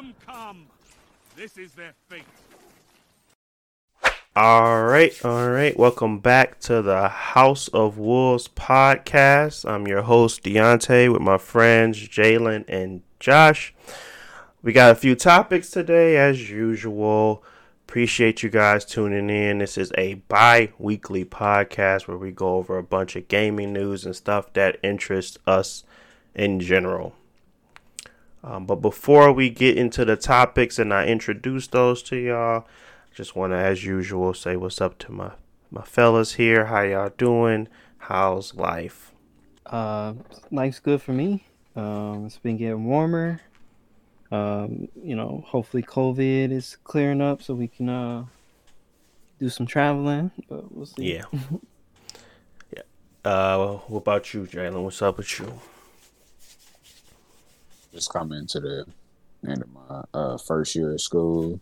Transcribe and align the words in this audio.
them 0.00 0.14
come. 0.26 0.66
This 1.36 1.58
is 1.58 1.72
their 1.72 1.92
fate. 2.08 2.24
All 4.34 4.84
right, 4.84 5.12
all 5.24 5.50
right. 5.50 5.78
Welcome 5.78 6.20
back 6.20 6.58
to 6.60 6.80
the 6.80 7.08
House 7.08 7.68
of 7.68 7.98
Wolves 7.98 8.48
podcast. 8.48 9.68
I'm 9.68 9.86
your 9.86 10.02
host 10.02 10.42
Deontay 10.42 11.12
with 11.12 11.20
my 11.20 11.36
friends 11.36 11.98
Jalen 12.08 12.64
and 12.66 13.02
Josh. 13.18 13.74
We 14.62 14.72
got 14.72 14.92
a 14.92 14.94
few 14.94 15.14
topics 15.14 15.68
today, 15.68 16.16
as 16.16 16.48
usual. 16.48 17.44
Appreciate 17.86 18.42
you 18.42 18.48
guys 18.48 18.86
tuning 18.86 19.28
in. 19.28 19.58
This 19.58 19.76
is 19.76 19.92
a 19.98 20.14
bi 20.14 20.72
weekly 20.78 21.26
podcast 21.26 22.08
where 22.08 22.16
we 22.16 22.30
go 22.30 22.54
over 22.56 22.78
a 22.78 22.82
bunch 22.82 23.16
of 23.16 23.28
gaming 23.28 23.74
news 23.74 24.06
and 24.06 24.16
stuff 24.16 24.50
that 24.54 24.78
interests 24.82 25.36
us 25.46 25.84
in 26.34 26.58
general. 26.60 27.14
Um, 28.42 28.64
but 28.64 28.76
before 28.76 29.32
we 29.32 29.50
get 29.50 29.76
into 29.76 30.04
the 30.04 30.16
topics 30.16 30.78
and 30.78 30.94
I 30.94 31.06
introduce 31.06 31.66
those 31.66 32.02
to 32.04 32.16
y'all, 32.16 32.66
just 33.14 33.36
want 33.36 33.52
to, 33.52 33.56
as 33.56 33.84
usual, 33.84 34.32
say 34.34 34.56
what's 34.56 34.80
up 34.80 34.98
to 35.00 35.12
my 35.12 35.32
my 35.70 35.82
fellas 35.82 36.34
here. 36.34 36.66
How 36.66 36.82
y'all 36.82 37.12
doing? 37.16 37.68
How's 37.98 38.54
life? 38.54 39.12
Uh, 39.66 40.14
life's 40.50 40.80
good 40.80 41.00
for 41.00 41.12
me. 41.12 41.44
Um, 41.76 42.26
it's 42.26 42.38
been 42.38 42.56
getting 42.56 42.86
warmer. 42.86 43.40
Um, 44.32 44.88
you 45.02 45.14
know, 45.14 45.44
hopefully 45.46 45.82
COVID 45.82 46.50
is 46.50 46.76
clearing 46.84 47.20
up 47.20 47.42
so 47.42 47.54
we 47.54 47.68
can 47.68 47.88
uh 47.88 48.24
do 49.38 49.48
some 49.48 49.66
traveling. 49.66 50.30
But 50.48 50.72
we'll 50.74 50.86
see. 50.86 51.14
Yeah. 51.14 51.24
yeah. 52.76 52.82
Uh, 53.24 53.76
what 53.88 53.98
about 53.98 54.32
you, 54.32 54.46
Jalen? 54.46 54.82
What's 54.82 55.02
up 55.02 55.18
with 55.18 55.38
you? 55.38 55.60
Just 57.92 58.12
coming 58.12 58.46
to 58.46 58.60
the 58.60 58.86
end 59.48 59.62
of 59.62 59.68
my 59.72 60.04
uh, 60.14 60.38
first 60.38 60.74
year 60.74 60.92
of 60.92 61.00
school. 61.00 61.60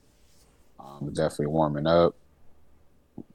Um, 0.78 1.12
definitely 1.12 1.46
warming 1.46 1.86
up. 1.86 2.14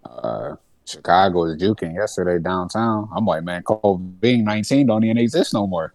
Uh, 0.04 0.56
Chicago 0.86 1.46
is 1.46 1.62
juking 1.62 1.96
yesterday 1.96 2.42
downtown. 2.42 3.10
I'm 3.16 3.26
like, 3.26 3.44
man, 3.44 3.64
COVID 3.64 4.44
19 4.44 4.88
don't 4.88 5.04
even 5.04 5.18
exist 5.18 5.54
no 5.54 5.66
more. 5.66 5.94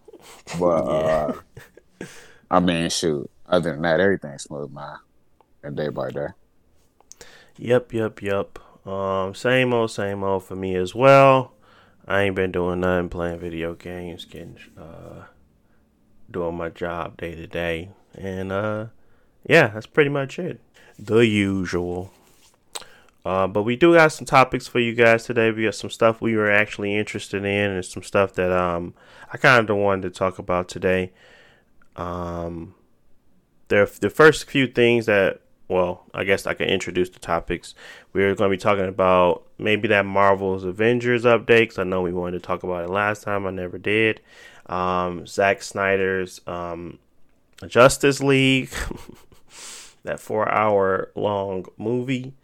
But 0.59 0.65
uh, 0.67 1.33
I 2.51 2.61
mean, 2.61 2.89
shoot. 2.91 3.31
Other 3.47 3.73
than 3.73 3.83
that, 3.83 4.01
everything's 4.01 4.45
smooth, 4.45 4.73
man. 4.73 4.97
And 5.62 5.77
day 5.77 5.89
by 5.89 6.11
day. 6.11 6.29
Yep, 7.57 7.93
yep, 7.93 8.23
yep. 8.23 8.59
Um, 8.87 9.35
same 9.35 9.75
old, 9.75 9.91
same 9.91 10.23
old 10.23 10.45
for 10.45 10.57
me 10.57 10.77
as 10.77 10.95
well. 10.95 11.53
I 12.07 12.23
ain't 12.23 12.37
been 12.37 12.53
doing 12.53 12.81
nothing, 12.81 13.11
playing 13.11 13.39
video 13.39 13.75
games, 13.75 14.25
getting 14.25 14.57
uh, 14.79 15.25
doing 16.31 16.57
my 16.57 16.69
job 16.69 17.17
day 17.17 17.34
to 17.34 17.47
day, 17.47 17.91
and 18.15 18.53
uh, 18.53 18.87
yeah, 19.47 19.69
that's 19.69 19.87
pretty 19.87 20.11
much 20.11 20.39
it. 20.39 20.61
The 20.98 21.27
usual. 21.27 22.12
Uh, 23.25 23.47
but 23.47 23.62
we 23.62 23.77
do 23.77 23.93
have 23.93 24.12
some 24.12 24.25
topics 24.25 24.67
for 24.67 24.79
you 24.79 24.95
guys 24.95 25.25
today. 25.25 25.51
We 25.51 25.65
got 25.65 25.75
some 25.75 25.91
stuff 25.91 26.21
we 26.21 26.37
were 26.37 26.51
actually 26.51 26.97
interested 26.97 27.45
in, 27.45 27.71
and 27.71 27.84
some 27.84 28.03
stuff 28.03 28.33
that 28.34 28.53
um 28.53 28.95
I 29.33 29.37
kind 29.37 29.69
of 29.69 29.77
wanted 29.77 30.03
to 30.03 30.19
talk 30.19 30.39
about 30.39 30.69
today. 30.69 31.12
Um, 31.97 32.75
there 33.69 33.87
the 33.87 34.11
first 34.11 34.49
few 34.49 34.67
things 34.67 35.06
that 35.06 35.41
well, 35.69 36.06
I 36.15 36.25
guess 36.25 36.47
I 36.47 36.55
can 36.55 36.69
introduce 36.69 37.11
the 37.11 37.19
topics. 37.19 37.75
We're 38.15 38.34
going 38.34 38.51
to 38.51 38.56
be 38.56 38.61
talking 38.61 38.87
about 38.87 39.45
maybe 39.59 39.87
that 39.89 40.06
Marvel's 40.06 40.65
Avengers 40.65 41.25
update. 41.25 41.69
Cause 41.69 41.79
I 41.79 41.84
know 41.84 42.01
we 42.01 42.12
wanted 42.12 42.43
to 42.43 42.47
talk 42.47 42.62
about 42.62 42.84
it 42.84 42.91
last 42.91 43.23
time. 43.23 43.47
I 43.47 43.51
never 43.51 43.77
did. 43.77 44.23
Um, 44.69 45.27
Zack 45.27 45.63
Snyder's 45.63 46.41
um, 46.47 46.99
Justice 47.67 48.21
League, 48.21 48.71
that 50.05 50.21
four 50.21 50.51
hour 50.51 51.11
long 51.15 51.67
movie. 51.77 52.35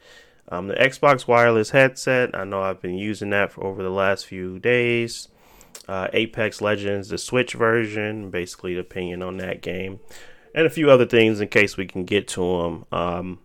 Um, 0.48 0.68
the 0.68 0.74
Xbox 0.74 1.26
wireless 1.26 1.70
headset. 1.70 2.34
I 2.34 2.44
know 2.44 2.62
I've 2.62 2.80
been 2.80 2.98
using 2.98 3.30
that 3.30 3.52
for 3.52 3.64
over 3.64 3.82
the 3.82 3.90
last 3.90 4.26
few 4.26 4.58
days. 4.58 5.28
Uh, 5.88 6.08
Apex 6.12 6.60
Legends, 6.60 7.08
the 7.08 7.18
Switch 7.18 7.54
version, 7.54 8.30
basically 8.30 8.74
the 8.74 8.80
opinion 8.80 9.22
on 9.22 9.38
that 9.38 9.60
game 9.60 10.00
and 10.54 10.66
a 10.66 10.70
few 10.70 10.90
other 10.90 11.04
things 11.04 11.40
in 11.40 11.48
case 11.48 11.76
we 11.76 11.86
can 11.86 12.04
get 12.04 12.28
to 12.28 12.62
them. 12.62 12.86
Um, 12.92 13.38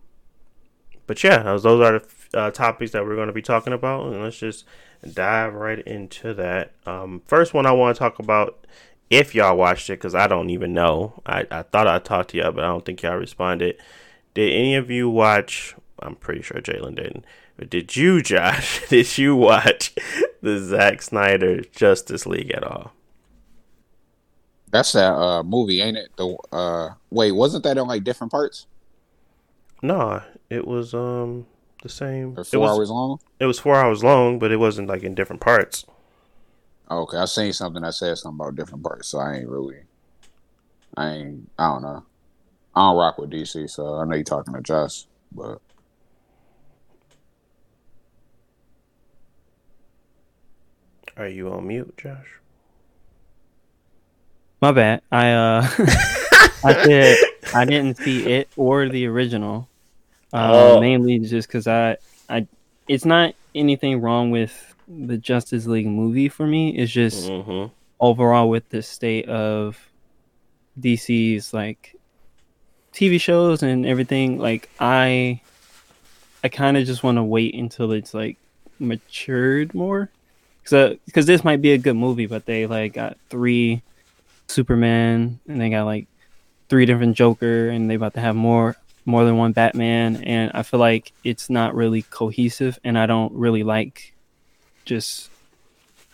but 1.06 1.22
yeah, 1.24 1.42
those 1.42 1.66
are 1.66 1.98
the 1.98 2.38
uh, 2.38 2.50
topics 2.52 2.92
that 2.92 3.04
we're 3.04 3.16
going 3.16 3.26
to 3.26 3.32
be 3.32 3.42
talking 3.42 3.72
about, 3.72 4.06
and 4.06 4.22
let's 4.22 4.38
just 4.38 4.64
dive 5.08 5.54
right 5.54 5.80
into 5.80 6.34
that. 6.34 6.72
Um, 6.86 7.22
first 7.26 7.54
one 7.54 7.66
I 7.66 7.72
want 7.72 7.96
to 7.96 7.98
talk 7.98 8.18
about, 8.18 8.66
if 9.08 9.34
y'all 9.34 9.56
watched 9.56 9.90
it, 9.90 9.94
because 9.94 10.14
I 10.14 10.26
don't 10.26 10.50
even 10.50 10.72
know. 10.72 11.20
I, 11.26 11.46
I 11.50 11.62
thought 11.62 11.86
I 11.86 11.98
talked 11.98 12.30
to 12.30 12.38
y'all, 12.38 12.52
but 12.52 12.64
I 12.64 12.68
don't 12.68 12.84
think 12.84 13.02
y'all 13.02 13.16
responded. 13.16 13.76
Did 14.34 14.52
any 14.52 14.76
of 14.76 14.90
you 14.90 15.10
watch? 15.10 15.74
I'm 15.98 16.16
pretty 16.16 16.42
sure 16.42 16.60
Jalen 16.60 16.96
didn't. 16.96 17.24
But 17.56 17.70
did 17.70 17.96
you, 17.96 18.22
Josh? 18.22 18.86
Did 18.88 19.18
you 19.18 19.36
watch 19.36 19.94
the 20.42 20.58
Zack 20.58 21.02
Snyder 21.02 21.60
Justice 21.60 22.26
League 22.26 22.50
at 22.52 22.64
all? 22.64 22.92
That's 24.70 24.92
that 24.92 25.12
uh, 25.12 25.42
movie, 25.42 25.80
ain't 25.80 25.96
it? 25.96 26.10
The 26.16 26.36
uh, 26.52 26.90
wait, 27.10 27.32
wasn't 27.32 27.64
that 27.64 27.76
on 27.76 27.88
like 27.88 28.04
different 28.04 28.30
parts? 28.30 28.66
No, 29.82 30.22
it 30.48 30.66
was 30.66 30.94
um 30.94 31.46
the 31.82 31.88
same. 31.88 32.38
Or 32.38 32.44
four 32.44 32.60
was, 32.60 32.70
hours 32.70 32.90
long. 32.90 33.20
It 33.38 33.46
was 33.46 33.58
four 33.58 33.76
hours 33.76 34.04
long, 34.04 34.38
but 34.38 34.52
it 34.52 34.56
wasn't 34.56 34.88
like 34.88 35.02
in 35.02 35.14
different 35.14 35.40
parts. 35.40 35.84
Okay, 36.90 37.18
I 37.18 37.24
seen 37.26 37.52
something 37.52 37.82
that 37.82 37.94
said 37.94 38.18
something 38.18 38.40
about 38.40 38.56
different 38.56 38.82
parts, 38.82 39.08
so 39.08 39.18
I 39.18 39.36
ain't 39.36 39.48
really, 39.48 39.78
I 40.96 41.10
ain't, 41.10 41.50
I 41.56 41.68
don't 41.68 41.82
know. 41.82 42.04
I 42.74 42.80
don't 42.80 42.96
rock 42.96 43.18
with 43.18 43.30
DC, 43.30 43.70
so 43.70 43.96
I 43.96 44.04
know 44.04 44.16
you're 44.16 44.24
talking 44.24 44.54
to 44.54 44.60
Josh, 44.60 45.06
but. 45.32 45.60
Are 51.16 51.28
you 51.28 51.52
on 51.52 51.66
mute, 51.66 51.96
Josh? 51.96 52.40
My 54.60 54.72
bad. 54.72 55.02
I 55.10 55.30
uh, 55.32 55.68
I 56.64 56.84
did. 56.84 57.18
I 57.54 57.64
didn't 57.64 57.96
see 57.96 58.26
it 58.26 58.48
or 58.56 58.88
the 58.88 59.06
original. 59.06 59.69
Uh, 60.32 60.74
oh. 60.76 60.80
Mainly 60.80 61.18
just 61.18 61.48
because 61.48 61.66
I, 61.66 61.96
I, 62.28 62.46
it's 62.88 63.04
not 63.04 63.34
anything 63.54 64.00
wrong 64.00 64.30
with 64.30 64.74
the 64.88 65.16
Justice 65.16 65.66
League 65.66 65.86
movie 65.86 66.28
for 66.28 66.46
me. 66.46 66.76
It's 66.76 66.92
just 66.92 67.28
mm-hmm. 67.28 67.72
overall 68.00 68.48
with 68.48 68.68
the 68.68 68.82
state 68.82 69.28
of 69.28 69.78
DC's 70.80 71.52
like 71.52 71.96
TV 72.92 73.20
shows 73.20 73.62
and 73.62 73.86
everything. 73.86 74.38
Like 74.38 74.68
I, 74.78 75.40
I 76.42 76.48
kind 76.48 76.76
of 76.76 76.86
just 76.86 77.02
want 77.02 77.16
to 77.16 77.24
wait 77.24 77.54
until 77.54 77.92
it's 77.92 78.14
like 78.14 78.36
matured 78.78 79.74
more. 79.74 80.10
So, 80.64 80.96
because 81.06 81.26
this 81.26 81.42
might 81.42 81.62
be 81.62 81.72
a 81.72 81.78
good 81.78 81.94
movie, 81.94 82.26
but 82.26 82.46
they 82.46 82.66
like 82.66 82.94
got 82.94 83.16
three 83.28 83.82
Superman, 84.48 85.40
and 85.48 85.60
they 85.60 85.70
got 85.70 85.84
like 85.84 86.06
three 86.68 86.86
different 86.86 87.16
Joker, 87.16 87.68
and 87.68 87.90
they 87.90 87.94
about 87.94 88.14
to 88.14 88.20
have 88.20 88.36
more 88.36 88.76
more 89.04 89.24
than 89.24 89.36
one 89.36 89.52
Batman, 89.52 90.22
and 90.24 90.50
I 90.54 90.62
feel 90.62 90.80
like 90.80 91.12
it's 91.24 91.50
not 91.50 91.74
really 91.74 92.02
cohesive, 92.02 92.78
and 92.84 92.98
I 92.98 93.06
don't 93.06 93.32
really 93.32 93.62
like 93.62 94.14
just 94.84 95.30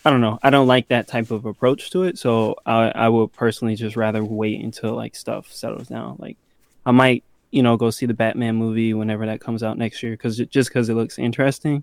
I 0.04 0.10
don't 0.10 0.20
know. 0.20 0.38
I 0.40 0.50
don't 0.50 0.68
like 0.68 0.86
that 0.88 1.08
type 1.08 1.32
of 1.32 1.46
approach 1.46 1.90
to 1.90 2.04
it. 2.04 2.16
So 2.16 2.54
I 2.64 2.92
I 2.94 3.08
would 3.08 3.32
personally 3.32 3.74
just 3.74 3.96
rather 3.96 4.24
wait 4.24 4.62
until 4.62 4.94
like 4.94 5.16
stuff 5.16 5.50
settles 5.50 5.88
down. 5.88 6.16
Like 6.20 6.36
I 6.84 6.92
might 6.92 7.24
you 7.50 7.62
know 7.62 7.76
go 7.76 7.90
see 7.90 8.06
the 8.06 8.14
Batman 8.14 8.54
movie 8.54 8.94
whenever 8.94 9.26
that 9.26 9.40
comes 9.40 9.64
out 9.64 9.78
next 9.78 10.02
year 10.02 10.12
because 10.12 10.36
just 10.36 10.70
because 10.70 10.88
it 10.88 10.94
looks 10.94 11.18
interesting, 11.18 11.82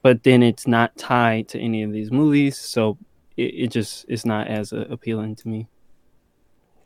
but 0.00 0.22
then 0.22 0.42
it's 0.42 0.66
not 0.66 0.96
tied 0.96 1.48
to 1.48 1.60
any 1.60 1.82
of 1.82 1.92
these 1.92 2.10
movies, 2.10 2.56
so 2.56 2.96
it, 3.36 3.54
it 3.54 3.66
just 3.68 4.06
is 4.08 4.24
not 4.24 4.46
as 4.46 4.72
uh, 4.72 4.86
appealing 4.88 5.36
to 5.36 5.48
me. 5.48 5.66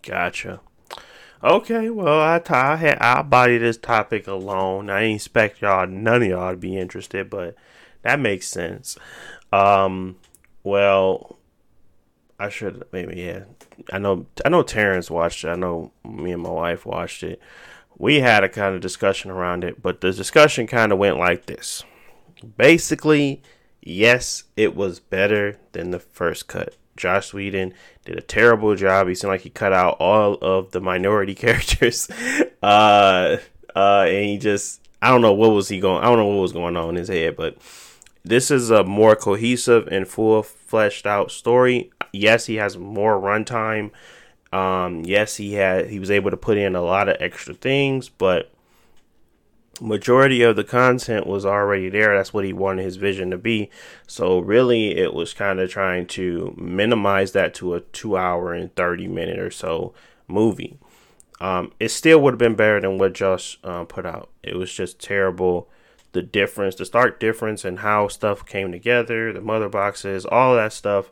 Gotcha. 0.03 0.60
Okay, 1.44 1.91
well, 1.91 2.23
I, 2.23 2.38
t- 2.38 2.55
I 2.55 2.76
had 2.76 2.96
I'll 3.02 3.23
body 3.23 3.58
this 3.58 3.76
topic 3.76 4.26
alone. 4.26 4.88
I 4.88 5.02
ain't 5.02 5.17
expect 5.17 5.61
y'all, 5.61 5.87
none 5.87 6.23
of 6.23 6.29
y'all, 6.29 6.52
to 6.52 6.56
be 6.56 6.79
interested, 6.79 7.29
but 7.29 7.55
that 8.00 8.19
makes 8.19 8.49
sense. 8.49 8.96
Um, 9.52 10.17
well, 10.62 11.38
I 12.41 12.49
should 12.49 12.85
maybe 12.93 13.20
yeah. 13.20 13.44
I 13.93 13.99
know 13.99 14.25
I 14.43 14.49
know 14.49 14.62
Terrence 14.62 15.11
watched 15.11 15.44
it. 15.44 15.49
I 15.49 15.55
know 15.56 15.93
me 16.02 16.32
and 16.32 16.43
my 16.43 16.50
wife 16.50 16.87
watched 16.87 17.23
it. 17.23 17.43
We 17.99 18.20
had 18.20 18.43
a 18.43 18.49
kind 18.49 18.75
of 18.75 18.81
discussion 18.81 19.31
around 19.31 19.64
it, 19.64 19.82
but 19.82 20.00
the 20.00 20.12
discussion 20.12 20.67
kind 20.67 20.93
of 20.93 20.99
went 20.99 21.19
like 21.19 21.44
this. 21.44 21.85
Basically, 22.56 23.43
yes, 23.82 24.44
it 24.56 24.75
was 24.75 24.99
better 24.99 25.58
than 25.73 25.91
the 25.91 26.00
first 26.00 26.49
cut. 26.49 26.75
Joss 26.96 27.32
Whedon 27.32 27.75
did 28.05 28.17
a 28.17 28.23
terrible 28.23 28.75
job. 28.75 29.08
He 29.08 29.14
seemed 29.14 29.31
like 29.31 29.43
he 29.43 29.50
cut 29.50 29.73
out 29.73 29.96
all 29.99 30.35
of 30.35 30.70
the 30.73 30.81
minority 30.81 31.35
characters. 31.37 32.08
Uh, 32.62 33.38
uh, 33.75 34.05
and 34.06 34.25
he 34.25 34.38
just, 34.38 34.81
I 35.02 35.11
don't 35.11 35.23
know 35.23 35.32
what 35.32 35.50
was 35.50 35.69
he 35.69 35.81
going, 35.81 36.02
I 36.02 36.06
don't 36.06 36.19
know 36.19 36.26
what 36.26 36.43
was 36.43 36.52
going 36.52 36.76
on 36.76 36.91
in 36.91 36.96
his 36.96 37.08
head, 37.08 37.37
but 37.37 37.58
this 38.25 38.50
is 38.50 38.70
a 38.70 38.85
more 38.85 39.17
cohesive 39.17 39.87
and 39.88 40.08
full 40.08 40.43
fleshed 40.43 41.06
out 41.06 41.31
story. 41.31 41.91
Yes, 42.12 42.46
he 42.46 42.55
has 42.56 42.79
more 42.79 43.20
runtime. 43.20 43.91
Um, 44.52 45.05
yes, 45.05 45.37
he 45.37 45.55
had 45.55 45.91
he 45.91 45.99
was 45.99 46.11
able 46.11 46.31
to 46.31 46.37
put 46.37 46.56
in 46.56 46.76
a 46.76 46.82
lot 46.82 47.08
of 47.08 47.17
extra 47.19 47.55
things, 47.55 48.08
but 48.08 48.54
majority 49.81 50.43
of 50.43 50.56
the 50.56 50.65
content 50.65 51.26
was 51.26 51.44
already 51.44 51.88
there. 51.88 52.17
That's 52.17 52.32
what 52.32 52.44
he 52.44 52.53
wanted 52.53 52.85
his 52.85 52.97
vision 52.97 53.31
to 53.31 53.38
be. 53.38 53.71
So 54.06 54.38
really, 54.38 54.97
it 54.97 55.15
was 55.15 55.35
kind 55.35 55.61
of 55.61 55.71
trying 55.71 56.06
to 56.09 56.55
minimize 56.56 57.32
that 57.32 57.55
to 57.55 57.75
a 57.75 57.81
two 57.81 58.17
hour 58.17 58.53
and 58.53 58.75
thirty 58.75 59.09
minute 59.09 59.38
or 59.38 59.50
so 59.50 59.94
movie. 60.29 60.79
Um, 61.41 61.73
it 61.81 61.91
still 61.91 62.21
would 62.21 62.35
have 62.35 62.38
been 62.38 62.55
better 62.55 62.81
than 62.81 62.99
what 62.99 63.12
Joss 63.12 63.59
uh, 63.65 63.85
put 63.85 64.06
out. 64.06 64.31
It 64.43 64.56
was 64.56 64.73
just 64.73 65.00
terrible. 65.00 65.69
The 66.12 66.23
difference, 66.23 66.77
the 66.77 66.85
stark 66.85 67.19
difference, 67.19 67.65
and 67.65 67.81
how 67.81 68.06
stuff 68.06 68.47
came 68.47 68.70
together, 68.70 69.32
the 69.32 69.41
mother 69.41 69.69
boxes, 69.69 70.25
all 70.25 70.55
that 70.55 70.73
stuff 70.73 71.11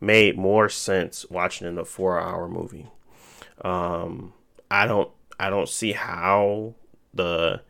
made 0.00 0.38
more 0.38 0.68
sense 0.68 1.26
watching 1.28 1.66
in 1.66 1.76
a 1.76 1.84
four 1.84 2.20
hour 2.20 2.48
movie. 2.48 2.86
Um, 3.62 4.32
I 4.70 4.86
don't, 4.86 5.10
I 5.40 5.50
don't 5.50 5.68
see 5.68 5.92
how 5.92 6.74
the 7.12 7.62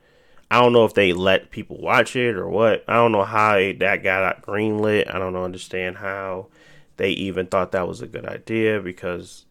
I 0.51 0.61
don't 0.61 0.73
know 0.73 0.85
if 0.85 0.95
they 0.95 1.13
let 1.13 1.51
people 1.51 1.79
watch 1.79 2.17
it 2.17 2.37
or 2.37 2.49
what. 2.49 2.85
I 2.87 2.95
don't 2.95 3.13
know 3.13 3.25
how 3.25 3.55
that 3.55 4.03
got 4.03 4.43
greenlit. 4.43 5.13
I 5.13 5.19
don't 5.19 5.37
understand 5.37 5.97
how 5.97 6.49
they 6.97 7.11
even 7.11 7.47
thought 7.47 7.73
that 7.73 7.89
was 7.89 8.01
a 8.01 8.07
good 8.07 8.27
idea 8.27 8.81
because 8.81 9.47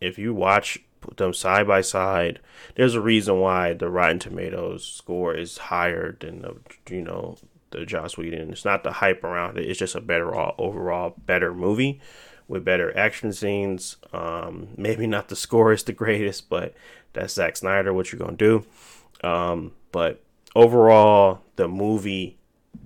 if 0.00 0.18
you 0.18 0.34
watch 0.34 0.78
them 1.16 1.32
side 1.32 1.66
by 1.66 1.80
side, 1.80 2.40
there's 2.74 2.94
a 2.94 3.00
reason 3.00 3.40
why 3.40 3.72
the 3.72 3.88
Rotten 3.88 4.18
Tomatoes 4.18 4.84
score 4.84 5.34
is 5.34 5.58
higher 5.58 6.16
than 6.20 6.42
the 6.42 6.56
you 6.90 7.02
know 7.02 7.36
the 7.70 7.84
Joss 7.84 8.16
Whedon. 8.16 8.50
It's 8.50 8.64
not 8.64 8.84
the 8.84 8.92
hype 8.92 9.24
around 9.24 9.58
it. 9.58 9.68
It's 9.68 9.78
just 9.78 9.94
a 9.94 10.00
better 10.00 10.34
all, 10.34 10.54
overall 10.58 11.14
better 11.26 11.54
movie 11.54 12.00
with 12.48 12.64
better 12.64 12.96
action 12.96 13.32
scenes. 13.32 13.96
Um, 14.12 14.68
maybe 14.76 15.06
not 15.06 15.28
the 15.28 15.36
score 15.46 15.72
is 15.72 15.84
the 15.84 15.92
greatest, 15.92 16.48
but 16.48 16.74
that's 17.12 17.34
Zack 17.34 17.56
Snyder. 17.56 17.92
What 17.92 18.12
you're 18.12 18.20
gonna 18.20 18.36
do? 18.36 18.64
Um, 19.22 19.72
but 19.94 20.20
overall, 20.56 21.42
the 21.54 21.68
movie 21.68 22.36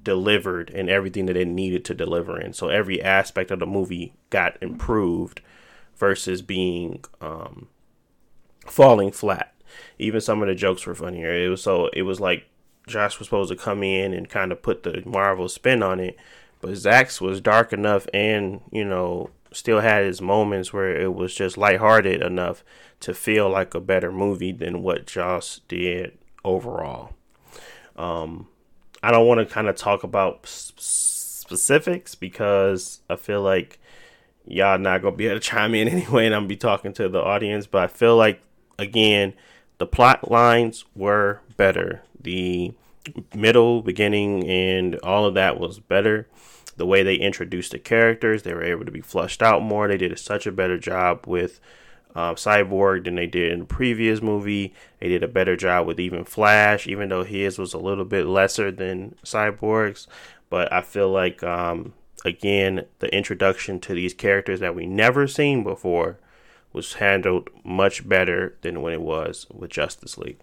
delivered 0.03 0.69
in 0.69 0.91
everything 0.91 1.25
that 1.25 1.39
it 1.39 1.49
needed 1.49 1.83
to 1.87 1.95
deliver 1.95 2.39
in. 2.39 2.53
So 2.53 2.69
every 2.69 3.01
aspect 3.01 3.51
of 3.51 3.61
the 3.61 3.67
movie 3.67 4.13
got 4.29 4.63
improved 4.63 5.41
versus 5.97 6.43
being 6.43 7.03
um, 7.23 7.69
falling 8.67 9.11
flat. 9.11 9.55
Even 9.99 10.21
some 10.21 10.43
of 10.43 10.49
the 10.49 10.55
jokes 10.55 10.85
were 10.85 10.95
funnier. 10.95 11.33
It 11.33 11.49
was 11.49 11.63
so 11.63 11.89
it 11.95 12.03
was 12.03 12.21
like 12.21 12.45
Joss 12.87 13.19
was 13.19 13.29
supposed 13.29 13.51
to 13.53 13.57
come 13.57 13.83
in 13.83 14.13
and 14.13 14.29
kind 14.29 14.53
of 14.53 14.61
put 14.61 14.83
the 14.83 15.03
Marvel 15.07 15.49
spin 15.49 15.83
on 15.83 16.01
it, 16.01 16.19
but 16.61 16.77
Zack's 16.77 17.23
was 17.23 17.41
dark 17.41 17.73
enough 17.73 18.07
and 18.13 18.61
you 18.71 18.85
know 18.85 19.31
still 19.51 19.81
had 19.81 20.05
his 20.05 20.21
moments 20.21 20.75
where 20.75 20.95
it 20.95 21.15
was 21.15 21.35
just 21.35 21.57
lighthearted 21.57 22.21
enough 22.21 22.63
to 23.01 23.15
feel 23.15 23.49
like 23.49 23.73
a 23.73 23.81
better 23.81 24.13
movie 24.13 24.53
than 24.53 24.83
what 24.83 25.07
Joss 25.07 25.63
did 25.69 26.19
overall. 26.45 27.15
Um, 27.97 28.49
I 29.03 29.11
don't 29.11 29.27
want 29.27 29.41
to 29.41 29.53
kind 29.53 29.69
of 29.69 29.77
talk 29.77 30.03
about 30.03 30.47
specifics 30.47 32.15
because 32.15 33.01
I 33.09 33.17
feel 33.17 33.43
like 33.43 33.79
y'all 34.45 34.79
not 34.79 35.03
gonna 35.03 35.17
be 35.17 35.27
able 35.27 35.41
to 35.41 35.41
chime 35.41 35.75
in 35.75 35.89
anyway, 35.89 36.27
and 36.27 36.35
I'm 36.35 36.43
gonna 36.43 36.49
be 36.49 36.57
talking 36.57 36.93
to 36.95 37.09
the 37.09 37.23
audience. 37.23 37.67
But 37.67 37.83
I 37.83 37.87
feel 37.87 38.17
like 38.17 38.41
again, 38.79 39.35
the 39.79 39.87
plot 39.87 40.31
lines 40.31 40.85
were 40.95 41.41
better. 41.57 42.03
The 42.21 42.73
middle, 43.35 43.83
beginning, 43.83 44.45
and 44.49 44.97
all 44.97 45.25
of 45.27 45.35
that 45.35 45.59
was 45.59 45.79
better. 45.79 46.29
The 46.77 46.87
way 46.87 47.03
they 47.03 47.17
introduced 47.17 47.73
the 47.73 47.79
characters, 47.79 48.43
they 48.43 48.55
were 48.55 48.63
able 48.63 48.85
to 48.85 48.93
be 48.93 49.01
flushed 49.01 49.43
out 49.43 49.63
more. 49.63 49.89
They 49.89 49.97
did 49.97 50.17
such 50.19 50.47
a 50.47 50.53
better 50.53 50.79
job 50.79 51.27
with 51.27 51.61
uh, 52.15 52.35
Cyborg 52.35 53.05
than 53.05 53.17
they 53.17 53.27
did 53.27 53.53
in 53.53 53.61
the 53.61 53.65
previous 53.65 54.21
movie. 54.21 54.75
They 55.01 55.09
did 55.09 55.23
a 55.23 55.29
better 55.29 55.57
job 55.57 55.87
with 55.87 56.01
even 56.01 56.25
Flash, 56.25 56.87
even 56.87 57.09
though 57.09 57.25
his 57.25 57.59
was 57.59 57.75
a 57.75 57.79
little 57.79 58.05
bit 58.05 58.27
lesser 58.27 58.71
than 58.71 59.17
Cyborg's. 59.25 60.09
But 60.51 60.73
I 60.73 60.81
feel 60.81 61.11
like, 61.11 61.43
um, 61.43 61.93
again, 62.25 62.87
the 62.99 63.15
introduction 63.15 63.81
to 63.81 63.95
these 63.95 64.15
characters 64.15 64.61
that 64.61 64.75
we 64.75 64.87
never 64.87 65.27
seen 65.27 65.63
before 65.63 66.19
was 66.73 66.95
handled 66.95 67.51
much 67.65 68.09
better 68.09 68.57
than 68.63 68.83
when 68.83 68.93
it 68.93 69.03
was 69.03 69.47
with 69.53 69.71
Justice 69.71 70.19
League. 70.19 70.41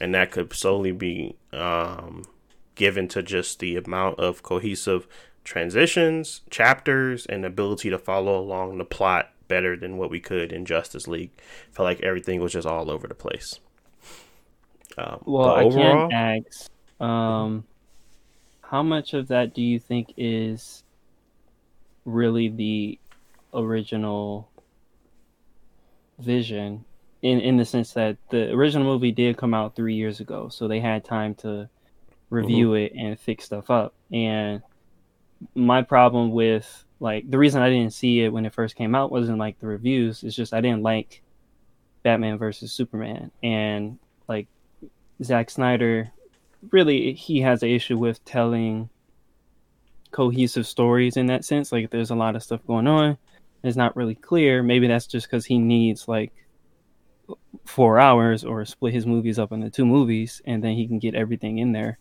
And 0.00 0.14
that 0.14 0.30
could 0.30 0.52
solely 0.52 0.92
be 0.92 1.36
um, 1.52 2.24
given 2.74 3.08
to 3.08 3.22
just 3.22 3.58
the 3.58 3.76
amount 3.76 4.18
of 4.18 4.42
cohesive 4.42 5.06
transitions, 5.44 6.40
chapters, 6.50 7.26
and 7.26 7.44
ability 7.44 7.90
to 7.90 7.98
follow 7.98 8.38
along 8.38 8.78
the 8.78 8.84
plot 8.84 9.30
better 9.52 9.76
than 9.76 9.98
what 9.98 10.08
we 10.08 10.18
could 10.18 10.50
in 10.50 10.64
Justice 10.64 11.06
League. 11.06 11.30
Felt 11.72 11.84
like 11.84 12.00
everything 12.00 12.40
was 12.40 12.54
just 12.54 12.66
all 12.66 12.90
over 12.90 13.06
the 13.06 13.14
place. 13.14 13.60
Um, 14.96 15.22
well, 15.26 15.50
I 15.50 15.64
overall, 15.64 16.08
can 16.08 16.42
ask, 16.48 16.70
um, 16.98 17.64
how 18.62 18.82
much 18.82 19.12
of 19.12 19.28
that 19.28 19.52
do 19.52 19.60
you 19.60 19.78
think 19.78 20.14
is 20.16 20.84
really 22.06 22.48
the 22.48 22.98
original 23.52 24.48
vision? 26.18 26.86
In 27.20 27.38
in 27.40 27.58
the 27.58 27.66
sense 27.66 27.92
that 27.92 28.16
the 28.30 28.50
original 28.52 28.86
movie 28.86 29.12
did 29.12 29.36
come 29.36 29.52
out 29.52 29.76
three 29.76 29.94
years 29.94 30.20
ago, 30.20 30.48
so 30.48 30.66
they 30.66 30.80
had 30.80 31.04
time 31.04 31.34
to 31.36 31.68
review 32.30 32.70
mm-hmm. 32.70 32.96
it 32.96 33.00
and 33.00 33.20
fix 33.20 33.44
stuff 33.44 33.68
up. 33.68 33.92
And 34.10 34.62
my 35.54 35.82
problem 35.82 36.32
with 36.32 36.84
like 37.02 37.28
the 37.28 37.36
reason 37.36 37.60
I 37.60 37.68
didn't 37.68 37.92
see 37.92 38.20
it 38.20 38.32
when 38.32 38.46
it 38.46 38.54
first 38.54 38.76
came 38.76 38.94
out 38.94 39.10
wasn't 39.10 39.38
like 39.38 39.58
the 39.58 39.66
reviews. 39.66 40.22
It's 40.22 40.36
just 40.36 40.54
I 40.54 40.60
didn't 40.60 40.84
like 40.84 41.20
Batman 42.04 42.38
versus 42.38 42.72
Superman, 42.72 43.32
and 43.42 43.98
like 44.28 44.46
Zack 45.20 45.50
Snyder, 45.50 46.12
really 46.70 47.12
he 47.12 47.40
has 47.40 47.64
an 47.64 47.70
issue 47.70 47.98
with 47.98 48.24
telling 48.24 48.88
cohesive 50.12 50.64
stories 50.64 51.16
in 51.16 51.26
that 51.26 51.44
sense. 51.44 51.72
Like 51.72 51.90
there's 51.90 52.10
a 52.10 52.14
lot 52.14 52.36
of 52.36 52.42
stuff 52.44 52.64
going 52.68 52.86
on, 52.86 53.18
it's 53.64 53.76
not 53.76 53.96
really 53.96 54.14
clear. 54.14 54.62
Maybe 54.62 54.86
that's 54.86 55.08
just 55.08 55.26
because 55.26 55.44
he 55.44 55.58
needs 55.58 56.06
like 56.06 56.32
four 57.64 57.98
hours 57.98 58.44
or 58.44 58.64
split 58.64 58.94
his 58.94 59.06
movies 59.06 59.40
up 59.40 59.50
into 59.50 59.70
two 59.70 59.86
movies, 59.86 60.40
and 60.44 60.62
then 60.62 60.74
he 60.74 60.86
can 60.86 61.00
get 61.00 61.16
everything 61.16 61.58
in 61.58 61.72
there. 61.72 61.98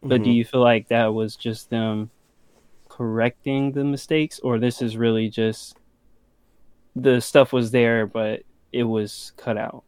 But 0.00 0.16
mm-hmm. 0.16 0.24
do 0.24 0.30
you 0.30 0.44
feel 0.44 0.60
like 0.60 0.88
that 0.88 1.12
was 1.12 1.34
just 1.34 1.70
them? 1.70 2.10
Correcting 2.96 3.72
the 3.72 3.84
mistakes, 3.84 4.38
or 4.40 4.58
this 4.58 4.80
is 4.80 4.96
really 4.96 5.28
just 5.28 5.76
the 6.94 7.20
stuff 7.20 7.52
was 7.52 7.72
there, 7.72 8.06
but 8.06 8.42
it 8.72 8.84
was 8.84 9.32
cut 9.36 9.58
out? 9.58 9.82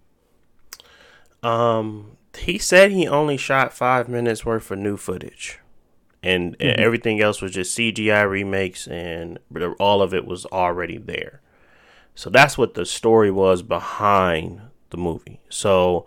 Um, 1.42 2.16
he 2.36 2.58
said 2.58 2.90
he 2.90 3.06
only 3.06 3.36
shot 3.36 3.72
five 3.72 4.08
minutes 4.08 4.44
worth 4.44 4.70
of 4.72 4.78
new 4.78 4.96
footage, 4.96 5.60
and 6.22 6.58
mm-hmm. 6.58 6.80
everything 6.80 7.20
else 7.20 7.40
was 7.40 7.52
just 7.52 7.78
CGI 7.78 8.28
remakes, 8.28 8.88
and 8.88 9.38
all 9.78 10.02
of 10.02 10.12
it 10.12 10.26
was 10.26 10.44
already 10.46 10.98
there. 10.98 11.40
So 12.16 12.28
that's 12.28 12.58
what 12.58 12.74
the 12.74 12.86
story 12.86 13.30
was 13.30 13.62
behind 13.62 14.62
the 14.90 14.96
movie. 14.96 15.40
So 15.48 16.06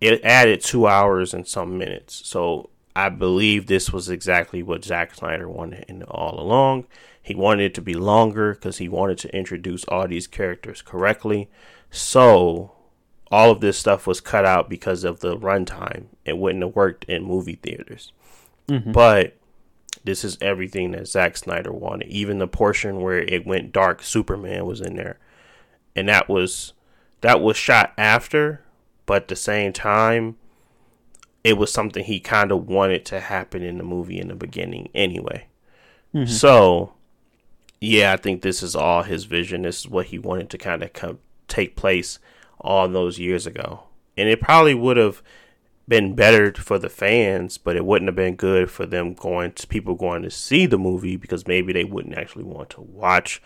it 0.00 0.24
added 0.24 0.62
two 0.62 0.88
hours 0.88 1.32
and 1.32 1.46
some 1.46 1.78
minutes. 1.78 2.26
So 2.26 2.70
I 2.96 3.08
believe 3.08 3.66
this 3.66 3.92
was 3.92 4.08
exactly 4.08 4.62
what 4.62 4.84
Zack 4.84 5.14
Snyder 5.14 5.48
wanted 5.48 5.84
in 5.88 6.02
all 6.04 6.40
along. 6.40 6.86
He 7.22 7.34
wanted 7.34 7.64
it 7.64 7.74
to 7.74 7.82
be 7.82 7.94
longer 7.94 8.54
because 8.54 8.78
he 8.78 8.88
wanted 8.88 9.18
to 9.18 9.36
introduce 9.36 9.84
all 9.84 10.08
these 10.08 10.26
characters 10.26 10.82
correctly. 10.82 11.48
So 11.90 12.72
all 13.30 13.50
of 13.50 13.60
this 13.60 13.78
stuff 13.78 14.06
was 14.06 14.20
cut 14.20 14.44
out 14.44 14.68
because 14.68 15.04
of 15.04 15.20
the 15.20 15.36
runtime. 15.36 16.06
It 16.24 16.38
wouldn't 16.38 16.64
have 16.64 16.74
worked 16.74 17.04
in 17.04 17.24
movie 17.24 17.58
theaters. 17.62 18.12
Mm-hmm. 18.68 18.92
But 18.92 19.36
this 20.04 20.24
is 20.24 20.38
everything 20.40 20.92
that 20.92 21.08
Zack 21.08 21.36
Snyder 21.36 21.72
wanted. 21.72 22.08
Even 22.08 22.38
the 22.38 22.48
portion 22.48 23.00
where 23.00 23.18
it 23.18 23.46
went 23.46 23.72
dark, 23.72 24.02
Superman 24.02 24.64
was 24.64 24.80
in 24.80 24.96
there. 24.96 25.18
And 25.94 26.08
that 26.08 26.28
was 26.28 26.72
that 27.20 27.40
was 27.40 27.56
shot 27.56 27.92
after, 27.98 28.62
but 29.04 29.22
at 29.22 29.28
the 29.28 29.36
same 29.36 29.72
time, 29.72 30.36
it 31.48 31.56
was 31.56 31.72
something 31.72 32.04
he 32.04 32.20
kind 32.20 32.52
of 32.52 32.68
wanted 32.68 33.06
to 33.06 33.20
happen 33.20 33.62
in 33.62 33.78
the 33.78 33.84
movie 33.84 34.20
in 34.20 34.28
the 34.28 34.34
beginning 34.34 34.90
anyway. 34.94 35.46
Mm-hmm. 36.14 36.30
So, 36.30 36.92
yeah, 37.80 38.12
I 38.12 38.18
think 38.18 38.42
this 38.42 38.62
is 38.62 38.76
all 38.76 39.02
his 39.02 39.24
vision. 39.24 39.62
This 39.62 39.80
is 39.80 39.88
what 39.88 40.06
he 40.06 40.18
wanted 40.18 40.50
to 40.50 40.58
kind 40.58 40.82
of 40.82 40.92
come 40.92 41.20
take 41.48 41.74
place 41.74 42.18
all 42.60 42.86
those 42.86 43.18
years 43.18 43.46
ago. 43.46 43.84
And 44.14 44.28
it 44.28 44.42
probably 44.42 44.74
would 44.74 44.98
have 44.98 45.22
been 45.86 46.14
better 46.14 46.52
for 46.52 46.78
the 46.78 46.90
fans, 46.90 47.56
but 47.56 47.76
it 47.76 47.86
wouldn't 47.86 48.08
have 48.08 48.16
been 48.16 48.36
good 48.36 48.70
for 48.70 48.84
them 48.84 49.14
going 49.14 49.52
to 49.52 49.66
people 49.66 49.94
going 49.94 50.20
to 50.24 50.30
see 50.30 50.66
the 50.66 50.76
movie 50.76 51.16
because 51.16 51.46
maybe 51.46 51.72
they 51.72 51.84
wouldn't 51.84 52.18
actually 52.18 52.44
want 52.44 52.68
to 52.70 52.82
watch 52.82 53.40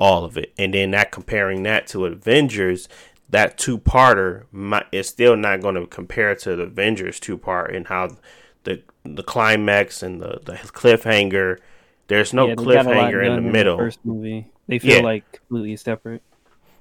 all 0.00 0.24
of 0.24 0.38
it. 0.38 0.54
And 0.56 0.72
then 0.72 0.92
that 0.92 1.12
comparing 1.12 1.64
that 1.64 1.86
to 1.88 2.06
Avengers, 2.06 2.88
that 3.32 3.58
two 3.58 3.78
parter 3.78 4.44
is 4.92 5.08
still 5.08 5.36
not 5.36 5.60
going 5.60 5.74
to 5.74 5.86
compare 5.86 6.34
to 6.36 6.54
the 6.54 6.64
Avengers 6.64 7.18
two 7.18 7.36
part 7.36 7.74
and 7.74 7.88
how 7.88 8.16
the 8.62 8.82
the 9.04 9.22
climax 9.22 10.02
and 10.02 10.20
the, 10.20 10.40
the 10.44 10.52
cliffhanger. 10.52 11.58
There's 12.06 12.32
no 12.32 12.48
yeah, 12.48 12.54
cliffhanger 12.54 13.26
in 13.26 13.34
the 13.34 13.50
middle. 13.50 13.76
The 13.78 13.84
first 13.84 14.04
movie, 14.04 14.46
they 14.68 14.78
feel 14.78 14.98
yeah. 14.98 15.02
like 15.02 15.32
completely 15.32 15.76
separate. 15.76 16.22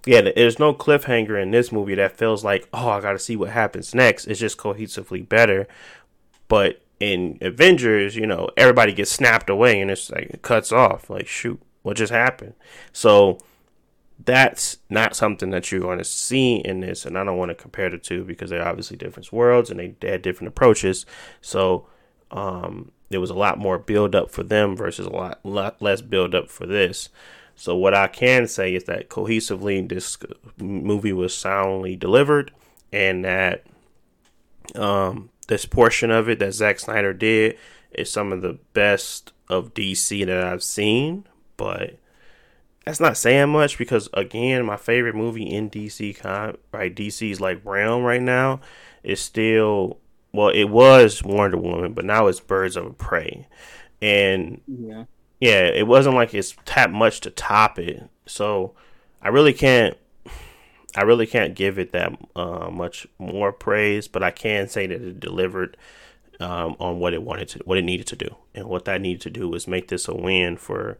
yeah, 0.06 0.22
there's 0.22 0.60
no 0.60 0.74
cliffhanger 0.74 1.42
in 1.42 1.52
this 1.52 1.72
movie 1.72 1.96
that 1.96 2.18
feels 2.18 2.44
like, 2.44 2.68
oh, 2.74 2.90
I 2.90 3.02
got 3.02 3.14
to 3.14 3.20
see 3.20 3.36
what 3.36 3.50
happens 3.50 3.96
next. 3.96 4.28
It's 4.28 4.40
just 4.40 4.58
cohesively 4.58 5.28
better. 5.28 5.68
But 6.48 6.82
in 7.00 7.38
Avengers, 7.42 8.16
you 8.16 8.28
know, 8.28 8.50
everybody 8.58 8.94
gets 8.94 9.12
snapped 9.12 9.50
away 9.50 9.80
and 9.80 9.90
it's 9.90 10.12
like 10.12 10.26
it 10.32 10.42
cuts 10.42 10.72
off. 10.74 11.10
Like, 11.10 11.28
shoot, 11.28 11.62
what 11.82 11.98
just 11.98 12.12
happened? 12.12 12.56
So 12.92 13.40
that's 14.26 14.78
not 14.90 15.16
something 15.16 15.50
that 15.52 15.72
you're 15.72 15.82
going 15.82 15.98
to 15.98 16.04
see 16.04 16.58
in 16.58 16.82
this. 16.82 17.06
And 17.06 17.18
I 17.18 17.24
don't 17.24 17.38
want 17.38 17.50
to 17.50 17.56
compare 17.56 17.90
the 17.90 17.98
two 17.98 18.24
because 18.24 18.50
they're 18.50 18.68
obviously 18.68 18.98
different 18.98 19.32
worlds 19.32 19.70
and 19.70 19.80
they, 19.80 19.96
they 20.00 20.12
had 20.12 20.22
different 20.22 20.50
approaches. 20.50 21.06
So 21.42 21.88
um, 22.30 22.92
there 23.10 23.22
was 23.22 23.30
a 23.30 23.36
lot 23.36 23.58
more 23.58 23.78
build 23.78 24.16
up 24.16 24.32
for 24.32 24.44
them 24.44 24.76
versus 24.76 25.06
a 25.06 25.12
lot, 25.12 25.40
lot 25.44 25.82
less 25.82 26.02
build 26.02 26.36
up 26.36 26.50
for 26.50 26.66
this. 26.66 27.10
So 27.56 27.76
what 27.76 27.94
I 27.94 28.08
can 28.08 28.48
say 28.48 28.74
is 28.74 28.86
that 28.86 29.10
cohesively, 29.10 29.88
this 29.88 30.18
movie 30.58 31.14
was 31.14 31.36
soundly 31.36 31.96
delivered, 31.96 32.52
and 32.92 33.24
that 33.24 33.66
um, 34.76 35.30
this 35.48 35.66
portion 35.66 36.10
of 36.10 36.28
it 36.30 36.40
that 36.40 36.54
Zack 36.54 36.80
Snyder 36.80 37.14
did 37.14 37.58
is 37.92 38.10
some 38.10 38.32
of 38.32 38.42
the 38.42 38.58
best 38.74 39.32
of 39.48 39.74
DC 39.74 40.26
that 40.26 40.44
I've 40.44 40.64
seen. 40.64 41.26
But 41.58 41.98
that's 42.86 43.00
not 43.00 43.18
saying 43.18 43.50
much 43.50 43.78
because 43.78 44.10
again, 44.14 44.66
my 44.66 44.78
favorite 44.78 45.16
movie 45.16 45.44
in 45.50 45.70
DC, 45.70 46.14
con 46.14 46.58
right? 46.72 46.94
DC's 46.94 47.40
like 47.40 47.62
realm 47.64 48.04
right 48.04 48.22
now 48.22 48.60
is 49.04 49.20
still 49.22 49.98
well, 50.34 50.50
it 50.50 50.66
was 50.66 51.24
Wonder 51.24 51.58
Woman, 51.58 51.94
but 51.94 52.06
now 52.06 52.28
it's 52.28 52.40
Birds 52.40 52.78
of 52.78 52.86
a 52.86 52.94
Prey, 52.94 53.48
and 54.02 54.62
Yeah. 54.68 55.06
yeah, 55.40 55.64
it 55.66 55.88
wasn't 55.88 56.16
like 56.16 56.34
it's 56.34 56.56
that 56.76 56.92
much 56.92 57.22
to 57.22 57.32
top 57.32 57.80
it. 57.80 58.04
So 58.26 58.74
I 59.22 59.30
really 59.30 59.54
can't, 59.54 59.98
I 60.96 61.04
really 61.04 61.26
can't 61.28 61.56
give 61.56 61.80
it 61.80 61.92
that 61.94 62.14
uh, 62.36 62.70
much 62.70 63.08
more 63.18 63.54
praise, 63.54 64.08
but 64.08 64.24
I 64.24 64.32
can 64.32 64.68
say 64.68 64.88
that 64.88 65.02
it 65.02 65.20
delivered 65.20 65.78
um, 66.40 66.76
on 66.80 67.00
what 67.00 67.14
it 67.14 67.24
wanted 67.24 67.50
to, 67.50 67.60
what 67.66 67.78
it 67.78 67.84
needed 67.84 68.08
to 68.08 68.16
do, 68.16 68.36
and 68.56 68.68
what 68.68 68.86
that 68.86 69.02
needed 69.02 69.22
to 69.22 69.30
do 69.30 69.50
was 69.50 69.68
make 69.68 69.88
this 69.90 70.08
a 70.08 70.16
win 70.16 70.58
for 70.58 70.98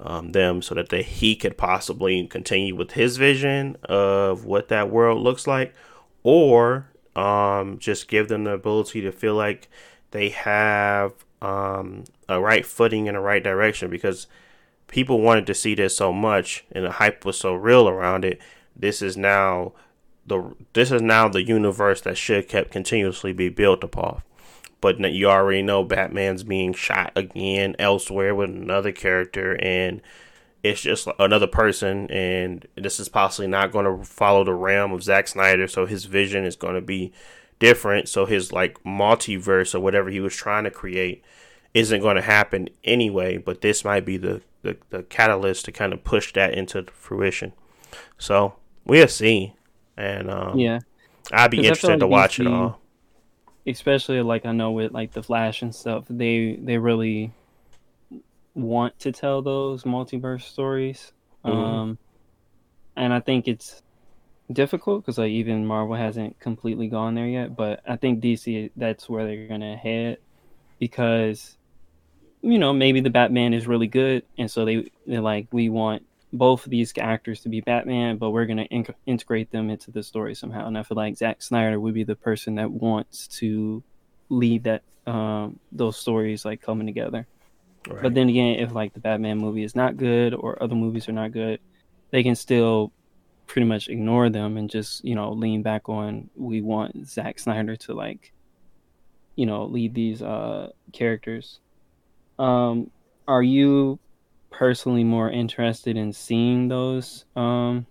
um, 0.00 0.32
them, 0.32 0.62
so 0.62 0.74
that 0.74 0.88
they, 0.88 1.02
he 1.02 1.36
could 1.36 1.56
possibly 1.56 2.26
continue 2.26 2.74
with 2.74 2.92
his 2.92 3.16
vision 3.16 3.76
of 3.84 4.44
what 4.44 4.68
that 4.68 4.90
world 4.90 5.22
looks 5.22 5.46
like, 5.46 5.74
or 6.22 6.88
um, 7.16 7.78
just 7.78 8.08
give 8.08 8.28
them 8.28 8.44
the 8.44 8.52
ability 8.52 9.00
to 9.02 9.12
feel 9.12 9.34
like 9.34 9.68
they 10.12 10.30
have 10.30 11.12
um, 11.40 12.04
a 12.28 12.40
right 12.40 12.64
footing 12.64 13.06
in 13.06 13.14
the 13.14 13.20
right 13.20 13.42
direction 13.42 13.90
because 13.90 14.26
people 14.86 15.20
wanted 15.20 15.46
to 15.46 15.54
see 15.54 15.74
this 15.74 15.96
so 15.96 16.12
much 16.12 16.64
and 16.70 16.84
the 16.84 16.92
hype 16.92 17.24
was 17.24 17.38
so 17.38 17.54
real 17.54 17.88
around 17.88 18.24
it. 18.24 18.40
This 18.76 19.02
is 19.02 19.16
now 19.16 19.72
the 20.26 20.54
this 20.72 20.92
is 20.92 21.02
now 21.02 21.28
the 21.28 21.42
universe 21.42 22.00
that 22.02 22.16
should 22.16 22.48
kept 22.48 22.70
continuously 22.70 23.32
be 23.32 23.48
built 23.48 23.82
upon. 23.82 24.22
But 24.82 25.00
you 25.00 25.30
already 25.30 25.62
know 25.62 25.84
Batman's 25.84 26.42
being 26.42 26.74
shot 26.74 27.12
again 27.16 27.74
elsewhere 27.78 28.34
with 28.34 28.50
another 28.50 28.92
character, 28.92 29.56
and 29.62 30.02
it's 30.62 30.82
just 30.82 31.08
another 31.18 31.46
person. 31.46 32.10
And 32.10 32.66
this 32.74 33.00
is 33.00 33.08
possibly 33.08 33.46
not 33.46 33.72
going 33.72 33.86
to 33.86 34.04
follow 34.04 34.44
the 34.44 34.52
realm 34.52 34.92
of 34.92 35.02
Zack 35.02 35.28
Snyder, 35.28 35.68
so 35.68 35.86
his 35.86 36.04
vision 36.04 36.44
is 36.44 36.56
going 36.56 36.74
to 36.74 36.80
be 36.80 37.12
different. 37.60 38.08
So 38.08 38.26
his 38.26 38.52
like 38.52 38.82
multiverse 38.82 39.74
or 39.74 39.80
whatever 39.80 40.10
he 40.10 40.20
was 40.20 40.34
trying 40.34 40.64
to 40.64 40.70
create 40.70 41.24
isn't 41.74 42.00
going 42.02 42.16
to 42.16 42.22
happen 42.22 42.68
anyway. 42.82 43.38
But 43.38 43.60
this 43.60 43.84
might 43.84 44.04
be 44.04 44.16
the, 44.16 44.42
the, 44.62 44.76
the 44.90 45.04
catalyst 45.04 45.64
to 45.66 45.72
kind 45.72 45.92
of 45.92 46.02
push 46.02 46.32
that 46.32 46.54
into 46.54 46.84
fruition. 46.92 47.52
So 48.18 48.56
we'll 48.84 49.06
see. 49.08 49.54
And 49.96 50.28
um, 50.28 50.58
Yeah. 50.58 50.80
I'd 51.30 51.52
be 51.52 51.58
interested 51.58 52.00
to 52.00 52.06
like 52.06 52.10
watch 52.10 52.40
it 52.40 52.48
all. 52.48 52.81
Especially 53.66 54.20
like 54.22 54.46
I 54.46 54.52
know 54.52 54.72
with 54.72 54.92
like 54.92 55.12
the 55.12 55.22
Flash 55.22 55.62
and 55.62 55.74
stuff, 55.74 56.04
they 56.08 56.56
they 56.56 56.78
really 56.78 57.32
want 58.54 58.98
to 59.00 59.12
tell 59.12 59.42
those 59.42 59.84
multiverse 59.84 60.42
stories. 60.42 61.12
Mhm. 61.44 61.50
Um, 61.50 61.98
and 62.96 63.12
I 63.12 63.20
think 63.20 63.48
it's 63.48 63.82
difficult 64.52 65.02
because 65.02 65.18
like 65.18 65.30
even 65.30 65.66
Marvel 65.66 65.94
hasn't 65.94 66.38
completely 66.38 66.88
gone 66.88 67.14
there 67.14 67.26
yet, 67.26 67.56
but 67.56 67.80
I 67.86 67.96
think 67.96 68.20
DC 68.20 68.70
that's 68.76 69.08
where 69.08 69.24
they're 69.24 69.48
gonna 69.48 69.76
head 69.76 70.18
because 70.78 71.56
you 72.42 72.58
know 72.58 72.72
maybe 72.72 73.00
the 73.00 73.10
Batman 73.10 73.54
is 73.54 73.66
really 73.66 73.86
good, 73.86 74.24
and 74.36 74.50
so 74.50 74.64
they 74.64 74.90
they're 75.06 75.20
like 75.20 75.46
we 75.52 75.68
want 75.68 76.04
both 76.32 76.64
of 76.64 76.70
these 76.70 76.92
actors 76.98 77.40
to 77.42 77.48
be 77.48 77.60
Batman, 77.60 78.16
but 78.16 78.30
we're 78.30 78.46
gonna 78.46 78.64
in- 78.64 78.86
integrate 79.06 79.50
them 79.50 79.70
into 79.70 79.90
the 79.90 80.02
story 80.02 80.34
somehow. 80.34 80.66
And 80.66 80.78
I 80.78 80.82
feel 80.82 80.96
like 80.96 81.16
Zack 81.16 81.42
Snyder 81.42 81.78
would 81.78 81.94
be 81.94 82.04
the 82.04 82.16
person 82.16 82.54
that 82.56 82.70
wants 82.70 83.26
to 83.38 83.82
lead 84.28 84.64
that 84.64 84.82
um, 85.06 85.58
those 85.70 85.96
stories 85.96 86.44
like 86.44 86.62
coming 86.62 86.86
together. 86.86 87.26
Right. 87.88 88.02
But 88.02 88.14
then 88.14 88.28
again, 88.28 88.60
if 88.60 88.72
like 88.72 88.94
the 88.94 89.00
Batman 89.00 89.38
movie 89.38 89.64
is 89.64 89.74
not 89.74 89.96
good 89.96 90.34
or 90.34 90.62
other 90.62 90.74
movies 90.74 91.08
are 91.08 91.12
not 91.12 91.32
good, 91.32 91.60
they 92.10 92.22
can 92.22 92.36
still 92.36 92.92
pretty 93.46 93.66
much 93.66 93.88
ignore 93.88 94.30
them 94.30 94.56
and 94.56 94.70
just 94.70 95.04
you 95.04 95.14
know 95.14 95.32
lean 95.32 95.62
back 95.62 95.88
on 95.88 96.30
we 96.36 96.62
want 96.62 97.06
Zack 97.06 97.38
Snyder 97.38 97.76
to 97.76 97.92
like 97.92 98.32
you 99.36 99.44
know 99.44 99.64
lead 99.64 99.94
these 99.94 100.22
uh 100.22 100.70
characters. 100.92 101.58
Um, 102.38 102.90
are 103.28 103.42
you 103.42 103.98
personally 104.52 105.04
more 105.04 105.30
interested 105.30 105.96
in 105.96 106.12
seeing 106.12 106.68
those 106.68 107.24
um 107.34 107.86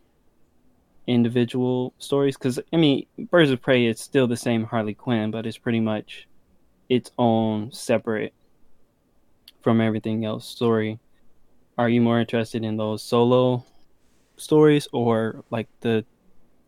individual 1.07 1.93
stories? 1.97 2.37
Because 2.37 2.59
I 2.71 2.77
mean, 2.77 3.05
Birds 3.29 3.51
of 3.51 3.61
Prey 3.61 3.85
is 3.85 3.99
still 3.99 4.27
the 4.27 4.37
same 4.37 4.63
Harley 4.63 4.93
Quinn, 4.93 5.31
but 5.31 5.45
it's 5.45 5.57
pretty 5.57 5.79
much 5.79 6.27
its 6.89 7.11
own 7.17 7.71
separate 7.71 8.33
from 9.61 9.81
everything 9.81 10.25
else 10.25 10.47
story. 10.47 10.99
Are 11.77 11.89
you 11.89 12.01
more 12.01 12.19
interested 12.19 12.63
in 12.63 12.77
those 12.77 13.01
solo 13.01 13.65
stories 14.37 14.87
or 14.91 15.43
like 15.49 15.67
the 15.81 16.05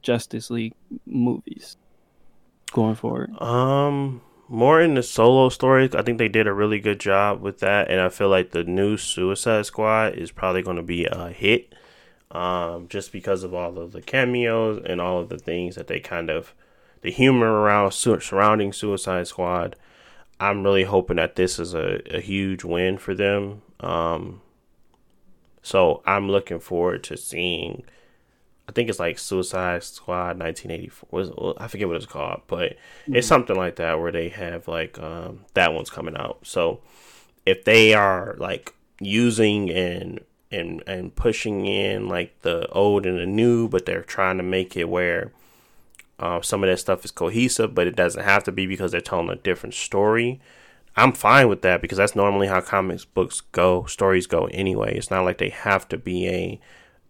Justice 0.02 0.50
League 0.50 0.76
movies 1.06 1.78
going 2.72 2.96
forward? 2.96 3.40
Um, 3.42 4.22
more 4.54 4.80
in 4.80 4.94
the 4.94 5.04
solo 5.04 5.50
story. 5.50 5.90
I 5.94 6.04
think 6.04 6.20
they 6.20 6.30
did 6.30 6.48
a 6.48 6.54
really 6.54 6.80
good 6.80 7.00
job 7.00 7.42
with 7.42 7.60
that, 7.60 7.90
and 7.90 8.00
I 8.00 8.10
feel 8.10 8.30
like 8.30 8.52
the 8.52 8.64
new 8.64 8.98
Suicide 8.98 9.66
Squad 9.66 10.14
is 10.14 10.32
probably 10.32 10.62
going 10.62 10.78
to 10.78 10.84
be 10.84 11.06
a 11.06 11.30
hit. 11.30 11.74
Um, 12.30 12.88
just 12.88 13.12
because 13.12 13.44
of 13.44 13.54
all 13.54 13.78
of 13.78 13.92
the 13.92 14.02
cameos 14.02 14.82
and 14.86 15.00
all 15.00 15.20
of 15.20 15.30
the 15.30 15.38
things 15.38 15.76
that 15.76 15.88
they 15.88 16.00
kind 16.00 16.32
of, 16.32 16.54
the 17.02 17.12
humor 17.12 17.52
around 17.52 17.92
surrounding 17.92 18.74
Suicide 18.74 19.28
Squad. 19.28 19.76
I'm 20.40 20.64
really 20.64 20.84
hoping 20.84 21.18
that 21.18 21.36
this 21.36 21.60
is 21.60 21.76
a, 21.76 22.02
a 22.16 22.20
huge 22.20 22.64
win 22.64 22.98
for 22.98 23.14
them. 23.14 23.62
Um, 23.80 24.42
so 25.62 26.02
I'm 26.06 26.30
looking 26.30 26.60
forward 26.60 27.04
to 27.06 27.18
seeing. 27.18 27.84
I 28.68 28.72
think 28.72 28.90
it's 28.90 29.00
like 29.00 29.20
Suicide 29.20 29.84
Squad 29.84 30.40
1984. 30.40 31.10
Was 31.12 31.56
I 31.58 31.68
forget 31.68 31.88
what 31.88 31.98
it's 31.98 32.06
called, 32.06 32.42
but 32.48 32.78
it's 33.08 33.28
something 33.28 33.56
like 33.56 33.76
that 33.76 34.00
where 34.00 34.12
they 34.12 34.30
have 34.30 34.68
like 34.68 34.98
um, 35.00 35.46
that 35.54 35.74
one's 35.74 35.90
coming 35.90 36.16
out. 36.16 36.40
So 36.44 36.82
if 37.46 37.66
they 37.66 37.94
are 37.94 38.36
like 38.38 38.74
using 39.00 39.70
and 39.70 40.22
and 40.50 40.82
and 40.88 41.16
pushing 41.16 41.66
in 41.66 42.08
like 42.08 42.42
the 42.42 42.68
old 42.70 43.06
and 43.06 43.20
the 43.20 43.26
new, 43.26 43.68
but 43.68 43.86
they're 43.86 44.04
trying 44.04 44.38
to 44.38 44.44
make 44.44 44.78
it 44.78 44.88
where 44.88 45.32
uh, 46.20 46.42
some 46.42 46.64
of 46.64 46.70
that 46.70 46.78
stuff 46.78 47.04
is 47.04 47.12
cohesive, 47.12 47.76
but 47.76 47.88
it 47.88 47.96
doesn't 47.96 48.24
have 48.24 48.44
to 48.46 48.52
be 48.52 48.66
because 48.66 48.92
they're 48.92 49.02
telling 49.02 49.30
a 49.30 49.36
different 49.36 49.76
story. 49.76 50.40
I'm 50.96 51.12
fine 51.12 51.50
with 51.50 51.64
that 51.64 51.82
because 51.82 51.98
that's 51.98 52.16
normally 52.16 52.48
how 52.48 52.62
comics 52.62 53.04
books 53.04 53.42
go, 53.42 53.86
stories 53.86 54.28
go 54.28 54.46
anyway. 54.52 54.96
It's 54.96 55.10
not 55.10 55.26
like 55.26 55.40
they 55.40 55.50
have 55.50 55.90
to 55.90 55.98
be 55.98 56.28
a 56.28 56.60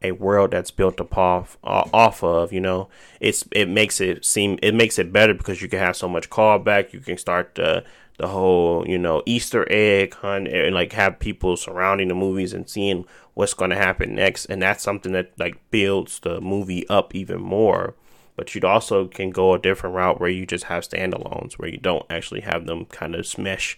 a 0.03 0.11
world 0.11 0.51
that's 0.51 0.71
built 0.71 0.99
upon 0.99 1.47
off 1.63 2.23
of, 2.23 2.51
you 2.53 2.61
know. 2.61 2.89
It's 3.19 3.45
it 3.51 3.69
makes 3.69 4.01
it 4.01 4.25
seem 4.25 4.59
it 4.61 4.73
makes 4.73 4.99
it 4.99 5.13
better 5.13 5.33
because 5.33 5.61
you 5.61 5.69
can 5.69 5.79
have 5.79 5.95
so 5.95 6.07
much 6.07 6.29
callback. 6.29 6.93
You 6.93 6.99
can 6.99 7.17
start 7.17 7.55
the 7.55 7.83
the 8.17 8.27
whole 8.27 8.87
you 8.87 8.97
know 8.97 9.23
Easter 9.25 9.65
egg 9.69 10.13
hunt 10.15 10.47
and 10.47 10.75
like 10.75 10.93
have 10.93 11.19
people 11.19 11.57
surrounding 11.57 12.09
the 12.09 12.15
movies 12.15 12.53
and 12.53 12.69
seeing 12.69 13.05
what's 13.33 13.53
going 13.53 13.71
to 13.71 13.77
happen 13.77 14.15
next, 14.15 14.45
and 14.45 14.61
that's 14.61 14.83
something 14.83 15.13
that 15.13 15.31
like 15.39 15.57
builds 15.71 16.19
the 16.19 16.39
movie 16.41 16.87
up 16.89 17.15
even 17.15 17.41
more 17.41 17.95
but 18.35 18.55
you 18.55 18.61
also 18.63 19.07
can 19.07 19.29
go 19.29 19.53
a 19.53 19.59
different 19.59 19.95
route 19.95 20.19
where 20.19 20.29
you 20.29 20.45
just 20.45 20.65
have 20.65 20.87
standalones 20.87 21.53
where 21.53 21.69
you 21.69 21.77
don't 21.77 22.05
actually 22.09 22.41
have 22.41 22.65
them 22.65 22.85
kind 22.85 23.15
of 23.15 23.21
smesh 23.21 23.75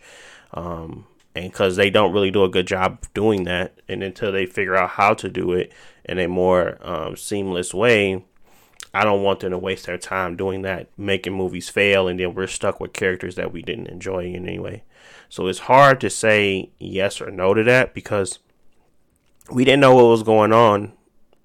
um, 0.53 1.05
and 1.35 1.51
because 1.51 1.75
they 1.75 1.89
don't 1.89 2.13
really 2.13 2.31
do 2.31 2.43
a 2.43 2.49
good 2.49 2.67
job 2.67 3.05
doing 3.13 3.43
that 3.43 3.79
and 3.87 4.01
until 4.03 4.31
they 4.31 4.45
figure 4.45 4.75
out 4.75 4.91
how 4.91 5.13
to 5.13 5.29
do 5.29 5.51
it 5.51 5.71
in 6.05 6.19
a 6.19 6.27
more 6.27 6.77
um, 6.81 7.15
seamless 7.15 7.73
way 7.73 8.23
i 8.93 9.03
don't 9.03 9.23
want 9.23 9.39
them 9.39 9.51
to 9.51 9.57
waste 9.57 9.85
their 9.85 9.97
time 9.97 10.35
doing 10.35 10.61
that 10.61 10.87
making 10.97 11.33
movies 11.33 11.69
fail 11.69 12.07
and 12.07 12.19
then 12.19 12.33
we're 12.33 12.47
stuck 12.47 12.79
with 12.79 12.93
characters 12.93 13.35
that 13.35 13.51
we 13.51 13.61
didn't 13.61 13.87
enjoy 13.87 14.23
in 14.25 14.47
any 14.47 14.59
way 14.59 14.83
so 15.29 15.47
it's 15.47 15.59
hard 15.59 15.99
to 16.01 16.09
say 16.09 16.69
yes 16.79 17.19
or 17.19 17.31
no 17.31 17.53
to 17.53 17.63
that 17.63 17.93
because 17.93 18.39
we 19.51 19.63
didn't 19.63 19.81
know 19.81 19.95
what 19.95 20.05
was 20.05 20.23
going 20.23 20.53
on 20.53 20.93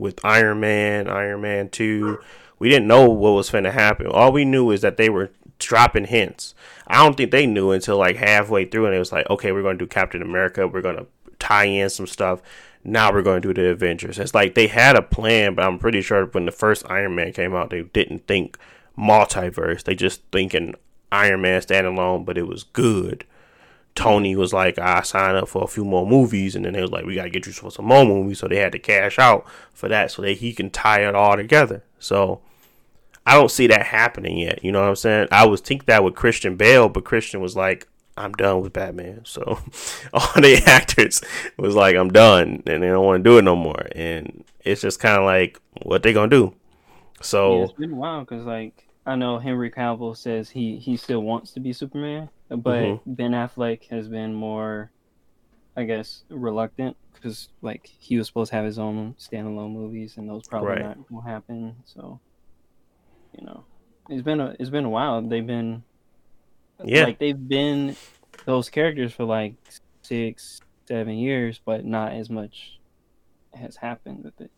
with 0.00 0.25
Iron 0.25 0.61
Man, 0.61 1.09
Iron 1.09 1.43
Man 1.43 1.69
2. 1.69 2.19
We 2.59 2.69
didn't 2.69 2.88
know 2.88 3.09
what 3.09 3.31
was 3.33 3.50
going 3.50 3.64
to 3.64 3.73
happen. 3.73 4.07
All 4.07 4.33
we 4.33 4.45
knew 4.45 4.71
is 4.71 4.81
that 4.81 4.97
they 4.97 5.09
were 5.09 5.31
dropping 5.59 6.07
hints. 6.07 6.55
I 6.87 7.05
don't 7.05 7.17
think 7.17 7.31
they 7.31 7.47
knew 7.47 7.71
until 7.71 7.99
like 7.99 8.17
halfway 8.17 8.64
through, 8.64 8.87
and 8.87 8.95
it 8.95 8.99
was 8.99 9.12
like, 9.12 9.29
okay, 9.31 9.52
we're 9.52 9.62
going 9.62 9.79
to 9.79 9.85
do 9.85 9.88
Captain 9.88 10.23
America. 10.23 10.67
We're 10.67 10.81
going 10.83 10.97
to 10.97 11.07
tie 11.40 11.64
in 11.64 11.90
some 11.90 12.06
stuff. 12.06 12.40
Now 12.85 13.12
we're 13.12 13.23
going 13.23 13.42
to 13.42 13.52
do 13.52 13.62
the 13.62 13.68
Avengers. 13.70 14.18
It's 14.18 14.35
like 14.35 14.54
they 14.54 14.68
had 14.68 14.97
a 14.97 15.02
plan, 15.02 15.54
but 15.54 15.64
I'm 15.64 15.78
pretty 15.78 16.00
sure 16.00 16.26
when 16.26 16.47
the 16.47 16.52
first 16.52 16.88
Iron 16.88 17.14
Man 17.14 17.32
came 17.32 17.54
out, 17.54 17.70
they 17.70 17.82
didn't 17.82 18.26
think 18.26 18.56
multiverse. 18.97 19.82
They 19.82 19.94
just 19.94 20.23
thinking 20.32 20.75
Iron 21.12 21.42
Man 21.42 21.61
standalone, 21.61 22.25
but 22.25 22.38
it 22.38 22.47
was 22.47 22.62
good. 22.62 23.25
Tony 23.94 24.37
was 24.37 24.52
like, 24.52 24.78
I 24.78 25.02
signed 25.02 25.37
up 25.37 25.49
for 25.49 25.64
a 25.64 25.68
few 25.68 25.85
more 25.85 26.06
movies, 26.06 26.54
and 26.54 26.64
then 26.64 26.75
they 26.75 26.80
was 26.80 26.92
like, 26.92 27.04
we 27.04 27.16
got 27.16 27.25
to 27.25 27.30
get 27.30 27.47
you 27.47 27.52
for 27.52 27.70
some 27.70 27.87
more 27.87 28.04
movies, 28.04 28.38
so 28.38 28.47
they 28.47 28.56
had 28.56 28.73
to 28.73 28.78
cash 28.78 29.18
out 29.18 29.44
for 29.75 29.88
that, 29.88 30.11
so 30.12 30.23
that 30.23 30.38
he 30.38 30.52
can 30.52 30.70
tie 30.70 31.06
it 31.06 31.14
all 31.14 31.37
together. 31.37 31.82
So 31.99 32.40
I 33.26 33.35
don't 33.35 33.50
see 33.50 33.66
that 33.66 33.87
happening 33.87 34.38
yet. 34.38 34.64
You 34.64 34.73
know 34.73 34.80
what 34.80 34.88
I'm 34.88 34.97
saying? 34.97 35.28
I 35.32 35.47
was 35.47 35.61
think 35.61 35.87
that 35.87 36.04
with 36.04 36.14
Christian 36.14 36.56
Bale, 36.56 36.88
but 36.88 37.04
Christian 37.04 37.40
was 37.40 37.56
like, 37.56 37.88
I'm 38.21 38.33
done 38.33 38.61
with 38.61 38.73
Batman. 38.73 39.23
So 39.25 39.59
all 40.12 40.33
the 40.37 40.62
actors 40.67 41.23
was 41.57 41.75
like, 41.75 41.97
I'm 41.97 42.11
done, 42.11 42.62
and 42.67 42.83
they 42.83 42.89
don't 42.89 43.05
want 43.05 43.23
to 43.23 43.31
do 43.31 43.39
it 43.39 43.43
no 43.43 43.57
more. 43.57 43.87
And 43.93 44.45
it's 44.65 44.81
just 44.81 45.00
kind 45.00 45.19
of 45.19 45.25
like, 45.25 45.61
what 45.83 46.03
they 46.03 46.12
gonna 46.12 46.29
do? 46.29 46.55
So 47.21 47.59
yeah, 47.59 47.65
it's 47.65 47.73
been 47.73 47.93
a 47.93 47.97
while 47.97 48.21
because 48.21 48.45
like 48.45 48.87
I 49.07 49.17
know 49.17 49.39
Henry 49.39 49.71
Cavill 49.71 50.17
says 50.17 50.50
he 50.50 50.77
he 50.77 50.97
still 50.97 51.21
wants 51.21 51.53
to 51.53 51.61
be 51.61 51.73
Superman, 51.73 52.29
but 52.49 52.59
mm-hmm. 52.59 53.12
Ben 53.15 53.33
Affleck 53.33 53.89
has 53.89 54.09
been 54.09 54.35
more, 54.35 54.91
I 55.77 55.85
guess, 55.85 56.23
reluctant 56.29 56.97
because 57.12 57.49
like 57.62 57.91
he 57.99 58.17
was 58.17 58.27
supposed 58.27 58.50
to 58.50 58.57
have 58.57 58.65
his 58.65 58.79
own 58.79 59.15
standalone 59.19 59.73
movies, 59.73 60.17
and 60.17 60.29
those 60.29 60.47
probably 60.47 60.71
right. 60.71 60.83
not 60.83 61.11
will 61.11 61.21
happen. 61.21 61.77
So, 61.85 62.21
you 63.39 63.45
know, 63.45 63.65
it's 64.09 64.23
been 64.23 64.41
a 64.41 64.57
it's 64.59 64.71
been 64.71 64.85
a 64.85 64.91
while. 64.91 65.21
They've 65.23 65.47
been, 65.47 65.83
yeah, 66.85 67.05
like 67.05 67.19
they've 67.19 67.49
been 67.49 67.97
those 68.47 68.71
characters 68.71 69.13
for 69.13 69.25
like 69.25 69.55
six 70.03 70.61
seven 70.87 71.15
years, 71.15 71.61
but 71.65 71.85
not 71.85 72.13
as 72.13 72.31
much 72.31 72.79
has 73.55 73.77
happened 73.77 74.25
with 74.25 74.41
it. 74.41 74.51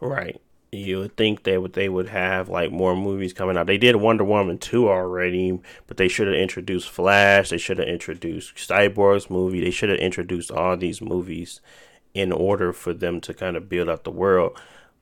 Right 0.00 0.40
you 0.72 0.98
would 1.00 1.16
think 1.18 1.42
they 1.42 1.58
would 1.58 1.74
they 1.74 1.88
would 1.88 2.08
have 2.08 2.48
like 2.48 2.72
more 2.72 2.96
movies 2.96 3.34
coming 3.34 3.58
out. 3.58 3.66
They 3.66 3.76
did 3.76 3.96
Wonder 3.96 4.24
Woman 4.24 4.56
two 4.56 4.88
already, 4.88 5.60
but 5.86 5.98
they 5.98 6.08
should 6.08 6.26
have 6.26 6.36
introduced 6.36 6.88
Flash. 6.88 7.50
They 7.50 7.58
should 7.58 7.78
have 7.78 7.88
introduced 7.88 8.56
Cyborg's 8.56 9.28
movie. 9.28 9.62
They 9.62 9.70
should 9.70 9.90
have 9.90 9.98
introduced 9.98 10.50
all 10.50 10.78
these 10.78 11.02
movies 11.02 11.60
in 12.14 12.32
order 12.32 12.72
for 12.72 12.94
them 12.94 13.20
to 13.20 13.34
kind 13.34 13.56
of 13.56 13.68
build 13.68 13.90
up 13.90 14.04
the 14.04 14.10
world. 14.10 14.58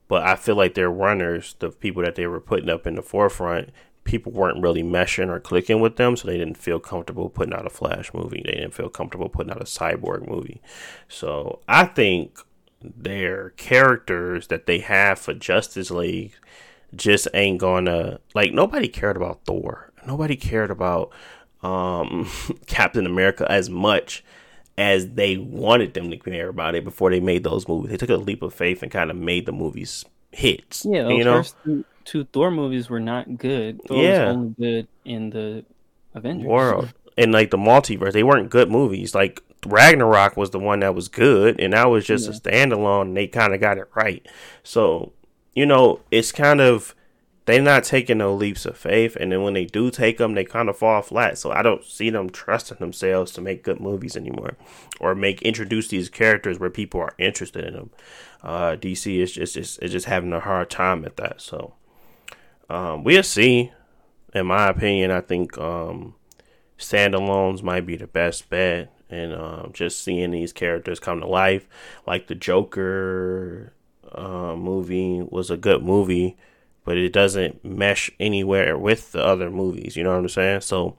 But 0.08 0.24
I 0.24 0.34
feel 0.34 0.56
like 0.56 0.74
their 0.74 0.90
runners, 0.90 1.54
the 1.60 1.70
people 1.70 2.02
that 2.02 2.16
they 2.16 2.26
were 2.26 2.40
putting 2.40 2.68
up 2.68 2.84
in 2.84 2.96
the 2.96 3.02
forefront, 3.02 3.70
people 4.10 4.32
weren't 4.32 4.60
really 4.60 4.82
meshing 4.82 5.28
or 5.28 5.38
clicking 5.38 5.80
with 5.80 5.94
them, 5.94 6.16
so 6.16 6.26
they 6.26 6.36
didn't 6.36 6.56
feel 6.56 6.80
comfortable 6.80 7.30
putting 7.30 7.54
out 7.54 7.64
a 7.64 7.70
Flash 7.70 8.12
movie. 8.12 8.42
They 8.44 8.54
didn't 8.54 8.74
feel 8.74 8.88
comfortable 8.88 9.28
putting 9.28 9.52
out 9.52 9.62
a 9.62 9.66
Cyborg 9.66 10.28
movie. 10.28 10.60
So 11.08 11.60
I 11.68 11.84
think 11.84 12.40
their 12.82 13.50
characters 13.50 14.48
that 14.48 14.66
they 14.66 14.80
have 14.80 15.20
for 15.20 15.32
Justice 15.32 15.92
League 15.92 16.32
just 16.92 17.28
ain't 17.34 17.60
gonna 17.60 18.18
like 18.34 18.52
nobody 18.52 18.88
cared 18.88 19.16
about 19.16 19.44
Thor. 19.44 19.92
Nobody 20.04 20.34
cared 20.34 20.72
about 20.72 21.12
um 21.62 22.28
Captain 22.66 23.06
America 23.06 23.46
as 23.48 23.70
much 23.70 24.24
as 24.76 25.10
they 25.10 25.36
wanted 25.36 25.94
them 25.94 26.10
to 26.10 26.16
care 26.16 26.48
about 26.48 26.74
it 26.74 26.82
before 26.82 27.10
they 27.10 27.20
made 27.20 27.44
those 27.44 27.68
movies. 27.68 27.92
They 27.92 27.96
took 27.96 28.10
a 28.10 28.16
leap 28.16 28.42
of 28.42 28.52
faith 28.52 28.82
and 28.82 28.90
kind 28.90 29.08
of 29.08 29.16
made 29.16 29.46
the 29.46 29.52
movies 29.52 30.04
hits. 30.32 30.84
Yeah, 30.84 31.08
you 31.10 31.22
know? 31.22 31.44
first 31.44 31.54
two, 32.10 32.24
Thor 32.24 32.50
movies 32.50 32.90
were 32.90 33.00
not 33.00 33.38
good. 33.38 33.80
Thor 33.86 34.02
yeah. 34.02 34.26
was 34.26 34.36
only 34.36 34.54
good 34.58 34.88
in 35.04 35.30
the 35.30 35.64
Avengers 36.14 36.46
world. 36.46 36.92
And 37.16 37.32
like 37.32 37.50
the 37.50 37.56
multiverse, 37.56 38.12
they 38.12 38.24
weren't 38.24 38.50
good 38.50 38.70
movies. 38.70 39.14
Like 39.14 39.42
Ragnarok 39.64 40.36
was 40.36 40.50
the 40.50 40.58
one 40.58 40.80
that 40.80 40.94
was 40.94 41.08
good, 41.08 41.60
and 41.60 41.72
that 41.72 41.88
was 41.88 42.04
just 42.04 42.28
yeah. 42.28 42.32
a 42.32 42.66
standalone. 42.66 43.02
And 43.02 43.16
they 43.16 43.28
kind 43.28 43.54
of 43.54 43.60
got 43.60 43.78
it 43.78 43.88
right. 43.94 44.26
So, 44.64 45.12
you 45.54 45.66
know, 45.66 46.00
it's 46.10 46.32
kind 46.32 46.60
of 46.60 46.96
they're 47.46 47.62
not 47.62 47.84
taking 47.84 48.18
no 48.18 48.34
leaps 48.34 48.66
of 48.66 48.76
faith, 48.76 49.16
and 49.16 49.30
then 49.30 49.42
when 49.42 49.54
they 49.54 49.64
do 49.64 49.90
take 49.90 50.18
them, 50.18 50.34
they 50.34 50.44
kind 50.44 50.68
of 50.68 50.78
fall 50.78 51.02
flat. 51.02 51.38
So 51.38 51.52
I 51.52 51.62
don't 51.62 51.84
see 51.84 52.10
them 52.10 52.30
trusting 52.30 52.78
themselves 52.78 53.32
to 53.32 53.40
make 53.40 53.62
good 53.62 53.80
movies 53.80 54.16
anymore, 54.16 54.56
or 54.98 55.14
make 55.14 55.42
introduce 55.42 55.88
these 55.88 56.08
characters 56.08 56.58
where 56.58 56.70
people 56.70 57.00
are 57.00 57.14
interested 57.18 57.64
in 57.64 57.74
them. 57.74 57.90
Uh, 58.42 58.76
DC 58.76 59.20
is 59.20 59.32
just, 59.32 59.54
just 59.54 59.82
is 59.82 59.92
just 59.92 60.06
having 60.06 60.32
a 60.32 60.40
hard 60.40 60.70
time 60.70 61.04
at 61.04 61.16
that. 61.16 61.40
So 61.40 61.74
um, 62.70 63.04
we'll 63.04 63.22
see. 63.22 63.72
In 64.32 64.46
my 64.46 64.68
opinion, 64.68 65.10
I 65.10 65.20
think 65.20 65.58
um, 65.58 66.14
standalones 66.78 67.62
might 67.62 67.84
be 67.84 67.96
the 67.96 68.06
best 68.06 68.48
bet 68.48 68.92
and 69.10 69.34
um, 69.34 69.70
just 69.72 70.02
seeing 70.02 70.30
these 70.30 70.52
characters 70.52 71.00
come 71.00 71.20
to 71.20 71.26
life, 71.26 71.68
like 72.06 72.28
the 72.28 72.34
Joker 72.34 73.72
uh, 74.12 74.54
movie 74.56 75.20
was 75.20 75.50
a 75.50 75.56
good 75.56 75.82
movie, 75.82 76.36
but 76.84 76.96
it 76.96 77.12
doesn't 77.12 77.64
mesh 77.64 78.10
anywhere 78.20 78.78
with 78.78 79.12
the 79.12 79.24
other 79.24 79.50
movies. 79.50 79.96
You 79.96 80.04
know 80.04 80.10
what 80.10 80.20
I'm 80.20 80.28
saying? 80.28 80.60
So 80.60 80.96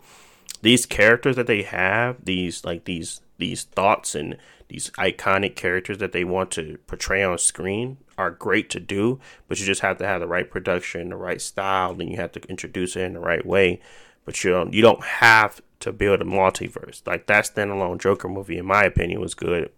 these 0.61 0.85
characters 0.85 1.37
that 1.37 1.47
they 1.47 1.63
have, 1.63 2.23
these 2.23 2.65
like 2.65 2.85
these 2.85 3.21
these 3.37 3.63
thoughts 3.63 4.13
and 4.13 4.37
these 4.71 4.89
iconic 4.91 5.55
characters 5.55 5.97
that 5.97 6.13
they 6.13 6.23
want 6.23 6.49
to 6.51 6.77
portray 6.87 7.21
on 7.21 7.37
screen 7.37 7.97
are 8.17 8.31
great 8.31 8.69
to 8.69 8.79
do, 8.79 9.19
but 9.47 9.59
you 9.59 9.65
just 9.65 9.81
have 9.81 9.97
to 9.97 10.07
have 10.07 10.21
the 10.21 10.27
right 10.27 10.49
production, 10.49 11.09
the 11.09 11.17
right 11.17 11.41
style, 11.41 11.91
and 11.99 12.09
you 12.09 12.15
have 12.15 12.31
to 12.31 12.41
introduce 12.47 12.95
it 12.95 13.01
in 13.01 13.13
the 13.13 13.19
right 13.19 13.45
way. 13.45 13.81
But 14.23 14.41
you 14.43 14.51
don't 14.51 14.73
you 14.73 14.81
don't 14.81 15.03
have 15.03 15.61
to 15.81 15.91
build 15.91 16.21
a 16.21 16.25
multiverse. 16.25 17.05
Like 17.05 17.27
that 17.27 17.45
standalone 17.45 17.99
Joker 17.99 18.29
movie, 18.29 18.57
in 18.57 18.65
my 18.65 18.83
opinion, 18.83 19.19
was 19.19 19.33
good. 19.33 19.71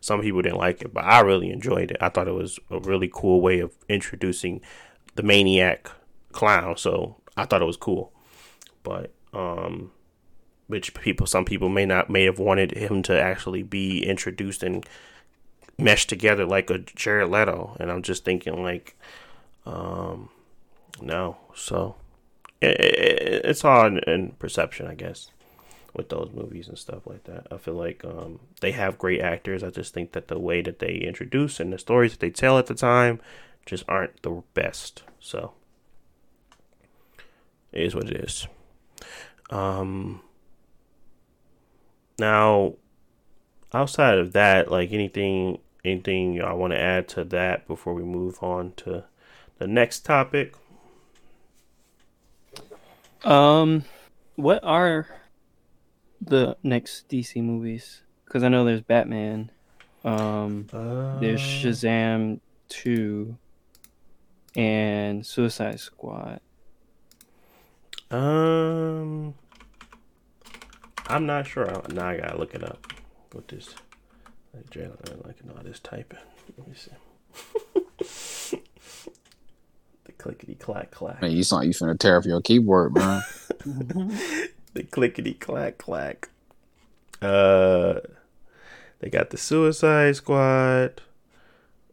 Some 0.00 0.20
people 0.20 0.42
didn't 0.42 0.58
like 0.58 0.82
it, 0.82 0.92
but 0.92 1.04
I 1.04 1.20
really 1.20 1.50
enjoyed 1.50 1.90
it. 1.90 1.96
I 2.02 2.10
thought 2.10 2.28
it 2.28 2.32
was 2.32 2.58
a 2.70 2.80
really 2.80 3.10
cool 3.12 3.40
way 3.40 3.60
of 3.60 3.72
introducing 3.88 4.60
the 5.14 5.22
maniac 5.22 5.90
clown. 6.32 6.76
So 6.76 7.16
I 7.34 7.46
thought 7.46 7.62
it 7.62 7.66
was 7.66 7.78
cool. 7.78 8.12
But 8.82 9.10
um 9.32 9.92
which 10.66 10.94
people 10.94 11.26
some 11.26 11.44
people 11.44 11.68
may 11.68 11.86
not 11.86 12.10
may 12.10 12.24
have 12.24 12.38
wanted 12.38 12.72
him 12.72 13.02
to 13.02 13.20
actually 13.20 13.62
be 13.62 14.04
introduced 14.04 14.62
and 14.62 14.86
meshed 15.78 16.08
together 16.08 16.44
like 16.46 16.70
a 16.70 16.78
Jared 16.78 17.30
Leto. 17.30 17.76
And 17.80 17.90
I'm 17.90 18.02
just 18.02 18.24
thinking 18.24 18.62
like 18.62 18.96
um 19.66 20.28
no. 21.00 21.36
So 21.54 21.96
it, 22.60 22.80
it, 22.80 23.44
it's 23.44 23.64
all 23.64 23.86
in, 23.86 23.98
in 23.98 24.30
perception, 24.38 24.86
I 24.86 24.94
guess 24.94 25.30
with 25.94 26.08
those 26.08 26.30
movies 26.34 26.68
and 26.68 26.76
stuff 26.76 27.06
like 27.06 27.24
that. 27.24 27.46
I 27.50 27.56
feel 27.56 27.74
like 27.74 28.04
um, 28.04 28.40
they 28.60 28.72
have 28.72 28.98
great 28.98 29.20
actors. 29.20 29.62
I 29.62 29.70
just 29.70 29.94
think 29.94 30.12
that 30.12 30.28
the 30.28 30.38
way 30.38 30.60
that 30.60 30.80
they 30.80 30.96
introduce 30.96 31.60
and 31.60 31.72
the 31.72 31.78
stories 31.78 32.12
that 32.12 32.20
they 32.20 32.30
tell 32.30 32.58
at 32.58 32.66
the 32.66 32.74
time 32.74 33.20
just 33.64 33.84
aren't 33.88 34.20
the 34.22 34.42
best. 34.52 35.04
So 35.20 35.52
it 37.72 37.82
is 37.82 37.94
what 37.94 38.10
it 38.10 38.24
is. 38.24 38.48
Um, 39.50 40.20
now, 42.18 42.74
outside 43.72 44.18
of 44.18 44.32
that, 44.32 44.70
like 44.70 44.92
anything, 44.92 45.58
anything 45.84 46.40
I 46.40 46.52
want 46.52 46.72
to 46.72 46.80
add 46.80 47.08
to 47.08 47.24
that 47.24 47.66
before 47.66 47.94
we 47.94 48.02
move 48.02 48.42
on 48.42 48.72
to 48.78 49.04
the 49.58 49.66
next 49.66 50.00
topic. 50.00 50.54
Um, 53.24 53.84
what 54.36 54.62
are 54.62 55.08
the 56.20 56.56
next 56.62 57.08
DC 57.08 57.42
movies? 57.42 58.02
Because 58.24 58.42
I 58.42 58.48
know 58.48 58.64
there's 58.64 58.82
Batman. 58.82 59.50
Um, 60.04 60.66
uh... 60.72 61.18
there's 61.18 61.40
Shazam 61.40 62.40
two, 62.68 63.36
and 64.56 65.24
Suicide 65.24 65.80
Squad. 65.80 66.40
Um, 68.10 69.34
I'm 71.06 71.26
not 71.26 71.46
sure. 71.46 71.66
Now 71.92 72.08
I 72.08 72.16
gotta 72.16 72.38
look 72.38 72.54
it 72.54 72.64
up. 72.64 72.86
What 73.32 73.48
this? 73.48 73.74
Like 74.54 75.36
all 75.56 75.62
this 75.64 75.80
typing. 75.80 76.18
Let 76.56 76.68
me 76.68 76.74
see. 76.74 78.58
the 80.04 80.12
clickety 80.12 80.54
clack 80.54 80.90
clack. 80.90 81.20
Man, 81.20 81.32
you 81.32 81.42
sound 81.42 81.66
you 81.66 81.72
finna 81.72 81.98
tear 81.98 82.16
up 82.16 82.24
your 82.24 82.40
keyboard, 82.40 82.94
man. 82.94 83.22
the 84.74 84.82
clickety 84.90 85.34
clack 85.34 85.78
clack. 85.78 86.28
Uh, 87.20 88.00
they 89.00 89.10
got 89.10 89.30
the 89.30 89.36
Suicide 89.36 90.16
Squad, 90.16 91.02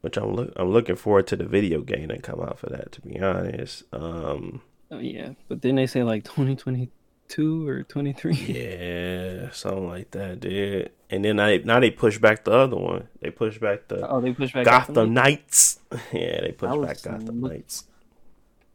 which 0.02 0.18
I'm 0.18 0.34
look 0.36 0.54
I'm 0.56 0.70
looking 0.72 0.96
forward 0.96 1.28
to 1.28 1.36
the 1.36 1.46
video 1.46 1.82
game 1.82 2.10
that 2.10 2.24
come 2.24 2.42
out 2.42 2.60
for 2.60 2.68
that. 2.68 2.92
To 2.94 3.02
be 3.02 3.20
honest, 3.20 3.84
um, 3.92 4.62
oh 4.92 5.00
yeah, 5.00 5.32
but 5.48 5.62
then 5.62 5.76
they 5.76 5.88
say 5.88 6.04
like 6.04 6.24
2022 6.24 6.90
two 7.32 7.68
or 7.68 7.84
twenty 7.84 8.14
three. 8.14 8.34
Yeah, 8.36 9.50
something 9.52 9.88
like 9.88 10.12
that, 10.12 10.40
dude. 10.42 10.92
And 11.10 11.26
then 11.26 11.40
I 11.40 11.58
now 11.58 11.80
they 11.80 11.90
push 11.92 12.18
back 12.20 12.44
the 12.44 12.52
other 12.52 12.76
one. 12.78 13.08
They 13.22 13.32
push 13.32 13.58
back 13.58 13.88
the 13.88 14.08
Oh, 14.08 14.22
they 14.22 14.34
pushed 14.34 14.54
back 14.54 14.66
Gotham 14.66 15.14
Knights. 15.14 15.80
Yeah, 16.14 16.42
they 16.42 16.50
I 16.50 16.52
push 16.52 16.78
back 16.88 17.02
Gotham 17.02 17.42
look- 17.42 17.52
Knights. 17.54 17.86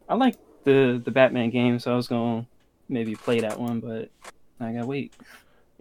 I 0.08 0.14
like 0.14 0.36
the 0.64 1.00
the 1.04 1.10
Batman 1.10 1.50
game, 1.50 1.78
so 1.78 1.92
I 1.92 1.96
was 1.96 2.08
gonna 2.08 2.46
maybe 2.88 3.14
play 3.14 3.40
that 3.40 3.58
one, 3.60 3.80
but 3.80 4.10
I 4.60 4.72
gotta 4.72 4.86
wait. 4.86 5.14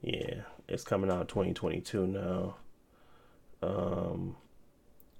Yeah, 0.02 0.42
it's 0.68 0.84
coming 0.84 1.10
out 1.12 1.28
2022 1.30 2.08
now. 2.08 2.56
Um, 3.64 4.36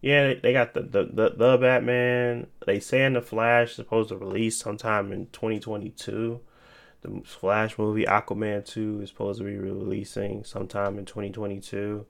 yeah, 0.02 0.28
they, 0.28 0.40
they 0.42 0.54
got 0.54 0.74
the, 0.74 0.82
the 0.82 1.04
the 1.06 1.30
the 1.36 1.58
Batman. 1.58 2.48
They 2.66 2.80
saying 2.80 3.14
the 3.14 3.22
Flash 3.22 3.74
supposed 3.76 4.10
to 4.10 4.18
release 4.18 4.58
sometime 4.58 5.12
in 5.12 5.28
2022. 5.28 6.40
The 7.06 7.22
Flash 7.24 7.78
movie 7.78 8.06
Aquaman 8.06 8.66
2 8.66 9.02
is 9.02 9.10
supposed 9.10 9.40
to 9.40 9.46
be 9.46 9.58
releasing 9.58 10.44
sometime 10.44 10.98
in 10.98 11.06
2022. 11.06 12.06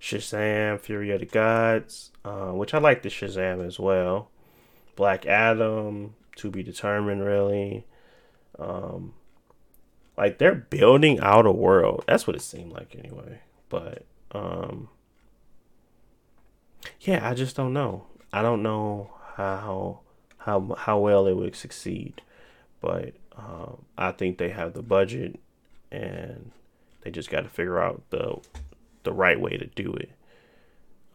Shazam, 0.00 0.80
Fury 0.80 1.10
of 1.10 1.20
the 1.20 1.26
Gods, 1.26 2.10
uh, 2.24 2.52
which 2.52 2.72
I 2.72 2.78
like 2.78 3.02
the 3.02 3.10
Shazam 3.10 3.66
as 3.66 3.78
well. 3.78 4.30
Black 4.96 5.26
Adam, 5.26 6.14
to 6.36 6.50
be 6.50 6.62
determined, 6.62 7.22
really. 7.22 7.84
Um, 8.58 9.12
like 10.20 10.36
they're 10.36 10.54
building 10.54 11.18
out 11.20 11.46
a 11.46 11.52
world. 11.52 12.04
That's 12.06 12.26
what 12.26 12.36
it 12.36 12.42
seemed 12.42 12.72
like 12.72 12.94
anyway. 12.96 13.40
But 13.70 14.04
um 14.32 14.88
yeah, 17.00 17.26
I 17.28 17.32
just 17.32 17.56
don't 17.56 17.72
know. 17.72 18.04
I 18.32 18.42
don't 18.42 18.62
know 18.62 19.10
how 19.34 20.00
how 20.38 20.76
how 20.78 20.98
well 20.98 21.26
it 21.26 21.36
would 21.36 21.56
succeed. 21.56 22.20
But 22.82 23.14
um 23.40 23.84
I 23.98 24.12
think 24.12 24.38
they 24.38 24.50
have 24.50 24.74
the 24.74 24.82
budget 24.82 25.40
and 25.90 26.52
they 27.02 27.10
just 27.10 27.30
got 27.30 27.42
to 27.42 27.48
figure 27.48 27.80
out 27.80 28.02
the 28.10 28.38
the 29.04 29.12
right 29.12 29.40
way 29.40 29.56
to 29.56 29.66
do 29.66 29.92
it. 29.94 30.10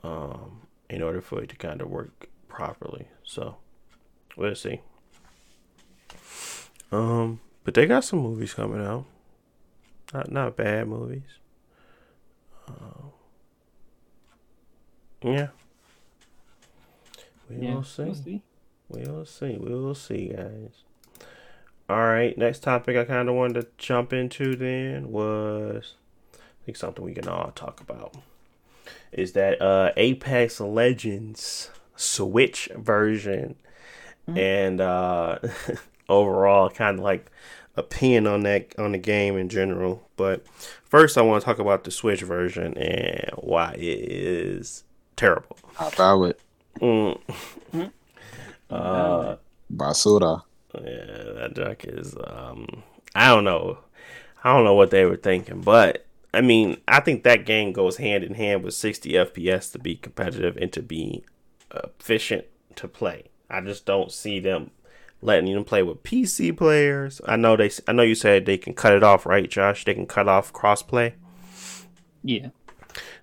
Um 0.04 0.62
in 0.90 1.02
order 1.02 1.22
for 1.22 1.42
it 1.44 1.50
to 1.50 1.56
kind 1.56 1.82
of 1.82 1.90
work 1.90 2.30
properly. 2.48 3.08
So, 3.24 3.58
we'll 4.38 4.56
see. 4.56 4.82
Um 6.92 7.40
but 7.64 7.74
they 7.74 7.88
got 7.88 8.04
some 8.04 8.20
movies 8.20 8.54
coming 8.54 8.86
out. 8.86 9.06
Not 10.14 10.32
not 10.32 10.56
bad 10.58 10.88
movies. 10.88 11.40
Uh, 12.68 13.10
yeah. 15.24 15.48
We 17.50 17.58
Yeah, 17.58 17.76
will 17.76 17.84
see. 17.84 18.04
we'll 18.04 18.16
see. 18.16 18.42
We 18.90 19.02
will 19.08 19.26
see. 19.26 19.58
We 19.58 19.74
will 19.74 19.96
see, 19.96 20.30
guys. 20.30 20.84
All 21.88 22.06
right. 22.08 22.36
Next 22.38 22.64
topic 22.64 22.98
I 22.98 23.06
kind 23.06 23.30
of 23.30 23.36
wanted 23.36 23.62
to 23.62 23.68
jump 23.78 24.12
into 24.12 24.56
then 24.56 25.12
was 25.12 25.94
I 26.34 26.66
think 26.66 26.78
something 26.78 27.06
we 27.06 27.14
can 27.14 27.28
all 27.28 27.52
talk 27.52 27.80
about 27.80 28.16
is 29.12 29.34
that 29.34 29.62
uh 29.62 29.92
Apex 29.96 30.60
Legends 30.60 31.70
Switch 31.96 32.70
version 32.76 33.56
and 34.28 34.82
uh 34.82 35.38
overall 36.10 36.70
kind 36.72 36.98
of 36.98 37.04
like 37.04 37.32
opinion 37.76 38.26
on 38.26 38.42
that 38.44 38.74
on 38.80 38.94
the 38.94 38.98
game 38.98 39.38
in 39.38 39.48
general. 39.48 40.10
But 40.18 40.44
first 40.84 41.20
I 41.20 41.22
want 41.22 41.42
to 41.42 41.46
talk 41.46 41.60
about 41.60 41.84
the 41.84 41.92
Switch 41.92 42.22
version 42.22 42.76
and 42.80 43.30
why 43.38 43.74
it 43.74 43.80
is 43.82 44.84
terrible. 45.16 45.58
I 45.80 45.90
thought 45.92 46.24
it. 46.24 46.40
Mm. 46.82 47.92
Uh 48.72 49.36
Basura. 49.72 50.42
Yeah, 50.84 51.34
that 51.34 51.54
junk 51.56 51.86
is 51.86 52.16
um 52.26 52.84
I 53.14 53.30
don't 53.30 53.44
know. 53.44 53.80
I 54.44 54.54
don't 54.54 54.66
know 54.66 54.76
what 54.76 54.92
they 54.92 55.06
were 55.06 55.18
thinking, 55.18 55.62
but 55.62 56.06
I 56.34 56.42
mean, 56.42 56.78
I 56.88 57.00
think 57.00 57.24
that 57.24 57.46
game 57.46 57.72
goes 57.72 57.98
hand 57.98 58.24
in 58.24 58.34
hand 58.36 58.64
with 58.64 58.74
60 58.74 59.14
FPS 59.14 59.72
to 59.72 59.80
be 59.80 59.96
competitive 59.96 60.58
and 60.58 60.72
to 60.74 60.82
be 60.82 61.24
efficient 61.74 62.46
to 62.76 62.88
play. 62.88 63.26
I 63.50 63.62
just 63.62 63.86
don't 63.86 64.12
see 64.12 64.40
them 64.40 64.72
letting 65.22 65.54
them 65.54 65.64
play 65.64 65.82
with 65.82 66.04
PC 66.04 66.56
players. 66.56 67.22
I 67.26 67.36
know 67.36 67.56
they 67.56 67.72
I 67.88 67.94
know 67.94 68.04
you 68.04 68.16
said 68.16 68.46
they 68.46 68.58
can 68.58 68.74
cut 68.74 68.94
it 68.94 69.04
off, 69.04 69.26
right, 69.26 69.50
Josh? 69.50 69.86
They 69.86 69.94
can 69.94 70.08
cut 70.08 70.28
off 70.28 70.54
crossplay. 70.54 71.14
Yeah. 72.24 72.50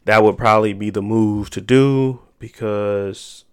That 0.05 0.23
would 0.23 0.37
probably 0.37 0.73
be 0.73 0.91
the 0.91 1.03
move 1.03 1.51
to 1.51 1.61
do 1.61 2.21
because 2.39 3.45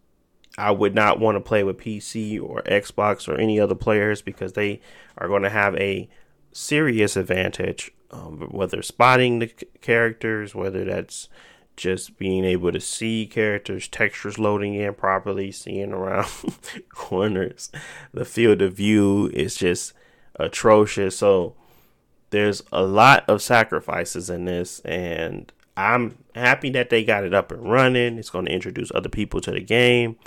I 0.60 0.72
would 0.72 0.94
not 0.94 1.20
want 1.20 1.36
to 1.36 1.42
play 1.42 1.64
with 1.64 1.78
PC 1.78 2.42
or 2.42 2.62
Xbox 2.64 3.28
or 3.28 3.36
any 3.36 3.60
other 3.60 3.76
players 3.76 4.22
because 4.22 4.54
they 4.54 4.82
are 5.18 5.28
going 5.28 5.44
to 5.44 5.50
have 5.50 5.76
a 5.76 6.10
serious 6.52 7.16
advantage, 7.16 7.92
um, 8.12 8.50
whether 8.52 8.82
spotting 8.82 9.40
the 9.40 9.48
characters, 9.82 10.54
whether 10.54 10.84
that's 10.86 11.30
just 11.78 12.18
being 12.18 12.44
able 12.44 12.72
to 12.74 12.80
see 12.80 13.26
characters, 13.26 13.88
textures 13.88 14.38
loading 14.38 14.74
in 14.76 14.94
properly, 14.94 15.52
seeing 15.52 15.94
around 15.94 16.30
corners. 16.90 17.72
The 18.14 18.26
field 18.26 18.62
of 18.62 18.74
view 18.74 19.32
is 19.34 19.56
just 19.56 19.94
atrocious. 20.36 21.18
So 21.18 21.56
there's 22.32 22.64
a 22.72 22.84
lot 22.84 23.24
of 23.30 23.42
sacrifices 23.42 24.30
in 24.30 24.46
this, 24.46 24.80
and 24.82 25.52
I'm 25.80 26.18
happy 26.36 26.70
that 26.72 26.90
they 26.90 27.06
got 27.06 27.24
it 27.24 27.34
up 27.34 27.52
and 27.52 27.70
running. 27.70 28.18
It's 28.18 28.30
going 28.30 28.46
to 28.46 28.52
introduce 28.52 28.92
other 28.94 29.08
people 29.08 29.40
to 29.42 29.52
the 29.52 29.62
game, 29.62 30.18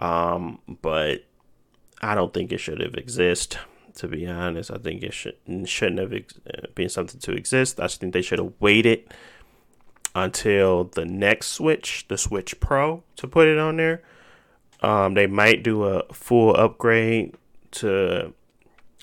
um, 0.00 0.58
but 0.82 1.24
I 2.02 2.14
don't 2.14 2.34
think 2.34 2.52
it 2.52 2.58
should 2.58 2.80
have 2.80 2.94
exist. 2.94 3.58
To 3.96 4.08
be 4.08 4.26
honest, 4.26 4.70
I 4.70 4.78
think 4.78 5.02
it 5.02 5.12
should 5.12 5.36
shouldn't 5.64 5.98
have 5.98 6.12
ex- 6.12 6.40
uh, 6.46 6.66
been 6.74 6.88
something 6.88 7.20
to 7.20 7.32
exist. 7.32 7.80
I 7.80 7.88
think 7.88 8.12
they 8.12 8.22
should 8.22 8.38
have 8.38 8.52
waited 8.60 9.04
until 10.14 10.84
the 10.84 11.04
next 11.04 11.48
Switch, 11.48 12.06
the 12.08 12.18
Switch 12.18 12.58
Pro, 12.60 13.02
to 13.16 13.26
put 13.26 13.48
it 13.48 13.58
on 13.58 13.76
there. 13.76 14.02
Um, 14.80 15.14
they 15.14 15.26
might 15.26 15.62
do 15.62 15.84
a 15.84 16.04
full 16.12 16.54
upgrade 16.56 17.34
to. 17.72 18.32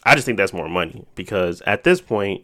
I 0.03 0.15
just 0.15 0.25
think 0.25 0.37
that's 0.37 0.53
more 0.53 0.69
money 0.69 1.05
because 1.15 1.61
at 1.67 1.83
this 1.83 2.01
point, 2.01 2.43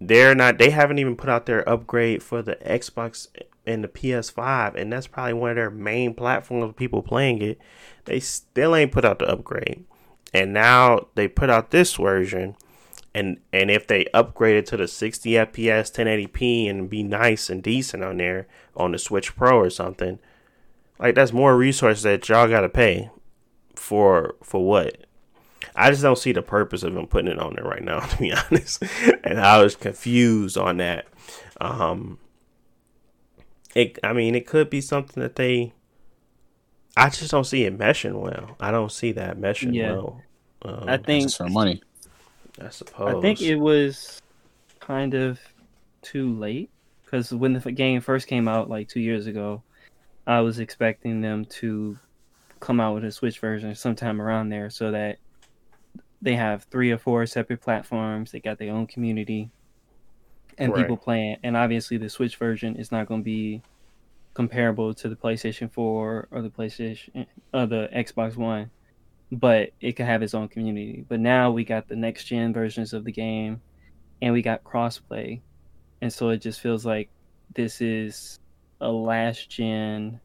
they're 0.00 0.34
not. 0.34 0.58
They 0.58 0.70
haven't 0.70 0.98
even 0.98 1.16
put 1.16 1.30
out 1.30 1.46
their 1.46 1.66
upgrade 1.68 2.22
for 2.22 2.42
the 2.42 2.56
Xbox 2.56 3.28
and 3.66 3.82
the 3.82 3.88
PS5, 3.88 4.74
and 4.74 4.92
that's 4.92 5.06
probably 5.06 5.32
one 5.32 5.50
of 5.50 5.56
their 5.56 5.70
main 5.70 6.14
platforms 6.14 6.64
of 6.64 6.76
people 6.76 7.02
playing 7.02 7.42
it. 7.42 7.58
They 8.04 8.20
still 8.20 8.76
ain't 8.76 8.92
put 8.92 9.04
out 9.04 9.18
the 9.18 9.26
upgrade, 9.26 9.84
and 10.32 10.52
now 10.52 11.08
they 11.14 11.28
put 11.28 11.50
out 11.50 11.70
this 11.70 11.94
version. 11.94 12.56
And, 13.14 13.38
and 13.50 13.70
if 13.70 13.86
they 13.86 14.04
upgrade 14.12 14.56
it 14.56 14.66
to 14.66 14.76
the 14.76 14.86
60 14.86 15.30
FPS 15.30 15.90
1080p 15.90 16.68
and 16.68 16.90
be 16.90 17.02
nice 17.02 17.48
and 17.48 17.62
decent 17.62 18.04
on 18.04 18.18
there 18.18 18.46
on 18.76 18.92
the 18.92 18.98
Switch 18.98 19.34
Pro 19.34 19.58
or 19.58 19.70
something, 19.70 20.18
like 20.98 21.14
that's 21.14 21.32
more 21.32 21.56
resources 21.56 22.02
that 22.02 22.28
y'all 22.28 22.46
gotta 22.46 22.68
pay 22.68 23.10
for 23.74 24.34
for 24.42 24.62
what? 24.66 25.05
I 25.76 25.90
just 25.90 26.02
don't 26.02 26.18
see 26.18 26.32
the 26.32 26.42
purpose 26.42 26.82
of 26.82 26.94
them 26.94 27.06
putting 27.06 27.30
it 27.30 27.38
on 27.38 27.54
there 27.54 27.64
right 27.64 27.82
now, 27.82 28.00
to 28.06 28.16
be 28.16 28.32
honest. 28.32 28.82
And 29.24 29.40
I 29.40 29.62
was 29.62 29.76
confused 29.76 30.56
on 30.56 30.78
that. 30.78 31.06
Um, 31.60 32.18
it, 33.74 33.98
I 34.02 34.12
mean, 34.12 34.34
it 34.34 34.46
could 34.46 34.70
be 34.70 34.80
something 34.80 35.22
that 35.22 35.36
they. 35.36 35.74
I 36.96 37.10
just 37.10 37.30
don't 37.30 37.44
see 37.44 37.64
it 37.64 37.78
meshing 37.78 38.18
well. 38.18 38.56
I 38.58 38.70
don't 38.70 38.90
see 38.90 39.12
that 39.12 39.38
meshing 39.38 39.74
Yeah. 39.74 39.92
well. 39.92 40.22
Um, 40.62 40.88
I 40.88 40.96
think 40.96 41.24
Just 41.24 41.36
for 41.36 41.48
money. 41.48 41.82
I 42.60 42.70
suppose. 42.70 43.18
I 43.18 43.20
think 43.20 43.42
it 43.42 43.56
was 43.56 44.20
kind 44.80 45.12
of 45.12 45.38
too 46.00 46.32
late 46.32 46.70
because 47.04 47.32
when 47.32 47.52
the 47.52 47.72
game 47.72 48.00
first 48.00 48.28
came 48.28 48.48
out 48.48 48.70
like 48.70 48.88
two 48.88 49.00
years 49.00 49.26
ago, 49.26 49.62
I 50.26 50.40
was 50.40 50.58
expecting 50.58 51.20
them 51.20 51.44
to 51.46 51.98
come 52.60 52.80
out 52.80 52.94
with 52.94 53.04
a 53.04 53.12
Switch 53.12 53.38
version 53.40 53.74
sometime 53.74 54.22
around 54.22 54.48
there 54.48 54.70
so 54.70 54.90
that 54.90 55.18
they 56.22 56.34
have 56.36 56.64
three 56.64 56.90
or 56.90 56.98
four 56.98 57.26
separate 57.26 57.60
platforms. 57.60 58.32
They 58.32 58.40
got 58.40 58.58
their 58.58 58.72
own 58.72 58.86
community 58.86 59.50
and 60.58 60.72
Right. 60.72 60.82
people 60.82 60.96
playing. 60.96 61.38
And 61.42 61.56
obviously, 61.56 61.96
the 61.96 62.08
Switch 62.08 62.36
version 62.36 62.76
is 62.76 62.90
not 62.90 63.06
going 63.06 63.20
to 63.20 63.24
be 63.24 63.62
comparable 64.34 64.92
to 64.94 65.08
the 65.08 65.16
PlayStation 65.16 65.72
4 65.72 66.28
or 66.30 66.42
the 66.42 66.50
PlayStation 66.50 67.26
or 67.54 67.66
the 67.66 67.88
Xbox 67.94 68.36
One 68.36 68.70
but 69.32 69.70
it 69.80 69.92
could 69.92 70.06
have 70.06 70.22
its 70.22 70.34
own 70.34 70.48
community. 70.48 71.04
But 71.08 71.20
now 71.20 71.50
we 71.50 71.64
got 71.64 71.88
the 71.88 71.96
next 71.96 72.24
gen 72.24 72.52
versions 72.52 72.92
of 72.92 73.04
the 73.04 73.12
game, 73.12 73.60
and 74.22 74.32
we 74.32 74.42
got 74.42 74.64
crossplay, 74.64 75.40
and 76.00 76.12
so 76.12 76.28
it 76.30 76.38
just 76.38 76.60
feels 76.60 76.86
like 76.86 77.10
this 77.54 77.80
is 77.80 78.38
a 78.80 78.90
last 78.90 79.50
gen 79.50 80.20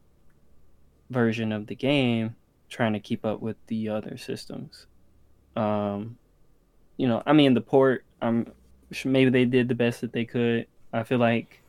version 1.10 1.52
of 1.52 1.68
the 1.68 1.76
game 1.76 2.36
trying 2.70 2.94
to 2.94 3.00
keep 3.00 3.26
up 3.26 3.42
with 3.42 3.58
the 3.68 3.90
other 3.90 4.18
systems. 4.18 4.86
Um, 5.56 6.18
you 6.98 7.08
know, 7.08 7.22
I 7.26 7.34
mean, 7.34 7.54
the 7.54 7.62
port. 7.62 8.06
I'm 8.22 8.52
maybe 9.06 9.30
they 9.32 9.46
did 9.46 9.68
the 9.68 9.76
best 9.76 10.02
that 10.02 10.14
they 10.14 10.26
could. 10.26 10.68
I 10.94 11.04
feel 11.04 11.20
like 11.20 11.62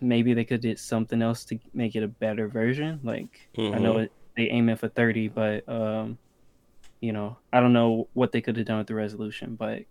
maybe 0.00 0.34
they 0.34 0.44
could 0.44 0.60
did 0.60 0.78
something 0.78 1.22
else 1.22 1.44
to 1.46 1.58
make 1.72 1.96
it 1.96 2.02
a 2.02 2.08
better 2.08 2.48
version. 2.48 3.00
Like 3.02 3.48
I 3.58 3.78
know 3.78 3.94
Mhm. 3.94 4.04
it, 4.04 4.12
they 4.36 4.50
aiming 4.50 4.76
for 4.76 4.88
thirty, 4.88 5.28
but 5.28 5.68
um, 5.68 6.18
you 7.00 7.12
know, 7.12 7.38
I 7.52 7.60
don't 7.60 7.72
know 7.72 8.08
what 8.12 8.32
they 8.32 8.40
could 8.40 8.56
have 8.56 8.66
done 8.66 8.78
with 8.78 8.86
the 8.86 8.94
resolution, 8.94 9.56
but 9.56 9.82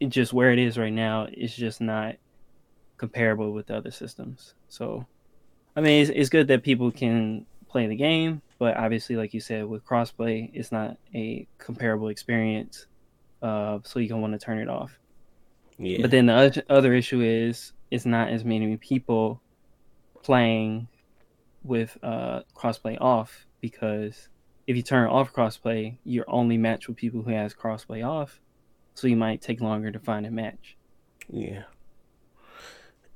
it 0.00 0.08
just 0.08 0.32
where 0.32 0.50
it 0.50 0.58
is 0.58 0.78
right 0.78 0.92
now 0.92 1.26
is 1.32 1.54
just 1.54 1.80
not 1.80 2.16
comparable 2.98 3.52
with 3.52 3.66
the 3.66 3.76
other 3.76 3.90
systems. 3.90 4.54
So, 4.68 5.06
I 5.76 5.80
mean, 5.80 6.02
it's, 6.02 6.10
it's 6.10 6.28
good 6.28 6.48
that 6.48 6.62
people 6.62 6.90
can 6.90 7.46
play 7.74 7.88
the 7.88 7.96
game, 7.96 8.40
but 8.60 8.76
obviously, 8.76 9.16
like 9.16 9.34
you 9.34 9.40
said, 9.40 9.66
with 9.66 9.84
crossplay, 9.84 10.48
it's 10.54 10.70
not 10.70 10.96
a 11.12 11.44
comparable 11.58 12.06
experience. 12.06 12.86
Uh, 13.42 13.80
so 13.82 13.98
you 13.98 14.06
can 14.06 14.20
want 14.20 14.32
to 14.32 14.38
turn 14.38 14.60
it 14.60 14.68
off. 14.68 14.96
Yeah. 15.76 15.98
But 16.02 16.12
then 16.12 16.26
the 16.26 16.64
other 16.70 16.94
issue 16.94 17.20
is 17.20 17.72
it's 17.90 18.06
not 18.06 18.28
as 18.28 18.44
many 18.44 18.76
people 18.76 19.42
playing 20.22 20.86
with 21.64 21.98
uh, 22.04 22.42
crossplay 22.54 22.96
off 23.00 23.44
because 23.60 24.28
if 24.68 24.76
you 24.76 24.82
turn 24.82 25.08
off 25.08 25.32
crossplay, 25.32 25.96
you're 26.04 26.30
only 26.30 26.56
matched 26.56 26.86
with 26.86 26.96
people 26.96 27.22
who 27.22 27.32
has 27.32 27.54
crossplay 27.54 28.06
off, 28.06 28.40
so 28.94 29.08
you 29.08 29.16
might 29.16 29.42
take 29.42 29.60
longer 29.60 29.90
to 29.90 29.98
find 29.98 30.26
a 30.26 30.30
match. 30.30 30.76
Yeah. 31.28 31.64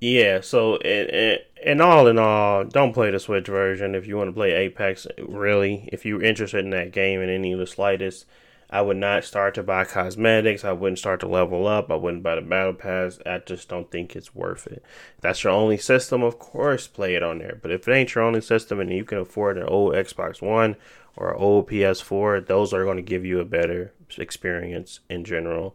Yeah, 0.00 0.42
so 0.42 0.76
and, 0.76 1.40
and 1.64 1.82
all 1.82 2.06
in 2.06 2.18
all, 2.18 2.64
don't 2.64 2.92
play 2.92 3.10
the 3.10 3.18
Switch 3.18 3.46
version 3.46 3.94
if 3.94 4.06
you 4.06 4.16
want 4.16 4.28
to 4.28 4.32
play 4.32 4.52
Apex. 4.52 5.06
Really, 5.18 5.88
if 5.92 6.04
you're 6.06 6.22
interested 6.22 6.64
in 6.64 6.70
that 6.70 6.92
game 6.92 7.20
in 7.20 7.28
any 7.28 7.52
of 7.52 7.58
the 7.58 7.66
slightest, 7.66 8.24
I 8.70 8.82
would 8.82 8.98
not 8.98 9.24
start 9.24 9.54
to 9.54 9.62
buy 9.62 9.84
cosmetics. 9.84 10.64
I 10.64 10.72
wouldn't 10.72 10.98
start 10.98 11.20
to 11.20 11.28
level 11.28 11.66
up. 11.66 11.90
I 11.90 11.96
wouldn't 11.96 12.22
buy 12.22 12.34
the 12.34 12.42
battle 12.42 12.74
pass. 12.74 13.18
I 13.24 13.38
just 13.38 13.68
don't 13.68 13.90
think 13.90 14.14
it's 14.14 14.34
worth 14.34 14.66
it. 14.66 14.84
If 15.16 15.22
that's 15.22 15.42
your 15.42 15.52
only 15.52 15.78
system, 15.78 16.22
of 16.22 16.38
course, 16.38 16.86
play 16.86 17.14
it 17.14 17.22
on 17.22 17.38
there. 17.38 17.58
But 17.60 17.72
if 17.72 17.88
it 17.88 17.92
ain't 17.92 18.14
your 18.14 18.24
only 18.24 18.42
system 18.42 18.78
and 18.78 18.92
you 18.92 19.04
can 19.04 19.18
afford 19.18 19.56
an 19.56 19.64
old 19.64 19.94
Xbox 19.94 20.42
One 20.42 20.76
or 21.16 21.30
an 21.30 21.40
old 21.40 21.68
PS4, 21.68 22.46
those 22.46 22.74
are 22.74 22.84
going 22.84 22.98
to 22.98 23.02
give 23.02 23.24
you 23.24 23.40
a 23.40 23.44
better 23.44 23.94
experience 24.18 25.00
in 25.08 25.24
general. 25.24 25.74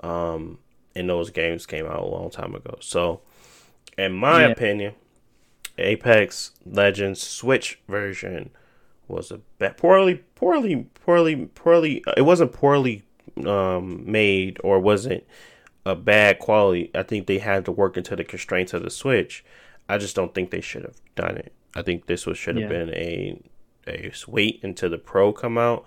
Um, 0.00 0.58
and 0.94 1.08
those 1.08 1.30
games 1.30 1.66
came 1.66 1.86
out 1.86 2.00
a 2.00 2.06
long 2.06 2.30
time 2.30 2.54
ago. 2.54 2.76
So, 2.80 3.22
in 3.98 4.12
my 4.12 4.42
yeah. 4.42 4.48
opinion, 4.48 4.94
Apex 5.78 6.52
Legends 6.64 7.22
Switch 7.22 7.80
version 7.88 8.50
was 9.08 9.30
a 9.30 9.38
bad, 9.58 9.76
poorly, 9.76 10.16
poorly, 10.34 10.88
poorly, 10.94 11.46
poorly. 11.54 12.02
Uh, 12.06 12.14
it 12.16 12.22
wasn't 12.22 12.52
poorly 12.52 13.02
um, 13.46 14.10
made 14.10 14.58
or 14.64 14.80
wasn't 14.80 15.24
a 15.84 15.94
bad 15.94 16.38
quality. 16.38 16.90
I 16.94 17.02
think 17.02 17.26
they 17.26 17.38
had 17.38 17.64
to 17.66 17.72
work 17.72 17.96
into 17.96 18.16
the 18.16 18.24
constraints 18.24 18.72
of 18.72 18.82
the 18.82 18.90
Switch. 18.90 19.44
I 19.88 19.98
just 19.98 20.16
don't 20.16 20.34
think 20.34 20.50
they 20.50 20.60
should 20.60 20.82
have 20.82 21.00
done 21.14 21.36
it. 21.36 21.52
I 21.74 21.82
think 21.82 22.06
this 22.06 22.26
was 22.26 22.38
should 22.38 22.56
have 22.56 22.70
yeah. 22.70 22.78
been 22.78 22.90
a 22.90 23.40
a 23.86 24.12
wait 24.26 24.60
until 24.64 24.90
the 24.90 24.98
Pro 24.98 25.32
come 25.32 25.56
out 25.56 25.84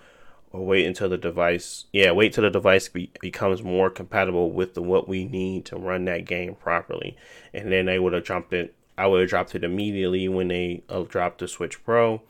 or 0.51 0.65
wait 0.65 0.85
until 0.85 1.09
the 1.09 1.17
device 1.17 1.85
yeah 1.93 2.11
wait 2.11 2.33
till 2.33 2.43
the 2.43 2.49
device 2.49 2.87
be, 2.89 3.11
becomes 3.21 3.61
more 3.61 3.89
compatible 3.89 4.51
with 4.51 4.73
the, 4.73 4.81
what 4.81 5.07
we 5.07 5.25
need 5.25 5.65
to 5.65 5.75
run 5.75 6.05
that 6.05 6.25
game 6.25 6.55
properly 6.55 7.15
and 7.53 7.71
then 7.71 7.85
they 7.85 7.99
would 7.99 8.13
have 8.13 8.23
dropped 8.23 8.51
it 8.53 8.73
i 8.97 9.05
would 9.05 9.21
have 9.21 9.29
dropped 9.29 9.53
it 9.55 9.63
immediately 9.63 10.27
when 10.27 10.47
they 10.47 10.81
uh, 10.89 11.01
dropped 11.01 11.39
the 11.39 11.47
switch 11.47 11.83
pro 11.83 12.21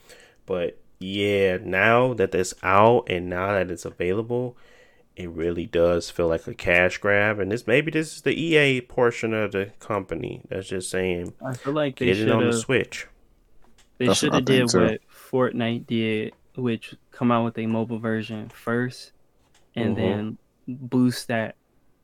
but 0.45 0.79
yeah, 0.99 1.57
now 1.63 2.13
that 2.13 2.35
it's 2.35 2.53
out 2.61 3.09
and 3.09 3.29
now 3.29 3.53
that 3.53 3.71
it's 3.71 3.85
available, 3.85 4.57
it 5.15 5.29
really 5.29 5.65
does 5.65 6.09
feel 6.09 6.27
like 6.27 6.45
a 6.45 6.53
cash 6.53 6.97
grab. 6.97 7.39
And 7.39 7.51
this 7.51 7.65
maybe 7.65 7.89
this 7.89 8.17
is 8.17 8.21
the 8.23 8.33
EA 8.39 8.81
portion 8.81 9.33
of 9.33 9.53
the 9.53 9.71
company 9.79 10.41
that's 10.49 10.67
just 10.67 10.89
saying 10.89 11.33
I 11.45 11.53
feel 11.53 11.73
like 11.73 11.99
they 11.99 12.07
get 12.07 12.19
it 12.19 12.29
on 12.29 12.45
the 12.45 12.53
Switch. 12.53 13.07
They 13.97 14.13
should 14.13 14.33
have 14.33 14.45
did 14.45 14.73
what 14.73 15.01
Fortnite 15.31 15.87
did, 15.87 16.33
which 16.61 16.95
come 17.11 17.31
out 17.31 17.45
with 17.45 17.57
a 17.57 17.65
mobile 17.65 17.99
version 17.99 18.49
first 18.49 19.11
and 19.75 19.95
mm-hmm. 19.95 20.05
then 20.05 20.37
boost 20.67 21.27
that 21.27 21.55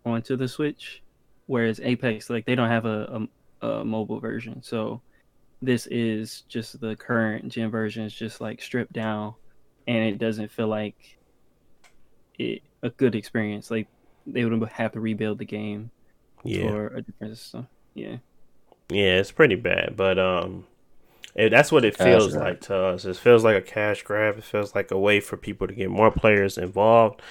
onto 0.06 0.36
the 0.36 0.48
Switch. 0.48 1.02
Whereas 1.48 1.80
Apex, 1.84 2.30
like 2.30 2.46
they 2.46 2.56
don't 2.56 2.70
have 2.70 2.86
a, 2.86 3.28
a, 3.62 3.68
a 3.68 3.86
mobile 3.86 4.20
version, 4.20 4.64
so 4.64 5.02
this 5.62 5.88
is 5.88 6.42
just 6.48 6.80
the 6.80 6.96
current 6.96 7.52
gen 7.52 7.70
version 7.70 8.04
is 8.04 8.14
just 8.14 8.42
like 8.42 8.62
stripped 8.62 8.94
down 8.94 9.34
and 9.88 9.98
it 9.98 10.18
doesn't 10.18 10.52
feel 10.52 10.68
like 10.68 11.18
it 12.38 12.62
a 12.84 12.90
good 12.90 13.16
experience 13.16 13.72
like 13.72 13.88
they 14.28 14.46
would 14.46 14.68
have 14.70 14.92
to 14.92 15.00
rebuild 15.00 15.38
the 15.38 15.46
game 15.46 15.90
yeah. 16.44 16.68
for 16.68 16.88
a 16.88 17.02
different 17.02 17.38
system 17.38 17.68
yeah 17.94 18.18
yeah 18.90 19.18
it's 19.18 19.32
pretty 19.32 19.56
bad 19.56 19.94
but 19.96 20.20
um 20.20 20.66
it, 21.36 21.50
that's 21.50 21.72
what 21.72 21.86
it 21.86 21.98
feels 21.98 22.36
like 22.36 22.62
to 22.62 22.76
us 22.76 23.06
it 23.06 23.18
feels 23.18 23.44
like 23.44 23.56
a 23.56 23.62
cash 23.62 24.04
grab 24.04 24.38
it 24.38 24.44
feels 24.44 24.74
like 24.74 24.90
a 24.92 24.98
way 24.98 25.20
for 25.20 25.38
people 25.38 25.68
to 25.68 25.74
get 25.74 25.90
more 25.90 26.12
players 26.12 26.58
involved 26.58 27.22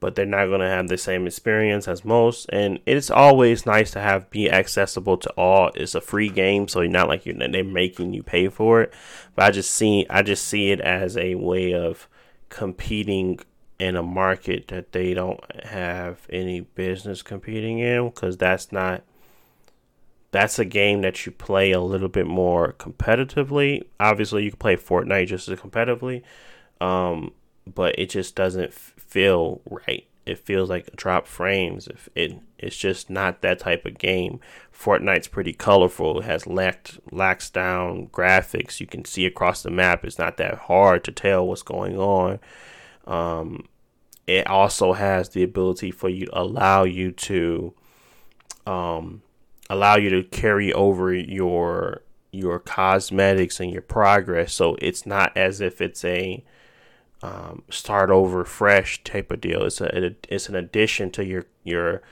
but 0.00 0.14
they're 0.14 0.26
not 0.26 0.46
going 0.46 0.60
to 0.60 0.68
have 0.68 0.88
the 0.88 0.98
same 0.98 1.26
experience 1.26 1.88
as 1.88 2.04
most. 2.04 2.48
And 2.50 2.78
it's 2.86 3.10
always 3.10 3.66
nice 3.66 3.90
to 3.92 4.00
have 4.00 4.30
be 4.30 4.50
accessible 4.50 5.16
to 5.18 5.30
all. 5.30 5.70
It's 5.74 5.94
a 5.94 6.00
free 6.00 6.28
game, 6.28 6.68
so 6.68 6.80
you're 6.80 6.90
not 6.90 7.08
like 7.08 7.26
you're 7.26 7.36
they're 7.36 7.64
making 7.64 8.14
you 8.14 8.22
pay 8.22 8.48
for 8.48 8.82
it. 8.82 8.94
But 9.34 9.46
I 9.46 9.50
just 9.50 9.70
see 9.70 10.06
I 10.08 10.22
just 10.22 10.46
see 10.46 10.70
it 10.70 10.80
as 10.80 11.16
a 11.16 11.34
way 11.34 11.74
of 11.74 12.08
competing 12.48 13.40
in 13.78 13.96
a 13.96 14.02
market 14.02 14.68
that 14.68 14.92
they 14.92 15.14
don't 15.14 15.40
have 15.64 16.26
any 16.30 16.60
business 16.60 17.22
competing 17.22 17.78
in 17.78 18.08
because 18.08 18.36
that's 18.36 18.72
not 18.72 19.02
that's 20.30 20.58
a 20.58 20.64
game 20.64 21.00
that 21.02 21.24
you 21.24 21.32
play 21.32 21.72
a 21.72 21.80
little 21.80 22.08
bit 22.08 22.26
more 22.26 22.74
competitively. 22.74 23.82
Obviously, 23.98 24.44
you 24.44 24.50
can 24.50 24.58
play 24.58 24.76
Fortnite 24.76 25.28
just 25.28 25.48
as 25.48 25.58
competitively, 25.58 26.22
um, 26.80 27.32
but 27.66 27.98
it 27.98 28.10
just 28.10 28.34
doesn't 28.34 28.72
feel 28.72 29.60
right. 29.70 30.06
It 30.26 30.38
feels 30.38 30.68
like 30.68 30.94
drop 30.94 31.26
frames. 31.26 31.86
If 31.88 32.08
it 32.14 32.38
it's 32.58 32.76
just 32.76 33.08
not 33.08 33.40
that 33.40 33.60
type 33.60 33.86
of 33.86 33.96
game. 33.96 34.40
Fortnite's 34.70 35.28
pretty 35.28 35.54
colorful. 35.54 36.20
It 36.20 36.24
has 36.24 36.46
lacked 36.46 36.98
lacks 37.10 37.48
down 37.48 38.08
graphics. 38.08 38.80
You 38.80 38.86
can 38.86 39.06
see 39.06 39.24
across 39.24 39.62
the 39.62 39.70
map. 39.70 40.04
It's 40.04 40.18
not 40.18 40.36
that 40.36 40.58
hard 40.58 41.04
to 41.04 41.12
tell 41.12 41.46
what's 41.46 41.62
going 41.62 41.96
on. 41.96 42.40
Um, 43.06 43.68
it 44.26 44.46
also 44.46 44.92
has 44.92 45.30
the 45.30 45.42
ability 45.42 45.90
for 45.90 46.10
you 46.10 46.26
to 46.26 46.38
allow 46.38 46.84
you 46.84 47.12
to 47.12 47.72
um, 48.66 49.22
allow 49.70 49.96
you 49.96 50.10
to 50.10 50.22
carry 50.22 50.72
over 50.72 51.12
your 51.12 52.02
your 52.30 52.58
cosmetics 52.58 53.58
and 53.58 53.72
your 53.72 53.82
progress. 53.82 54.52
So 54.52 54.76
it's 54.80 55.06
not 55.06 55.36
as 55.36 55.60
if 55.60 55.80
it's 55.80 56.04
a 56.04 56.44
um, 57.22 57.62
start 57.70 58.10
over 58.10 58.44
fresh 58.44 59.02
type 59.02 59.30
of 59.30 59.40
deal. 59.40 59.64
It's 59.64 59.80
a 59.80 60.14
it's 60.28 60.48
an 60.48 60.54
addition 60.54 61.10
to 61.12 61.24
your 61.24 61.46
your 61.64 62.02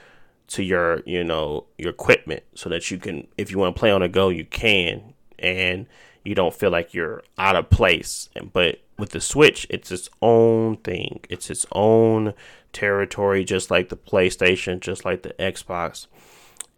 to 0.48 0.62
your 0.62 1.02
you 1.06 1.24
know 1.24 1.66
your 1.78 1.90
equipment 1.90 2.42
so 2.54 2.68
that 2.70 2.90
you 2.90 2.98
can 2.98 3.26
if 3.36 3.50
you 3.50 3.58
want 3.58 3.74
to 3.74 3.80
play 3.80 3.90
on 3.90 4.02
a 4.02 4.08
go 4.08 4.28
you 4.28 4.44
can 4.44 5.14
and 5.38 5.86
you 6.24 6.34
don't 6.34 6.54
feel 6.54 6.70
like 6.70 6.92
you're 6.92 7.22
out 7.38 7.56
of 7.56 7.70
place. 7.70 8.28
But 8.52 8.80
with 8.98 9.10
the 9.10 9.20
Switch, 9.20 9.66
it's 9.70 9.92
its 9.92 10.08
own 10.20 10.78
thing. 10.78 11.20
It's 11.28 11.50
its 11.50 11.66
own 11.72 12.34
territory, 12.72 13.44
just 13.44 13.70
like 13.70 13.90
the 13.90 13.96
PlayStation, 13.96 14.80
just 14.80 15.04
like 15.04 15.22
the 15.22 15.34
Xbox. 15.38 16.06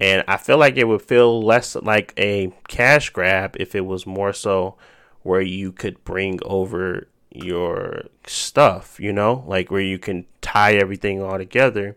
And 0.00 0.22
I 0.28 0.36
feel 0.36 0.58
like 0.58 0.76
it 0.76 0.86
would 0.86 1.02
feel 1.02 1.42
less 1.42 1.74
like 1.74 2.14
a 2.16 2.52
cash 2.68 3.10
grab 3.10 3.56
if 3.58 3.74
it 3.74 3.84
was 3.84 4.06
more 4.06 4.32
so 4.32 4.76
where 5.22 5.40
you 5.40 5.72
could 5.72 6.04
bring 6.04 6.38
over 6.44 7.08
your 7.32 8.04
stuff, 8.26 8.98
you 9.00 9.12
know, 9.12 9.44
like 9.46 9.70
where 9.70 9.80
you 9.80 9.98
can 9.98 10.26
tie 10.40 10.74
everything 10.74 11.20
all 11.20 11.38
together. 11.38 11.96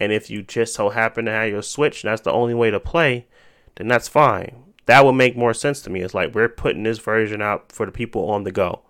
And 0.00 0.12
if 0.12 0.30
you 0.30 0.42
just 0.42 0.74
so 0.74 0.90
happen 0.90 1.26
to 1.26 1.30
have 1.30 1.50
your 1.50 1.62
Switch, 1.62 2.02
that's 2.02 2.22
the 2.22 2.32
only 2.32 2.54
way 2.54 2.70
to 2.70 2.80
play, 2.80 3.26
then 3.76 3.88
that's 3.88 4.08
fine. 4.08 4.64
That 4.86 5.04
would 5.04 5.12
make 5.12 5.36
more 5.36 5.54
sense 5.54 5.80
to 5.82 5.90
me. 5.90 6.00
It's 6.00 6.14
like 6.14 6.34
we're 6.34 6.48
putting 6.48 6.82
this 6.82 6.98
version 6.98 7.40
out 7.40 7.70
for 7.70 7.86
the 7.86 7.92
people 7.92 8.30
on 8.30 8.44
the 8.44 8.50
go, 8.50 8.80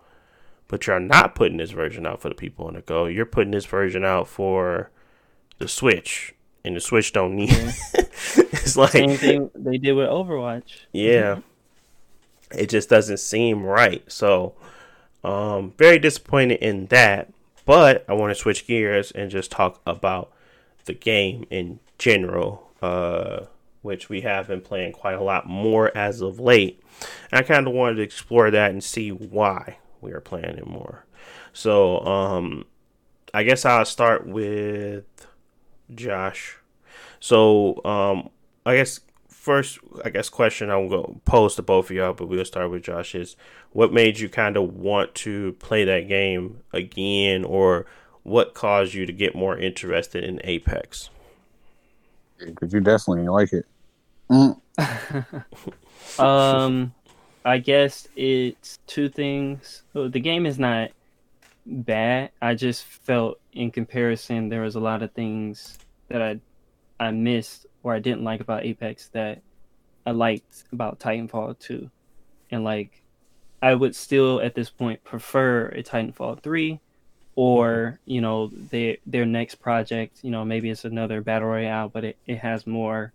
but 0.67 0.87
you're 0.87 0.99
not 0.99 1.35
putting 1.35 1.57
this 1.57 1.71
version 1.71 2.07
out 2.07 2.21
for 2.21 2.29
the 2.29 2.35
people 2.35 2.65
on 2.65 2.73
the 2.73 2.81
go. 2.81 3.05
You're 3.05 3.25
putting 3.25 3.51
this 3.51 3.65
version 3.65 4.03
out 4.03 4.27
for 4.27 4.89
the 5.59 5.67
Switch, 5.67 6.33
and 6.65 6.75
the 6.75 6.81
Switch 6.81 7.13
don't 7.13 7.35
need. 7.35 7.51
it's 8.61 8.77
like 8.77 8.91
same 8.91 9.17
thing 9.17 9.51
they 9.55 9.77
did 9.77 9.93
with 9.93 10.07
Overwatch. 10.07 10.85
Yeah, 10.91 11.39
it 12.55 12.69
just 12.69 12.89
doesn't 12.89 13.17
seem 13.17 13.63
right. 13.63 14.03
So 14.11 14.53
um, 15.23 15.73
very 15.77 15.97
disappointed 15.97 16.59
in 16.59 16.85
that, 16.87 17.33
but 17.65 18.05
I 18.07 18.13
want 18.13 18.31
to 18.31 18.35
switch 18.35 18.67
gears 18.67 19.11
and 19.11 19.31
just 19.31 19.51
talk 19.51 19.81
about 19.87 20.31
the 20.85 20.93
game 20.93 21.45
in 21.49 21.79
general, 21.97 22.69
uh, 22.81 23.45
which 23.81 24.09
we 24.09 24.21
have 24.21 24.47
been 24.47 24.61
playing 24.61 24.91
quite 24.91 25.15
a 25.15 25.23
lot 25.23 25.47
more 25.47 25.95
as 25.97 26.21
of 26.21 26.39
late. 26.39 26.79
And 27.31 27.39
I 27.39 27.43
kind 27.43 27.67
of 27.67 27.73
wanted 27.73 27.95
to 27.95 28.01
explore 28.03 28.51
that 28.51 28.69
and 28.69 28.83
see 28.83 29.09
why 29.11 29.77
we 29.99 30.11
are 30.11 30.21
playing 30.21 30.57
it 30.57 30.67
more. 30.67 31.05
So, 31.53 31.99
um, 32.05 32.65
I 33.33 33.43
guess 33.43 33.65
I'll 33.65 33.85
start 33.85 34.27
with 34.27 35.05
Josh. 35.95 36.57
So, 37.19 37.83
um, 37.85 38.29
I 38.65 38.77
guess 38.77 38.99
first, 39.27 39.79
I 40.05 40.09
guess 40.09 40.29
question 40.29 40.69
I'm 40.69 40.87
going 40.87 41.05
to 41.05 41.19
pose 41.25 41.55
to 41.55 41.61
both 41.61 41.89
of 41.89 41.95
y'all, 41.95 42.13
but 42.13 42.27
we'll 42.27 42.45
start 42.45 42.71
with 42.71 42.83
Josh 42.83 43.13
is 43.13 43.35
what 43.71 43.91
made 43.91 44.19
you 44.19 44.29
kind 44.29 44.55
of 44.55 44.75
want 44.75 45.13
to 45.15 45.53
play 45.53 45.83
that 45.83 46.07
game 46.07 46.61
again, 46.71 47.43
or 47.43 47.85
what 48.23 48.53
caused 48.53 48.93
you 48.93 49.05
to 49.05 49.11
get 49.11 49.35
more 49.35 49.57
interested 49.57 50.23
in 50.23 50.39
Apex? 50.43 51.09
Because 52.37 52.73
you 52.73 52.79
definitely 52.79 53.27
like 53.27 53.51
it. 53.51 53.65
Mm. 54.29 54.59
um, 56.19 56.93
I 57.43 57.57
guess 57.57 58.07
it's 58.15 58.79
two 58.87 59.09
things. 59.09 59.83
Well, 59.93 60.09
the 60.09 60.19
game 60.19 60.45
is 60.45 60.57
not 60.57 60.91
bad. 61.65 62.31
I 62.41 62.55
just 62.55 62.83
felt 62.83 63.39
in 63.51 63.71
comparison 63.71 64.49
there 64.49 64.61
was 64.61 64.75
a 64.75 64.79
lot 64.79 65.03
of 65.03 65.11
things 65.11 65.77
that 66.09 66.21
I 66.21 66.39
I 66.99 67.11
missed 67.11 67.62
or 67.83 67.93
I 67.93 67.99
didn't 67.99 68.23
like 68.23 68.39
about 68.39 68.63
Apex 68.63 69.09
that 69.09 69.41
I 70.05 70.11
liked 70.11 70.63
about 70.71 70.99
Titanfall 70.99 71.59
2. 71.59 71.89
And 72.51 72.63
like 72.63 73.01
I 73.61 73.75
would 73.75 73.95
still 73.95 74.41
at 74.41 74.55
this 74.55 74.69
point 74.69 75.03
prefer 75.03 75.67
a 75.67 75.83
Titanfall 75.83 76.41
3 76.41 76.79
or, 77.35 77.99
you 78.05 78.21
know, 78.21 78.47
their 78.71 78.97
their 79.05 79.25
next 79.25 79.55
project, 79.55 80.19
you 80.21 80.31
know, 80.31 80.45
maybe 80.45 80.69
it's 80.69 80.85
another 80.85 81.21
battle 81.21 81.49
royale 81.49 81.89
but 81.89 82.03
it, 82.03 82.17
it 82.25 82.37
has 82.37 82.65
more 82.65 83.13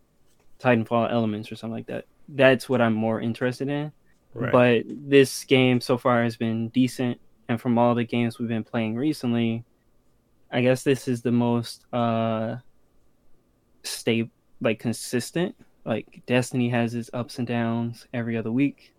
Titanfall 0.60 1.10
elements 1.10 1.50
or 1.50 1.56
something 1.56 1.74
like 1.74 1.86
that. 1.86 2.04
That's 2.28 2.68
what 2.68 2.80
I'm 2.80 2.94
more 2.94 3.20
interested 3.20 3.68
in. 3.68 3.92
Right. 4.34 4.52
But 4.52 4.82
this 4.86 5.44
game 5.44 5.80
so 5.80 5.96
far 5.96 6.22
has 6.22 6.36
been 6.36 6.68
decent 6.68 7.18
and 7.48 7.60
from 7.60 7.78
all 7.78 7.94
the 7.94 8.04
games 8.04 8.38
we've 8.38 8.48
been 8.48 8.64
playing 8.64 8.96
recently, 8.96 9.64
I 10.50 10.60
guess 10.60 10.82
this 10.82 11.08
is 11.08 11.22
the 11.22 11.32
most 11.32 11.84
uh 11.92 12.56
stable 13.82 14.30
like 14.60 14.78
consistent. 14.78 15.54
Like 15.84 16.22
Destiny 16.26 16.68
has 16.70 16.94
its 16.94 17.10
ups 17.12 17.38
and 17.38 17.46
downs 17.46 18.06
every 18.12 18.36
other 18.36 18.52
week. 18.52 18.92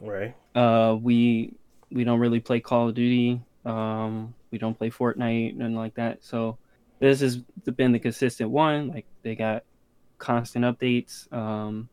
Right. 0.00 0.34
Uh 0.54 0.96
we 1.00 1.54
we 1.90 2.04
don't 2.04 2.20
really 2.20 2.40
play 2.40 2.60
Call 2.60 2.88
of 2.88 2.94
Duty. 2.94 3.40
Um 3.64 4.34
we 4.50 4.58
don't 4.58 4.76
play 4.76 4.90
Fortnite 4.90 5.60
and 5.60 5.76
like 5.76 5.94
that. 5.94 6.24
So 6.24 6.58
this 6.98 7.20
has 7.20 7.38
been 7.38 7.92
the 7.92 7.98
consistent 7.98 8.50
one. 8.50 8.88
Like 8.88 9.06
they 9.22 9.34
got 9.34 9.64
constant 10.18 10.64
updates. 10.64 11.30
Um 11.32 11.88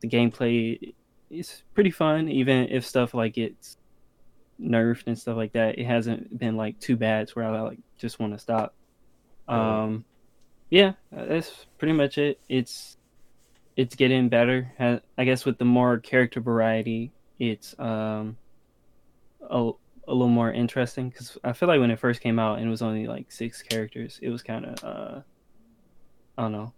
the 0.00 0.08
gameplay 0.08 0.94
is 1.30 1.62
pretty 1.74 1.90
fun, 1.90 2.28
even 2.28 2.68
if 2.68 2.86
stuff 2.86 3.14
like 3.14 3.36
it's 3.38 3.76
nerfed 4.60 5.06
and 5.06 5.18
stuff 5.18 5.36
like 5.36 5.52
that. 5.52 5.78
It 5.78 5.86
hasn't 5.86 6.38
been 6.38 6.56
like 6.56 6.78
too 6.80 6.96
bad 6.96 7.28
to 7.28 7.34
where 7.34 7.46
I 7.46 7.60
like 7.60 7.78
just 7.96 8.18
want 8.18 8.32
to 8.32 8.38
stop. 8.38 8.74
Um, 9.46 10.04
yeah, 10.70 10.92
that's 11.10 11.66
pretty 11.78 11.94
much 11.94 12.18
it. 12.18 12.40
It's 12.48 12.96
it's 13.76 13.94
getting 13.94 14.28
better. 14.28 15.00
I 15.16 15.24
guess 15.24 15.44
with 15.44 15.58
the 15.58 15.64
more 15.64 15.98
character 15.98 16.40
variety, 16.40 17.12
it's 17.38 17.78
um 17.78 18.36
a, 19.40 19.70
a 20.06 20.12
little 20.12 20.28
more 20.28 20.52
interesting 20.52 21.08
because 21.08 21.38
I 21.44 21.52
feel 21.52 21.68
like 21.68 21.80
when 21.80 21.90
it 21.90 21.98
first 21.98 22.20
came 22.20 22.38
out 22.38 22.58
and 22.58 22.66
it 22.66 22.70
was 22.70 22.82
only 22.82 23.06
like 23.06 23.30
six 23.30 23.62
characters, 23.62 24.18
it 24.22 24.30
was 24.30 24.42
kind 24.42 24.66
of 24.66 24.84
uh 24.84 25.20
I 26.36 26.42
don't 26.42 26.52
know. 26.52 26.72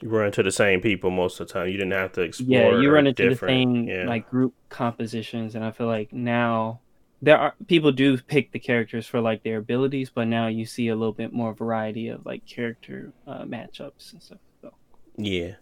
You 0.00 0.08
run 0.08 0.26
into 0.26 0.42
the 0.42 0.52
same 0.52 0.80
people 0.80 1.10
most 1.10 1.40
of 1.40 1.48
the 1.48 1.52
time. 1.52 1.68
You 1.68 1.74
didn't 1.74 1.92
have 1.92 2.12
to 2.12 2.22
explore. 2.22 2.48
Yeah, 2.48 2.80
you 2.80 2.90
run 2.90 3.06
into 3.06 3.28
the 3.28 3.36
same 3.36 3.84
yeah. 3.84 4.04
like 4.06 4.30
group 4.30 4.54
compositions, 4.68 5.54
and 5.54 5.64
I 5.64 5.72
feel 5.72 5.86
like 5.86 6.12
now 6.12 6.80
there 7.22 7.38
are 7.38 7.54
people 7.66 7.92
do 7.92 8.16
pick 8.18 8.52
the 8.52 8.58
characters 8.58 9.06
for 9.06 9.20
like 9.20 9.42
their 9.42 9.58
abilities, 9.58 10.10
but 10.10 10.26
now 10.26 10.46
you 10.46 10.64
see 10.64 10.88
a 10.88 10.96
little 10.96 11.12
bit 11.12 11.32
more 11.32 11.52
variety 11.52 12.08
of 12.08 12.24
like 12.24 12.46
character 12.46 13.12
uh, 13.26 13.42
matchups 13.42 14.12
and 14.12 14.22
stuff. 14.22 14.38
So. 14.62 14.72
Yeah, 15.16 15.54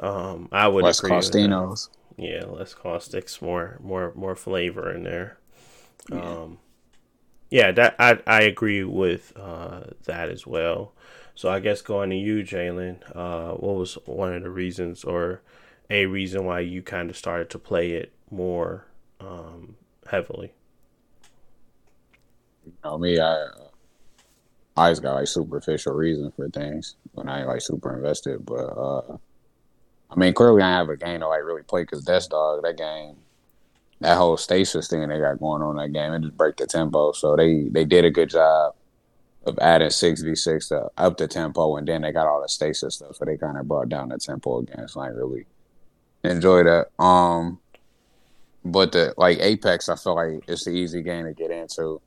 um, 0.00 0.48
I 0.52 0.68
would 0.68 0.84
less 0.84 1.00
Costinos. 1.00 1.88
Yeah, 2.16 2.44
less 2.46 2.74
caustics, 2.74 3.40
more 3.40 3.78
more 3.82 4.12
more 4.14 4.34
flavor 4.34 4.92
in 4.92 5.04
there. 5.04 5.38
Yeah. 6.10 6.20
Um, 6.20 6.58
yeah, 7.50 7.70
that 7.72 7.96
I 7.98 8.18
I 8.26 8.42
agree 8.42 8.84
with 8.84 9.32
uh, 9.36 9.82
that 10.04 10.28
as 10.28 10.46
well. 10.46 10.92
So 11.34 11.48
I 11.48 11.60
guess 11.60 11.82
going 11.82 12.10
to 12.10 12.16
you, 12.16 12.42
Jalen, 12.42 12.98
uh, 13.14 13.54
what 13.54 13.76
was 13.76 13.94
one 14.06 14.34
of 14.34 14.42
the 14.42 14.50
reasons 14.50 15.04
or 15.04 15.40
a 15.88 16.06
reason 16.06 16.44
why 16.44 16.60
you 16.60 16.82
kind 16.82 17.08
of 17.10 17.16
started 17.16 17.48
to 17.50 17.60
play 17.60 17.92
it 17.92 18.12
more 18.28 18.86
um, 19.20 19.76
heavily? 20.10 20.52
You 22.68 22.90
know 22.90 22.98
me, 22.98 23.18
I 23.18 23.46
I 24.76 24.90
just 24.90 25.02
got 25.02 25.14
like 25.14 25.26
superficial 25.26 25.94
reasons 25.94 26.32
for 26.36 26.48
things 26.48 26.96
when 27.12 27.28
I 27.28 27.40
ain't 27.40 27.48
like 27.48 27.60
super 27.60 27.96
invested. 27.96 28.44
But 28.44 28.64
uh 28.64 29.18
I 30.10 30.16
mean, 30.16 30.32
clearly 30.32 30.62
I 30.62 30.70
have 30.70 30.88
a 30.88 30.96
game 30.96 31.20
to 31.20 31.28
like 31.28 31.44
really 31.44 31.62
play 31.62 31.82
because 31.82 32.04
Death 32.04 32.30
Dog, 32.30 32.62
that 32.62 32.78
game, 32.78 33.16
that 34.00 34.16
whole 34.16 34.36
stasis 34.36 34.88
thing 34.88 35.06
they 35.08 35.18
got 35.18 35.38
going 35.38 35.62
on 35.62 35.76
that 35.76 35.92
game, 35.92 36.12
it 36.12 36.22
just 36.22 36.36
break 36.36 36.56
the 36.56 36.66
tempo. 36.66 37.12
So 37.12 37.36
they 37.36 37.64
they 37.64 37.84
did 37.84 38.04
a 38.04 38.10
good 38.10 38.30
job 38.30 38.74
of 39.44 39.58
adding 39.60 39.90
six 39.90 40.22
v 40.22 40.34
six 40.34 40.68
to 40.68 40.88
up 40.96 41.16
the 41.16 41.28
tempo, 41.28 41.76
and 41.76 41.86
then 41.86 42.02
they 42.02 42.12
got 42.12 42.26
all 42.26 42.42
the 42.42 42.48
stasis 42.48 42.96
stuff, 42.96 43.16
so 43.16 43.24
they 43.24 43.36
kind 43.36 43.58
of 43.58 43.68
brought 43.68 43.88
down 43.88 44.08
the 44.08 44.18
tempo 44.18 44.58
again. 44.60 44.88
So 44.88 45.00
I 45.00 45.08
really 45.08 45.46
enjoy 46.24 46.64
that. 46.64 46.88
Um, 47.02 47.58
but 48.64 48.92
the 48.92 49.14
like 49.16 49.38
Apex, 49.40 49.88
I 49.88 49.96
feel 49.96 50.14
like 50.14 50.44
it's 50.48 50.64
the 50.64 50.70
easy 50.70 51.02
game 51.02 51.24
to 51.24 51.32
get 51.32 51.50
into. 51.50 52.00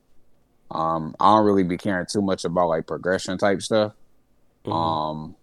Um, 0.72 1.14
I 1.20 1.36
don't 1.36 1.44
really 1.44 1.64
be 1.64 1.76
caring 1.76 2.06
too 2.06 2.22
much 2.22 2.44
about 2.44 2.68
like 2.68 2.86
progression 2.86 3.38
type 3.38 3.62
stuff. 3.62 3.92
Mm-hmm. 4.64 4.72
Um, 4.72 5.36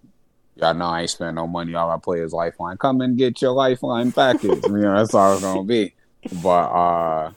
y'all 0.55 0.73
know 0.73 0.85
I 0.85 1.01
ain't 1.01 1.09
spend 1.09 1.35
no 1.35 1.47
money. 1.47 1.75
All 1.75 1.91
I 1.91 1.97
play 1.97 2.19
is 2.19 2.33
Lifeline. 2.33 2.77
Come 2.77 3.01
and 3.01 3.17
get 3.17 3.41
your 3.41 3.51
Lifeline 3.51 4.11
package. 4.11 4.63
you 4.65 4.69
know, 4.69 4.95
that's 4.95 5.13
all 5.13 5.33
it's 5.33 5.41
gonna 5.41 5.63
be. 5.63 5.93
But 6.41 6.49
uh, 6.49 7.31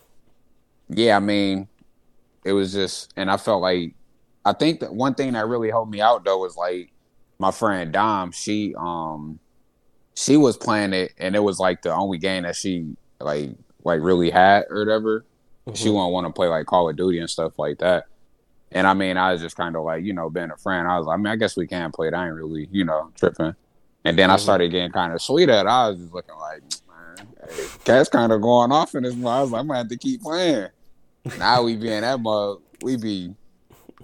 yeah, 0.89 1.17
I 1.17 1.21
mean, 1.21 1.69
it 2.45 2.53
was 2.53 2.73
just, 2.73 3.13
and 3.17 3.31
I 3.31 3.37
felt 3.37 3.63
like, 3.63 3.95
I 4.45 4.53
think 4.53 4.81
that 4.81 4.93
one 4.93 5.15
thing 5.15 5.35
that 5.35 5.47
really 5.47 5.71
helped 5.71 5.93
me 5.93 6.01
out 6.01 6.25
though 6.25 6.39
was 6.39 6.57
like 6.57 6.93
my 7.39 7.51
friend 7.51 7.93
Dom. 7.93 8.33
She 8.33 8.75
um, 8.77 9.39
she 10.15 10.37
was 10.37 10.57
playing 10.57 10.95
it, 10.95 11.13
and 11.19 11.37
it 11.37 11.41
was 11.41 11.61
like 11.61 11.83
the 11.83 11.95
only 11.95 12.19
game 12.19 12.43
that 12.43 12.57
she 12.57 12.97
like 13.21 13.51
like 13.85 14.01
really 14.01 14.31
had 14.31 14.65
or 14.69 14.81
whatever. 14.81 15.25
Mm-hmm. 15.66 15.75
She 15.75 15.90
won't 15.90 16.12
want 16.12 16.27
to 16.27 16.33
play 16.33 16.48
like 16.48 16.66
Call 16.66 16.88
of 16.88 16.96
Duty 16.96 17.18
and 17.18 17.31
stuff 17.31 17.59
like 17.59 17.79
that. 17.79 18.05
And 18.72 18.87
I 18.87 18.94
mean, 18.94 19.16
I 19.16 19.33
was 19.33 19.42
just 19.42 19.57
kind 19.57 19.77
of 19.77 19.85
like, 19.85 20.03
you 20.03 20.12
know, 20.12 20.31
being 20.31 20.51
a 20.51 20.57
friend, 20.57 20.88
I 20.88 20.98
was 20.98 21.07
like, 21.07 21.14
I 21.14 21.16
mean, 21.18 21.27
I 21.27 21.37
guess 21.37 21.57
we 21.57 21.66
can 21.66 21.92
play 21.92 22.09
it. 22.09 22.14
I 22.14 22.27
ain't 22.27 22.35
really, 22.35 22.68
you 22.72 22.85
know, 22.85 23.12
tripping. 23.18 23.55
And 24.05 24.18
then 24.18 24.29
mm-hmm. 24.29 24.35
I 24.35 24.38
started 24.38 24.70
getting 24.70 24.90
kind 24.90 25.12
of 25.12 25.22
sweet 25.22 25.48
at 25.48 25.66
it. 25.66 25.68
I 25.68 25.90
was 25.90 26.01
just 26.01 26.12
looking 26.12 26.35
like, 26.37 26.62
man, 26.88 27.27
hey, 27.48 27.66
cat's 27.85 28.09
kind 28.09 28.33
of 28.33 28.40
going 28.40 28.72
off 28.72 28.94
in 28.94 29.05
this. 29.05 29.14
I 29.14 29.40
was 29.42 29.51
like, 29.51 29.61
I'm 29.61 29.66
gonna 29.66 29.79
have 29.79 29.88
to 29.88 29.98
keep 29.98 30.22
playing. 30.22 30.68
now 31.38 31.62
we 31.62 31.77
be 31.77 31.92
in 31.92 32.01
that 32.01 32.18
mug. 32.18 32.62
We 32.83 32.96
be 32.96 33.35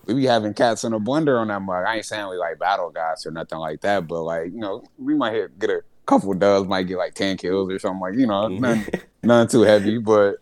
we 0.06 0.14
be 0.14 0.24
having 0.24 0.54
cats 0.54 0.84
in 0.84 0.92
a 0.92 1.00
blender 1.00 1.38
on 1.38 1.48
that 1.48 1.60
mug. 1.60 1.84
I 1.86 1.96
ain't 1.96 2.04
saying 2.04 2.28
we 2.28 2.36
like 2.36 2.58
battle 2.58 2.90
guys 2.90 3.26
or 3.26 3.30
nothing 3.30 3.58
like 3.58 3.80
that, 3.82 4.06
but 4.06 4.22
like, 4.22 4.46
you 4.46 4.58
know, 4.58 4.82
we 4.96 5.14
might 5.14 5.34
hit, 5.34 5.58
get 5.58 5.70
a 5.70 5.82
couple 6.06 6.32
dubs, 6.34 6.68
might 6.68 6.84
get 6.84 6.96
like 6.96 7.14
ten 7.14 7.36
kills 7.36 7.70
or 7.70 7.78
something 7.78 8.00
like, 8.00 8.14
you 8.14 8.26
know, 8.26 8.48
mm-hmm. 8.48 8.62
nothing, 8.62 9.00
nothing 9.22 9.48
too 9.48 9.62
heavy, 9.62 9.98
but 9.98 10.36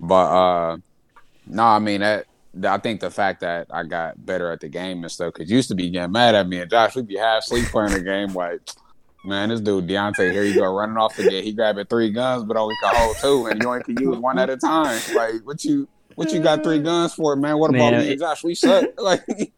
but 0.00 0.14
uh, 0.14 0.76
no, 1.46 1.62
I 1.64 1.78
mean 1.78 2.00
that. 2.00 2.26
I 2.64 2.78
think 2.78 3.00
the 3.00 3.10
fact 3.10 3.40
that 3.42 3.68
I 3.70 3.84
got 3.84 4.26
better 4.26 4.50
at 4.50 4.60
the 4.60 4.68
game 4.68 5.04
and 5.04 5.12
stuff, 5.12 5.34
because 5.34 5.48
used 5.48 5.68
to 5.68 5.76
be 5.76 5.88
getting 5.88 6.10
mad 6.10 6.34
at 6.34 6.48
me 6.48 6.58
and 6.58 6.68
Josh, 6.68 6.96
we'd 6.96 7.06
be 7.06 7.16
half 7.16 7.44
sleep 7.44 7.66
playing 7.66 7.92
the 7.92 8.00
game. 8.00 8.32
Like, 8.34 8.60
man, 9.24 9.50
this 9.50 9.60
dude 9.60 9.86
Deontay 9.86 10.32
here, 10.32 10.42
you 10.42 10.54
go 10.54 10.74
running 10.74 10.96
off 10.96 11.16
again. 11.18 11.44
He 11.44 11.52
grabbing 11.52 11.86
three 11.86 12.10
guns, 12.10 12.42
but 12.42 12.56
only 12.56 12.74
can 12.82 12.96
hold 12.96 13.16
two, 13.18 13.46
and 13.46 13.62
you 13.62 13.68
only 13.68 13.84
can 13.84 13.96
use 14.00 14.18
one 14.18 14.38
at 14.38 14.50
a 14.50 14.56
time. 14.56 15.00
Like, 15.14 15.34
what 15.44 15.64
you 15.64 15.86
what 16.16 16.32
you 16.32 16.40
got 16.40 16.64
three 16.64 16.80
guns 16.80 17.14
for, 17.14 17.36
man? 17.36 17.58
What 17.58 17.70
about 17.70 17.92
man, 17.92 18.00
me 18.00 18.12
and 18.12 18.20
Josh? 18.20 18.42
We 18.42 18.54
suck. 18.54 18.84
Like, 18.98 19.52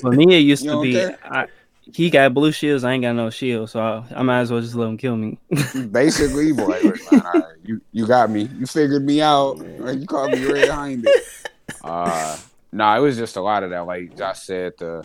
for 0.00 0.10
me, 0.12 0.34
it 0.34 0.38
used 0.38 0.64
to 0.64 0.80
be. 0.80 1.04
I, 1.04 1.46
he 1.82 2.10
got 2.10 2.32
blue 2.32 2.52
shields. 2.52 2.84
I 2.84 2.92
ain't 2.92 3.02
got 3.02 3.14
no 3.14 3.30
shield, 3.30 3.70
so 3.70 3.80
I, 3.80 4.04
I 4.14 4.22
might 4.22 4.40
as 4.40 4.52
well 4.52 4.60
just 4.60 4.74
let 4.74 4.88
him 4.88 4.96
kill 4.96 5.16
me. 5.16 5.38
Basically, 5.90 6.52
boy, 6.52 6.80
right, 7.10 7.44
you 7.64 7.80
you 7.92 8.06
got 8.06 8.30
me. 8.30 8.48
You 8.58 8.66
figured 8.66 9.04
me 9.04 9.20
out. 9.20 9.54
Right? 9.78 9.98
You 9.98 10.06
caught 10.06 10.30
me 10.30 10.44
red-handed. 10.44 11.08
Uh, 11.84 12.36
no, 12.70 12.84
nah, 12.84 12.96
it 12.96 13.00
was 13.00 13.16
just 13.16 13.36
a 13.36 13.40
lot 13.40 13.62
of 13.62 13.70
that. 13.70 13.86
Like 13.86 14.16
Josh 14.16 14.42
said, 14.42 14.74
the 14.78 15.04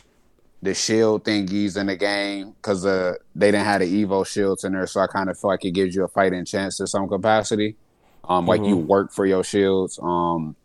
the 0.62 0.74
shield 0.74 1.24
thingies 1.24 1.78
in 1.78 1.88
the 1.88 1.96
game 1.96 2.52
because 2.52 2.86
uh, 2.86 3.14
they 3.36 3.52
didn't 3.52 3.66
have 3.66 3.80
the 3.80 4.04
Evo 4.04 4.26
shields 4.26 4.64
in 4.64 4.74
there, 4.74 4.86
so 4.86 5.00
I 5.00 5.08
kind 5.08 5.30
of 5.30 5.40
feel 5.40 5.50
like 5.50 5.66
it 5.66 5.72
gives 5.72 5.96
you 5.96 6.04
a 6.04 6.08
fighting 6.08 6.46
chance 6.46 6.78
to 6.78 6.88
some 6.88 7.08
capacity. 7.08 7.76
Um, 8.28 8.46
like 8.46 8.62
mm-hmm. 8.62 8.70
you 8.70 8.78
work 8.78 9.12
for 9.12 9.26
your 9.26 9.44
shields. 9.44 10.00
Um, 10.02 10.56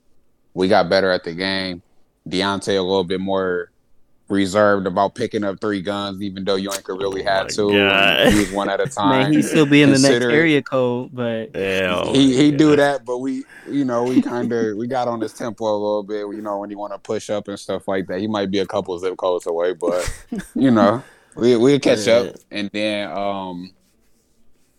we 0.54 0.68
got 0.68 0.88
better 0.88 1.10
at 1.10 1.24
the 1.24 1.32
game. 1.34 1.82
Deontay 2.28 2.78
a 2.78 2.82
little 2.82 3.04
bit 3.04 3.20
more 3.20 3.71
reserved 4.32 4.86
about 4.86 5.14
picking 5.14 5.44
up 5.44 5.60
three 5.60 5.80
guns, 5.80 6.22
even 6.22 6.44
though 6.44 6.56
you 6.56 6.72
ain't 6.72 6.88
really 6.88 7.22
had 7.22 7.48
to. 7.50 7.70
Use 8.32 8.50
one 8.50 8.68
at 8.68 8.80
a 8.80 8.86
time. 8.86 9.10
Man, 9.22 9.32
he 9.32 9.42
still 9.42 9.66
be 9.66 9.82
in 9.82 9.90
the 9.90 9.98
next 9.98 10.24
area 10.24 10.62
code, 10.62 11.10
but 11.12 11.50
yeah, 11.54 12.04
he 12.06 12.34
he 12.34 12.48
yeah. 12.48 12.56
do 12.56 12.74
that. 12.74 13.04
But 13.04 13.18
we, 13.18 13.44
you 13.68 13.84
know, 13.84 14.04
we 14.04 14.20
kind 14.22 14.52
of 14.52 14.76
we 14.76 14.86
got 14.86 15.06
on 15.06 15.20
his 15.20 15.32
tempo 15.32 15.64
a 15.64 15.72
little 15.72 16.02
bit. 16.02 16.20
You 16.20 16.42
know, 16.42 16.58
when 16.58 16.70
you 16.70 16.78
want 16.78 16.92
to 16.92 16.98
push 16.98 17.30
up 17.30 17.46
and 17.48 17.58
stuff 17.58 17.86
like 17.86 18.06
that, 18.08 18.18
he 18.18 18.26
might 18.26 18.50
be 18.50 18.58
a 18.58 18.66
couple 18.66 18.98
zip 18.98 19.16
codes 19.16 19.46
away, 19.46 19.74
but 19.74 20.26
you 20.54 20.70
know, 20.72 21.02
we 21.36 21.56
we'll 21.56 21.78
catch 21.78 22.06
yeah. 22.06 22.14
up, 22.14 22.36
and 22.50 22.70
then 22.72 23.10
um. 23.10 23.72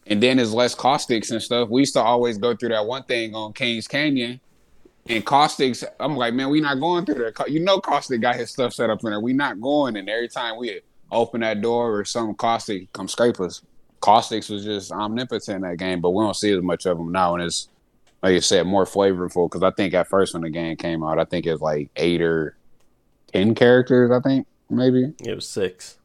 And 0.06 0.22
then 0.22 0.36
there's 0.36 0.54
less 0.54 0.76
caustics 0.76 1.32
and 1.32 1.42
stuff. 1.42 1.70
We 1.70 1.84
used 1.84 1.94
to 1.94 2.02
always 2.02 2.38
go 2.38 2.54
through 2.54 2.70
that 2.70 2.86
one 2.86 3.04
thing 3.04 3.34
on 3.36 3.54
Kings 3.54 3.88
Canyon 3.88 4.42
And 5.08 5.26
Caustic's, 5.26 5.84
I'm 6.00 6.16
like, 6.16 6.34
man, 6.34 6.50
we 6.50 6.62
not 6.62 6.80
going 6.80 7.06
through 7.06 7.16
there. 7.16 7.34
You 7.48 7.60
know, 7.60 7.80
Caustic 7.80 8.22
got 8.22 8.36
his 8.38 8.52
stuff 8.52 8.74
set 8.74 8.90
up 8.90 9.04
in 9.04 9.10
there. 9.10 9.20
We 9.20 9.34
not 9.34 9.60
going. 9.60 9.98
And 9.98 10.10
every 10.10 10.30
time 10.30 10.58
we 10.58 10.80
open 11.12 11.42
that 11.42 11.62
door 11.62 12.00
or 12.00 12.06
some 12.06 12.34
Caustic 12.36 12.92
come 12.94 13.08
scrape 13.08 13.40
us, 13.42 13.62
Caustics 14.00 14.50
was 14.50 14.64
just 14.64 14.92
omnipotent 14.92 15.58
in 15.58 15.62
that 15.70 15.78
game. 15.78 16.02
But 16.02 16.12
we 16.12 16.24
don't 16.24 16.36
see 16.36 16.52
as 16.52 16.62
much 16.62 16.86
of 16.86 16.98
them 16.98 17.12
now, 17.12 17.36
and 17.36 17.44
it's 17.44 17.70
like 18.22 18.34
you 18.34 18.42
said, 18.42 18.66
more 18.66 18.86
flavorful. 18.86 19.50
Because 19.50 19.64
I 19.64 19.72
think 19.72 19.94
at 19.94 20.08
first 20.10 20.34
when 20.34 20.44
the 20.44 20.50
game 20.50 20.76
came 20.78 21.04
out, 21.04 21.20
I 21.20 21.26
think 21.26 21.46
it 21.46 21.52
was 21.52 21.62
like 21.62 21.90
eight 21.98 22.22
or 22.22 22.56
ten 23.32 23.56
characters. 23.56 24.12
I 24.12 24.20
think 24.22 24.48
maybe 24.70 25.14
it 25.26 25.36
was 25.36 25.48
six. 25.48 25.98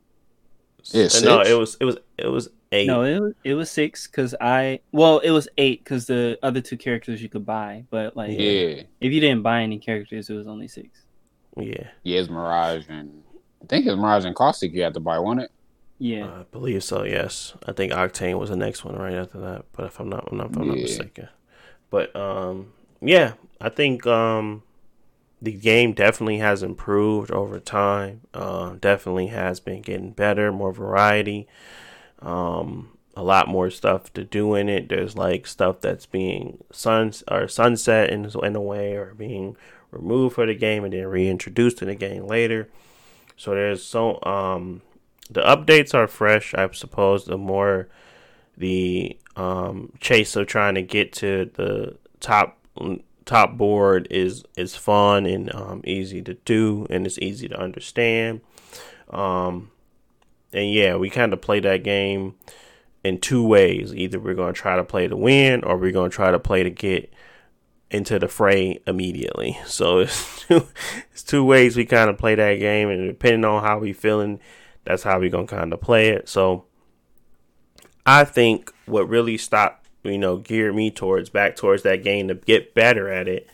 Yeah, 0.85 1.09
Uh, 1.15 1.21
No, 1.25 1.41
it 1.41 1.59
was 1.59 1.77
it 1.81 1.85
was 1.85 1.97
it 2.17 2.29
was 2.29 2.49
eight. 2.73 2.87
No, 2.87 3.03
it 3.03 3.19
was 3.19 3.35
it 3.45 3.55
was 3.55 3.71
six 3.71 4.07
because 4.07 4.35
I 4.41 4.81
well 4.93 5.19
it 5.19 5.31
was 5.31 5.49
eight 5.59 5.85
because 5.85 6.07
the 6.07 6.39
other 6.43 6.61
two 6.61 6.77
characters 6.77 7.23
you 7.23 7.29
could 7.29 7.47
buy, 7.47 7.85
but 7.91 8.17
like 8.17 8.31
yeah, 8.31 8.83
if 9.01 9.13
you 9.13 9.21
didn't 9.21 9.43
buy 9.43 9.63
any 9.63 9.79
characters, 9.79 10.29
it 10.31 10.35
was 10.35 10.47
only 10.47 10.69
six. 10.69 10.89
yeah, 11.57 11.89
yeah, 12.03 12.21
it's 12.21 12.29
Mirage 12.29 12.87
and 12.89 13.23
I 13.63 13.67
think 13.67 13.87
it's 13.87 13.97
Mirage 13.97 14.25
and 14.25 14.37
Caustic. 14.37 14.73
You 14.73 14.83
had 14.83 14.95
to 14.95 15.01
buy 15.01 15.19
one. 15.19 15.41
It 15.41 15.51
Yeah, 15.99 16.27
I 16.27 16.43
believe 16.51 16.85
so. 16.85 17.05
Yes, 17.05 17.55
I 17.67 17.73
think 17.73 17.93
Octane 17.93 18.39
was 18.39 18.51
the 18.51 18.57
next 18.57 18.85
one 18.85 18.97
right 18.97 19.15
after 19.15 19.39
that. 19.41 19.65
But 19.73 19.87
if 19.87 20.01
I'm 20.01 20.09
not, 20.09 20.27
if 20.27 20.33
I'm 20.33 20.69
not 20.69 20.77
mistaken, 20.77 21.29
but 21.91 22.15
um, 22.15 22.73
yeah, 23.01 23.35
I 23.61 23.69
think 23.69 24.07
um, 24.07 24.63
the 25.41 25.53
game 25.53 25.93
definitely 25.93 26.39
has 26.39 26.63
improved 26.63 27.31
over 27.31 27.61
time. 27.61 28.23
Uh, 28.35 28.75
definitely 28.81 29.29
has 29.29 29.61
been 29.61 29.83
getting 29.83 30.13
better, 30.13 30.53
more 30.53 30.73
variety, 30.73 31.47
um, 32.21 32.91
a 33.17 33.23
lot 33.23 33.49
more 33.49 33.71
stuff 33.71 34.13
to 34.15 34.25
do 34.25 34.55
in 34.55 34.69
it. 34.69 34.89
There's 34.89 35.17
like 35.17 35.47
stuff 35.47 35.81
that's 35.81 36.07
being 36.07 36.63
suns 36.71 37.25
or 37.29 37.49
sunset 37.49 38.11
in 38.11 38.31
in 38.43 38.57
a 38.57 38.61
way, 38.61 38.95
or 38.95 39.15
being 39.15 39.57
removed 39.91 40.35
for 40.35 40.47
the 40.47 40.55
game 40.55 40.85
and 40.85 40.93
then 40.93 41.07
reintroduced 41.07 41.83
in 41.83 41.89
the 41.89 41.95
game 41.95 42.27
later. 42.27 42.69
So 43.37 43.55
there's 43.55 43.83
so 43.83 44.23
um 44.25 44.83
the 45.31 45.43
updates 45.43 45.95
are 45.95 46.07
fresh, 46.07 46.55
I 46.55 46.71
suppose. 46.73 47.25
The 47.25 47.39
more 47.39 47.89
the 48.57 49.17
um, 49.37 49.93
chase 50.01 50.35
of 50.37 50.47
trying 50.47 50.75
to 50.75 50.83
get 50.83 51.13
to 51.15 51.51
the 51.55 51.97
top 52.21 52.59
top 53.25 53.57
board 53.57 54.09
is 54.11 54.45
is 54.57 54.75
fun 54.75 55.27
and 55.27 55.55
um, 55.55 55.83
easy 55.85 56.23
to 56.23 56.35
do, 56.35 56.87
and 56.91 57.07
it's 57.07 57.19
easy 57.19 57.49
to 57.49 57.61
understand. 57.61 58.41
Um, 59.11 59.71
and 60.53 60.71
yeah, 60.73 60.97
we 60.97 61.11
kind 61.11 61.33
of 61.33 61.41
play 61.41 61.61
that 61.61 61.83
game 61.85 62.35
in 63.05 63.21
two 63.21 63.47
ways. 63.47 63.95
Either 63.95 64.19
we're 64.19 64.35
going 64.35 64.55
to 64.55 64.61
try 64.61 64.77
to 64.77 64.85
play 64.85 65.07
to 65.07 65.17
win, 65.17 65.65
or 65.65 65.77
we're 65.77 65.93
going 65.93 66.11
to 66.11 66.15
try 66.15 66.31
to 66.31 66.39
play 66.39 66.63
to 66.63 66.71
get 66.71 67.13
into 67.91 68.19
the 68.19 68.29
fray 68.29 68.81
immediately. 68.87 69.59
So 69.67 70.01
it's 70.01 70.47
two, 70.47 70.67
it's 71.13 71.23
two 71.23 71.45
ways 71.45 71.77
we 71.77 71.85
kind 71.85 72.11
of 72.11 72.19
play 72.19 72.35
that 72.35 72.57
game, 72.57 72.89
and 72.89 73.09
depending 73.09 73.45
on 73.45 73.63
how 73.63 73.79
we 73.79 73.93
feeling, 73.93 74.41
that's 74.85 75.03
how 75.03 75.19
we're 75.19 75.31
gonna 75.31 75.47
kind 75.47 75.73
of 75.73 75.81
play 75.81 76.09
it. 76.09 76.29
So 76.29 76.65
I 78.07 78.25
think 78.25 78.73
what 78.87 79.09
really 79.09 79.37
stopped, 79.37 79.87
you 80.03 80.19
know, 80.19 80.39
geared 80.39 80.75
me 80.75 80.91
towards 80.91 81.29
back 81.31 81.57
towards 81.57 81.83
that 81.83 82.03
game 82.03 82.29
to 82.29 82.35
get 82.35 82.75
better 82.75 83.11
at 83.11 83.29
it 83.29 83.49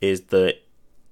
is 0.00 0.22
the 0.22 0.56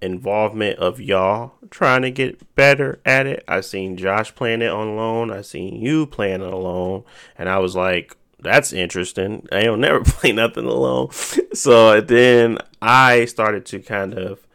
involvement 0.04 0.78
of 0.78 1.00
y'all 1.00 1.54
trying 1.70 2.02
to 2.02 2.10
get 2.10 2.54
better 2.54 3.00
at 3.04 3.26
it. 3.26 3.42
I 3.48 3.60
seen 3.60 3.96
Josh 3.96 4.34
playing 4.34 4.62
it 4.62 4.70
on 4.70 4.88
alone. 4.88 5.30
I 5.30 5.40
seen 5.42 5.80
you 5.80 6.06
playing 6.06 6.42
it 6.42 6.52
alone, 6.52 7.04
and 7.36 7.48
I 7.48 7.58
was 7.58 7.74
like, 7.74 8.16
that's 8.40 8.72
interesting. 8.72 9.46
I 9.50 9.62
don't 9.62 9.80
never 9.80 10.04
play 10.04 10.32
nothing 10.32 10.66
alone. 10.66 11.10
so 11.54 12.00
then 12.00 12.58
I 12.80 13.24
started 13.24 13.66
to 13.66 13.80
kind 13.80 14.14
of 14.14 14.46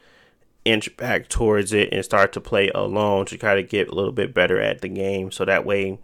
inch 0.66 0.96
back 0.98 1.28
towards 1.28 1.74
it 1.74 1.90
and 1.92 2.06
start 2.06 2.32
to 2.34 2.42
play 2.42 2.70
alone 2.76 3.26
to 3.26 3.38
kind 3.38 3.60
of 3.60 3.70
get 3.70 3.88
a 3.88 3.96
little 3.96 4.12
bit 4.12 4.34
better 4.34 4.62
at 4.62 4.82
the 4.82 4.90
game. 4.90 5.32
So 5.32 5.46
that 5.46 5.66
way, 5.66 6.00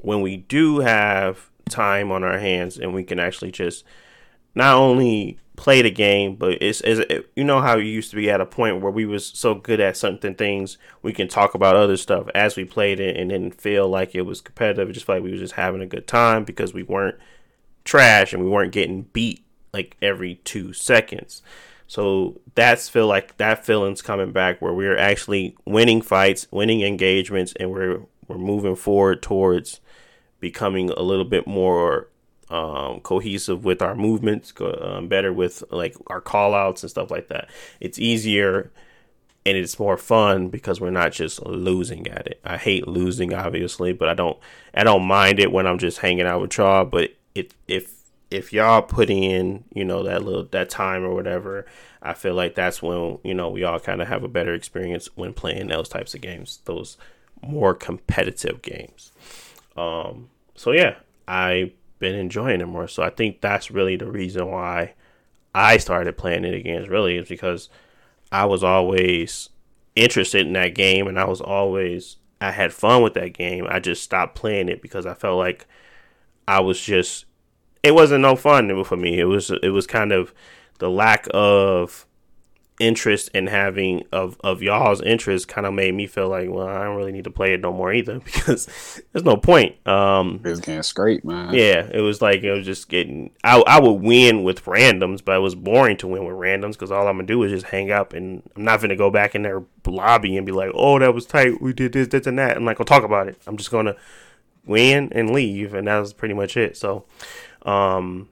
when 0.00 0.22
we 0.22 0.36
do 0.36 0.80
have 0.80 1.50
time 1.68 2.10
on 2.10 2.24
our 2.24 2.38
hands 2.38 2.78
and 2.78 2.94
we 2.94 3.04
can 3.04 3.20
actually 3.20 3.50
just 3.50 3.84
not 4.54 4.74
only 4.74 5.38
play 5.58 5.82
the 5.82 5.90
game, 5.90 6.36
but 6.36 6.62
it's, 6.62 6.80
it's 6.82 7.26
you 7.34 7.42
know 7.42 7.60
how 7.60 7.76
you 7.76 7.90
used 7.90 8.10
to 8.10 8.16
be 8.16 8.30
at 8.30 8.40
a 8.40 8.46
point 8.46 8.80
where 8.80 8.92
we 8.92 9.04
was 9.04 9.26
so 9.26 9.56
good 9.56 9.80
at 9.80 9.96
certain 9.96 10.34
things, 10.36 10.78
we 11.02 11.12
can 11.12 11.26
talk 11.26 11.52
about 11.52 11.74
other 11.74 11.96
stuff 11.96 12.28
as 12.32 12.56
we 12.56 12.64
played 12.64 13.00
it 13.00 13.16
and 13.16 13.28
didn't 13.28 13.60
feel 13.60 13.88
like 13.88 14.14
it 14.14 14.22
was 14.22 14.40
competitive. 14.40 14.88
It 14.88 14.92
just 14.92 15.08
like 15.08 15.20
we 15.20 15.32
were 15.32 15.36
just 15.36 15.54
having 15.54 15.82
a 15.82 15.86
good 15.86 16.06
time 16.06 16.44
because 16.44 16.72
we 16.72 16.84
weren't 16.84 17.18
trash 17.84 18.32
and 18.32 18.42
we 18.42 18.48
weren't 18.48 18.70
getting 18.70 19.02
beat 19.12 19.44
like 19.74 19.96
every 20.00 20.36
two 20.36 20.72
seconds. 20.72 21.42
So 21.88 22.40
that's 22.54 22.88
feel 22.88 23.08
like 23.08 23.36
that 23.38 23.66
feeling's 23.66 24.00
coming 24.00 24.30
back 24.30 24.62
where 24.62 24.72
we're 24.72 24.96
actually 24.96 25.56
winning 25.66 26.02
fights, 26.02 26.46
winning 26.52 26.82
engagements, 26.82 27.52
and 27.58 27.72
we're 27.72 28.02
we're 28.28 28.38
moving 28.38 28.76
forward 28.76 29.22
towards 29.22 29.80
becoming 30.38 30.90
a 30.90 31.02
little 31.02 31.24
bit 31.24 31.48
more 31.48 32.10
um, 32.50 33.00
cohesive 33.00 33.64
with 33.64 33.82
our 33.82 33.94
movements, 33.94 34.52
um, 34.60 35.08
better 35.08 35.32
with 35.32 35.62
like 35.70 35.96
our 36.06 36.20
call 36.20 36.54
outs 36.54 36.82
and 36.82 36.90
stuff 36.90 37.10
like 37.10 37.28
that. 37.28 37.48
It's 37.80 37.98
easier 37.98 38.70
and 39.48 39.56
it's 39.56 39.78
more 39.78 39.96
fun 39.96 40.48
because 40.48 40.80
we're 40.80 40.90
not 40.90 41.12
just 41.12 41.44
losing 41.44 42.06
at 42.08 42.26
it. 42.26 42.40
I 42.44 42.56
hate 42.58 42.86
losing 42.86 43.32
obviously, 43.32 43.92
but 43.92 44.08
I 44.08 44.14
don't 44.14 44.38
I 44.74 44.84
don't 44.84 45.04
mind 45.04 45.40
it 45.40 45.52
when 45.52 45.66
I'm 45.66 45.78
just 45.78 45.98
hanging 45.98 46.26
out 46.26 46.40
with 46.40 46.56
y'all, 46.58 46.84
but 46.84 47.14
it 47.34 47.54
if 47.66 47.94
if 48.30 48.52
y'all 48.52 48.82
put 48.82 49.08
in, 49.08 49.64
you 49.72 49.84
know, 49.86 50.02
that 50.02 50.22
little 50.22 50.44
that 50.44 50.68
time 50.68 51.02
or 51.02 51.14
whatever, 51.14 51.64
I 52.02 52.12
feel 52.12 52.34
like 52.34 52.54
that's 52.54 52.82
when, 52.82 53.18
you 53.24 53.32
know, 53.32 53.48
we 53.48 53.64
all 53.64 53.80
kind 53.80 54.02
of 54.02 54.08
have 54.08 54.22
a 54.22 54.28
better 54.28 54.52
experience 54.52 55.08
when 55.16 55.32
playing 55.32 55.68
those 55.68 55.88
types 55.88 56.14
of 56.14 56.20
games, 56.20 56.60
those 56.66 56.98
more 57.42 57.74
competitive 57.74 58.60
games. 58.60 59.12
Um 59.76 60.28
so 60.56 60.72
yeah, 60.72 60.96
I've 61.26 61.72
been 61.98 62.14
enjoying 62.14 62.60
it 62.60 62.66
more. 62.66 62.88
So 62.88 63.02
I 63.02 63.10
think 63.10 63.40
that's 63.40 63.70
really 63.70 63.96
the 63.96 64.10
reason 64.10 64.50
why 64.50 64.94
I 65.54 65.78
started 65.78 66.16
playing 66.16 66.44
it 66.44 66.54
again. 66.54 66.82
Is 66.82 66.88
really 66.88 67.16
is 67.16 67.28
because 67.28 67.68
I 68.30 68.44
was 68.44 68.62
always 68.62 69.50
interested 69.96 70.46
in 70.46 70.52
that 70.54 70.74
game, 70.74 71.06
and 71.06 71.18
I 71.18 71.24
was 71.24 71.40
always 71.40 72.16
I 72.40 72.52
had 72.52 72.72
fun 72.72 73.02
with 73.02 73.14
that 73.14 73.32
game. 73.34 73.66
I 73.68 73.80
just 73.80 74.02
stopped 74.02 74.34
playing 74.34 74.68
it 74.68 74.82
because 74.82 75.06
I 75.06 75.14
felt 75.14 75.38
like 75.38 75.66
I 76.46 76.60
was 76.60 76.80
just 76.80 77.24
it 77.82 77.94
wasn't 77.94 78.22
no 78.22 78.36
fun 78.36 78.84
for 78.84 78.96
me. 78.96 79.18
It 79.18 79.24
was 79.24 79.50
it 79.50 79.70
was 79.70 79.86
kind 79.86 80.12
of 80.12 80.32
the 80.78 80.90
lack 80.90 81.26
of 81.32 82.06
interest 82.80 83.28
in 83.34 83.48
having 83.48 84.04
of 84.12 84.36
of 84.44 84.62
y'all's 84.62 85.02
interest 85.02 85.48
kind 85.48 85.66
of 85.66 85.74
made 85.74 85.94
me 85.94 86.06
feel 86.06 86.28
like 86.28 86.48
well 86.48 86.68
I 86.68 86.84
don't 86.84 86.96
really 86.96 87.12
need 87.12 87.24
to 87.24 87.30
play 87.30 87.52
it 87.52 87.60
no 87.60 87.72
more 87.72 87.92
either 87.92 88.20
because 88.24 89.02
there's 89.12 89.24
no 89.24 89.36
point. 89.36 89.84
Um, 89.86 90.40
it's 90.44 90.60
getting 90.60 90.82
straight, 90.82 91.24
man. 91.24 91.54
yeah, 91.54 91.88
it 91.92 92.00
was 92.00 92.22
like 92.22 92.42
it 92.42 92.52
was 92.52 92.64
just 92.64 92.88
getting. 92.88 93.30
I 93.42 93.60
I 93.66 93.80
would 93.80 94.00
win 94.02 94.44
with 94.44 94.64
randoms, 94.64 95.24
but 95.24 95.36
it 95.36 95.40
was 95.40 95.54
boring 95.54 95.96
to 95.98 96.06
win 96.06 96.24
with 96.24 96.36
randoms 96.36 96.72
because 96.72 96.90
all 96.92 97.08
I'm 97.08 97.16
gonna 97.16 97.26
do 97.26 97.42
is 97.42 97.50
just 97.50 97.66
hang 97.66 97.90
up, 97.90 98.12
and 98.12 98.42
I'm 98.56 98.64
not 98.64 98.80
gonna 98.80 98.96
go 98.96 99.10
back 99.10 99.34
in 99.34 99.42
their 99.42 99.62
lobby 99.86 100.36
and 100.36 100.46
be 100.46 100.52
like, 100.52 100.70
"Oh, 100.74 100.98
that 100.98 101.14
was 101.14 101.26
tight. 101.26 101.60
We 101.60 101.72
did 101.72 101.92
this, 101.92 102.08
this, 102.08 102.26
and 102.26 102.38
that." 102.38 102.56
I'm 102.56 102.64
not 102.64 102.76
gonna 102.76 102.86
talk 102.86 103.04
about 103.04 103.28
it. 103.28 103.40
I'm 103.46 103.56
just 103.56 103.70
gonna 103.70 103.96
win 104.66 105.08
and 105.12 105.30
leave, 105.30 105.74
and 105.74 105.88
that 105.88 105.98
was 105.98 106.12
pretty 106.12 106.34
much 106.34 106.56
it. 106.56 106.76
So, 106.76 107.06
um, 107.62 108.28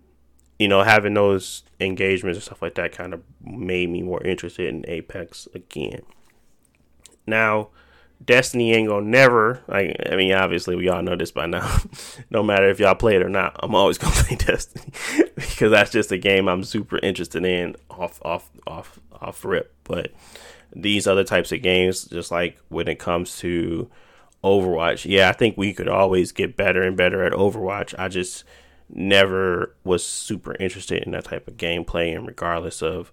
you 0.59 0.69
know, 0.69 0.83
having 0.83 1.15
those 1.15 1.65
engagements 1.81 2.37
and 2.37 2.45
stuff 2.45 2.63
like 2.63 2.75
that 2.75 2.93
kind 2.93 3.13
of 3.13 3.23
made 3.43 3.91
me 3.91 4.03
more 4.03 4.23
interested 4.23 4.69
in 4.69 4.85
Apex 4.89 5.49
again. 5.55 6.03
Now, 7.27 7.71
Destiny 8.25 8.73
ain't 8.73 8.89
gonna 8.89 9.07
never. 9.07 9.63
Like, 9.69 9.97
I 10.11 10.17
mean, 10.17 10.33
obviously 10.33 10.75
we 10.75 10.89
all 10.89 11.03
know 11.03 11.17
this 11.17 11.31
by 11.31 11.47
now. 11.47 11.81
no 12.31 12.43
matter 12.43 12.69
if 12.69 12.81
y'all 12.81 12.95
play 12.95 13.17
it 13.17 13.23
or 13.23 13.29
not, 13.29 13.57
I'm 13.63 13.75
always 13.75 13.99
gonna 13.99 14.15
play 14.15 14.37
Destiny 14.37 14.93
because 15.35 15.71
that's 15.71 15.91
just 15.91 16.13
a 16.13 16.19
game 16.19 16.49
I'm 16.49 16.65
super 16.65 16.99
interested 16.99 17.45
in 17.45 17.77
off, 17.91 18.21
off, 18.25 18.51
off, 18.67 18.99
off 19.21 19.45
rip. 19.45 19.75
But 19.85 20.13
these 20.75 21.07
other 21.07 21.25
types 21.25 21.53
of 21.53 21.63
games, 21.63 22.05
just 22.05 22.31
like 22.31 22.59
when 22.69 22.89
it 22.89 22.99
comes 22.99 23.39
to 23.39 23.91
Overwatch, 24.43 25.05
yeah, 25.09 25.29
I 25.29 25.33
think 25.33 25.59
we 25.59 25.75
could 25.75 25.89
always 25.89 26.33
get 26.33 26.57
better 26.57 26.83
and 26.83 26.97
better 26.97 27.23
at 27.23 27.33
Overwatch. 27.33 27.95
I 27.99 28.09
just 28.09 28.45
never 28.89 29.75
was 29.85 30.05
super 30.05 30.55
interested 30.61 31.03
in 31.03 31.13
that 31.13 31.25
type 31.25 31.49
of 31.49 31.57
gameplay, 31.57 32.15
and 32.15 32.27
regardless 32.27 32.83
of, 32.83 33.11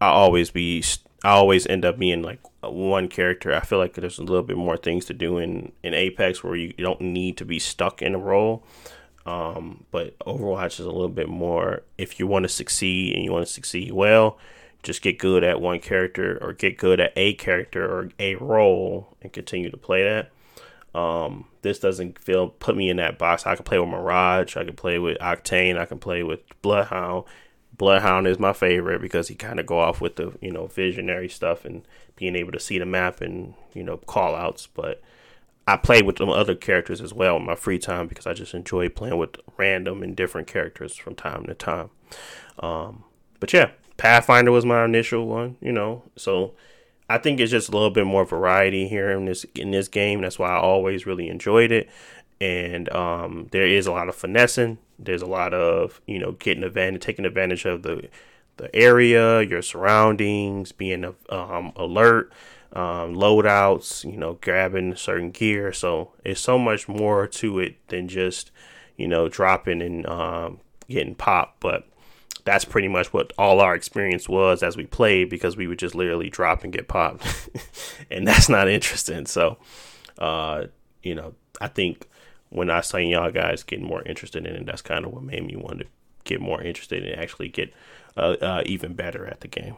I 0.00 0.08
always 0.08 0.50
be, 0.50 0.82
I 1.24 1.30
always 1.30 1.66
end 1.66 1.84
up 1.84 1.98
being 1.98 2.22
like 2.22 2.40
one 2.62 3.08
character. 3.08 3.54
I 3.54 3.60
feel 3.60 3.78
like 3.78 3.94
there's 3.94 4.18
a 4.18 4.24
little 4.24 4.42
bit 4.42 4.56
more 4.56 4.76
things 4.76 5.04
to 5.06 5.14
do 5.14 5.38
in 5.38 5.72
in 5.82 5.94
Apex 5.94 6.42
where 6.42 6.56
you 6.56 6.72
don't 6.72 7.00
need 7.00 7.36
to 7.38 7.44
be 7.44 7.58
stuck 7.58 8.02
in 8.02 8.14
a 8.14 8.18
role. 8.18 8.64
Um, 9.24 9.84
but 9.90 10.16
Overwatch 10.20 10.78
is 10.78 10.86
a 10.86 10.90
little 10.90 11.08
bit 11.08 11.28
more. 11.28 11.82
If 11.98 12.20
you 12.20 12.28
want 12.28 12.44
to 12.44 12.48
succeed 12.48 13.14
and 13.14 13.24
you 13.24 13.32
want 13.32 13.44
to 13.44 13.52
succeed 13.52 13.92
well, 13.92 14.38
just 14.84 15.02
get 15.02 15.18
good 15.18 15.42
at 15.42 15.60
one 15.60 15.80
character 15.80 16.38
or 16.40 16.52
get 16.52 16.78
good 16.78 17.00
at 17.00 17.12
a 17.16 17.34
character 17.34 17.84
or 17.84 18.10
a 18.20 18.36
role 18.36 19.16
and 19.20 19.32
continue 19.32 19.68
to 19.68 19.76
play 19.76 20.04
that. 20.04 20.30
Um, 20.96 21.44
this 21.60 21.78
doesn't 21.78 22.18
feel 22.18 22.48
put 22.48 22.74
me 22.74 22.88
in 22.88 22.96
that 22.96 23.18
box. 23.18 23.46
I 23.46 23.54
can 23.54 23.64
play 23.64 23.78
with 23.78 23.90
Mirage, 23.90 24.56
I 24.56 24.64
can 24.64 24.74
play 24.74 24.98
with 24.98 25.18
Octane, 25.18 25.78
I 25.78 25.84
can 25.84 25.98
play 25.98 26.22
with 26.22 26.40
Bloodhound. 26.62 27.24
Bloodhound 27.76 28.26
is 28.26 28.38
my 28.38 28.54
favorite 28.54 29.02
because 29.02 29.28
he 29.28 29.34
kind 29.34 29.60
of 29.60 29.66
go 29.66 29.78
off 29.78 30.00
with 30.00 30.16
the 30.16 30.32
you 30.40 30.50
know 30.50 30.68
visionary 30.68 31.28
stuff 31.28 31.66
and 31.66 31.86
being 32.16 32.34
able 32.34 32.52
to 32.52 32.58
see 32.58 32.78
the 32.78 32.86
map 32.86 33.20
and 33.20 33.52
you 33.74 33.82
know 33.82 33.98
call 33.98 34.34
outs. 34.34 34.66
But 34.66 35.02
I 35.66 35.76
play 35.76 36.00
with 36.00 36.16
some 36.16 36.30
other 36.30 36.54
characters 36.54 37.02
as 37.02 37.12
well 37.12 37.36
in 37.36 37.44
my 37.44 37.56
free 37.56 37.78
time 37.78 38.06
because 38.06 38.26
I 38.26 38.32
just 38.32 38.54
enjoy 38.54 38.88
playing 38.88 39.18
with 39.18 39.36
random 39.58 40.02
and 40.02 40.16
different 40.16 40.46
characters 40.48 40.96
from 40.96 41.14
time 41.14 41.44
to 41.44 41.54
time. 41.54 41.90
Um, 42.60 43.04
but 43.38 43.52
yeah, 43.52 43.72
Pathfinder 43.98 44.50
was 44.50 44.64
my 44.64 44.86
initial 44.86 45.26
one, 45.26 45.58
you 45.60 45.72
know. 45.72 46.04
So 46.16 46.54
I 47.08 47.18
think 47.18 47.38
it's 47.40 47.52
just 47.52 47.68
a 47.68 47.72
little 47.72 47.90
bit 47.90 48.06
more 48.06 48.24
variety 48.24 48.88
here 48.88 49.10
in 49.10 49.26
this 49.26 49.44
in 49.54 49.70
this 49.70 49.88
game. 49.88 50.22
That's 50.22 50.38
why 50.38 50.50
I 50.50 50.58
always 50.58 51.06
really 51.06 51.28
enjoyed 51.28 51.72
it. 51.72 51.88
And 52.40 52.92
um, 52.92 53.48
there 53.52 53.66
is 53.66 53.86
a 53.86 53.92
lot 53.92 54.08
of 54.08 54.14
finessing. 54.14 54.78
There's 54.98 55.22
a 55.22 55.26
lot 55.26 55.54
of 55.54 56.00
you 56.06 56.18
know 56.18 56.32
getting 56.32 56.64
advantage, 56.64 57.02
taking 57.02 57.24
advantage 57.24 57.64
of 57.64 57.82
the 57.82 58.08
the 58.56 58.74
area, 58.74 59.42
your 59.42 59.62
surroundings, 59.62 60.72
being 60.72 61.04
um, 61.28 61.72
alert, 61.76 62.32
um, 62.72 63.14
loadouts, 63.14 64.10
you 64.10 64.16
know, 64.16 64.34
grabbing 64.40 64.96
certain 64.96 65.30
gear. 65.30 65.72
So 65.72 66.12
it's 66.24 66.40
so 66.40 66.58
much 66.58 66.88
more 66.88 67.26
to 67.26 67.58
it 67.58 67.76
than 67.88 68.08
just, 68.08 68.50
you 68.96 69.08
know, 69.08 69.28
dropping 69.28 69.82
and 69.82 70.06
um, 70.06 70.60
getting 70.88 71.14
popped. 71.14 71.60
But 71.60 71.86
that's 72.46 72.64
pretty 72.64 72.88
much 72.88 73.12
what 73.12 73.32
all 73.36 73.60
our 73.60 73.74
experience 73.74 74.28
was 74.28 74.62
as 74.62 74.76
we 74.76 74.86
played 74.86 75.28
because 75.28 75.56
we 75.56 75.66
would 75.66 75.80
just 75.80 75.94
literally 75.94 76.30
drop 76.30 76.64
and 76.64 76.72
get 76.72 76.88
popped. 76.88 77.26
and 78.10 78.26
that's 78.26 78.48
not 78.48 78.68
interesting. 78.68 79.26
So, 79.26 79.58
uh, 80.18 80.66
you 81.02 81.14
know, 81.14 81.34
I 81.60 81.66
think 81.68 82.08
when 82.48 82.70
I 82.70 82.80
saw 82.80 82.98
y'all 82.98 83.32
guys 83.32 83.64
getting 83.64 83.84
more 83.84 84.02
interested 84.04 84.46
in 84.46 84.54
it, 84.54 84.64
that's 84.64 84.80
kind 84.80 85.04
of 85.04 85.12
what 85.12 85.24
made 85.24 85.44
me 85.44 85.56
want 85.56 85.80
to 85.80 85.86
get 86.22 86.40
more 86.40 86.62
interested 86.62 87.04
and 87.04 87.20
actually 87.20 87.48
get 87.48 87.74
uh, 88.16 88.36
uh, 88.40 88.62
even 88.64 88.94
better 88.94 89.26
at 89.26 89.40
the 89.40 89.48
game. 89.48 89.76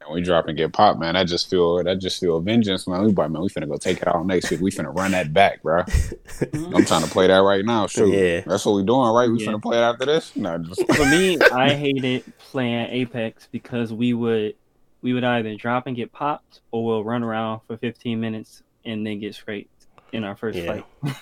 And 0.00 0.14
we 0.14 0.22
drop 0.22 0.46
and 0.46 0.56
get 0.56 0.72
popped, 0.72 1.00
man. 1.00 1.16
I 1.16 1.24
just 1.24 1.50
feel 1.50 1.82
that 1.82 1.98
just 1.98 2.20
feel 2.20 2.38
vengeance, 2.40 2.86
man. 2.86 3.02
We 3.02 3.12
man, 3.12 3.32
we 3.42 3.48
finna 3.48 3.68
go 3.68 3.76
take 3.76 4.00
it 4.00 4.08
out 4.08 4.24
next 4.26 4.50
week. 4.50 4.60
We 4.60 4.70
finna 4.70 4.94
run 4.96 5.10
that 5.10 5.32
back, 5.32 5.62
bro. 5.62 5.82
I'm 6.54 6.84
trying 6.84 7.02
to 7.02 7.10
play 7.10 7.26
that 7.26 7.38
right 7.38 7.64
now. 7.64 7.86
Sure, 7.88 8.06
Yeah. 8.06 8.42
that's 8.46 8.64
what 8.64 8.76
we 8.76 8.84
doing, 8.84 9.10
right? 9.12 9.28
We 9.28 9.42
Yeah. 9.42 9.52
finna 9.52 9.62
play 9.62 9.78
it 9.78 9.82
after 9.82 10.06
this. 10.06 10.36
No, 10.36 10.56
just 10.58 10.86
For 10.94 11.04
me, 11.04 11.38
I 11.52 11.74
hated 11.74 12.24
playing 12.38 12.88
Apex 12.90 13.48
because 13.50 13.92
we 13.92 14.14
would 14.14 14.54
we 15.02 15.14
would 15.14 15.24
either 15.24 15.54
drop 15.56 15.86
and 15.86 15.94
get 15.96 16.12
popped 16.12 16.60
or 16.70 16.84
we'll 16.84 17.04
run 17.04 17.22
around 17.22 17.60
for 17.66 17.76
15 17.76 18.20
minutes 18.20 18.62
and 18.84 19.06
then 19.06 19.20
get 19.20 19.34
scraped 19.34 19.86
in 20.12 20.24
our 20.24 20.36
first 20.36 20.58
Yeah. 20.58 20.80
fight. 21.02 21.16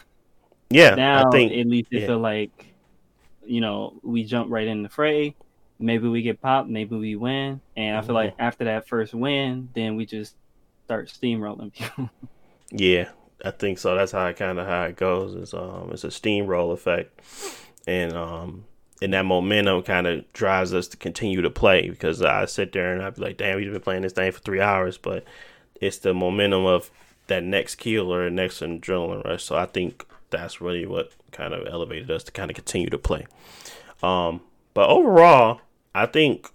Yeah, 0.70 0.94
now 0.96 1.28
I 1.28 1.30
think 1.30 1.52
at 1.52 1.66
least 1.66 1.88
it 1.92 2.00
yeah. 2.00 2.06
feel 2.08 2.18
like 2.18 2.66
you 3.44 3.60
know 3.60 3.94
we 4.02 4.24
jump 4.24 4.50
right 4.50 4.66
in 4.66 4.82
the 4.82 4.88
fray 4.88 5.34
maybe 5.78 6.08
we 6.08 6.22
get 6.22 6.40
popped 6.40 6.68
maybe 6.68 6.96
we 6.96 7.16
win 7.16 7.60
and 7.76 7.96
i 7.96 8.00
feel 8.02 8.14
like 8.14 8.34
Mm-hmm. 8.34 8.40
after 8.40 8.64
that 8.64 8.88
first 8.88 9.14
win 9.14 9.68
then 9.74 9.96
we 9.96 10.06
just 10.06 10.36
start 10.86 11.08
steamrolling 11.08 11.72
people 11.72 12.10
Yeah, 12.70 13.10
I 13.44 13.50
think 13.50 13.78
so. 13.78 13.94
That's 13.94 14.12
how 14.12 14.26
it 14.26 14.36
kind 14.36 14.58
of 14.58 14.66
how 14.66 14.84
it 14.84 14.96
goes. 14.96 15.34
Is 15.34 15.54
um, 15.54 15.90
it's 15.92 16.04
a 16.04 16.08
steamroll 16.08 16.72
effect, 16.72 17.20
and 17.86 18.12
um, 18.14 18.64
and 19.00 19.12
that 19.12 19.24
momentum 19.24 19.82
kind 19.82 20.06
of 20.06 20.30
drives 20.32 20.74
us 20.74 20.88
to 20.88 20.96
continue 20.96 21.42
to 21.42 21.50
play 21.50 21.88
because 21.90 22.22
I 22.22 22.44
sit 22.46 22.72
there 22.72 22.92
and 22.92 23.02
I'd 23.02 23.14
be 23.16 23.22
like, 23.22 23.36
damn, 23.36 23.56
we've 23.56 23.70
been 23.72 23.80
playing 23.80 24.02
this 24.02 24.12
thing 24.12 24.32
for 24.32 24.40
three 24.40 24.60
hours, 24.60 24.98
but 24.98 25.24
it's 25.80 25.98
the 25.98 26.14
momentum 26.14 26.64
of 26.66 26.90
that 27.28 27.44
next 27.44 27.76
kill 27.76 28.12
or 28.12 28.28
next 28.30 28.60
adrenaline 28.60 29.24
rush. 29.24 29.44
So 29.44 29.56
I 29.56 29.66
think 29.66 30.04
that's 30.30 30.60
really 30.60 30.86
what 30.86 31.12
kind 31.32 31.54
of 31.54 31.66
elevated 31.66 32.10
us 32.10 32.24
to 32.24 32.32
kind 32.32 32.50
of 32.50 32.54
continue 32.56 32.90
to 32.90 32.98
play. 32.98 33.26
Um, 34.02 34.40
but 34.74 34.88
overall, 34.88 35.60
I 35.96 36.06
think 36.06 36.50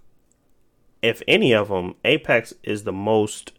if 1.02 1.22
any 1.26 1.52
of 1.52 1.68
them, 1.68 1.96
Apex 2.04 2.54
is 2.62 2.84
the 2.84 2.92
most 2.92 3.52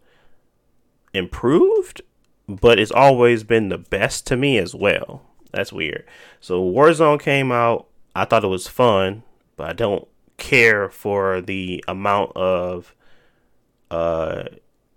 improved, 1.12 2.00
but 2.48 2.78
it's 2.78 2.90
always 2.90 3.44
been 3.44 3.68
the 3.68 3.78
best 3.78 4.26
to 4.28 4.36
me 4.36 4.58
as 4.58 4.74
well. 4.74 5.22
That's 5.52 5.72
weird. 5.72 6.04
So 6.40 6.62
Warzone 6.62 7.20
came 7.20 7.52
out. 7.52 7.86
I 8.16 8.24
thought 8.24 8.44
it 8.44 8.48
was 8.48 8.66
fun, 8.66 9.22
but 9.56 9.68
I 9.68 9.72
don't 9.72 10.08
care 10.36 10.88
for 10.88 11.40
the 11.40 11.84
amount 11.86 12.32
of 12.36 12.94
uh 13.90 14.44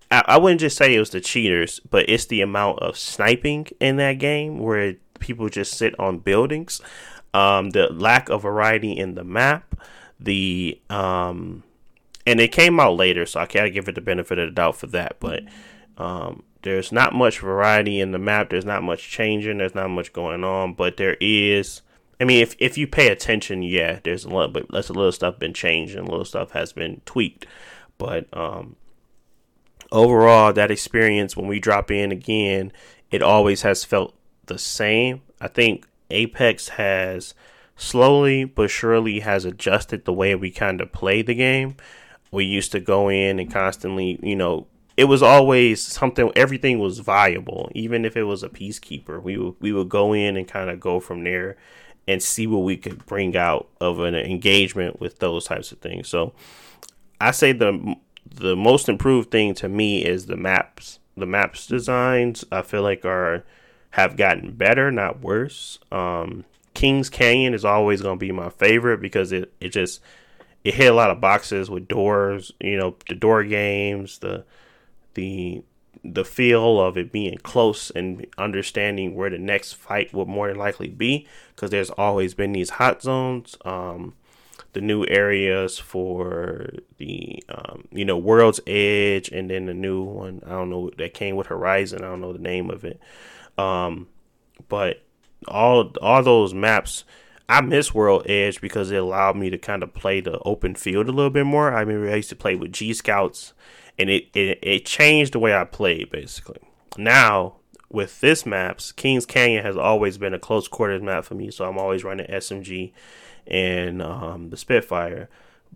I, 0.09 0.23
I 0.25 0.37
wouldn't 0.37 0.61
just 0.61 0.77
say 0.77 0.95
it 0.95 0.99
was 0.99 1.11
the 1.11 1.21
cheaters, 1.21 1.79
but 1.81 2.09
it's 2.09 2.25
the 2.25 2.41
amount 2.41 2.79
of 2.79 2.97
sniping 2.97 3.67
in 3.79 3.97
that 3.97 4.13
game 4.13 4.59
where 4.59 4.95
people 5.19 5.49
just 5.49 5.73
sit 5.73 5.99
on 5.99 6.19
buildings. 6.19 6.81
Um, 7.33 7.71
the 7.71 7.91
lack 7.91 8.29
of 8.29 8.43
variety 8.43 8.93
in 8.93 9.15
the 9.15 9.23
map, 9.23 9.79
the 10.19 10.79
um, 10.89 11.63
and 12.25 12.39
it 12.39 12.51
came 12.51 12.79
out 12.79 12.95
later, 12.95 13.25
so 13.25 13.39
I 13.39 13.45
gotta 13.45 13.69
give 13.69 13.87
it 13.87 13.95
the 13.95 14.01
benefit 14.01 14.39
of 14.39 14.49
the 14.49 14.53
doubt 14.53 14.75
for 14.75 14.87
that. 14.87 15.17
But 15.19 15.43
um, 15.97 16.43
there's 16.63 16.91
not 16.91 17.13
much 17.13 17.39
variety 17.39 17.99
in 17.99 18.11
the 18.11 18.19
map. 18.19 18.49
There's 18.49 18.65
not 18.65 18.83
much 18.83 19.09
changing. 19.09 19.57
There's 19.57 19.75
not 19.75 19.89
much 19.89 20.13
going 20.13 20.43
on, 20.43 20.73
but 20.73 20.97
there 20.97 21.17
is. 21.21 21.81
I 22.19 22.23
mean, 22.23 22.41
if 22.41 22.55
if 22.59 22.77
you 22.77 22.87
pay 22.87 23.09
attention, 23.09 23.63
yeah, 23.63 23.99
there's 24.03 24.25
a 24.25 24.29
lot, 24.29 24.53
but 24.53 24.65
that's 24.71 24.89
a 24.89 24.93
little 24.93 25.11
stuff 25.11 25.39
been 25.39 25.53
changed 25.53 25.95
and 25.95 26.07
a 26.07 26.11
little 26.11 26.25
stuff 26.25 26.51
has 26.51 26.73
been 26.73 27.01
tweaked. 27.05 27.45
But 27.97 28.27
um, 28.35 28.75
overall, 29.91 30.53
that 30.53 30.71
experience 30.71 31.37
when 31.37 31.47
we 31.47 31.59
drop 31.59 31.91
in 31.91 32.11
again, 32.11 32.71
it 33.11 33.21
always 33.21 33.61
has 33.61 33.83
felt 33.83 34.15
the 34.47 34.57
same. 34.57 35.21
I 35.39 35.47
think 35.47 35.87
Apex 36.09 36.69
has 36.69 37.33
slowly 37.77 38.43
but 38.43 38.69
surely 38.69 39.21
has 39.21 39.45
adjusted 39.45 40.03
the 40.03 40.13
way 40.13 40.35
we 40.35 40.51
kind 40.51 40.81
of 40.81 40.91
play 40.91 41.21
the 41.21 41.35
game. 41.35 41.75
We 42.31 42.43
used 42.43 42.73
to 42.73 42.79
go 42.81 43.07
in 43.07 43.39
and 43.39 43.51
constantly, 43.51 44.19
you 44.21 44.35
know, 44.35 44.67
it 44.97 45.05
was 45.05 45.21
always 45.21 45.81
something. 45.81 46.31
Everything 46.35 46.79
was 46.79 46.99
viable, 46.99 47.71
even 47.73 48.03
if 48.03 48.17
it 48.17 48.23
was 48.23 48.43
a 48.43 48.49
peacekeeper. 48.49 49.21
We 49.21 49.37
would 49.37 49.55
we 49.59 49.71
would 49.71 49.89
go 49.89 50.11
in 50.11 50.35
and 50.35 50.47
kind 50.47 50.69
of 50.69 50.79
go 50.79 50.99
from 50.99 51.23
there 51.23 51.55
and 52.07 52.21
see 52.21 52.47
what 52.47 52.59
we 52.59 52.75
could 52.77 53.05
bring 53.05 53.37
out 53.37 53.69
of 53.79 53.99
an 53.99 54.15
engagement 54.15 54.99
with 54.99 55.19
those 55.19 55.45
types 55.45 55.71
of 55.71 55.79
things. 55.79 56.07
So 56.07 56.33
I 57.21 57.31
say 57.31 57.51
the 57.51 57.95
the 58.25 58.55
most 58.55 58.89
improved 58.89 59.29
thing 59.29 59.53
to 59.55 59.69
me 59.69 60.03
is 60.03 60.25
the 60.25 60.35
maps. 60.35 60.99
The 61.15 61.27
maps 61.27 61.67
designs 61.67 62.43
I 62.51 62.63
feel 62.63 62.81
like 62.81 63.05
are 63.05 63.45
have 63.91 64.17
gotten 64.17 64.53
better, 64.53 64.91
not 64.91 65.21
worse. 65.21 65.79
Um, 65.91 66.45
Kings 66.77 67.09
Canyon 67.09 67.55
is 67.55 67.65
always 67.65 68.03
going 68.03 68.19
to 68.19 68.23
be 68.23 68.31
my 68.31 68.49
favorite 68.49 69.01
because 69.01 69.31
it, 69.31 69.51
it 69.59 69.69
just 69.69 69.99
it 70.63 70.75
hit 70.75 70.91
a 70.91 70.93
lot 70.93 71.09
of 71.09 71.19
boxes 71.19 71.71
with 71.71 71.87
doors, 71.87 72.51
you 72.59 72.77
know, 72.77 72.95
the 73.09 73.15
door 73.15 73.43
games, 73.43 74.19
the 74.19 74.45
the 75.15 75.63
the 76.03 76.23
feel 76.23 76.79
of 76.79 76.95
it 76.95 77.11
being 77.11 77.35
close 77.39 77.89
and 77.89 78.27
understanding 78.37 79.15
where 79.15 79.31
the 79.31 79.39
next 79.39 79.73
fight 79.73 80.13
would 80.13 80.27
more 80.27 80.49
than 80.49 80.57
likely 80.57 80.87
be 80.87 81.25
because 81.55 81.71
there's 81.71 81.89
always 81.89 82.35
been 82.35 82.51
these 82.51 82.69
hot 82.69 83.01
zones. 83.01 83.57
Um, 83.65 84.13
the 84.73 84.81
new 84.81 85.03
areas 85.07 85.79
for 85.79 86.69
the 86.99 87.43
um, 87.49 87.87
you 87.91 88.05
know 88.05 88.19
world's 88.19 88.59
edge 88.67 89.29
and 89.29 89.49
then 89.49 89.65
the 89.65 89.73
new 89.73 90.03
one 90.03 90.43
i 90.45 90.49
don't 90.49 90.69
know 90.69 90.91
that 90.97 91.15
came 91.15 91.35
with 91.35 91.47
horizon 91.47 92.03
i 92.03 92.07
don't 92.07 92.21
know 92.21 92.33
the 92.33 92.37
name 92.37 92.69
of 92.69 92.85
it. 92.85 92.99
Um, 93.57 94.07
but 94.69 95.01
all 95.47 95.93
all 96.01 96.23
those 96.23 96.53
maps 96.53 97.03
I 97.49 97.61
miss 97.61 97.93
World 97.93 98.23
Edge 98.27 98.59
because 98.59 98.91
it 98.91 98.97
allowed 98.97 99.37
me 99.37 99.49
to 99.49 99.57
kind 99.57 99.81
of 99.81 99.93
play 99.93 100.19
the 100.19 100.39
open 100.39 100.75
field 100.75 101.07
a 101.07 101.13
little 101.13 101.31
bit 101.31 101.45
more. 101.45 101.71
I 101.73 101.79
remember 101.81 102.11
I 102.11 102.15
used 102.15 102.29
to 102.29 102.35
play 102.35 102.55
with 102.55 102.73
G 102.73 102.93
Scouts, 102.93 103.53
and 103.97 104.09
it, 104.09 104.27
it 104.33 104.59
it 104.61 104.85
changed 104.85 105.33
the 105.33 105.39
way 105.39 105.55
I 105.55 105.63
played 105.63 106.11
basically. 106.11 106.59
Now 106.97 107.55
with 107.89 108.19
this 108.19 108.45
maps, 108.45 108.91
Kings 108.91 109.25
Canyon 109.25 109.63
has 109.63 109.77
always 109.77 110.17
been 110.17 110.33
a 110.33 110.39
close 110.39 110.67
quarters 110.67 111.01
map 111.01 111.23
for 111.23 111.35
me, 111.35 111.49
so 111.51 111.65
I'm 111.65 111.77
always 111.77 112.03
running 112.03 112.27
SMG 112.27 112.91
and 113.45 114.01
um, 114.01 114.49
the 114.49 114.57
Spitfire. 114.57 115.29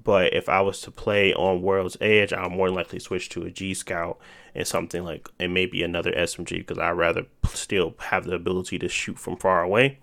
But 0.03 0.33
if 0.33 0.49
I 0.49 0.61
was 0.61 0.81
to 0.81 0.91
play 0.91 1.33
on 1.33 1.61
World's 1.61 1.97
Edge, 2.01 2.33
I'll 2.33 2.49
more 2.49 2.69
likely 2.69 2.99
switch 2.99 3.29
to 3.29 3.43
a 3.43 3.51
G 3.51 3.73
Scout 3.73 4.19
and 4.55 4.67
something 4.67 5.03
like, 5.03 5.29
and 5.39 5.53
maybe 5.53 5.83
another 5.83 6.11
SMG 6.11 6.57
because 6.57 6.77
I'd 6.77 6.91
rather 6.91 7.25
still 7.47 7.95
have 7.99 8.25
the 8.25 8.35
ability 8.35 8.79
to 8.79 8.89
shoot 8.89 9.19
from 9.19 9.37
far 9.37 9.61
away. 9.61 9.99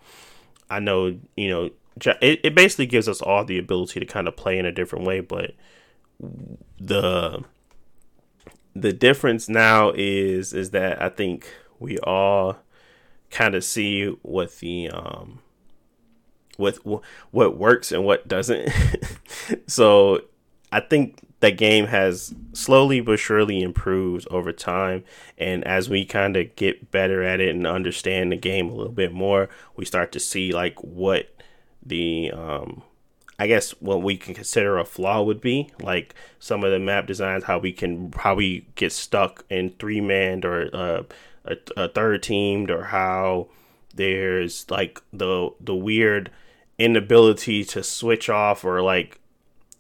I 0.71 0.81
know, 0.81 1.19
you 1.37 1.49
know, 1.49 1.71
it, 2.21 2.41
it 2.45 2.55
basically 2.55 2.87
gives 2.87 3.09
us 3.09 3.21
all 3.21 3.45
the 3.45 3.59
ability 3.59 4.01
to 4.01 4.07
kind 4.07 4.29
of 4.29 4.37
play 4.37 4.59
in 4.59 4.67
a 4.67 4.73
different 4.73 5.05
way, 5.05 5.21
but 5.21 5.55
the 6.79 7.45
the 8.75 8.93
difference 8.93 9.49
now 9.49 9.93
is 9.95 10.53
is 10.53 10.71
that 10.71 11.01
I 11.03 11.09
think 11.09 11.49
we 11.79 11.99
all 11.99 12.59
kind 13.31 13.55
of 13.55 13.65
see 13.65 14.07
what 14.23 14.57
the 14.59 14.91
um 14.91 15.41
what 16.59 16.77
what 17.31 17.57
works 17.57 17.91
and 17.91 18.05
what 18.05 18.29
doesn't. 18.29 18.71
so 19.67 20.21
I 20.71 20.81
think 20.81 21.21
that 21.41 21.57
game 21.57 21.87
has 21.87 22.35
slowly 22.53 23.01
but 23.01 23.19
surely 23.19 23.63
improved 23.63 24.27
over 24.31 24.53
time 24.53 25.05
and 25.39 25.65
as 25.65 25.89
we 25.89 26.05
kind 26.05 26.37
of 26.37 26.55
get 26.57 26.91
better 26.91 27.23
at 27.23 27.41
it 27.41 27.55
and 27.55 27.67
understand 27.67 28.33
the 28.33 28.37
game 28.37 28.69
a 28.69 28.75
little 28.75 28.93
bit 28.93 29.13
more 29.13 29.49
we 29.77 29.85
start 29.85 30.11
to 30.11 30.19
see 30.19 30.51
like 30.51 30.83
what 30.83 31.33
the 31.81 32.33
um 32.33 32.83
I 33.39 33.47
guess 33.47 33.71
what 33.81 34.03
we 34.03 34.17
can 34.17 34.35
consider 34.35 34.79
a 34.79 34.85
flaw 34.85 35.23
would 35.23 35.41
be 35.41 35.71
like 35.81 36.15
some 36.41 36.65
of 36.65 36.73
the 36.73 36.81
map 36.81 37.07
designs, 37.07 37.45
how 37.45 37.59
we 37.59 37.73
can 37.73 38.13
how 38.13 38.35
we 38.35 38.67
get 38.75 38.91
stuck 38.93 39.45
in 39.49 39.71
three 39.71 40.01
man 40.01 40.45
or 40.45 40.69
uh, 40.75 41.03
a, 41.45 41.57
a 41.77 41.89
third 41.89 42.23
teamed, 42.25 42.69
or 42.69 42.85
how 42.85 43.47
there's 43.95 44.69
like 44.71 45.01
the 45.13 45.51
the 45.61 45.75
weird 45.75 46.31
inability 46.79 47.65
to 47.65 47.83
switch 47.83 48.29
off 48.29 48.65
or 48.65 48.83
like 48.83 49.21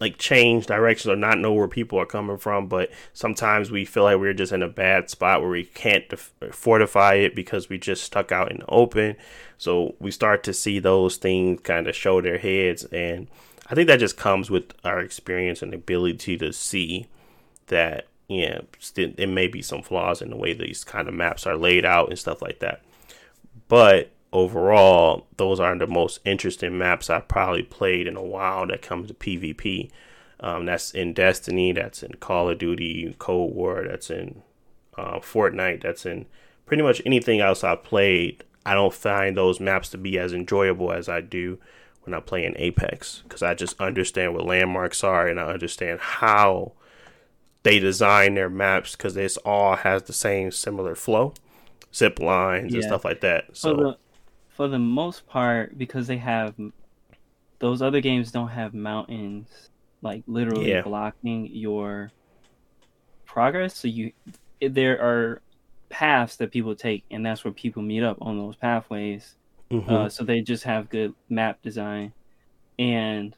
like 0.01 0.16
change 0.16 0.66
directions 0.66 1.09
or 1.11 1.16
not 1.16 1.38
know 1.38 1.53
where 1.53 1.66
people 1.66 1.99
are 1.99 2.07
coming 2.07 2.38
from 2.38 2.68
but 2.68 2.90
sometimes 3.12 3.70
we 3.70 3.84
feel 3.84 4.05
like 4.05 4.18
we're 4.18 4.32
just 4.32 4.53
in 4.53 4.62
a 4.62 4.68
bad 4.68 5.11
spot 5.11 5.40
where 5.40 5.51
we 5.51 5.64
can't 5.64 6.09
def- 6.09 6.32
fortify 6.53 7.14
it 7.14 7.34
because 7.34 7.68
we 7.68 7.78
just 7.78 8.05
stuck 8.05 8.30
out 8.30 8.51
in 8.51 8.59
the 8.59 8.66
open. 8.68 9.16
So 9.59 9.96
we 9.99 10.12
start 10.12 10.44
to 10.44 10.53
see 10.53 10.78
those 10.78 11.16
things 11.16 11.61
kind 11.62 11.88
of 11.88 11.96
show 11.96 12.20
their 12.20 12.38
heads 12.38 12.84
and 12.84 13.28
i 13.70 13.74
think 13.74 13.88
that 13.88 13.99
just 13.99 14.16
comes 14.16 14.51
with 14.51 14.72
our 14.84 15.01
experience 15.01 15.62
and 15.62 15.74
ability 15.74 16.38
to 16.38 16.53
see 16.53 17.07
that 17.66 18.07
yeah 18.28 18.61
there 18.94 19.26
may 19.26 19.46
be 19.46 19.62
some 19.62 19.82
flaws 19.82 20.22
in 20.22 20.30
the 20.30 20.36
way 20.36 20.53
these 20.53 20.84
kind 20.84 21.09
of 21.09 21.14
maps 21.14 21.46
are 21.46 21.57
laid 21.57 21.84
out 21.84 22.09
and 22.09 22.18
stuff 22.18 22.42
like 22.42 22.61
that. 22.61 22.82
But 23.68 24.11
overall, 24.33 25.26
those 25.37 25.61
are 25.61 25.76
the 25.76 25.87
most 25.87 26.20
interesting 26.24 26.79
maps 26.79 27.11
I've 27.11 27.29
probably 27.29 27.62
played 27.62 28.07
in 28.07 28.16
a 28.16 28.22
while 28.22 28.66
that 28.66 28.83
comes 28.83 29.09
to 29.09 29.14
PvP. 29.14 29.91
Um, 30.41 30.66
that's 30.66 30.93
in 30.93 31.14
Destiny, 31.14 31.72
that's 31.72 32.03
in 32.03 32.12
Call 32.14 32.49
of 32.49 32.59
Duty, 32.59 33.14
Cold 33.18 33.55
War, 33.55 33.85
that's 33.89 34.11
in 34.11 34.43
uh, 34.97 35.18
Fortnite, 35.18 35.83
that's 35.83 36.07
in 36.07 36.26
pretty 36.66 36.83
much 36.83 37.03
anything 37.05 37.41
else 37.41 37.64
I've 37.64 37.83
played. 37.83 38.45
I 38.64 38.74
don't 38.74 38.95
find 38.95 39.37
those 39.37 39.61
maps 39.61 39.89
to 39.91 39.99
be 39.99 40.18
as 40.18 40.33
enjoyable 40.33 40.93
as 40.93 41.09
I 41.09 41.20
do 41.20 41.59
when 42.05 42.14
I 42.14 42.20
play 42.20 42.45
in 42.45 42.55
Apex 42.57 43.22
because 43.24 43.43
I 43.43 43.55
just 43.55 43.81
understand 43.81 44.35
what 44.35 44.45
landmarks 44.45 45.03
are 45.03 45.26
and 45.26 45.41
I 45.41 45.47
understand 45.47 46.01
how 46.01 46.72
they 47.62 47.79
design 47.79 48.35
their 48.35 48.51
maps 48.51 48.93
because 48.93 49.14
this 49.14 49.37
all 49.39 49.76
has 49.76 50.05
the 50.05 50.12
same 50.12 50.51
similar 50.53 50.95
flow, 50.95 51.35
zip 51.95 52.20
lines 52.20 52.72
yeah. 52.72 52.79
and 52.79 52.85
stuff 52.85 53.05
like 53.05 53.20
that. 53.22 53.57
So. 53.57 53.97
For 54.59 54.66
the 54.66 54.78
most 54.78 55.24
part, 55.28 55.78
because 55.78 56.09
they 56.09 56.16
have 56.16 56.52
those 57.61 57.80
other 57.80 58.00
games 58.00 58.32
don't 58.32 58.48
have 58.48 58.74
mountains 58.74 59.70
like 60.02 60.24
literally 60.26 60.70
yeah. 60.70 60.82
blocking 60.82 61.46
your 61.46 62.11
progress. 63.24 63.76
So 63.76 63.86
you 63.86 64.11
there 64.61 65.00
are 65.00 65.42
paths 65.90 66.34
that 66.36 66.50
people 66.50 66.74
take, 66.74 67.04
and 67.09 67.24
that's 67.24 67.44
where 67.44 67.52
people 67.52 67.82
meet 67.82 68.02
up 68.02 68.18
on 68.20 68.36
those 68.36 68.56
pathways. 68.56 69.36
Mm-hmm. 69.70 69.88
Uh, 69.88 70.09
so 70.09 70.24
they 70.24 70.40
just 70.40 70.64
have 70.64 70.90
good 70.90 71.14
map 71.28 71.62
design, 71.62 72.12
and 72.80 73.36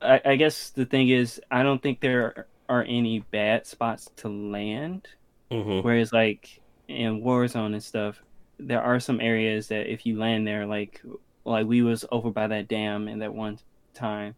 I, 0.00 0.22
I 0.24 0.36
guess 0.36 0.70
the 0.70 0.86
thing 0.86 1.10
is, 1.10 1.38
I 1.50 1.62
don't 1.62 1.82
think 1.82 2.00
there 2.00 2.46
are 2.70 2.82
any 2.82 3.18
bad 3.30 3.66
spots 3.66 4.08
to 4.16 4.30
land. 4.30 5.06
Mm-hmm. 5.50 5.86
Whereas 5.86 6.14
like 6.14 6.60
in 6.88 7.20
Warzone 7.20 7.74
and 7.74 7.84
stuff, 7.84 8.22
there 8.58 8.82
are 8.82 9.00
some 9.00 9.20
areas 9.20 9.68
that 9.68 9.90
if 9.92 10.06
you 10.06 10.18
land 10.18 10.46
there, 10.46 10.66
like 10.66 11.00
like 11.44 11.66
we 11.66 11.82
was 11.82 12.04
over 12.10 12.30
by 12.30 12.46
that 12.46 12.68
dam 12.68 13.08
in 13.08 13.20
that 13.20 13.34
one 13.34 13.58
time. 13.94 14.34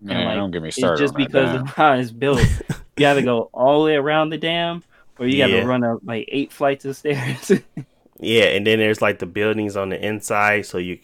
Man, 0.00 0.16
and, 0.16 0.26
like, 0.26 0.36
don't 0.36 0.50
get 0.50 0.62
me 0.62 0.70
started. 0.70 1.02
It's 1.02 1.12
just 1.12 1.16
because 1.16 1.60
of 1.60 1.68
how 1.68 1.94
it's 1.94 2.10
built. 2.10 2.40
you 2.40 2.76
got 2.96 3.14
to 3.14 3.22
go 3.22 3.50
all 3.52 3.80
the 3.80 3.86
way 3.86 3.96
around 3.96 4.30
the 4.30 4.38
dam, 4.38 4.82
or 5.18 5.26
you 5.26 5.38
got 5.38 5.46
to 5.46 5.58
yeah. 5.58 5.64
run 5.64 5.84
up 5.84 6.00
like 6.04 6.28
eight 6.28 6.52
flights 6.52 6.84
of 6.84 6.96
stairs. 6.96 7.50
yeah, 8.20 8.44
and 8.44 8.66
then 8.66 8.78
there's 8.78 9.00
like 9.00 9.18
the 9.18 9.26
buildings 9.26 9.76
on 9.76 9.90
the 9.90 10.06
inside, 10.06 10.66
so 10.66 10.78
you, 10.78 10.98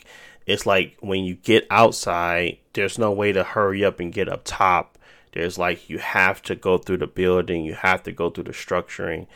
it's 0.47 0.66
like 0.66 0.97
when 1.01 1.25
you 1.25 1.35
get 1.37 1.66
outside, 1.71 2.59
there's 2.73 2.99
no 2.99 3.12
way 3.12 3.33
to 3.33 3.45
hurry 3.45 3.85
up 3.85 4.01
and 4.01 4.12
get 4.12 4.29
up 4.29 4.43
top. 4.45 4.99
There's 5.33 5.59
like 5.59 5.89
you 5.89 5.99
have 5.99 6.43
to 6.43 6.55
go 6.55 6.77
through 6.77 6.99
the 6.99 7.07
building, 7.07 7.64
you 7.64 7.75
have 7.75 8.03
to 8.03 8.12
go 8.12 8.31
through 8.31 8.45
the 8.45 8.53
structuring. 8.53 9.27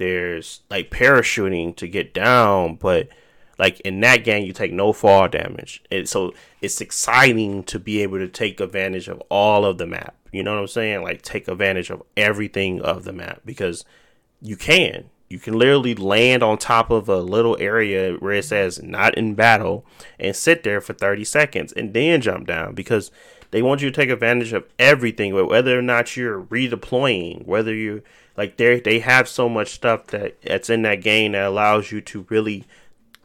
There's 0.00 0.62
like 0.70 0.90
parachuting 0.90 1.76
to 1.76 1.86
get 1.86 2.14
down, 2.14 2.76
but 2.76 3.10
like 3.58 3.80
in 3.80 4.00
that 4.00 4.24
game, 4.24 4.46
you 4.46 4.54
take 4.54 4.72
no 4.72 4.94
fall 4.94 5.28
damage. 5.28 5.82
And 5.90 6.08
so 6.08 6.32
it's 6.62 6.80
exciting 6.80 7.64
to 7.64 7.78
be 7.78 8.02
able 8.02 8.16
to 8.16 8.26
take 8.26 8.60
advantage 8.60 9.08
of 9.08 9.22
all 9.28 9.66
of 9.66 9.76
the 9.76 9.86
map. 9.86 10.16
You 10.32 10.42
know 10.42 10.54
what 10.54 10.60
I'm 10.62 10.68
saying? 10.68 11.02
Like 11.02 11.20
take 11.20 11.48
advantage 11.48 11.90
of 11.90 12.02
everything 12.16 12.80
of 12.80 13.04
the 13.04 13.12
map 13.12 13.42
because 13.44 13.84
you 14.40 14.56
can. 14.56 15.10
You 15.28 15.38
can 15.38 15.58
literally 15.58 15.94
land 15.94 16.42
on 16.42 16.56
top 16.56 16.90
of 16.90 17.06
a 17.06 17.18
little 17.18 17.58
area 17.60 18.14
where 18.14 18.32
it 18.32 18.46
says 18.46 18.82
not 18.82 19.18
in 19.18 19.34
battle 19.34 19.84
and 20.18 20.34
sit 20.34 20.62
there 20.62 20.80
for 20.80 20.94
30 20.94 21.24
seconds 21.24 21.74
and 21.74 21.92
then 21.92 22.22
jump 22.22 22.46
down 22.46 22.74
because 22.74 23.10
they 23.50 23.60
want 23.60 23.82
you 23.82 23.90
to 23.90 23.94
take 23.94 24.08
advantage 24.08 24.54
of 24.54 24.66
everything, 24.78 25.34
whether 25.34 25.78
or 25.78 25.82
not 25.82 26.16
you're 26.16 26.40
redeploying, 26.40 27.44
whether 27.44 27.74
you 27.74 28.02
like 28.36 28.56
they 28.56 28.80
they 28.80 29.00
have 29.00 29.28
so 29.28 29.48
much 29.48 29.68
stuff 29.68 30.06
that 30.08 30.40
that's 30.42 30.70
in 30.70 30.82
that 30.82 31.02
game 31.02 31.32
that 31.32 31.44
allows 31.44 31.92
you 31.92 32.00
to 32.00 32.26
really 32.28 32.64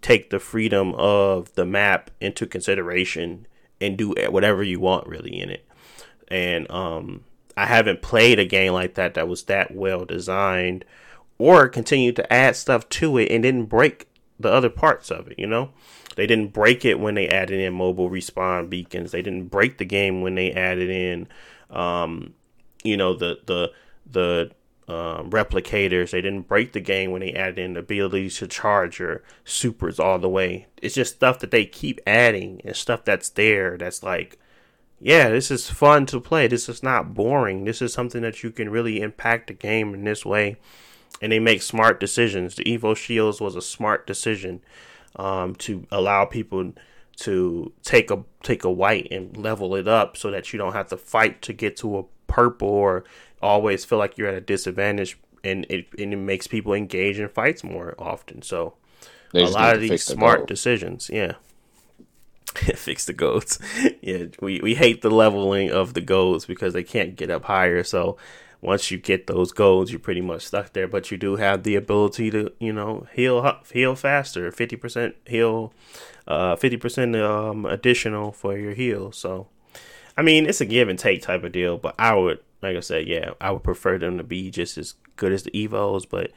take 0.01 0.30
the 0.30 0.39
freedom 0.39 0.93
of 0.95 1.53
the 1.56 1.66
map 1.66 2.12
into 2.22 2.45
consideration 2.45 3.47
and 3.82 3.97
do 3.97 4.14
whatever 4.30 4.64
you 4.64 4.80
want 4.80 5.08
really 5.08 5.39
in 5.39 5.49
it. 5.49 5.68
And 6.28 6.70
um, 6.70 7.24
I 7.58 7.66
haven't 7.66 8.01
played 8.01 8.39
a 8.39 8.45
game 8.45 8.74
like 8.74 8.95
that 8.95 9.16
that 9.16 9.28
was 9.28 9.43
that 9.43 9.74
well 9.74 10.06
designed 10.06 10.86
or 11.38 11.68
continued 11.68 12.16
to 12.18 12.34
add 12.34 12.56
stuff 12.56 12.88
to 12.89 13.18
it 13.18 13.32
and 13.32 13.43
didn't 13.43 13.66
break 13.66 14.08
the 14.39 14.51
other 14.51 14.70
parts 14.70 15.12
of 15.12 15.28
it, 15.28 15.39
you 15.39 15.47
know? 15.47 15.72
They 16.16 16.28
didn't 16.28 16.53
break 16.53 16.86
it 16.86 16.99
when 16.99 17.16
they 17.16 17.28
added 17.28 17.60
in 17.60 17.74
mobile 17.74 18.10
respawn 18.10 18.70
beacons. 18.70 19.12
They 19.12 19.22
didn't 19.22 19.45
break 19.45 19.78
the 19.78 19.86
game 19.86 20.22
when 20.22 20.36
they 20.36 20.51
added 20.51 20.89
in 20.89 21.28
um, 21.70 22.34
you 22.84 22.97
know, 22.97 23.14
the 23.14 23.39
the 23.45 23.72
the 24.10 24.51
um, 24.88 25.31
replicators. 25.31 26.11
They 26.11 26.21
didn't 26.21 26.47
break 26.47 26.73
the 26.73 26.79
game 26.79 27.11
when 27.11 27.21
they 27.21 27.33
added 27.33 27.59
in 27.59 27.73
the 27.73 27.79
ability 27.79 28.29
to 28.29 28.47
charge 28.47 28.99
your 28.99 29.23
supers 29.43 29.99
all 29.99 30.19
the 30.19 30.29
way. 30.29 30.67
It's 30.81 30.95
just 30.95 31.15
stuff 31.15 31.39
that 31.39 31.51
they 31.51 31.65
keep 31.65 31.99
adding 32.05 32.61
and 32.63 32.75
stuff 32.75 33.03
that's 33.03 33.29
there 33.29 33.77
that's 33.77 34.03
like, 34.03 34.38
yeah, 34.99 35.29
this 35.29 35.51
is 35.51 35.69
fun 35.69 36.05
to 36.07 36.19
play. 36.19 36.47
This 36.47 36.69
is 36.69 36.83
not 36.83 37.13
boring. 37.13 37.65
This 37.65 37.81
is 37.81 37.93
something 37.93 38.21
that 38.21 38.43
you 38.43 38.51
can 38.51 38.69
really 38.69 39.01
impact 39.01 39.47
the 39.47 39.53
game 39.53 39.93
in 39.93 40.03
this 40.03 40.25
way. 40.25 40.57
And 41.21 41.31
they 41.31 41.39
make 41.39 41.61
smart 41.61 41.99
decisions. 41.99 42.55
The 42.55 42.63
Evo 42.65 42.95
Shields 42.95 43.41
was 43.41 43.55
a 43.55 43.61
smart 43.61 44.05
decision 44.05 44.61
um, 45.15 45.55
to 45.55 45.88
allow 45.91 46.25
people 46.25 46.73
to 47.17 47.71
take 47.81 48.11
a 48.11 48.23
take 48.43 48.63
a 48.63 48.71
white 48.71 49.07
and 49.09 49.38
level 49.38 49.75
it 49.75 49.88
up 49.88 50.17
so 50.17 50.29
that 50.31 50.51
you 50.51 50.59
don't 50.59 50.73
have 50.73 50.88
to 50.88 50.97
fight 50.97 51.41
to 51.41 51.53
get 51.53 51.77
to 51.77 51.97
a 51.97 52.03
purple 52.36 52.67
or 52.67 53.03
always 53.41 53.86
feel 53.86 53.97
like 53.97 54.17
you're 54.17 54.27
at 54.27 54.36
a 54.36 54.41
disadvantage, 54.41 55.17
and 55.43 55.65
it 55.69 55.88
and 55.97 56.13
it 56.13 56.17
makes 56.17 56.47
people 56.47 56.73
engage 56.73 57.19
in 57.19 57.29
fights 57.29 57.63
more 57.63 57.95
often. 57.97 58.41
So 58.41 58.73
a 59.33 59.45
lot 59.45 59.75
of 59.75 59.81
these 59.81 60.03
smart 60.03 60.47
decisions, 60.47 61.09
yeah. 61.11 61.33
fix 62.75 63.05
the 63.05 63.13
goats. 63.13 63.59
yeah, 64.01 64.25
we, 64.41 64.61
we 64.61 64.75
hate 64.75 65.01
the 65.01 65.09
leveling 65.09 65.71
of 65.71 65.93
the 65.93 66.01
goats 66.01 66.45
because 66.45 66.73
they 66.73 66.83
can't 66.83 67.15
get 67.15 67.29
up 67.29 67.45
higher. 67.45 67.83
So 67.83 68.17
once 68.61 68.89
you 68.91 68.97
get 68.97 69.27
those 69.27 69.51
goals, 69.51 69.91
you're 69.91 69.99
pretty 69.99 70.21
much 70.21 70.47
stuck 70.47 70.73
there. 70.73 70.88
But 70.88 71.11
you 71.11 71.17
do 71.17 71.36
have 71.36 71.63
the 71.63 71.75
ability 71.75 72.31
to, 72.31 72.51
you 72.59 72.71
know, 72.71 73.07
heal 73.13 73.59
heal 73.71 73.95
faster, 73.95 74.51
fifty 74.51 74.75
percent 74.75 75.15
heal, 75.25 75.73
uh, 76.27 76.55
fifty 76.55 76.77
percent 76.77 77.15
um 77.15 77.65
additional 77.65 78.31
for 78.31 78.57
your 78.57 78.73
heal. 78.73 79.11
So, 79.11 79.47
I 80.18 80.22
mean, 80.22 80.45
it's 80.45 80.61
a 80.61 80.66
give 80.66 80.89
and 80.89 80.97
take 80.97 81.22
type 81.22 81.43
of 81.43 81.51
deal. 81.51 81.78
But 81.78 81.95
I 81.99 82.16
would 82.16 82.39
like 82.61 82.78
I 82.78 82.82
said, 82.82 83.07
yeah, 83.07 83.32
I 83.39 83.51
would 83.51 83.63
prefer 83.63 83.97
them 83.97 84.18
to 84.18 84.24
be 84.24 84.49
just 84.49 84.78
as 84.78 84.95
good 85.16 85.32
as 85.32 85.43
the 85.43 85.51
Evos, 85.51 86.07
but 86.09 86.32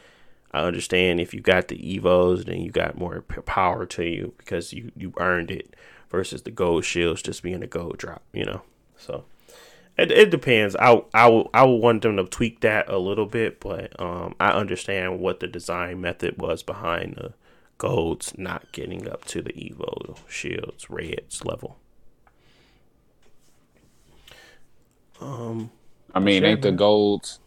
I 0.53 0.61
understand 0.61 1.21
if 1.21 1.33
you 1.33 1.41
got 1.41 1.69
the 1.69 1.79
Evos, 1.79 2.45
then 2.45 2.61
you 2.61 2.71
got 2.71 2.99
more 2.99 3.23
power 3.23 3.87
to 3.87 4.05
you 4.05 4.35
because 4.39 4.73
you, 4.73 4.93
you 4.97 5.13
earned 5.19 5.51
it 5.51 5.75
versus 6.11 6.43
the 6.43 6.51
gold 6.51 6.85
shields 6.85 7.23
just 7.23 7.43
being 7.43 7.63
a 7.63 7.67
gold 7.67 7.99
drop, 7.99 8.23
you 8.33 8.45
know. 8.45 8.63
So 8.97 9.25
it, 9.97 10.11
it 10.11 10.31
depends. 10.31 10.77
I 10.77 11.03
I 11.15 11.29
will 11.29 11.51
I 11.53 11.65
will 11.65 11.81
want 11.81 12.03
them 12.03 12.17
to 12.17 12.25
tweak 12.25 12.61
that 12.61 12.89
a 12.89 12.99
little 12.99 13.27
bit, 13.27 13.61
but 13.61 13.99
um, 14.01 14.35
I 14.41 14.51
understand 14.51 15.21
what 15.21 15.41
the 15.41 15.47
design 15.47 16.01
method 16.01 16.41
was 16.41 16.63
behind 16.63 17.17
the 17.17 17.35
golds 17.79 18.37
not 18.37 18.71
getting 18.73 19.09
up 19.09 19.25
to 19.27 19.41
the 19.41 19.53
Evo 19.53 20.19
shields 20.29 20.91
reds 20.91 21.45
level. 21.45 21.79
Um, 25.21 25.71
I 26.15 26.21
mean, 26.21 26.43
sure, 26.43 26.51
ain't 26.51 26.63
the 26.63 26.73
gold? 26.73 27.39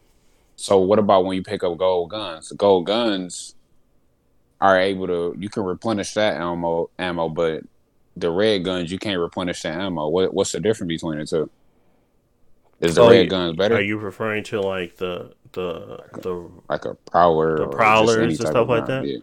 So 0.56 0.80
what 0.80 1.00
about 1.00 1.26
when 1.26 1.36
you 1.36 1.44
pick 1.44 1.64
up 1.64 1.78
gold 1.78 2.10
guns? 2.12 2.50
The 2.50 2.56
gold 2.56 2.86
guns 2.86 3.56
are 4.60 4.80
able 4.80 5.08
to 5.08 5.36
you 5.40 5.50
can 5.50 5.64
replenish 5.64 6.14
that 6.14 6.38
ammo 6.38 6.90
ammo, 7.00 7.30
but 7.30 7.64
the 8.16 8.30
red 8.30 8.64
guns 8.64 8.92
you 8.92 9.00
can't 9.00 9.20
replenish 9.20 9.64
the 9.64 9.70
ammo. 9.70 10.08
What 10.08 10.34
what's 10.34 10.52
the 10.52 10.60
difference 10.60 10.90
between 10.90 11.20
the 11.20 11.26
two? 11.26 11.50
Is 12.80 12.96
the 12.96 13.02
oh, 13.02 13.10
red 13.10 13.30
guns 13.30 13.56
better? 13.56 13.76
Are 13.76 13.82
you 13.82 13.98
referring 13.98 14.44
to 14.46 14.62
like 14.62 14.98
the 14.98 15.34
the 15.54 16.00
like 16.00 16.22
the 16.22 16.50
like 16.70 16.86
a 16.86 16.96
prowler, 16.96 17.58
the 17.58 17.68
prowlers 17.68 18.40
and 18.40 18.48
stuff 18.48 18.68
like 18.68 18.86
that? 18.88 19.06
Yeah. 19.06 19.18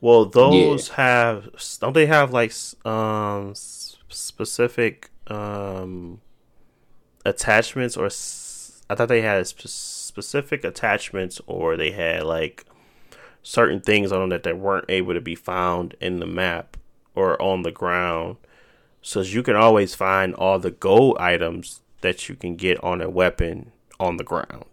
Well, 0.00 0.26
those 0.26 0.88
yeah. 0.88 0.94
have 0.96 1.48
don't 1.80 1.92
they 1.92 2.06
have 2.06 2.32
like 2.32 2.52
um 2.84 3.54
specific 3.54 5.10
um 5.28 6.20
attachments 7.28 7.96
or 7.96 8.06
s- 8.06 8.82
I 8.90 8.94
thought 8.94 9.08
they 9.08 9.22
had 9.22 9.46
sp- 9.48 9.68
specific 9.68 10.64
attachments 10.64 11.40
or 11.46 11.76
they 11.76 11.92
had 11.92 12.24
like 12.24 12.64
certain 13.42 13.80
things 13.80 14.12
on 14.12 14.20
them 14.20 14.28
that 14.30 14.42
they 14.44 14.52
weren't 14.52 14.86
able 14.88 15.14
to 15.14 15.20
be 15.20 15.34
found 15.34 15.94
in 16.00 16.20
the 16.20 16.26
map 16.26 16.76
or 17.14 17.40
on 17.42 17.62
the 17.62 17.72
ground. 17.72 18.36
So 19.02 19.20
you 19.22 19.42
can 19.42 19.56
always 19.56 19.94
find 19.94 20.34
all 20.34 20.58
the 20.58 20.70
gold 20.72 21.18
items 21.18 21.82
that 22.02 22.28
you 22.28 22.36
can 22.36 22.56
get 22.56 22.82
on 22.84 23.00
a 23.02 23.10
weapon 23.10 23.72
on 24.00 24.16
the 24.18 24.24
ground. 24.24 24.66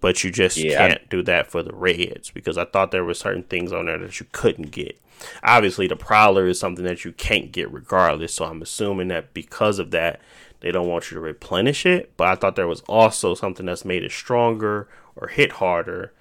But 0.00 0.22
you 0.22 0.30
just 0.30 0.68
Yeah, 0.68 0.68
can't 0.68 1.08
do 1.08 1.22
that 1.22 1.50
for 1.50 1.62
the 1.62 1.74
reds 1.74 2.30
because 2.30 2.58
I 2.58 2.64
thought 2.66 2.90
there 2.90 3.04
were 3.04 3.14
certain 3.14 3.42
things 3.44 3.72
on 3.72 3.86
there 3.86 3.98
that 3.98 4.20
you 4.20 4.26
couldn't 4.30 4.70
get. 4.70 5.00
Obviously, 5.42 5.86
the 5.88 5.96
prowler 5.96 6.46
is 6.46 6.60
something 6.60 6.84
that 6.84 7.04
you 7.04 7.12
can't 7.12 7.50
get 7.50 7.72
regardless. 7.72 8.34
So 8.34 8.44
I'm 8.44 8.60
assuming 8.62 9.08
that 9.08 9.32
because 9.32 9.78
of 9.78 9.90
that, 9.92 10.20
they 10.60 10.70
don't 10.70 10.88
want 10.88 11.10
you 11.10 11.16
to 11.16 11.20
replenish 11.20 11.86
it. 11.86 12.12
But 12.16 12.28
I 12.28 12.34
thought 12.34 12.56
there 12.56 12.68
was 12.68 12.82
also 12.82 13.34
something 13.34 13.66
that's 13.66 13.84
made 13.84 14.02
it 14.02 14.12
stronger 14.12 14.88
or 15.16 15.28
hit 15.28 15.52
harder, 15.52 16.12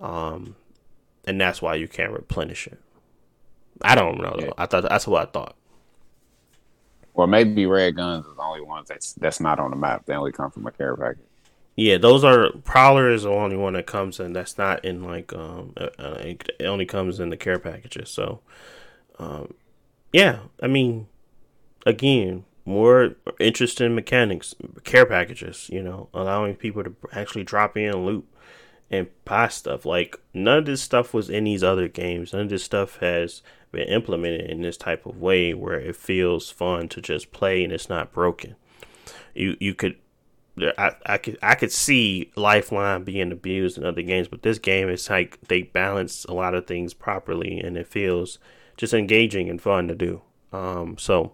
um, 0.00 0.56
and 1.24 1.40
that's 1.40 1.62
why 1.62 1.74
you 1.74 1.88
can't 1.88 2.12
replenish 2.12 2.66
it. 2.66 2.78
I 3.82 3.94
don't 3.94 4.18
know 4.18 4.36
though. 4.38 4.54
I 4.56 4.66
thought 4.66 4.88
that's 4.88 5.06
what 5.06 5.28
I 5.28 5.30
thought. 5.30 5.56
Well, 7.14 7.26
maybe 7.28 7.64
red 7.66 7.96
guns 7.96 8.26
is 8.26 8.34
the 8.34 8.42
only 8.42 8.60
ones 8.60 8.88
that's 8.88 9.12
that's 9.14 9.40
not 9.40 9.60
on 9.60 9.70
the 9.70 9.76
map. 9.76 10.04
They 10.06 10.14
only 10.14 10.32
come 10.32 10.50
from 10.50 10.66
a 10.66 10.72
care 10.72 10.96
package. 10.96 11.24
Yeah, 11.76 11.98
those 11.98 12.22
are 12.22 12.50
Prowler 12.64 13.10
is 13.10 13.24
the 13.24 13.30
only 13.30 13.56
one 13.56 13.72
that 13.72 13.86
comes 13.86 14.20
in. 14.20 14.32
That's 14.32 14.58
not 14.58 14.84
in 14.84 15.02
like 15.02 15.32
um, 15.32 15.72
uh, 15.76 15.88
uh, 15.98 16.18
it 16.20 16.48
it 16.58 16.66
only 16.66 16.86
comes 16.86 17.18
in 17.18 17.30
the 17.30 17.36
care 17.36 17.58
packages. 17.58 18.10
So, 18.10 18.40
um, 19.18 19.54
yeah, 20.12 20.40
I 20.62 20.68
mean, 20.68 21.08
again, 21.84 22.44
more 22.64 23.16
interesting 23.38 23.94
mechanics, 23.94 24.54
care 24.84 25.06
packages. 25.06 25.68
You 25.72 25.82
know, 25.82 26.08
allowing 26.14 26.56
people 26.56 26.84
to 26.84 26.94
actually 27.12 27.44
drop 27.44 27.76
in 27.76 28.04
loot 28.04 28.26
and 28.90 29.08
buy 29.24 29.48
stuff. 29.48 29.84
Like 29.84 30.18
none 30.32 30.58
of 30.58 30.66
this 30.66 30.82
stuff 30.82 31.14
was 31.14 31.30
in 31.30 31.44
these 31.44 31.62
other 31.62 31.88
games. 31.88 32.32
None 32.32 32.42
of 32.42 32.48
this 32.48 32.64
stuff 32.64 32.98
has 32.98 33.42
been 33.72 33.88
implemented 33.88 34.50
in 34.50 34.62
this 34.62 34.76
type 34.76 35.04
of 35.04 35.20
way 35.20 35.52
where 35.52 35.78
it 35.78 35.96
feels 35.96 36.50
fun 36.50 36.88
to 36.88 37.00
just 37.00 37.32
play 37.32 37.64
and 37.64 37.72
it's 37.72 37.88
not 37.88 38.12
broken. 38.12 38.56
You 39.34 39.56
you 39.60 39.74
could 39.74 39.96
I, 40.78 40.92
I 41.04 41.18
could 41.18 41.38
I 41.42 41.54
could 41.56 41.72
see 41.72 42.30
Lifeline 42.36 43.02
being 43.02 43.32
abused 43.32 43.76
in 43.76 43.84
other 43.84 44.02
games, 44.02 44.28
but 44.28 44.42
this 44.42 44.58
game 44.58 44.88
is 44.88 45.10
like 45.10 45.38
they 45.48 45.62
balance 45.62 46.24
a 46.26 46.32
lot 46.32 46.54
of 46.54 46.66
things 46.66 46.94
properly, 46.94 47.58
and 47.58 47.76
it 47.76 47.88
feels 47.88 48.38
just 48.76 48.94
engaging 48.94 49.48
and 49.48 49.60
fun 49.60 49.88
to 49.88 49.94
do. 49.94 50.22
Um, 50.52 50.96
so 50.96 51.32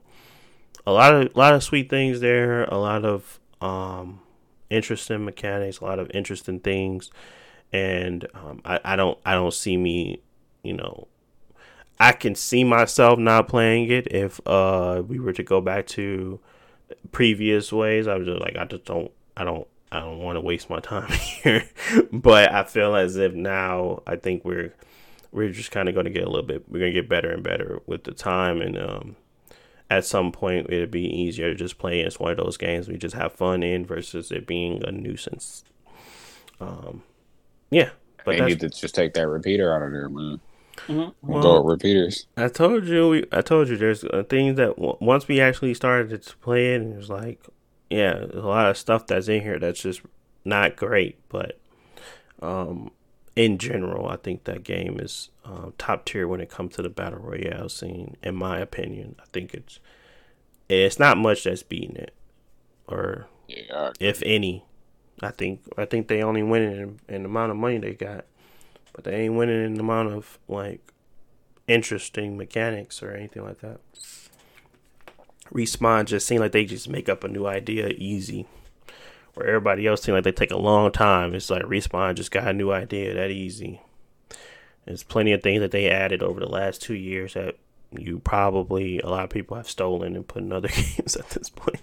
a 0.86 0.92
lot 0.92 1.14
of 1.14 1.34
a 1.34 1.38
lot 1.38 1.54
of 1.54 1.62
sweet 1.62 1.90
things 1.90 2.20
there, 2.20 2.64
a 2.64 2.78
lot 2.78 3.04
of 3.04 3.40
um, 3.60 4.20
interesting 4.68 5.24
mechanics, 5.24 5.80
a 5.80 5.84
lot 5.84 5.98
of 5.98 6.10
interesting 6.12 6.60
things, 6.60 7.10
and 7.72 8.26
um, 8.34 8.60
I, 8.64 8.80
I 8.84 8.96
don't 8.96 9.18
I 9.24 9.32
don't 9.32 9.54
see 9.54 9.76
me, 9.76 10.20
you 10.62 10.74
know, 10.74 11.08
I 11.98 12.12
can 12.12 12.34
see 12.34 12.64
myself 12.64 13.18
not 13.18 13.48
playing 13.48 13.90
it 13.90 14.08
if 14.10 14.40
uh 14.46 15.02
we 15.06 15.18
were 15.18 15.32
to 15.32 15.42
go 15.42 15.60
back 15.60 15.86
to 15.88 16.40
previous 17.12 17.72
ways. 17.72 18.06
I 18.06 18.16
was 18.16 18.26
just 18.26 18.40
like, 18.40 18.56
I 18.56 18.64
just 18.64 18.84
don't, 18.84 19.10
I 19.36 19.44
don't, 19.44 19.66
I 19.92 20.00
don't 20.00 20.18
want 20.18 20.36
to 20.36 20.40
waste 20.40 20.70
my 20.70 20.80
time 20.80 21.10
here. 21.42 21.64
but 22.12 22.52
I 22.52 22.64
feel 22.64 22.94
as 22.96 23.16
if 23.16 23.32
now, 23.32 24.02
I 24.06 24.16
think 24.16 24.44
we're, 24.44 24.74
we're 25.32 25.50
just 25.50 25.70
kind 25.70 25.88
of 25.88 25.94
going 25.94 26.04
to 26.04 26.10
get 26.12 26.24
a 26.24 26.30
little 26.30 26.46
bit, 26.46 26.64
we're 26.68 26.80
going 26.80 26.92
to 26.92 27.00
get 27.00 27.08
better 27.08 27.30
and 27.30 27.42
better 27.42 27.80
with 27.86 28.04
the 28.04 28.12
time. 28.12 28.60
And 28.60 28.78
um, 28.78 29.16
at 29.90 30.04
some 30.06 30.32
point, 30.32 30.68
it'd 30.70 30.90
be 30.90 31.04
easier 31.04 31.50
to 31.50 31.54
just 31.54 31.76
play. 31.78 32.00
It's 32.00 32.18
one 32.18 32.30
of 32.30 32.38
those 32.38 32.56
games 32.56 32.88
we 32.88 32.96
just 32.96 33.14
have 33.16 33.32
fun 33.32 33.62
in 33.62 33.84
versus 33.84 34.30
it 34.30 34.46
being 34.46 34.82
a 34.86 34.92
nuisance. 34.92 35.64
Um, 36.60 37.02
yeah, 37.70 37.90
but 38.24 38.36
they 38.36 38.44
need 38.46 38.60
to 38.60 38.68
just 38.70 38.94
take 38.94 39.14
that 39.14 39.26
repeater 39.26 39.74
out 39.74 39.82
of 39.82 39.92
there, 39.92 40.08
man. 40.08 40.40
Mhm. 40.86 41.14
We'll 41.22 41.42
go 41.42 41.60
with 41.60 41.72
repeaters. 41.72 42.26
I 42.36 42.48
told 42.48 42.86
you, 42.86 43.08
we, 43.08 43.24
I 43.32 43.42
told 43.42 43.68
you, 43.68 43.76
there's 43.76 44.04
uh, 44.04 44.22
things 44.28 44.56
that 44.56 44.76
w- 44.76 44.96
once 45.00 45.28
we 45.28 45.40
actually 45.40 45.74
started 45.74 46.22
to 46.22 46.36
play 46.38 46.74
it, 46.74 46.80
it 46.82 46.96
was 46.96 47.10
like, 47.10 47.40
yeah, 47.90 48.14
there's 48.14 48.34
a 48.44 48.46
lot 48.46 48.70
of 48.70 48.78
stuff 48.78 49.06
that's 49.06 49.28
in 49.28 49.42
here 49.42 49.58
that's 49.58 49.82
just 49.82 50.00
not 50.44 50.76
great. 50.76 51.18
But 51.28 51.58
um, 52.40 52.92
in 53.40 53.56
general, 53.56 54.06
I 54.06 54.16
think 54.16 54.44
that 54.44 54.64
game 54.64 55.00
is 55.00 55.30
uh, 55.46 55.70
top 55.78 56.04
tier 56.04 56.28
when 56.28 56.42
it 56.42 56.50
comes 56.50 56.76
to 56.76 56.82
the 56.82 56.90
battle 56.90 57.20
royale 57.20 57.70
scene. 57.70 58.18
In 58.22 58.36
my 58.36 58.58
opinion, 58.58 59.16
I 59.18 59.24
think 59.32 59.54
it's 59.54 59.80
it's 60.68 60.98
not 60.98 61.16
much 61.16 61.44
that's 61.44 61.62
beating 61.62 61.96
it, 61.96 62.12
or 62.86 63.28
Yeah, 63.48 63.92
if 63.98 64.22
any. 64.26 64.66
I 65.22 65.30
think 65.30 65.62
I 65.78 65.86
think 65.86 66.08
they 66.08 66.22
only 66.22 66.42
winning 66.42 66.76
in, 66.76 67.00
in 67.08 67.22
the 67.22 67.30
amount 67.30 67.50
of 67.50 67.56
money 67.56 67.78
they 67.78 67.94
got, 67.94 68.26
but 68.92 69.04
they 69.04 69.22
ain't 69.22 69.34
winning 69.36 69.64
in 69.64 69.74
the 69.74 69.80
amount 69.80 70.12
of 70.12 70.38
like 70.46 70.92
interesting 71.66 72.36
mechanics 72.36 73.02
or 73.02 73.12
anything 73.12 73.42
like 73.42 73.60
that. 73.60 73.80
Respawn 75.50 76.04
just 76.04 76.26
seem 76.26 76.40
like 76.40 76.52
they 76.52 76.66
just 76.66 76.90
make 76.90 77.08
up 77.08 77.24
a 77.24 77.28
new 77.28 77.46
idea 77.46 77.88
easy, 77.96 78.46
where 79.34 79.46
everybody 79.46 79.86
else 79.86 80.02
seem 80.02 80.14
like 80.14 80.24
they 80.24 80.32
take 80.32 80.50
a 80.50 80.56
long 80.56 80.92
time. 80.92 81.34
It's 81.34 81.50
like 81.50 81.62
Respawn 81.62 82.14
just 82.14 82.30
got 82.30 82.48
a 82.48 82.52
new 82.52 82.72
idea 82.72 83.14
that 83.14 83.30
easy. 83.30 83.80
There's 84.86 85.02
plenty 85.02 85.32
of 85.32 85.42
things 85.42 85.60
that 85.60 85.70
they 85.70 85.88
added 85.88 86.22
over 86.22 86.40
the 86.40 86.48
last 86.48 86.82
two 86.82 86.94
years 86.94 87.34
that 87.34 87.56
you 87.92 88.20
probably 88.20 89.00
a 89.00 89.08
lot 89.08 89.24
of 89.24 89.30
people 89.30 89.56
have 89.56 89.68
stolen 89.68 90.14
and 90.14 90.26
put 90.26 90.42
in 90.42 90.52
other 90.52 90.68
games 90.74 91.16
at 91.16 91.30
this 91.30 91.48
point, 91.48 91.80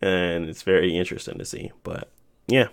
and 0.00 0.48
it's 0.48 0.62
very 0.62 0.96
interesting 0.96 1.38
to 1.38 1.44
see. 1.44 1.72
But 1.82 2.10
yeah, 2.46 2.68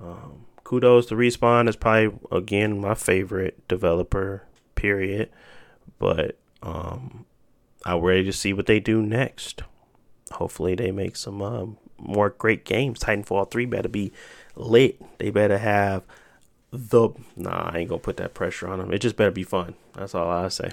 um, 0.00 0.46
kudos 0.64 1.06
to 1.06 1.14
Respawn. 1.14 1.68
It's 1.68 1.76
probably 1.76 2.18
again 2.30 2.80
my 2.80 2.94
favorite 2.94 3.66
developer. 3.68 4.44
Period. 4.74 5.30
But 5.98 6.36
um, 6.62 7.24
I'm 7.84 8.00
ready 8.00 8.24
to 8.24 8.32
see 8.32 8.52
what 8.52 8.66
they 8.66 8.80
do 8.80 9.00
next. 9.00 9.62
Hopefully, 10.32 10.74
they 10.74 10.90
make 10.90 11.16
some 11.16 11.40
um, 11.40 11.78
more 11.98 12.30
great 12.30 12.64
games. 12.64 13.00
Titanfall 13.00 13.50
three 13.50 13.66
better 13.66 13.88
be 13.88 14.12
lit. 14.54 15.00
They 15.18 15.30
better 15.30 15.58
have 15.58 16.02
the 16.72 17.10
nah. 17.36 17.70
I 17.72 17.78
ain't 17.78 17.88
gonna 17.88 18.00
put 18.00 18.16
that 18.18 18.34
pressure 18.34 18.68
on 18.68 18.78
them. 18.78 18.92
It 18.92 18.98
just 18.98 19.16
better 19.16 19.30
be 19.30 19.44
fun. 19.44 19.74
That's 19.94 20.14
all 20.14 20.28
I 20.28 20.48
say. 20.48 20.70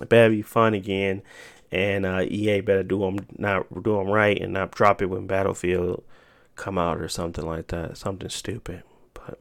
It 0.00 0.08
better 0.08 0.30
be 0.30 0.42
fun 0.42 0.74
again, 0.74 1.22
and 1.70 2.04
uh, 2.04 2.22
EA 2.22 2.60
better 2.60 2.82
do 2.82 2.98
them 3.00 3.26
not 3.38 3.72
do 3.82 3.96
them 3.96 4.08
right 4.08 4.40
and 4.40 4.52
not 4.52 4.72
drop 4.72 5.02
it 5.02 5.06
when 5.06 5.26
Battlefield 5.26 6.02
come 6.56 6.78
out 6.78 6.98
or 6.98 7.08
something 7.08 7.46
like 7.46 7.68
that. 7.68 7.96
Something 7.96 8.30
stupid. 8.30 8.82
But 9.12 9.38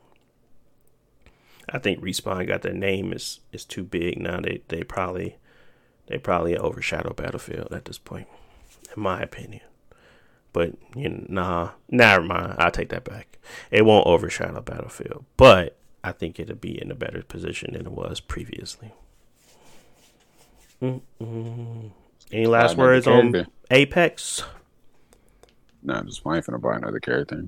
I 1.69 1.79
think 1.79 2.01
Respawn 2.01 2.47
got 2.47 2.61
their 2.61 2.73
name 2.73 3.13
is 3.13 3.39
is 3.51 3.65
too 3.65 3.83
big 3.83 4.19
now. 4.19 4.39
They 4.39 4.61
they 4.67 4.83
probably 4.83 5.37
they 6.07 6.17
probably 6.17 6.57
overshadow 6.57 7.13
Battlefield 7.13 7.71
at 7.71 7.85
this 7.85 7.97
point, 7.97 8.27
in 8.95 9.01
my 9.01 9.21
opinion. 9.21 9.61
But 10.53 10.73
you 10.95 11.09
know, 11.09 11.25
nah, 11.27 11.69
never 11.89 12.23
mind. 12.23 12.55
I'll 12.59 12.71
take 12.71 12.89
that 12.89 13.03
back. 13.03 13.39
It 13.71 13.85
won't 13.85 14.07
overshadow 14.07 14.61
Battlefield, 14.61 15.25
but 15.35 15.77
I 16.03 16.11
think 16.11 16.39
it'll 16.39 16.55
be 16.55 16.81
in 16.81 16.91
a 16.91 16.95
better 16.95 17.23
position 17.23 17.73
than 17.73 17.85
it 17.85 17.91
was 17.91 18.19
previously. 18.19 18.93
Mm-mm. 20.81 21.91
Any 22.31 22.45
last 22.45 22.77
words 22.77 23.07
on. 23.07 23.47
Apex? 23.71 24.43
No, 25.81 25.95
I'm 25.95 26.07
just 26.07 26.23
waiting 26.23 26.43
for 26.43 26.51
to 26.51 26.57
buy 26.57 26.75
another 26.77 26.99
character. 26.99 27.47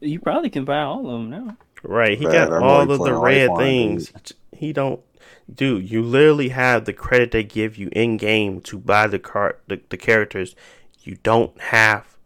You 0.00 0.20
probably 0.20 0.50
can 0.50 0.64
buy 0.64 0.82
all 0.82 1.06
of 1.06 1.12
them 1.12 1.30
now. 1.30 1.56
Right, 1.82 2.18
he 2.18 2.24
Bad, 2.24 2.48
got 2.48 2.52
I'm 2.52 2.62
all 2.62 2.80
only 2.80 2.94
of 2.94 3.00
the 3.00 3.14
red 3.14 3.48
Lifeline, 3.50 3.98
things. 3.98 4.12
He 4.52 4.72
don't, 4.72 5.00
dude. 5.52 5.88
You 5.90 6.02
literally 6.02 6.48
have 6.48 6.84
the 6.84 6.92
credit 6.92 7.30
they 7.30 7.44
give 7.44 7.76
you 7.76 7.90
in 7.92 8.16
game 8.16 8.60
to 8.62 8.78
buy 8.78 9.06
the 9.06 9.18
card, 9.18 9.56
the, 9.68 9.80
the 9.88 9.96
characters. 9.96 10.56
You 11.06 11.18
don't 11.22 11.58
have 11.60 12.16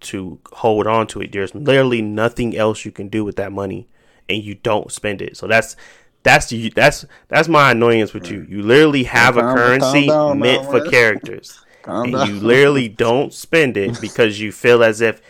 to 0.00 0.40
hold 0.52 0.86
on 0.86 1.06
to 1.08 1.20
it. 1.22 1.32
There's 1.32 1.54
literally 1.54 2.02
nothing 2.02 2.56
else 2.56 2.84
you 2.84 2.92
can 2.92 3.08
do 3.08 3.24
with 3.24 3.36
that 3.36 3.52
money, 3.52 3.88
and 4.28 4.42
you 4.42 4.54
don't 4.56 4.90
spend 4.92 5.22
it. 5.22 5.36
So 5.36 5.46
that's 5.46 5.76
that's 6.22 6.52
you. 6.52 6.70
That's 6.70 7.04
that's 7.28 7.48
my 7.48 7.72
annoyance 7.72 8.14
with 8.14 8.30
you. 8.30 8.46
You 8.48 8.62
literally 8.62 9.04
have 9.04 9.36
a 9.36 9.42
Calm- 9.42 9.72
calm 9.74 10.04
currency 10.04 10.06
down 10.06 10.38
meant 10.38 10.64
for 10.66 10.80
characters 10.80 11.60
Calm 11.82 12.10
and 12.10 12.12
down. 12.12 12.26
you 12.26 12.40
literally 12.40 12.88
don't 12.88 13.32
spend 13.32 13.76
it 13.76 14.00
because 14.00 14.40
you 14.40 14.52
feel 14.52 14.82
as 14.82 15.00
if 15.00 15.22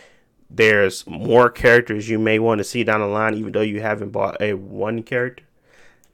there's 0.49 1.05
more 1.07 1.49
characters 1.49 2.09
you 2.09 2.19
may 2.19 2.39
want 2.39 2.59
to 2.59 2.63
see 2.63 2.83
down 2.83 3.01
the 3.01 3.07
line, 3.07 3.35
even 3.35 3.51
though 3.51 3.61
you 3.61 3.81
haven't 3.81 4.11
bought 4.11 4.41
a 4.41 4.53
one 4.53 5.03
character. 5.03 5.43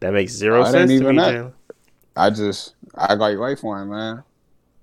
That 0.02 0.14
makes 0.14 0.34
zero 0.34 0.64
it 0.64 0.66
sense 0.66 0.96
to 0.96 1.06
even 1.06 1.16
me. 1.16 1.18
that. 1.18 1.54
I 2.16 2.30
just 2.30 2.76
I 2.96 3.16
got 3.16 3.28
you 3.28 3.40
wait 3.40 3.60
for 3.60 3.82
him, 3.82 3.90
man. 3.90 4.24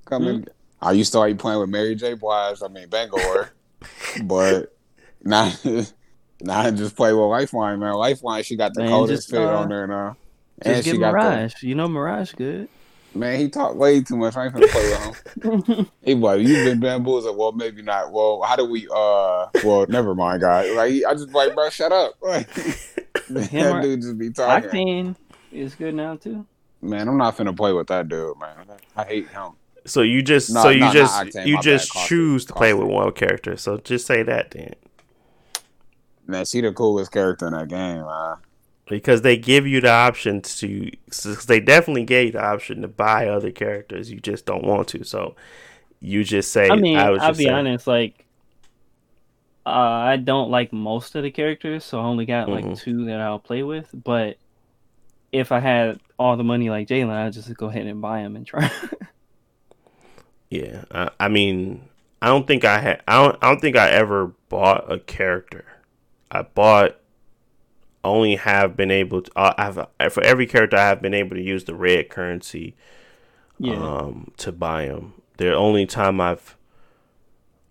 Come 0.07 0.27
Hmm? 0.27 0.29
in. 0.29 0.47
I 0.81 0.93
used 0.93 1.13
to 1.13 1.19
like 1.19 1.39
playing 1.39 1.61
with 1.61 1.71
Mary 1.71 1.95
J. 1.95 2.15
Blige. 2.15 2.59
I 2.63 2.69
mean 2.69 2.89
Bangalore, 2.89 3.51
but 4.25 4.77
now 5.23 5.53
now 6.41 6.61
I 6.61 6.71
just 6.71 6.97
play 6.97 7.13
with 7.13 7.25
Lifeline, 7.25 7.81
man. 7.81 7.95
Lifeline, 7.95 8.43
she 8.43 8.57
got 8.57 8.75
the 8.75 8.83
Man, 8.83 8.91
coldest 8.91 9.29
just, 9.29 9.31
fit 9.31 9.43
uh, 9.43 9.59
on 9.59 9.69
there 9.69 9.87
now, 9.87 10.17
Just 10.63 10.77
and 10.77 10.85
get 10.85 10.91
she 10.93 10.99
got 10.99 11.13
Mirage. 11.15 11.63
You 11.63 11.75
know 11.75 11.89
Mirage 11.89 12.33
good. 12.33 12.69
Man, 13.15 13.41
he 13.41 13.49
talked 13.49 13.77
way 13.77 14.03
too 14.03 14.17
much. 14.17 14.37
I 14.37 14.45
ain't 14.45 14.55
finna 14.55 14.69
play 14.69 15.55
with 15.55 15.77
him. 15.77 15.87
he 16.03 16.15
like, 16.15 16.43
you've 16.43 16.67
been 16.67 16.81
bamboozled. 16.81 17.37
Well, 17.37 17.53
maybe 17.53 17.81
not. 17.81 18.13
Well, 18.13 18.43
how 18.43 18.57
do 18.57 18.67
we? 18.67 18.87
uh 18.95 19.47
Well, 19.65 19.87
never 19.89 20.15
mind, 20.15 20.43
guys. 20.43 20.75
Like, 20.75 21.03
I 21.09 21.15
just 21.15 21.33
like, 21.33 21.55
bro, 21.55 21.71
shut 21.71 21.93
up. 21.93 22.13
Like, 22.21 22.53
that 22.53 23.81
dude 23.83 24.03
just 24.03 24.19
be 24.19 24.31
talking. 24.31 24.69
Octane 24.69 25.17
is 25.51 25.75
good 25.75 25.95
now 25.95 26.17
too. 26.17 26.47
Man, 26.83 27.09
I'm 27.09 27.17
not 27.17 27.37
finna 27.37 27.57
play 27.57 27.73
with 27.73 27.87
that 27.87 28.09
dude, 28.09 28.39
man. 28.39 28.67
I 28.95 29.05
hate 29.05 29.29
him. 29.29 29.53
So 29.87 30.03
you 30.03 30.23
just 30.23 30.53
No, 30.53 30.63
so 30.63 30.69
you 30.71 30.81
no, 30.81 30.93
just 30.93 31.15
Octane, 31.21 31.47
you 31.47 31.61
just 31.63 31.89
bad, 31.89 31.93
Caustic, 31.95 32.09
choose 32.09 32.45
to 32.47 32.53
play 32.53 32.75
with 32.75 32.89
one 32.89 33.13
character. 33.13 33.57
So 33.57 33.79
just 33.79 34.07
say 34.07 34.23
that 34.23 34.51
then. 34.51 34.75
Man, 36.27 36.45
she 36.45 36.61
the 36.61 36.73
coolest 36.73 37.13
character 37.13 37.47
in 37.47 37.53
that 37.53 37.69
game, 37.69 38.05
man. 38.05 38.37
Because 38.89 39.23
they 39.23 39.37
give 39.37 39.67
you 39.67 39.81
the 39.81 39.91
option 39.91 40.43
to, 40.43 40.91
since 41.11 41.45
they 41.45 41.59
definitely 41.61 42.05
gave 42.05 42.27
you 42.27 42.33
the 42.33 42.45
option 42.45 42.83
to 42.83 42.89
buy 42.89 43.29
other 43.29 43.51
characters. 43.51 44.11
You 44.11 44.21
just 44.21 44.45
don't 44.47 44.65
want 44.65 44.89
to. 44.89 45.05
So 45.05 45.35
you 46.01 46.23
just 46.25 46.53
say, 46.53 46.69
I 46.69 46.77
mean, 46.77 46.97
I 46.99 47.11
was 47.11 47.21
I'll 47.23 47.29
just 47.31 47.39
be 47.39 47.45
saying- 47.45 47.57
honest. 47.57 47.87
Like, 47.87 48.25
uh, 49.65 49.71
I 49.71 50.17
don't 50.17 50.51
like 50.51 50.73
most 50.73 51.15
of 51.17 51.23
the 51.25 51.31
characters, 51.31 51.85
so 51.85 51.99
I 52.01 52.05
only 52.05 52.27
got 52.27 52.49
like 52.49 52.65
Mhm. 52.65 52.79
two 52.81 53.05
that 53.07 53.21
I'll 53.21 53.39
play 53.41 53.63
with. 53.65 53.89
But 53.93 54.37
if 55.33 55.51
I 55.51 55.59
had 55.61 55.99
all 56.19 56.37
the 56.37 56.45
money 56.45 56.71
like 56.71 56.87
Jalen, 56.89 57.11
I'd 57.11 57.33
just 57.33 57.53
go 57.57 57.67
ahead 57.67 57.87
and 57.87 58.01
buy 58.01 58.23
them 58.23 58.37
and 58.37 58.47
try. 58.47 58.71
Yeah, 60.51 60.85
I, 60.91 61.11
I 61.19 61.29
mean, 61.29 61.89
I 62.23 62.29
don't 62.29 62.47
think 62.47 62.65
I 62.65 62.79
had. 62.79 63.03
I 63.09 63.23
don't. 63.23 63.37
I 63.43 63.49
don't 63.49 63.61
think 63.61 63.77
I 63.77 63.91
ever 63.91 64.29
bought 64.49 64.91
a 64.91 64.99
character. 64.99 65.65
I 66.31 66.43
bought. 66.43 66.97
Only 68.05 68.37
have 68.37 68.77
been 68.77 68.93
able 68.93 69.23
to. 69.23 69.31
Uh, 69.37 69.55
I've 69.99 70.13
for 70.13 70.23
every 70.23 70.47
character 70.47 70.77
I 70.77 70.89
have 70.89 71.03
been 71.03 71.15
able 71.15 71.37
to 71.37 71.43
use 71.43 71.65
the 71.65 71.75
red 71.75 72.09
currency. 72.09 72.77
yeah, 73.59 73.75
Um, 73.75 74.33
to 74.39 74.53
buy 74.53 74.87
them. 74.87 75.15
The 75.39 75.55
only 75.55 75.87
time 75.87 76.21
I've. 76.21 76.56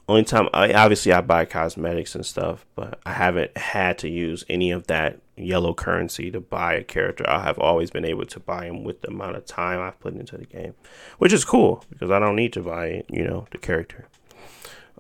Only 0.07 0.23
time 0.23 0.49
I 0.53 0.71
obviously 0.73 1.11
I 1.11 1.21
buy 1.21 1.45
cosmetics 1.45 2.13
and 2.13 2.25
stuff, 2.25 2.65
but 2.75 2.99
I 3.05 3.13
haven't 3.13 3.57
had 3.57 3.97
to 3.99 4.09
use 4.09 4.43
any 4.47 4.69
of 4.69 4.85
that 4.87 5.19
yellow 5.35 5.73
currency 5.73 6.29
to 6.29 6.39
buy 6.39 6.75
a 6.75 6.83
character. 6.83 7.27
I 7.27 7.41
have 7.43 7.57
always 7.57 7.89
been 7.89 8.05
able 8.05 8.25
to 8.27 8.39
buy 8.39 8.65
him 8.65 8.83
with 8.83 9.01
the 9.01 9.07
amount 9.09 9.35
of 9.35 9.45
time 9.45 9.79
I've 9.79 9.99
put 9.99 10.13
into 10.13 10.37
the 10.37 10.45
game, 10.45 10.75
which 11.17 11.33
is 11.33 11.43
cool 11.43 11.83
because 11.89 12.11
I 12.11 12.19
don't 12.19 12.35
need 12.35 12.53
to 12.53 12.61
buy 12.61 13.03
you 13.09 13.23
know 13.23 13.47
the 13.51 13.57
character. 13.57 14.07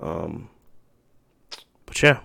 Um, 0.01 0.49
but 1.85 2.01
yeah, 2.01 2.19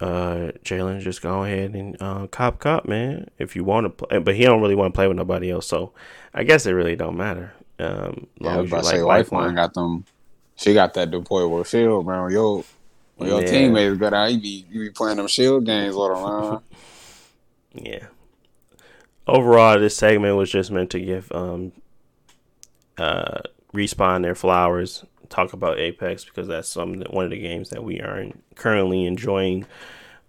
uh, 0.00 0.52
Jalen, 0.64 1.00
just 1.00 1.22
go 1.22 1.44
ahead 1.44 1.74
and 1.74 1.96
uh, 2.00 2.26
cop 2.26 2.58
cop 2.58 2.86
man 2.86 3.30
if 3.38 3.56
you 3.56 3.64
want 3.64 3.84
to 3.86 3.90
play, 4.06 4.18
but 4.18 4.34
he 4.34 4.44
don't 4.44 4.60
really 4.60 4.74
want 4.74 4.92
to 4.92 4.96
play 4.96 5.08
with 5.08 5.16
nobody 5.16 5.50
else, 5.50 5.66
so 5.66 5.92
I 6.34 6.44
guess 6.44 6.66
it 6.66 6.72
really 6.72 6.96
don't 6.96 7.16
matter. 7.16 7.54
Um, 7.78 8.26
Yeah, 8.38 8.54
I 8.54 8.56
was 8.58 8.70
about 8.70 8.82
to 8.82 8.86
say, 8.88 9.02
Lifeline. 9.02 9.42
Lifeline 9.42 9.54
got 9.54 9.74
them. 9.74 10.04
She 10.60 10.74
got 10.74 10.92
that 10.94 11.10
deployable 11.10 11.64
shield, 11.66 12.06
man. 12.06 12.24
When 12.24 12.32
your, 12.32 12.64
when 13.16 13.28
your 13.30 13.40
Yeah. 13.40 13.50
teammates 13.50 13.96
got 13.98 14.12
out, 14.12 14.32
you 14.32 14.38
be 14.40 14.66
you 14.70 14.80
be 14.80 14.90
playing 14.90 15.16
them 15.16 15.26
shield 15.26 15.64
games 15.64 15.94
them, 15.94 16.22
man. 16.22 16.60
Yeah. 17.74 18.06
Overall, 19.26 19.78
this 19.78 19.96
segment 19.96 20.36
was 20.36 20.50
just 20.50 20.70
meant 20.70 20.90
to 20.90 21.00
give 21.00 21.30
um 21.32 21.72
uh 22.98 23.38
respawn 23.72 24.22
their 24.22 24.34
flowers, 24.34 25.04
talk 25.28 25.52
about 25.52 25.78
Apex 25.78 26.24
because 26.24 26.48
that's 26.48 26.68
some 26.68 27.00
one 27.10 27.24
of 27.24 27.30
the 27.30 27.38
games 27.40 27.70
that 27.70 27.84
we 27.84 28.00
are 28.00 28.26
currently 28.56 29.06
enjoying 29.06 29.66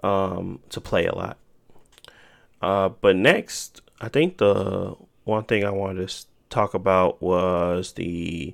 um 0.04 0.60
to 0.70 0.80
play 0.80 1.08
a 1.08 1.16
lot. 1.16 1.38
Uh, 2.62 2.90
but 2.90 3.16
next, 3.16 3.82
I 4.00 4.08
think 4.08 4.38
the 4.38 4.96
one 5.24 5.44
thing 5.46 5.66
I 5.66 5.72
wanted 5.72 6.08
to 6.08 6.26
talk 6.50 6.74
about 6.76 7.22
was 7.22 7.94
the 7.94 8.54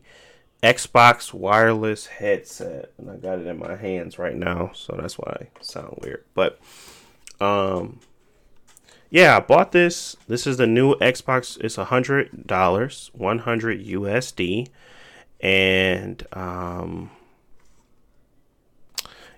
Xbox 0.63 1.33
wireless 1.33 2.07
headset, 2.07 2.91
and 2.97 3.11
I 3.11 3.15
got 3.17 3.39
it 3.39 3.47
in 3.47 3.59
my 3.59 3.75
hands 3.75 4.17
right 4.17 4.35
now, 4.35 4.71
so 4.73 4.97
that's 4.99 5.17
why 5.17 5.37
I 5.41 5.61
sound 5.61 5.99
weird. 6.01 6.25
But 6.33 6.59
um, 7.39 7.99
yeah, 9.09 9.37
I 9.37 9.39
bought 9.39 9.71
this. 9.71 10.17
This 10.27 10.47
is 10.47 10.57
the 10.57 10.67
new 10.67 10.95
Xbox. 10.95 11.59
It's 11.61 11.77
a 11.77 11.85
hundred 11.85 12.47
dollars, 12.47 13.11
one 13.13 13.39
hundred 13.39 13.85
USD, 13.85 14.67
and 15.39 16.25
um, 16.33 17.11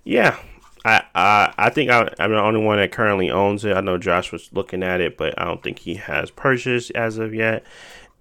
yeah, 0.04 0.38
I 0.86 1.04
I 1.14 1.54
I 1.58 1.70
think 1.70 1.92
I, 1.92 2.10
I'm 2.18 2.32
the 2.32 2.40
only 2.40 2.62
one 2.62 2.78
that 2.78 2.92
currently 2.92 3.30
owns 3.30 3.66
it. 3.66 3.76
I 3.76 3.82
know 3.82 3.98
Josh 3.98 4.32
was 4.32 4.50
looking 4.54 4.84
at 4.84 5.02
it, 5.02 5.18
but 5.18 5.40
I 5.40 5.46
don't 5.46 5.62
think 5.62 5.80
he 5.80 5.96
has 5.96 6.32
purchased 6.32 6.92
as 6.92 7.18
of 7.18 7.34
yet. 7.34 7.64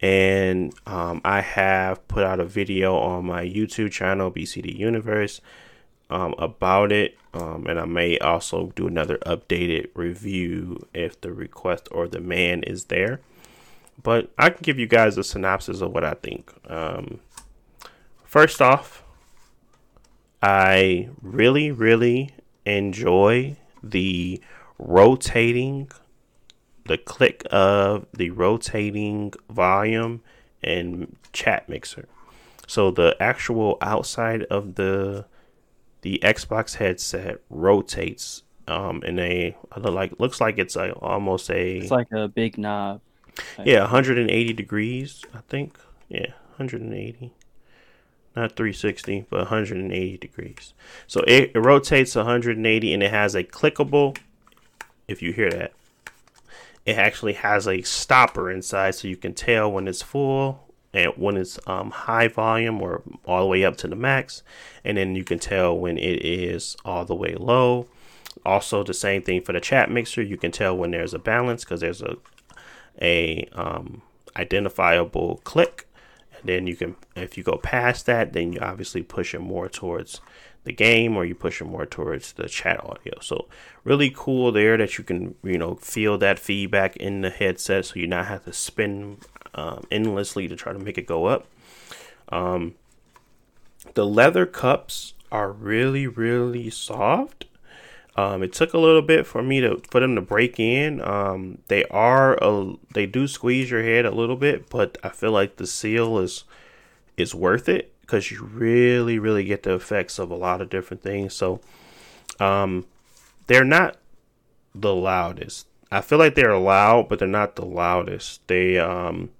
And 0.01 0.73
um, 0.87 1.21
I 1.25 1.41
have 1.41 2.07
put 2.07 2.25
out 2.25 2.41
a 2.41 2.45
video 2.45 2.97
on 2.97 3.27
my 3.27 3.45
YouTube 3.45 3.91
channel, 3.91 4.31
BCD 4.31 4.77
Universe, 4.77 5.41
um, 6.11 6.35
about 6.39 6.93
it. 6.93 7.19
Um, 7.35 7.67
and 7.67 7.79
I 7.79 7.85
may 7.85 8.19
also 8.19 8.73
do 8.77 8.87
another 8.87 9.19
updated 9.19 9.89
review 9.95 10.87
if 10.95 11.21
the 11.21 11.33
request 11.33 11.89
or 11.91 12.07
demand 12.07 12.65
is 12.67 12.85
there. 12.85 13.21
But 14.03 14.31
I 14.39 14.51
can 14.51 14.63
give 14.63 14.79
you 14.79 14.87
guys 14.87 15.19
a 15.19 15.25
synopsis 15.25 15.81
of 15.81 15.93
what 15.93 16.05
I 16.05 16.15
think. 16.15 16.53
Um, 16.69 17.21
first 18.25 18.63
off, 18.63 19.03
I 20.41 21.09
really, 21.21 21.73
really 21.73 22.31
enjoy 22.65 23.57
the 23.83 24.41
rotating, 24.79 25.91
the 26.89 26.99
click 26.99 27.47
of 27.51 28.07
the 28.13 28.31
rotating 28.31 29.33
volume 29.49 30.23
and 30.63 31.17
chat 31.33 31.69
mixer. 31.69 32.09
So 32.67 32.91
the 32.91 33.17
actual 33.21 33.79
outside 33.81 34.43
of 34.45 34.75
the 34.75 35.27
the 36.03 36.21
Xbox 36.23 36.77
headset 36.77 37.39
rotates 37.51 38.43
um 38.67 39.03
in 39.05 39.19
a 39.19 39.57
like 39.77 40.19
looks 40.19 40.41
like 40.41 40.59
it's 40.59 40.77
a 40.77 40.93
almost 40.95 41.51
a 41.51 41.79
it's 41.79 41.91
like 41.91 42.13
a 42.13 42.29
big 42.29 42.59
knob. 42.59 43.01
yeah 43.65 43.81
180 43.81 44.53
degrees 44.53 45.25
I 45.35 45.41
think 45.49 45.79
yeah 46.09 46.33
180 46.57 47.33
not 48.37 48.57
360 48.57 49.27
but 49.31 49.39
180 49.41 50.19
degrees 50.19 50.75
so 51.07 51.21
it, 51.27 51.53
it 51.55 51.59
rotates 51.59 52.15
180 52.15 52.93
and 52.93 53.03
it 53.03 53.11
has 53.11 53.35
a 53.35 53.43
clickable 53.43 54.17
if 55.09 55.23
you 55.23 55.33
hear 55.33 55.51
that 55.51 55.73
it 56.89 56.97
actually 56.97 57.35
has 57.35 57.69
a 57.69 57.83
stopper 57.83 58.51
inside 58.51 58.95
so 58.95 59.09
you 59.09 59.17
can 59.17 59.35
tell 59.35 59.71
when 59.71 59.87
it's 59.87 60.01
full 60.01 60.73
and 60.95 61.13
when 61.17 61.37
it's 61.37 61.59
um, 61.67 61.91
high 61.91 62.29
volume 62.29 62.81
or 62.81 63.03
all 63.27 63.43
the 63.43 63.47
way 63.47 63.63
up 63.63 63.77
to 63.77 63.89
the 63.89 63.95
max. 63.95 64.43
And 64.87 64.97
then 64.97 65.15
you 65.15 65.23
can 65.23 65.39
tell 65.39 65.79
when 65.79 65.99
it 65.99 66.25
is 66.25 66.79
all 66.87 67.05
the 67.05 67.15
way 67.15 67.35
low. 67.35 67.89
Also 68.47 68.83
the 68.83 68.95
same 68.95 69.21
thing 69.21 69.43
for 69.43 69.53
the 69.53 69.61
chat 69.61 69.91
mixer. 69.91 70.23
You 70.23 70.39
can 70.39 70.51
tell 70.51 70.75
when 70.75 70.93
there's 70.93 71.13
a 71.13 71.19
balance 71.19 71.63
because 71.63 71.81
there's 71.81 72.01
a 72.01 72.17
a 73.03 73.47
um, 73.53 74.01
identifiable 74.35 75.43
click. 75.45 75.87
And 76.39 76.49
then 76.49 76.67
you 76.67 76.75
can 76.75 76.97
if 77.15 77.37
you 77.37 77.45
go 77.45 77.59
past 77.59 78.07
that 78.07 78.33
then 78.33 78.55
you 78.55 78.61
obviously 78.61 79.03
push 79.03 79.35
it 79.35 79.41
more 79.41 79.69
towards 79.69 80.23
the 80.65 80.73
game 80.73 81.17
or 81.17 81.25
you 81.25 81.35
push 81.35 81.61
it 81.61 81.65
more 81.65 81.87
towards 81.87 82.33
the 82.33 82.49
chat 82.49 82.83
audio. 82.85 83.19
So 83.21 83.47
really 83.85 84.13
cool 84.15 84.53
there 84.53 84.77
that 84.77 84.99
you 84.99 85.05
can 85.05 85.35
you 85.43 85.59
know 85.59 85.77
feel 85.77 86.19
that 86.19 86.39
feedback 86.39 86.97
in 86.97 87.23
the 87.23 87.31
headset 87.31 87.87
so 87.87 87.99
you 87.99 88.07
not 88.07 88.27
have 88.27 88.45
to 88.45 88.53
spin 88.53 89.19
um, 89.55 89.85
endlessly 89.91 90.47
to 90.49 90.57
try 90.57 90.73
to 90.73 90.79
make 90.79 90.99
it 90.99 91.07
go 91.07 91.27
up. 91.27 91.47
Um, 92.31 92.75
the 93.95 94.05
leather 94.05 94.47
cups 94.47 95.15
are 95.33 95.51
really 95.51 96.07
really 96.07 96.71
soft. 96.71 97.47
Um, 98.17 98.43
it 98.43 98.53
took 98.53 98.75
a 98.75 98.79
little 98.79 99.03
bit 99.03 99.27
for 99.27 99.43
me 99.43 99.61
to 99.61 99.81
for 99.91 100.01
them 100.01 100.17
to 100.17 100.21
break 100.21 100.59
in. 100.59 101.01
Um, 101.01 101.59
they 101.69 101.85
are 101.85 102.37
a, 102.43 102.75
they 102.93 103.07
do 103.07 103.29
squeeze 103.29 103.71
your 103.71 103.83
head 103.83 104.05
a 104.05 104.11
little 104.11 104.37
bit, 104.37 104.69
but 104.69 104.99
I 105.05 105.11
feel 105.11 105.33
like 105.33 105.57
the 105.57 105.67
seal 105.67 106.19
is 106.19 106.45
is 107.17 107.35
worth 107.35 107.69
it 107.69 107.93
because 108.09 108.31
you 108.31 108.43
really 108.43 109.19
really 109.19 109.45
get 109.45 109.65
the 109.65 109.75
effects 109.75 110.19
of 110.19 110.31
a 110.31 110.35
lot 110.35 110.63
of 110.63 110.71
different 110.71 111.03
things. 111.03 111.35
So, 111.35 111.61
um, 112.41 112.87
they're 113.47 113.65
not 113.65 113.99
the 114.75 114.95
loudest. 114.95 115.67
I 115.93 116.01
feel 116.01 116.19
like 116.19 116.35
they're 116.35 116.57
loud, 116.57 117.09
but 117.09 117.19
they're 117.19 117.29
not 117.29 117.57
the 117.57 117.67
loudest. 117.67 118.47
They 118.49 118.79
um, 118.79 119.31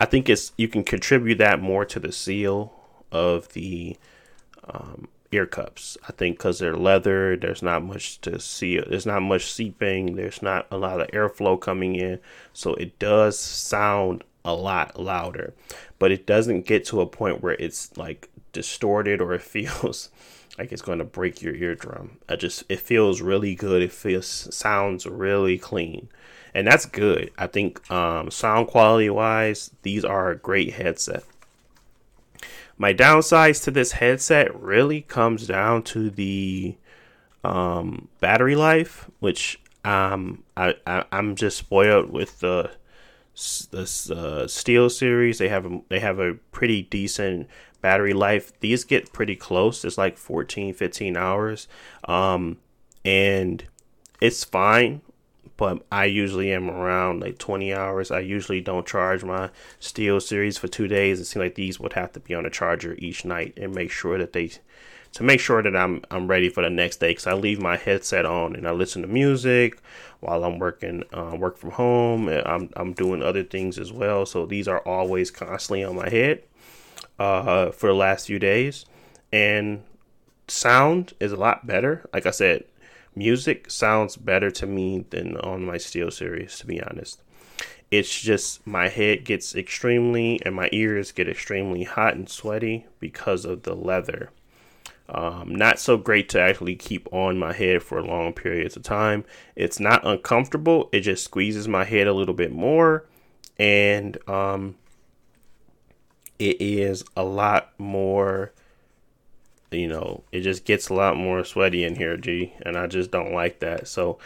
I 0.00 0.06
think 0.06 0.28
it's 0.28 0.52
you 0.56 0.66
can 0.66 0.82
contribute 0.82 1.38
that 1.38 1.60
more 1.60 1.84
to 1.84 2.00
the 2.00 2.12
seal 2.12 2.72
of 3.12 3.52
the 3.52 3.96
um, 4.64 5.08
ear 5.30 5.46
cups. 5.46 5.96
I 6.08 6.12
think 6.12 6.38
because 6.38 6.58
they're 6.58 6.76
leather, 6.76 7.36
there's 7.36 7.62
not 7.62 7.84
much 7.84 8.20
to 8.22 8.40
see. 8.40 8.80
There's 8.80 9.06
not 9.06 9.22
much 9.22 9.52
seeping. 9.52 10.16
There's 10.16 10.42
not 10.42 10.66
a 10.70 10.76
lot 10.78 11.00
of 11.00 11.08
airflow 11.08 11.60
coming 11.60 11.94
in, 11.94 12.18
so 12.52 12.74
it 12.74 12.98
does 12.98 13.38
sound 13.38 14.24
a 14.44 14.54
lot 14.54 14.98
louder. 14.98 15.54
But 16.00 16.10
it 16.10 16.26
doesn't 16.26 16.66
get 16.66 16.84
to 16.86 17.00
a 17.00 17.06
point 17.06 17.42
where 17.42 17.54
it's 17.54 17.96
like 17.96 18.28
distorted 18.52 19.20
or 19.20 19.34
it 19.34 19.42
feels 19.42 20.10
like 20.58 20.72
it's 20.72 20.82
going 20.82 20.98
to 20.98 21.04
break 21.04 21.40
your 21.42 21.54
eardrum. 21.54 22.18
I 22.28 22.34
just 22.34 22.64
it 22.68 22.80
feels 22.80 23.22
really 23.22 23.54
good. 23.54 23.82
It 23.82 23.92
feels 23.92 24.52
sounds 24.52 25.06
really 25.06 25.58
clean, 25.58 26.08
and 26.52 26.66
that's 26.66 26.86
good. 26.86 27.30
I 27.38 27.46
think 27.46 27.88
um, 27.90 28.32
sound 28.32 28.66
quality 28.66 29.10
wise, 29.10 29.70
these 29.82 30.04
are 30.04 30.30
a 30.30 30.36
great 30.36 30.74
headset. 30.74 31.22
My 32.76 32.94
downsides 32.94 33.62
to 33.64 33.70
this 33.70 33.92
headset 33.92 34.58
really 34.58 35.02
comes 35.02 35.46
down 35.46 35.82
to 35.84 36.08
the 36.08 36.76
um, 37.44 38.08
battery 38.20 38.56
life, 38.56 39.10
which 39.20 39.60
um, 39.84 40.42
I, 40.56 40.74
I 40.86 41.04
am 41.12 41.36
just 41.36 41.58
spoiled 41.58 42.10
with 42.10 42.40
the 42.40 42.70
the 43.70 43.82
uh, 43.82 44.46
SteelSeries. 44.46 45.38
They 45.38 45.48
have 45.48 45.66
a, 45.66 45.80
they 45.88 46.00
have 46.00 46.18
a 46.18 46.34
pretty 46.52 46.82
decent 46.82 47.48
battery 47.80 48.12
life. 48.12 48.58
These 48.60 48.84
get 48.84 49.12
pretty 49.12 49.36
close. 49.36 49.84
It's 49.84 49.98
like 49.98 50.18
14, 50.18 50.74
15 50.74 51.16
hours, 51.16 51.68
um, 52.06 52.58
and 53.04 53.64
it's 54.20 54.44
fine 54.44 55.00
but 55.60 55.84
I 55.92 56.06
usually 56.06 56.50
am 56.54 56.70
around 56.70 57.20
like 57.20 57.36
20 57.36 57.74
hours. 57.74 58.10
I 58.10 58.20
usually 58.20 58.62
don't 58.62 58.86
charge 58.86 59.22
my 59.22 59.50
SteelSeries 59.78 60.58
for 60.58 60.68
two 60.68 60.88
days. 60.88 61.20
It 61.20 61.26
seems 61.26 61.42
like 61.42 61.54
these 61.54 61.78
would 61.78 61.92
have 61.92 62.12
to 62.12 62.20
be 62.20 62.34
on 62.34 62.46
a 62.46 62.50
charger 62.50 62.94
each 62.96 63.26
night 63.26 63.58
and 63.58 63.74
make 63.74 63.90
sure 63.90 64.16
that 64.16 64.32
they 64.32 64.52
to 65.12 65.22
make 65.22 65.40
sure 65.40 65.62
that 65.62 65.76
I'm 65.76 66.02
I'm 66.10 66.28
ready 66.28 66.48
for 66.48 66.62
the 66.62 66.70
next 66.70 66.98
day. 66.98 67.10
Because 67.10 67.26
I 67.26 67.34
leave 67.34 67.60
my 67.60 67.76
headset 67.76 68.24
on 68.24 68.54
and 68.54 68.66
I 68.66 68.72
listen 68.72 69.02
to 69.02 69.08
music 69.08 69.80
while 70.20 70.44
I'm 70.44 70.58
working, 70.58 71.04
uh, 71.12 71.36
work 71.38 71.56
from 71.56 71.72
home. 71.72 72.28
I'm 72.28 72.70
I'm 72.76 72.92
doing 72.92 73.22
other 73.22 73.42
things 73.42 73.78
as 73.78 73.92
well. 73.92 74.26
So 74.26 74.46
these 74.46 74.68
are 74.68 74.80
always 74.80 75.30
constantly 75.30 75.84
on 75.84 75.96
my 75.96 76.08
head 76.08 76.42
uh, 77.18 77.70
for 77.70 77.88
the 77.88 77.94
last 77.94 78.26
few 78.26 78.38
days, 78.38 78.86
and 79.32 79.82
sound 80.48 81.14
is 81.20 81.32
a 81.32 81.36
lot 81.36 81.66
better. 81.66 82.08
Like 82.12 82.26
I 82.26 82.30
said, 82.30 82.64
music 83.14 83.70
sounds 83.70 84.16
better 84.16 84.50
to 84.52 84.66
me 84.66 85.04
than 85.10 85.36
on 85.38 85.64
my 85.64 85.76
SteelSeries, 85.76 86.58
to 86.58 86.66
be 86.66 86.82
honest. 86.82 87.22
It's 87.90 88.20
just 88.20 88.64
my 88.66 88.88
head 88.88 89.24
gets 89.24 89.54
extremely 89.56 90.40
and 90.44 90.54
my 90.54 90.68
ears 90.70 91.10
get 91.10 91.28
extremely 91.28 91.82
hot 91.82 92.14
and 92.14 92.28
sweaty 92.28 92.86
because 93.00 93.44
of 93.44 93.64
the 93.64 93.74
leather. 93.74 94.30
Um, 95.12 95.56
not 95.56 95.80
so 95.80 95.96
great 95.96 96.28
to 96.30 96.40
actually 96.40 96.76
keep 96.76 97.12
on 97.12 97.36
my 97.36 97.52
head 97.52 97.82
for 97.82 98.00
long 98.00 98.32
periods 98.32 98.76
of 98.76 98.84
time. 98.84 99.24
It's 99.56 99.80
not 99.80 100.06
uncomfortable, 100.06 100.88
it 100.92 101.00
just 101.00 101.24
squeezes 101.24 101.66
my 101.66 101.84
head 101.84 102.06
a 102.06 102.12
little 102.12 102.34
bit 102.34 102.52
more, 102.52 103.06
and 103.58 104.16
um, 104.28 104.76
it 106.38 106.60
is 106.60 107.04
a 107.16 107.24
lot 107.24 107.72
more 107.78 108.52
you 109.72 109.86
know, 109.86 110.24
it 110.32 110.40
just 110.40 110.64
gets 110.64 110.88
a 110.88 110.94
lot 110.94 111.16
more 111.16 111.44
sweaty 111.44 111.84
in 111.84 111.96
here, 111.96 112.16
G, 112.16 112.52
and 112.62 112.76
I 112.76 112.86
just 112.86 113.10
don't 113.10 113.32
like 113.32 113.60
that. 113.60 113.86
So 113.86 114.18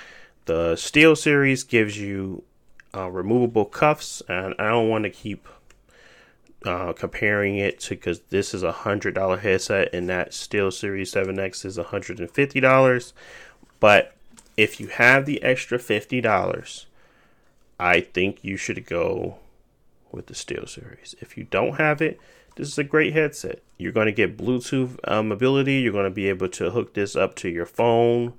the 0.47 0.75
SteelSeries 0.75 1.69
gives 1.69 1.99
you 1.99 2.43
uh, 2.95 3.11
removable 3.11 3.65
cuffs, 3.65 4.23
and 4.29 4.55
I 4.59 4.69
don't 4.69 4.89
want 4.89 5.05
to 5.05 5.11
keep 5.11 5.49
uh, 6.65 6.93
comparing 6.93 7.57
it 7.57 7.81
to 7.81 7.91
because 7.91 8.21
this 8.31 8.55
is 8.55 8.63
a 8.63 8.73
hundred 8.73 9.15
dollar 9.15 9.39
headset, 9.39 9.93
and 9.93 10.09
that 10.09 10.31
SteelSeries 10.31 11.13
7X 11.13 11.65
is 11.65 11.77
hundred 11.77 12.21
and 12.21 12.31
fifty 12.31 12.61
dollars. 12.61 13.13
But 13.81 14.15
if 14.57 14.81
you 14.81 14.89
have 14.89 15.27
the 15.27 15.43
extra 15.43 15.79
fifty 15.79 16.21
dollars, 16.21 16.87
I 17.79 18.01
think 18.01 18.43
you 18.43 18.57
should 18.57 18.87
go 18.87 19.37
with 20.13 20.27
the 20.27 20.35
SteelSeries. 20.35 21.15
If 21.21 21.37
you 21.37 21.45
don't 21.45 21.77
have 21.77 22.01
it, 22.01 22.21
this 22.57 22.69
is 22.69 22.79
a 22.79 22.85
great 22.85 23.13
headset. 23.13 23.61
You're 23.79 23.93
going 23.93 24.07
to 24.07 24.13
get 24.13 24.39
Bluetooth 24.39 24.99
ability. 25.03 25.75
You're 25.75 25.93
going 25.93 26.05
to 26.05 26.11
be 26.11 26.29
able 26.29 26.49
to 26.49 26.71
hook 26.71 26.95
this 26.95 27.17
up 27.17 27.35
to 27.37 27.49
your 27.49 27.67
phone 27.67 28.35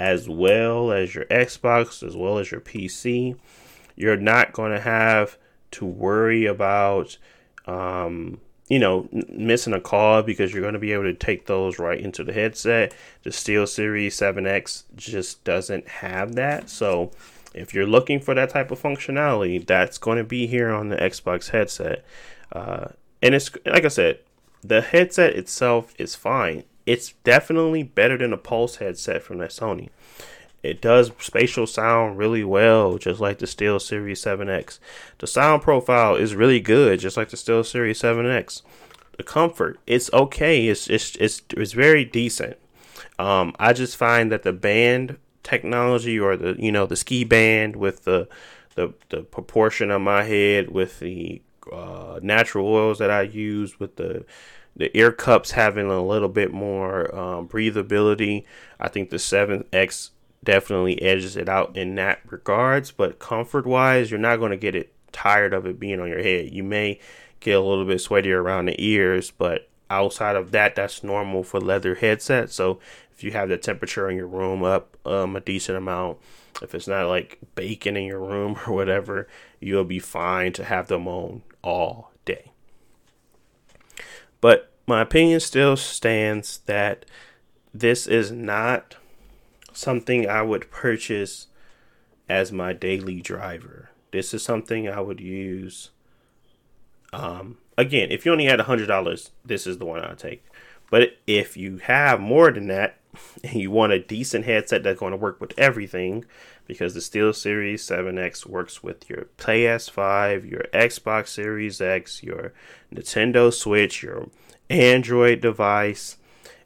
as 0.00 0.28
well 0.28 0.90
as 0.90 1.14
your 1.14 1.26
Xbox, 1.26 2.02
as 2.02 2.16
well 2.16 2.38
as 2.38 2.50
your 2.50 2.60
PC. 2.60 3.36
You're 3.94 4.16
not 4.16 4.52
going 4.52 4.72
to 4.72 4.80
have 4.80 5.36
to 5.72 5.84
worry 5.84 6.46
about, 6.46 7.18
um, 7.70 8.40
you 8.68 8.78
know, 8.78 9.08
missing 9.28 9.72
a 9.72 9.80
call 9.80 10.22
because 10.22 10.52
you're 10.52 10.62
going 10.62 10.74
to 10.74 10.80
be 10.80 10.92
able 10.92 11.04
to 11.04 11.14
take 11.14 11.46
those 11.46 11.78
right 11.78 12.00
into 12.00 12.22
the 12.22 12.32
headset. 12.32 12.94
The 13.22 13.30
SteelSeries 13.30 14.08
7X 14.08 14.84
just 14.96 15.42
doesn't 15.44 15.88
have 15.88 16.34
that. 16.34 16.70
So, 16.70 17.10
if 17.52 17.74
you're 17.74 17.86
looking 17.86 18.20
for 18.20 18.32
that 18.34 18.50
type 18.50 18.70
of 18.70 18.80
functionality, 18.80 19.66
that's 19.66 19.98
going 19.98 20.18
to 20.18 20.24
be 20.24 20.46
here 20.46 20.70
on 20.70 20.88
the 20.88 20.96
Xbox 20.96 21.50
headset. 21.50 22.04
Uh, 22.52 22.88
and 23.20 23.34
it's 23.34 23.50
like 23.66 23.84
I 23.84 23.88
said, 23.88 24.20
the 24.62 24.80
headset 24.80 25.34
itself 25.34 25.92
is 25.98 26.14
fine. 26.14 26.62
It's 26.86 27.12
definitely 27.24 27.82
better 27.82 28.16
than 28.16 28.32
a 28.32 28.36
Pulse 28.36 28.76
headset 28.76 29.22
from 29.22 29.38
that 29.38 29.50
Sony. 29.50 29.88
It 30.62 30.82
does 30.82 31.10
spatial 31.18 31.66
sound 31.66 32.18
really 32.18 32.44
well, 32.44 32.98
just 32.98 33.20
like 33.20 33.38
the 33.38 33.46
SteelSeries 33.46 34.18
7X. 34.18 34.78
The 35.18 35.26
sound 35.26 35.62
profile 35.62 36.16
is 36.16 36.34
really 36.34 36.60
good, 36.60 37.00
just 37.00 37.16
like 37.16 37.30
the 37.30 37.36
SteelSeries 37.36 38.00
7X. 38.00 38.62
The 39.16 39.22
comfort, 39.22 39.78
it's 39.86 40.12
okay. 40.12 40.68
It's 40.68 40.88
it's 40.88 41.16
it's, 41.16 41.42
it's 41.56 41.72
very 41.72 42.04
decent. 42.04 42.56
Um, 43.18 43.54
I 43.58 43.72
just 43.72 43.96
find 43.96 44.32
that 44.32 44.42
the 44.42 44.52
band 44.52 45.18
technology 45.42 46.18
or 46.18 46.36
the 46.36 46.56
you 46.58 46.72
know 46.72 46.86
the 46.86 46.96
ski 46.96 47.24
band 47.24 47.76
with 47.76 48.04
the 48.04 48.28
the 48.76 48.94
the 49.08 49.22
proportion 49.22 49.90
of 49.90 50.00
my 50.00 50.24
head 50.24 50.70
with 50.70 51.00
the 51.00 51.42
uh, 51.70 52.18
natural 52.22 52.66
oils 52.66 52.98
that 52.98 53.10
I 53.10 53.22
use 53.22 53.78
with 53.78 53.96
the 53.96 54.24
the 54.76 54.96
ear 54.96 55.12
cups 55.12 55.50
having 55.50 55.90
a 55.90 56.02
little 56.02 56.28
bit 56.28 56.52
more 56.52 57.14
um, 57.14 57.48
breathability. 57.48 58.44
I 58.78 58.88
think 58.88 59.10
the 59.10 59.16
7X 59.16 60.10
definitely 60.44 61.00
edges 61.02 61.36
it 61.36 61.48
out 61.48 61.76
in 61.76 61.94
that 61.96 62.20
regards, 62.26 62.90
but 62.90 63.18
comfort 63.18 63.66
wise, 63.66 64.10
you're 64.10 64.20
not 64.20 64.38
going 64.38 64.50
to 64.50 64.56
get 64.56 64.74
it 64.74 64.92
tired 65.12 65.52
of 65.52 65.66
it 65.66 65.78
being 65.78 66.00
on 66.00 66.08
your 66.08 66.22
head. 66.22 66.52
You 66.52 66.62
may 66.62 66.98
get 67.40 67.56
a 67.56 67.60
little 67.60 67.84
bit 67.84 68.00
sweaty 68.00 68.32
around 68.32 68.66
the 68.66 68.84
ears, 68.84 69.30
but 69.30 69.68
outside 69.88 70.36
of 70.36 70.52
that, 70.52 70.74
that's 70.74 71.02
normal 71.02 71.42
for 71.42 71.60
leather 71.60 71.96
headsets. 71.96 72.54
So 72.54 72.80
if 73.12 73.24
you 73.24 73.32
have 73.32 73.48
the 73.48 73.58
temperature 73.58 74.08
in 74.08 74.16
your 74.16 74.26
room 74.26 74.62
up 74.62 74.96
um, 75.04 75.36
a 75.36 75.40
decent 75.40 75.76
amount, 75.76 76.18
if 76.62 76.74
it's 76.74 76.88
not 76.88 77.08
like 77.08 77.38
baking 77.54 77.96
in 77.96 78.04
your 78.04 78.20
room 78.20 78.58
or 78.66 78.74
whatever, 78.74 79.28
you'll 79.58 79.84
be 79.84 79.98
fine 79.98 80.52
to 80.54 80.64
have 80.64 80.88
them 80.88 81.06
on 81.06 81.42
all 81.62 82.12
day. 82.24 82.50
But 84.40 84.72
my 84.86 85.02
opinion 85.02 85.40
still 85.40 85.76
stands 85.76 86.58
that 86.66 87.04
this 87.72 88.06
is 88.06 88.32
not 88.32 88.96
something 89.72 90.28
I 90.28 90.42
would 90.42 90.70
purchase 90.70 91.48
as 92.28 92.52
my 92.52 92.72
daily 92.72 93.20
driver. 93.20 93.90
This 94.12 94.34
is 94.34 94.42
something 94.42 94.88
I 94.88 95.00
would 95.00 95.20
use. 95.20 95.90
Um, 97.12 97.58
again, 97.76 98.10
if 98.10 98.24
you 98.24 98.32
only 98.32 98.46
had 98.46 98.60
a 98.60 98.64
hundred 98.64 98.86
dollars, 98.86 99.30
this 99.44 99.66
is 99.66 99.78
the 99.78 99.86
one 99.86 100.00
I'd 100.00 100.18
take. 100.18 100.44
But 100.90 101.18
if 101.26 101.56
you 101.56 101.78
have 101.78 102.20
more 102.20 102.50
than 102.50 102.66
that, 102.68 102.96
and 103.44 103.54
you 103.54 103.70
want 103.70 103.92
a 103.92 103.98
decent 103.98 104.44
headset 104.44 104.82
that's 104.82 105.00
going 105.00 105.12
to 105.12 105.16
work 105.16 105.40
with 105.40 105.58
everything, 105.58 106.24
because 106.66 106.94
the 106.94 107.00
SteelSeries 107.00 107.80
7X 107.80 108.46
works 108.46 108.80
with 108.82 109.10
your 109.10 109.26
PS5, 109.38 110.48
your 110.48 110.64
Xbox 110.72 111.28
Series 111.28 111.80
X, 111.80 112.22
your 112.22 112.52
Nintendo 112.94 113.52
Switch, 113.52 114.04
your 114.04 114.28
Android 114.68 115.40
device. 115.40 116.16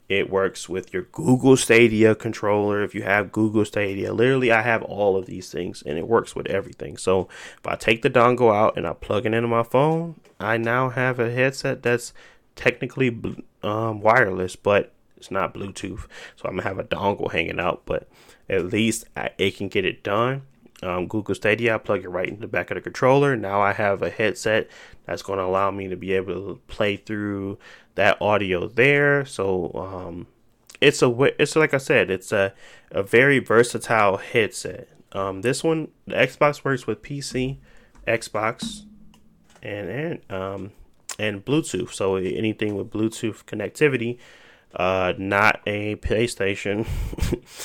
It 0.07 0.29
works 0.29 0.69
with 0.69 0.93
your 0.93 1.03
Google 1.03 1.57
Stadia 1.57 2.13
controller 2.13 2.83
if 2.83 2.93
you 2.93 3.03
have 3.03 3.31
Google 3.31 3.65
Stadia. 3.65 4.13
Literally, 4.13 4.51
I 4.51 4.61
have 4.61 4.83
all 4.83 5.17
of 5.17 5.25
these 5.25 5.51
things 5.51 5.81
and 5.83 5.97
it 5.97 6.07
works 6.07 6.35
with 6.35 6.45
everything. 6.47 6.97
So, 6.97 7.27
if 7.57 7.65
I 7.65 7.75
take 7.75 8.03
the 8.03 8.09
dongle 8.09 8.53
out 8.53 8.77
and 8.77 8.85
I 8.85 8.93
plug 8.93 9.25
it 9.25 9.33
into 9.33 9.47
my 9.47 9.63
phone, 9.63 10.19
I 10.39 10.57
now 10.57 10.89
have 10.89 11.19
a 11.19 11.31
headset 11.31 11.81
that's 11.81 12.13
technically 12.55 13.19
um, 13.63 14.01
wireless, 14.01 14.55
but 14.55 14.91
it's 15.17 15.31
not 15.31 15.55
Bluetooth. 15.55 16.05
So, 16.35 16.45
I'm 16.47 16.57
gonna 16.57 16.63
have 16.63 16.77
a 16.77 16.83
dongle 16.83 17.31
hanging 17.31 17.59
out, 17.59 17.81
but 17.85 18.07
at 18.47 18.65
least 18.67 19.05
it 19.39 19.57
can 19.57 19.69
get 19.69 19.85
it 19.85 20.03
done. 20.03 20.43
Um, 20.83 21.07
Google 21.07 21.35
Stadia, 21.35 21.75
I 21.75 21.77
plug 21.77 22.03
it 22.03 22.09
right 22.09 22.27
into 22.27 22.41
the 22.41 22.47
back 22.47 22.69
of 22.69 22.75
the 22.75 22.81
controller. 22.81 23.35
Now 23.35 23.61
I 23.61 23.73
have 23.73 24.01
a 24.01 24.09
headset 24.09 24.69
that's 25.05 25.21
going 25.21 25.39
to 25.39 25.45
allow 25.45 25.71
me 25.71 25.87
to 25.87 25.95
be 25.95 26.13
able 26.13 26.33
to 26.33 26.61
play 26.67 26.97
through 26.97 27.57
that 27.95 28.21
audio 28.21 28.67
there. 28.67 29.25
So 29.25 29.71
um, 29.73 30.27
it's 30.81 31.01
a 31.01 31.09
it's 31.41 31.55
like 31.55 31.73
I 31.73 31.77
said, 31.77 32.09
it's 32.09 32.31
a 32.31 32.53
a 32.91 33.03
very 33.03 33.39
versatile 33.39 34.17
headset. 34.17 34.89
Um, 35.13 35.41
this 35.41 35.63
one, 35.63 35.89
the 36.05 36.15
Xbox 36.15 36.63
works 36.63 36.85
with 36.85 37.01
PC, 37.01 37.57
Xbox, 38.05 38.83
and 39.63 39.89
and 39.89 40.31
um, 40.31 40.71
and 41.17 41.43
Bluetooth. 41.45 41.93
So 41.93 42.17
anything 42.17 42.75
with 42.75 42.89
Bluetooth 42.89 43.45
connectivity 43.45 44.17
uh, 44.73 45.13
not 45.17 45.61
a 45.65 45.95
PlayStation. 45.97 46.85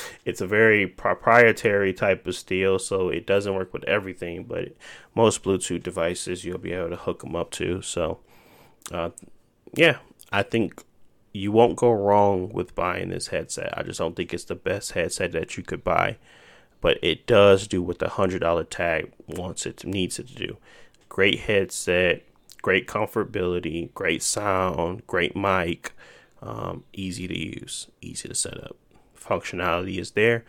it's 0.25 0.41
a 0.41 0.47
very 0.47 0.87
proprietary 0.87 1.93
type 1.93 2.25
of 2.27 2.35
steel, 2.35 2.79
so 2.79 3.09
it 3.09 3.25
doesn't 3.27 3.53
work 3.55 3.73
with 3.73 3.83
everything, 3.85 4.43
but 4.45 4.69
most 5.15 5.43
Bluetooth 5.43 5.83
devices 5.83 6.45
you'll 6.45 6.57
be 6.57 6.71
able 6.73 6.89
to 6.89 6.95
hook 6.95 7.21
them 7.21 7.35
up 7.35 7.51
to. 7.51 7.81
So, 7.81 8.19
uh, 8.91 9.09
yeah, 9.73 9.97
I 10.31 10.43
think 10.43 10.83
you 11.33 11.51
won't 11.51 11.77
go 11.77 11.91
wrong 11.91 12.49
with 12.53 12.75
buying 12.75 13.09
this 13.09 13.27
headset. 13.27 13.73
I 13.77 13.83
just 13.83 13.99
don't 13.99 14.15
think 14.15 14.33
it's 14.33 14.43
the 14.45 14.55
best 14.55 14.93
headset 14.93 15.31
that 15.33 15.57
you 15.57 15.63
could 15.63 15.83
buy. 15.83 16.17
but 16.81 16.97
it 17.03 17.27
does 17.27 17.67
do 17.67 17.81
what 17.81 17.99
the 17.99 18.09
hundred 18.09 18.39
dollar 18.39 18.63
tag 18.63 19.11
wants 19.27 19.65
it 19.65 19.77
to, 19.77 19.89
needs 19.89 20.19
it 20.19 20.27
to 20.27 20.35
do. 20.35 20.57
Great 21.09 21.41
headset, 21.41 22.23
great 22.61 22.87
comfortability, 22.87 23.93
great 23.93 24.23
sound, 24.23 25.05
great 25.07 25.35
mic, 25.35 25.93
um, 26.41 26.83
easy 26.93 27.27
to 27.27 27.37
use, 27.37 27.87
easy 28.01 28.27
to 28.27 28.35
set 28.35 28.63
up. 28.63 28.75
Functionality 29.19 29.97
is 29.99 30.11
there. 30.11 30.45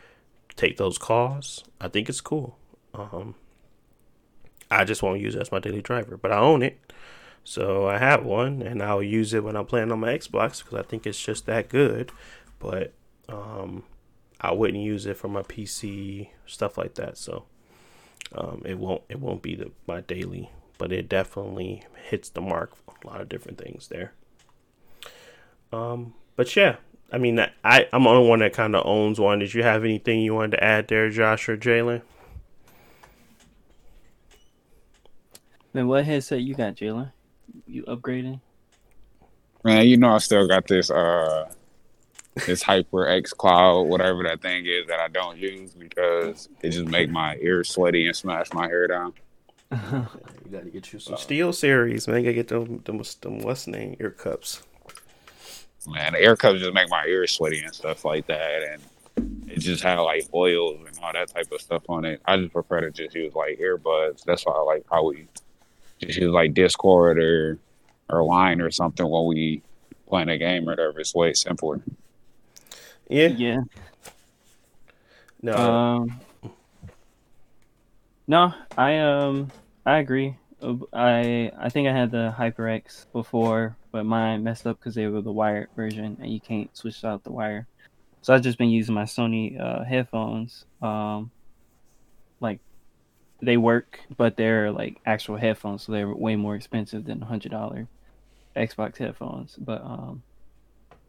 Take 0.57 0.77
those 0.77 0.99
calls. 0.99 1.65
I 1.81 1.89
think 1.89 2.09
it's 2.09 2.21
cool. 2.21 2.57
Um, 2.95 3.35
I 4.71 4.85
just 4.85 5.03
won't 5.03 5.21
use 5.21 5.35
it 5.35 5.41
as 5.43 5.53
my 5.53 5.59
daily 5.59 5.83
driver, 5.83 6.17
but 6.17 6.33
I 6.33 6.39
own 6.39 6.63
it. 6.63 6.79
So 7.45 7.89
I 7.89 7.99
have 7.99 8.25
one, 8.25 8.63
and 8.63 8.83
I'll 8.83 9.03
use 9.03 9.35
it 9.35 9.45
when 9.45 9.57
I'm 9.57 9.67
playing 9.67 9.93
on 9.93 10.01
my 10.01 10.17
Xbox 10.17 10.65
because 10.65 10.79
I 10.79 10.83
think 10.83 11.07
it's 11.07 11.23
just 11.23 11.47
that 11.47 11.69
good. 11.69 12.13
But 12.59 12.93
um, 13.29 13.83
I 14.41 14.53
wouldn't 14.53 14.83
use 14.83 15.07
it 15.07 15.17
for 15.17 15.29
my 15.29 15.43
PC 15.43 16.29
stuff 16.47 16.79
like 16.79 16.95
that. 16.95 17.19
So 17.19 17.45
um, 18.35 18.63
it 18.65 18.79
won't 18.79 19.03
it 19.09 19.21
won't 19.21 19.43
be 19.43 19.55
the 19.55 19.73
my 19.87 20.01
daily, 20.01 20.51
but 20.79 20.93
it 20.93 21.09
definitely 21.09 21.83
hits 22.09 22.29
the 22.29 22.41
mark 22.41 22.73
a 23.05 23.07
lot 23.07 23.21
of 23.21 23.29
different 23.29 23.59
things 23.59 23.89
there. 23.89 24.13
Um, 25.73 26.15
but 26.37 26.55
yeah, 26.55 26.77
I 27.13 27.19
mean, 27.19 27.39
I 27.65 27.87
I'm 27.93 28.05
the 28.05 28.11
only 28.11 28.29
one 28.29 28.41
that 28.41 28.53
kind 28.53 28.75
of 28.75 28.87
owns 28.87 29.19
one. 29.19 29.39
Did 29.39 29.55
you 29.55 29.63
have 29.63 29.85
anything 29.85 30.21
you 30.21 30.35
wanted 30.35 30.53
to 30.53 30.65
add 30.65 30.89
there, 30.89 31.11
Josh 31.11 31.49
or 31.49 31.57
Jalen? 31.57 32.03
Man, 35.75 35.89
what 35.89 36.05
headset 36.05 36.41
you 36.41 36.55
got, 36.55 36.77
Jalen? 36.77 37.13
You 37.67 37.85
upgrading? 37.85 38.41
Man, 39.65 39.87
you 39.87 39.97
know 39.97 40.15
I 40.15 40.19
still 40.19 40.47
got 40.47 40.67
this 40.67 40.91
uh 40.91 41.51
this 42.35 42.63
HyperX 42.63 43.37
Cloud, 43.37 43.83
whatever 43.83 44.23
that 44.25 44.41
thing 44.41 44.65
is 44.67 44.87
that 44.89 45.01
I 45.01 45.09
don't 45.09 45.37
use 45.39 45.73
because 45.73 46.49
it 46.63 46.71
just 46.71 46.87
make 46.87 47.11
my 47.11 47.37
ears 47.37 47.71
sweaty 47.71 48.07
and 48.07 48.17
smash 48.17 48.53
my 48.53 48.67
hair 48.67 48.87
down. 48.89 49.13
you 49.71 50.07
gotta 50.51 50.71
get 50.71 50.93
you 50.93 50.99
some 50.99 51.17
SteelSeries, 51.17 52.09
man. 52.09 52.19
You 52.19 52.23
gotta 52.25 52.35
get 52.35 52.49
them 52.49 52.83
them, 52.85 53.03
them 53.21 53.39
what's 53.41 53.67
name 53.67 53.97
ear 54.01 54.11
cups. 54.11 54.63
Man, 55.87 56.13
the 56.13 56.23
ear 56.23 56.37
cups 56.37 56.61
just 56.61 56.75
make 56.75 56.89
my 56.89 57.05
ears 57.07 57.33
sweaty 57.33 57.61
and 57.61 57.75
stuff 57.75 58.05
like 58.05 58.27
that, 58.27 58.63
and 58.63 58.83
it 59.51 59.59
just 59.59 59.83
had 59.83 59.99
like 59.99 60.29
oils 60.33 60.81
and 60.87 60.99
all 61.03 61.13
that 61.13 61.29
type 61.29 61.51
of 61.51 61.61
stuff 61.61 61.83
on 61.89 62.05
it. 62.05 62.21
I 62.25 62.37
just 62.37 62.53
prefer 62.53 62.81
to 62.83 62.91
just 62.91 63.15
use 63.15 63.35
like 63.35 63.59
earbuds. 63.59 64.25
That's 64.25 64.47
why 64.47 64.53
I 64.53 64.61
like 64.61 64.85
how 64.91 65.05
we 65.05 65.27
just 66.01 66.19
use 66.19 66.31
like 66.31 66.55
Discord 66.55 67.19
or 67.19 67.59
or 68.09 68.25
Line 68.25 68.61
or 68.61 68.71
something 68.71 69.09
when 69.09 69.27
we 69.27 69.63
playing 70.07 70.29
a 70.29 70.39
game 70.39 70.69
or 70.69 70.73
whatever. 70.73 71.01
It's 71.01 71.15
way 71.15 71.33
simpler. 71.33 71.81
Yeah. 73.09 73.29
Yeah. 73.29 73.61
No. 75.43 75.55
Um. 75.55 76.21
No, 78.29 78.55
I 78.79 78.99
um 78.99 79.51
I 79.85 79.99
agree. 79.99 80.37
I 80.93 81.51
I 81.59 81.69
think 81.69 81.89
I 81.89 81.93
had 81.93 82.11
the 82.11 82.35
HyperX 82.37 83.07
before, 83.13 83.77
but 83.91 84.05
mine 84.05 84.45
messed 84.45 84.67
up 84.67 84.79
because 84.79 84.95
they 84.95 85.07
were 85.07 85.21
the 85.21 85.33
wired 85.33 85.69
version, 85.75 86.17
and 86.21 86.33
you 86.33 86.41
can't 86.41 86.75
switch 86.77 87.05
out 87.05 87.25
the 87.25 87.33
wire. 87.33 87.67
So 88.23 88.33
I've 88.33 88.43
just 88.43 88.59
been 88.59 88.71
using 88.71 88.95
my 88.95 89.05
Sony 89.05 89.61
uh, 89.61 89.85
headphones. 89.85 90.65
Um, 90.81 91.31
like 92.41 92.61
they 93.41 93.57
work, 93.57 94.01
but 94.17 94.37
they're 94.37 94.71
like 94.71 95.01
actual 95.05 95.37
headphones, 95.37 95.83
so 95.83 95.93
they're 95.93 96.15
way 96.15 96.37
more 96.37 96.55
expensive 96.55 97.05
than 97.05 97.21
hundred 97.21 97.51
dollar 97.51 97.89
Xbox 98.57 98.99
headphones. 98.99 99.57
But 99.57 99.83
um, 99.83 100.23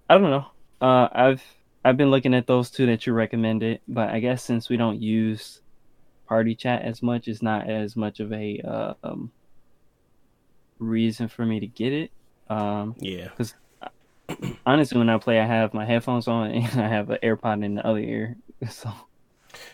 I 0.09 0.17
don't 0.17 0.31
know. 0.31 0.47
Uh, 0.81 1.09
I've 1.11 1.43
I've 1.85 1.97
been 1.97 2.11
looking 2.11 2.33
at 2.33 2.47
those 2.47 2.71
two 2.71 2.85
that 2.87 3.05
you 3.05 3.13
recommended, 3.13 3.81
but 3.87 4.09
I 4.09 4.19
guess 4.19 4.43
since 4.43 4.69
we 4.69 4.77
don't 4.77 5.01
use 5.01 5.61
party 6.27 6.55
chat 6.55 6.81
as 6.81 7.03
much, 7.03 7.27
it's 7.27 7.41
not 7.41 7.69
as 7.69 7.95
much 7.95 8.19
of 8.19 8.31
a 8.33 8.59
uh, 8.65 8.93
um, 9.03 9.31
reason 10.83 11.27
for 11.27 11.45
me 11.45 11.59
to 11.59 11.67
get 11.67 11.93
it. 11.93 12.11
Um, 12.49 12.95
yeah. 12.99 13.29
Because 13.29 13.55
honestly, 14.65 14.97
when 14.97 15.09
I 15.09 15.17
play, 15.17 15.39
I 15.39 15.45
have 15.45 15.73
my 15.73 15.85
headphones 15.85 16.27
on 16.27 16.51
and 16.51 16.65
I 16.81 16.87
have 16.87 17.09
an 17.09 17.19
AirPod 17.23 17.63
in 17.63 17.75
the 17.75 17.85
other 17.85 17.99
ear. 17.99 18.37
So 18.69 18.89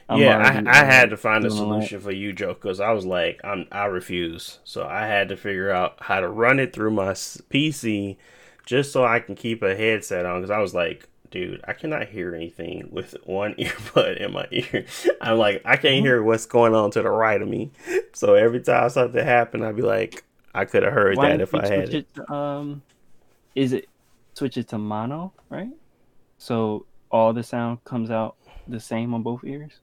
I'm 0.10 0.20
yeah, 0.20 0.36
already, 0.36 0.68
I, 0.68 0.82
I 0.82 0.84
had 0.84 1.12
to 1.12 1.18
find 1.18 1.45
a 1.45 1.51
solution 1.51 1.99
for 1.99 2.12
you, 2.12 2.34
Joe, 2.34 2.55
because 2.55 2.80
I 2.80 2.91
was 2.91 3.05
like, 3.05 3.39
I'm 3.43 3.68
I 3.72 3.86
refuse. 3.86 4.60
So 4.64 4.86
I 4.86 5.05
had 5.05 5.30
to 5.30 5.38
figure 5.38 5.70
out 5.70 5.97
how 5.99 6.20
to 6.20 6.28
run 6.28 6.60
it 6.60 6.74
through 6.74 6.91
my 6.91 7.12
PC 7.12 8.18
just 8.66 8.91
so 8.91 9.05
I 9.05 9.20
can 9.20 9.36
keep 9.36 9.62
a 9.62 9.76
headset 9.76 10.26
on. 10.26 10.41
Because 10.41 10.51
I 10.51 10.57
was 10.57 10.74
like, 10.74 11.07
dude, 11.30 11.62
I 11.68 11.74
cannot 11.74 12.07
hear 12.07 12.34
anything 12.34 12.89
with 12.91 13.16
one 13.24 13.53
earbud 13.60 14.18
in 14.18 14.34
my 14.34 14.47
ear. 14.51 14.86
I'm 15.22 15.38
like, 15.38 15.62
I 15.66 15.78
can't 15.78 16.03
hear 16.03 16.24
what's 16.24 16.45
going 16.45 16.74
on 16.74 16.91
to 16.91 17.01
the 17.01 17.10
right 17.10 17.41
of 17.41 17.47
me. 17.47 17.72
So 18.14 18.34
every 18.34 18.62
time 18.62 18.89
something 18.89 19.24
happened, 19.24 19.64
I'd 19.66 19.76
be 19.76 19.82
like, 19.84 20.24
I 20.53 20.65
could 20.65 20.83
have 20.83 20.93
heard 20.93 21.17
Why 21.17 21.29
that 21.29 21.41
if 21.41 21.53
I 21.53 21.67
had 21.67 21.93
it. 21.93 22.07
it. 22.17 22.29
Um, 22.29 22.81
is 23.55 23.73
it 23.73 23.87
switch 24.33 24.57
it 24.57 24.67
to 24.69 24.77
mono, 24.77 25.33
right? 25.49 25.69
So 26.37 26.85
all 27.11 27.33
the 27.33 27.43
sound 27.43 27.83
comes 27.83 28.09
out 28.09 28.35
the 28.67 28.79
same 28.79 29.13
on 29.13 29.23
both 29.23 29.43
ears. 29.43 29.79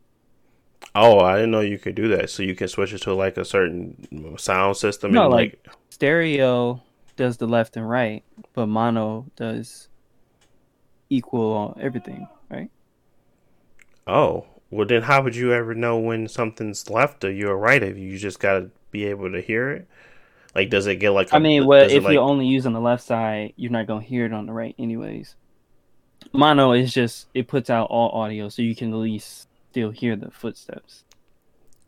Oh, 0.94 1.20
I 1.20 1.36
didn't 1.36 1.50
know 1.50 1.60
you 1.60 1.78
could 1.78 1.94
do 1.94 2.08
that. 2.08 2.30
So 2.30 2.42
you 2.42 2.54
can 2.54 2.68
switch 2.68 2.92
it 2.92 3.02
to 3.02 3.14
like 3.14 3.36
a 3.36 3.44
certain 3.44 4.36
sound 4.38 4.76
system. 4.76 5.12
No, 5.12 5.24
and 5.24 5.32
like, 5.32 5.58
like 5.66 5.74
stereo 5.90 6.82
does 7.16 7.36
the 7.36 7.46
left 7.46 7.76
and 7.76 7.88
right, 7.88 8.24
but 8.54 8.66
mono 8.66 9.26
does 9.36 9.88
equal 11.10 11.52
on 11.52 11.78
everything, 11.80 12.26
right? 12.50 12.70
Oh, 14.06 14.46
well 14.70 14.86
then 14.86 15.02
how 15.02 15.22
would 15.22 15.36
you 15.36 15.52
ever 15.52 15.74
know 15.74 15.98
when 15.98 16.28
something's 16.28 16.88
left 16.90 17.24
or 17.24 17.30
you're 17.30 17.56
right 17.56 17.82
if 17.82 17.96
you 17.96 18.18
just 18.18 18.40
gotta 18.40 18.70
be 18.90 19.04
able 19.04 19.30
to 19.32 19.40
hear 19.40 19.70
it? 19.70 19.88
Like, 20.56 20.70
does 20.70 20.86
it 20.86 20.96
get 20.96 21.10
like? 21.10 21.30
A, 21.32 21.36
I 21.36 21.38
mean, 21.38 21.66
well, 21.66 21.86
if 21.88 22.04
like... 22.04 22.14
you 22.14 22.18
only 22.18 22.46
use 22.46 22.64
on 22.64 22.72
the 22.72 22.80
left 22.80 23.04
side, 23.04 23.52
you're 23.56 23.70
not 23.70 23.86
gonna 23.86 24.00
hear 24.00 24.24
it 24.24 24.32
on 24.32 24.46
the 24.46 24.54
right, 24.54 24.74
anyways. 24.78 25.34
Mono 26.32 26.72
is 26.72 26.94
just 26.94 27.26
it 27.34 27.46
puts 27.46 27.68
out 27.68 27.88
all 27.90 28.08
audio, 28.08 28.48
so 28.48 28.62
you 28.62 28.74
can 28.74 28.90
at 28.90 28.96
least 28.96 29.48
still 29.70 29.90
hear 29.90 30.16
the 30.16 30.30
footsteps. 30.30 31.04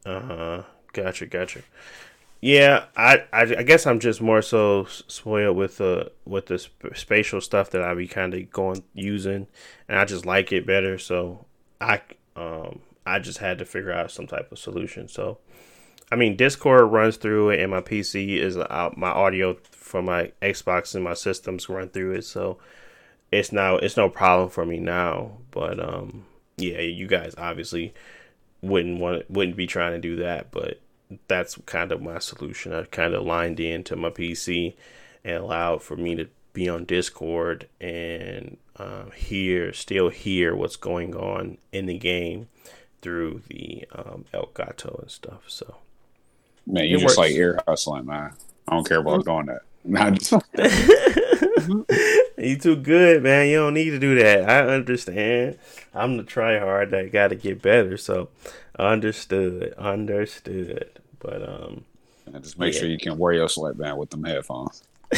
Uh 0.04 0.20
huh. 0.20 0.62
Gotcha. 0.92 1.24
Gotcha. 1.24 1.62
Yeah, 2.42 2.84
I, 2.94 3.24
I, 3.32 3.42
I 3.42 3.62
guess 3.62 3.86
I'm 3.86 4.00
just 4.00 4.20
more 4.20 4.42
so 4.42 4.84
spoiled 4.84 5.56
with 5.56 5.78
the 5.78 5.98
uh, 5.98 6.08
with 6.26 6.46
the 6.46 6.58
sp- 6.60 6.92
spatial 6.94 7.40
stuff 7.40 7.70
that 7.70 7.80
I 7.80 7.94
be 7.94 8.06
kind 8.06 8.34
of 8.34 8.50
going 8.50 8.84
using, 8.92 9.46
and 9.88 9.98
I 9.98 10.04
just 10.04 10.26
like 10.26 10.52
it 10.52 10.66
better. 10.66 10.98
So 10.98 11.46
I 11.80 12.02
um 12.36 12.80
I 13.06 13.18
just 13.18 13.38
had 13.38 13.58
to 13.60 13.64
figure 13.64 13.92
out 13.92 14.10
some 14.10 14.26
type 14.26 14.52
of 14.52 14.58
solution. 14.58 15.08
So 15.08 15.38
I 16.10 16.16
mean, 16.16 16.36
Discord 16.36 16.90
runs 16.90 17.16
through 17.16 17.50
it, 17.50 17.60
and 17.60 17.70
my 17.70 17.80
PC 17.80 18.38
is 18.38 18.56
out. 18.56 18.96
My 18.96 19.10
audio 19.10 19.56
from 19.70 20.06
my 20.06 20.32
Xbox 20.40 20.94
and 20.94 21.04
my 21.04 21.14
systems 21.14 21.68
run 21.68 21.88
through 21.90 22.12
it, 22.12 22.24
so 22.24 22.58
it's 23.30 23.52
now 23.52 23.76
it's 23.76 23.96
no 23.96 24.08
problem 24.08 24.48
for 24.48 24.64
me 24.64 24.78
now. 24.78 25.38
But 25.50 25.78
um, 25.80 26.24
yeah, 26.56 26.80
you 26.80 27.06
guys 27.06 27.34
obviously 27.36 27.94
wouldn't 28.62 29.00
want 29.00 29.30
wouldn't 29.30 29.56
be 29.56 29.66
trying 29.66 29.92
to 29.92 29.98
do 29.98 30.16
that, 30.16 30.50
but 30.50 30.80
that's 31.26 31.58
kind 31.66 31.92
of 31.92 32.02
my 32.02 32.18
solution. 32.18 32.72
I 32.72 32.84
kind 32.84 33.14
of 33.14 33.24
lined 33.24 33.60
into 33.60 33.96
my 33.96 34.10
PC 34.10 34.74
and 35.24 35.36
allowed 35.36 35.82
for 35.82 35.96
me 35.96 36.14
to 36.16 36.28
be 36.52 36.68
on 36.68 36.84
Discord 36.84 37.68
and 37.80 38.56
uh, 38.76 39.10
hear, 39.10 39.72
still 39.72 40.08
hear 40.08 40.54
what's 40.54 40.76
going 40.76 41.14
on 41.14 41.58
in 41.72 41.86
the 41.86 41.98
game 41.98 42.48
through 43.00 43.42
the 43.48 43.86
um, 43.92 44.24
Elgato 44.32 45.02
and 45.02 45.10
stuff. 45.10 45.44
So, 45.46 45.76
man, 46.68 46.86
you're 46.86 47.00
just 47.00 47.16
works. 47.16 47.30
like 47.30 47.32
ear 47.32 47.60
hustling, 47.66 48.06
man. 48.06 48.32
I 48.66 48.74
don't 48.74 48.86
care 48.86 48.98
about 48.98 49.24
doing 49.24 49.46
that. 49.46 49.62
Nah, 49.84 50.10
just... 50.10 50.32
you 52.36 52.58
too 52.58 52.76
good, 52.76 53.22
man. 53.22 53.46
You 53.46 53.56
don't 53.56 53.72
need 53.72 53.90
to 53.90 53.98
do 53.98 54.16
that. 54.16 54.50
I 54.50 54.74
understand. 54.74 55.56
I'm 55.94 56.18
the 56.18 56.24
try 56.24 56.58
hard 56.58 56.90
that 56.90 57.10
got 57.10 57.28
to 57.28 57.36
get 57.36 57.62
better. 57.62 57.96
So, 57.96 58.28
understood, 58.78 59.72
understood. 59.78 60.90
But 61.20 61.48
um, 61.48 61.84
and 62.26 62.44
just 62.44 62.58
make 62.58 62.74
yeah. 62.74 62.80
sure 62.80 62.88
you 62.88 62.98
can 62.98 63.16
wear 63.16 63.32
your 63.32 63.48
sweatband 63.48 63.96
with 63.96 64.10
them 64.10 64.24
headphones. 64.24 64.82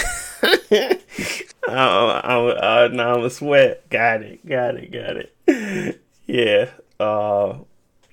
I, 0.44 0.98
I, 1.68 2.84
I, 2.84 2.88
now 2.88 3.14
I'm 3.14 3.24
a 3.24 3.30
sweat. 3.30 3.88
Got 3.90 4.22
it. 4.22 4.46
Got 4.46 4.76
it. 4.76 4.92
Got 4.92 5.26
it. 5.48 6.00
yeah. 6.26 6.70
Uh, 7.04 7.56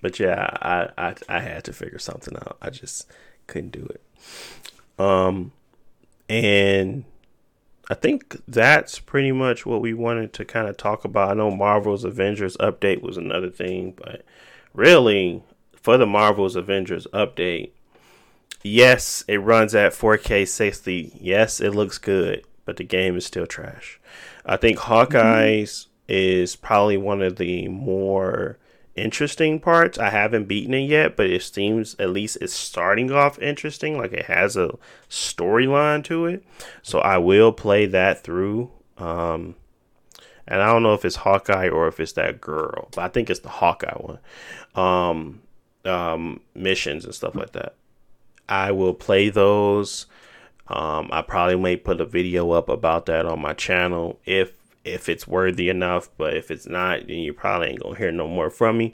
but 0.01 0.19
yeah, 0.19 0.49
I, 0.61 0.89
I 0.97 1.15
I 1.29 1.39
had 1.39 1.63
to 1.65 1.73
figure 1.73 1.99
something 1.99 2.35
out. 2.35 2.57
I 2.61 2.69
just 2.69 3.09
couldn't 3.47 3.71
do 3.71 3.87
it. 3.89 4.01
Um, 4.99 5.51
and 6.29 7.05
I 7.89 7.93
think 7.93 8.41
that's 8.47 8.99
pretty 8.99 9.31
much 9.31 9.65
what 9.65 9.81
we 9.81 9.93
wanted 9.93 10.33
to 10.33 10.45
kind 10.45 10.67
of 10.67 10.77
talk 10.77 11.05
about. 11.05 11.31
I 11.31 11.33
know 11.35 11.51
Marvel's 11.51 12.03
Avengers 12.03 12.57
update 12.57 13.01
was 13.01 13.17
another 13.17 13.49
thing, 13.49 13.93
but 13.95 14.25
really, 14.73 15.41
for 15.73 15.97
the 15.97 16.05
Marvel's 16.05 16.55
Avengers 16.55 17.07
update, 17.13 17.71
yes, 18.61 19.23
it 19.27 19.37
runs 19.37 19.73
at 19.73 19.93
4K 19.93 20.47
60. 20.47 21.13
Yes, 21.19 21.61
it 21.61 21.71
looks 21.71 21.97
good, 21.97 22.43
but 22.65 22.75
the 22.75 22.83
game 22.83 23.15
is 23.15 23.25
still 23.25 23.47
trash. 23.47 23.99
I 24.45 24.57
think 24.57 24.79
Hawkeye's 24.79 25.87
mm-hmm. 25.87 26.03
is 26.09 26.55
probably 26.57 26.97
one 26.97 27.21
of 27.21 27.37
the 27.37 27.69
more 27.69 28.57
interesting 28.97 29.59
parts. 29.59 29.97
I 29.97 30.09
haven't 30.09 30.47
beaten 30.47 30.73
it 30.73 30.89
yet, 30.89 31.15
but 31.15 31.29
it 31.29 31.43
seems 31.43 31.95
at 31.99 32.09
least 32.09 32.37
it's 32.41 32.53
starting 32.53 33.11
off 33.11 33.39
interesting. 33.39 33.97
Like 33.97 34.13
it 34.13 34.25
has 34.25 34.57
a 34.57 34.77
storyline 35.09 36.03
to 36.05 36.25
it. 36.25 36.43
So 36.81 36.99
I 36.99 37.17
will 37.17 37.53
play 37.53 37.85
that 37.85 38.23
through. 38.23 38.71
Um, 38.97 39.55
and 40.47 40.61
I 40.61 40.67
don't 40.67 40.83
know 40.83 40.93
if 40.93 41.05
it's 41.05 41.17
Hawkeye 41.17 41.69
or 41.69 41.87
if 41.87 41.99
it's 41.99 42.13
that 42.13 42.41
girl, 42.41 42.89
but 42.95 43.01
I 43.01 43.07
think 43.09 43.29
it's 43.29 43.41
the 43.41 43.49
Hawkeye 43.49 43.97
one. 43.97 44.19
Um, 44.75 45.41
um, 45.85 46.41
missions 46.55 47.05
and 47.05 47.13
stuff 47.13 47.35
like 47.35 47.51
that. 47.51 47.75
I 48.49 48.71
will 48.71 48.93
play 48.93 49.29
those. 49.29 50.05
Um, 50.67 51.09
I 51.11 51.21
probably 51.21 51.57
may 51.57 51.75
put 51.77 52.01
a 52.01 52.05
video 52.05 52.51
up 52.51 52.69
about 52.69 53.05
that 53.05 53.25
on 53.25 53.41
my 53.41 53.53
channel 53.53 54.19
if 54.25 54.53
if 54.87 55.09
it's 55.09 55.27
worthy 55.27 55.69
enough. 55.69 56.09
But 56.17 56.35
if 56.35 56.51
it's 56.51 56.67
not, 56.67 57.07
then 57.07 57.17
you 57.19 57.33
probably 57.33 57.69
ain't 57.69 57.81
gonna 57.81 57.97
hear 57.97 58.11
no 58.11 58.27
more 58.27 58.49
from 58.49 58.77
me. 58.77 58.93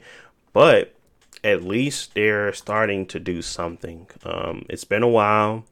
But 0.52 0.94
at 1.42 1.62
least 1.62 2.14
they're 2.14 2.52
starting 2.52 3.06
to 3.06 3.20
do 3.20 3.42
something. 3.42 4.06
Um, 4.24 4.64
it's 4.68 4.84
been 4.84 5.02
a 5.02 5.08
while. 5.08 5.64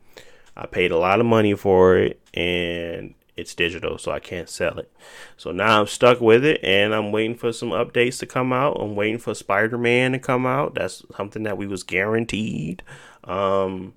I 0.57 0.67
paid 0.67 0.91
a 0.91 0.99
lot 0.99 1.21
of 1.21 1.27
money 1.27 1.55
for 1.55 1.97
it, 1.97 2.21
and 2.35 3.15
it's 3.37 3.55
digital, 3.55 3.97
so 3.97 4.13
I 4.13 4.21
can't 4.21 4.49
sell 4.49 4.79
it. 4.79 4.93
So 5.39 5.51
now 5.51 5.81
I'm 5.81 5.87
stuck 5.87 6.21
with 6.21 6.45
it, 6.45 6.63
and 6.63 6.95
I'm 6.95 7.11
waiting 7.11 7.37
for 7.37 7.53
some 7.53 7.71
updates 7.71 8.19
to 8.19 8.27
come 8.27 8.53
out. 8.53 8.77
I'm 8.79 8.95
waiting 8.95 9.19
for 9.19 9.35
Spider 9.35 9.79
Man 9.79 10.13
to 10.13 10.19
come 10.19 10.45
out. 10.45 10.75
That's 10.75 11.03
something 11.17 11.45
that 11.45 11.57
we 11.57 11.67
was 11.67 11.83
guaranteed. 11.83 12.83
Um, 13.25 13.95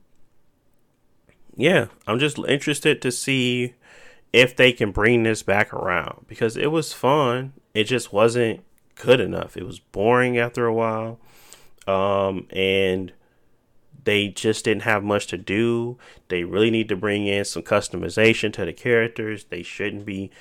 yeah, 1.58 1.88
I'm 2.08 2.20
just 2.20 2.40
interested 2.40 3.02
to 3.02 3.12
see 3.12 3.74
if 4.36 4.54
they 4.54 4.74
can 4.74 4.92
bring 4.92 5.24
this 5.24 5.44
back 5.44 5.74
around 5.74 6.26
because 6.28 6.58
it 6.58 6.68
was 6.68 6.92
fun. 6.92 7.54
It 7.74 7.86
just 7.86 8.12
wasn't 8.12 8.66
good 8.96 9.22
enough. 9.22 9.56
It 9.56 9.66
was 9.66 9.80
boring 9.80 10.38
after 10.38 10.66
a 10.66 10.74
while. 10.74 11.20
Um, 11.88 12.46
and 12.50 13.14
they 14.04 14.28
just 14.28 14.66
didn't 14.66 14.82
have 14.84 15.06
much 15.06 15.28
to 15.28 15.38
do. 15.38 15.98
They 16.28 16.44
really 16.44 16.70
need 16.70 16.90
to 16.90 16.98
bring 16.98 17.28
in 17.28 17.46
some 17.46 17.64
customization 17.64 18.52
to 18.54 18.66
the 18.66 18.74
characters. 18.74 19.46
They 19.46 19.64
shouldn't 19.64 20.06
be 20.06 20.32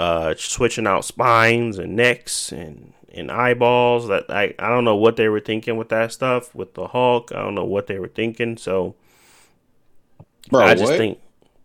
uh, 0.00 0.34
switching 0.36 0.88
out 0.88 1.04
spines 1.04 1.78
and 1.78 1.94
necks 1.94 2.50
and, 2.50 2.92
and 3.14 3.30
eyeballs. 3.30 4.08
That 4.08 4.24
I, 4.28 4.52
I 4.58 4.68
don't 4.68 4.84
know 4.84 4.96
what 4.96 5.14
they 5.14 5.28
were 5.28 5.38
thinking 5.40 5.76
with 5.76 5.90
that 5.90 6.10
stuff 6.12 6.56
with 6.56 6.74
the 6.74 6.88
Hulk. 6.88 7.30
I 7.30 7.38
don't 7.38 7.54
know 7.54 7.64
what 7.64 7.86
they 7.86 8.00
were 8.00 8.08
thinking. 8.08 8.56
So 8.56 8.96
Bro, 10.50 10.64
I 10.64 10.74
just 10.74 10.90
what? 10.90 10.98
think, 10.98 11.20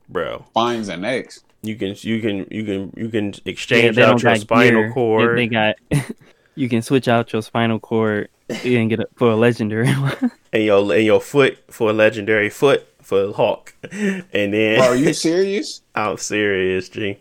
bro, 0.07 0.45
spines 0.51 0.87
and 0.87 1.01
necks. 1.01 1.43
You 1.63 1.75
can 1.75 1.95
you 1.99 2.19
can 2.19 2.47
you 2.51 2.63
can 2.63 2.93
you 2.95 3.09
can 3.09 3.33
exchange 3.45 3.95
they 3.95 4.03
out 4.03 4.21
your 4.21 4.35
spinal 4.35 4.83
gear. 4.83 4.91
Cord. 4.91 5.37
They, 5.37 5.47
got. 5.47 5.75
you 6.55 6.69
can 6.69 6.81
switch 6.81 7.07
out 7.07 7.31
your 7.33 7.41
spinal 7.41 7.79
cord 7.79 8.29
and 8.49 8.89
get 8.89 8.99
it 8.99 9.09
for 9.15 9.31
a 9.31 9.35
legendary 9.35 9.87
one. 9.93 10.31
and 10.51 10.63
your 10.63 10.93
and 10.93 11.05
your 11.05 11.21
foot 11.21 11.57
for 11.69 11.89
a 11.89 11.93
legendary 11.93 12.49
foot 12.49 12.87
for 13.01 13.31
Hawk. 13.33 13.73
And 13.91 14.53
then 14.53 14.79
Bro, 14.79 14.87
are 14.87 14.95
you 14.95 15.13
serious? 15.13 15.81
I'm 15.95 16.17
serious, 16.17 16.89
G. 16.89 17.19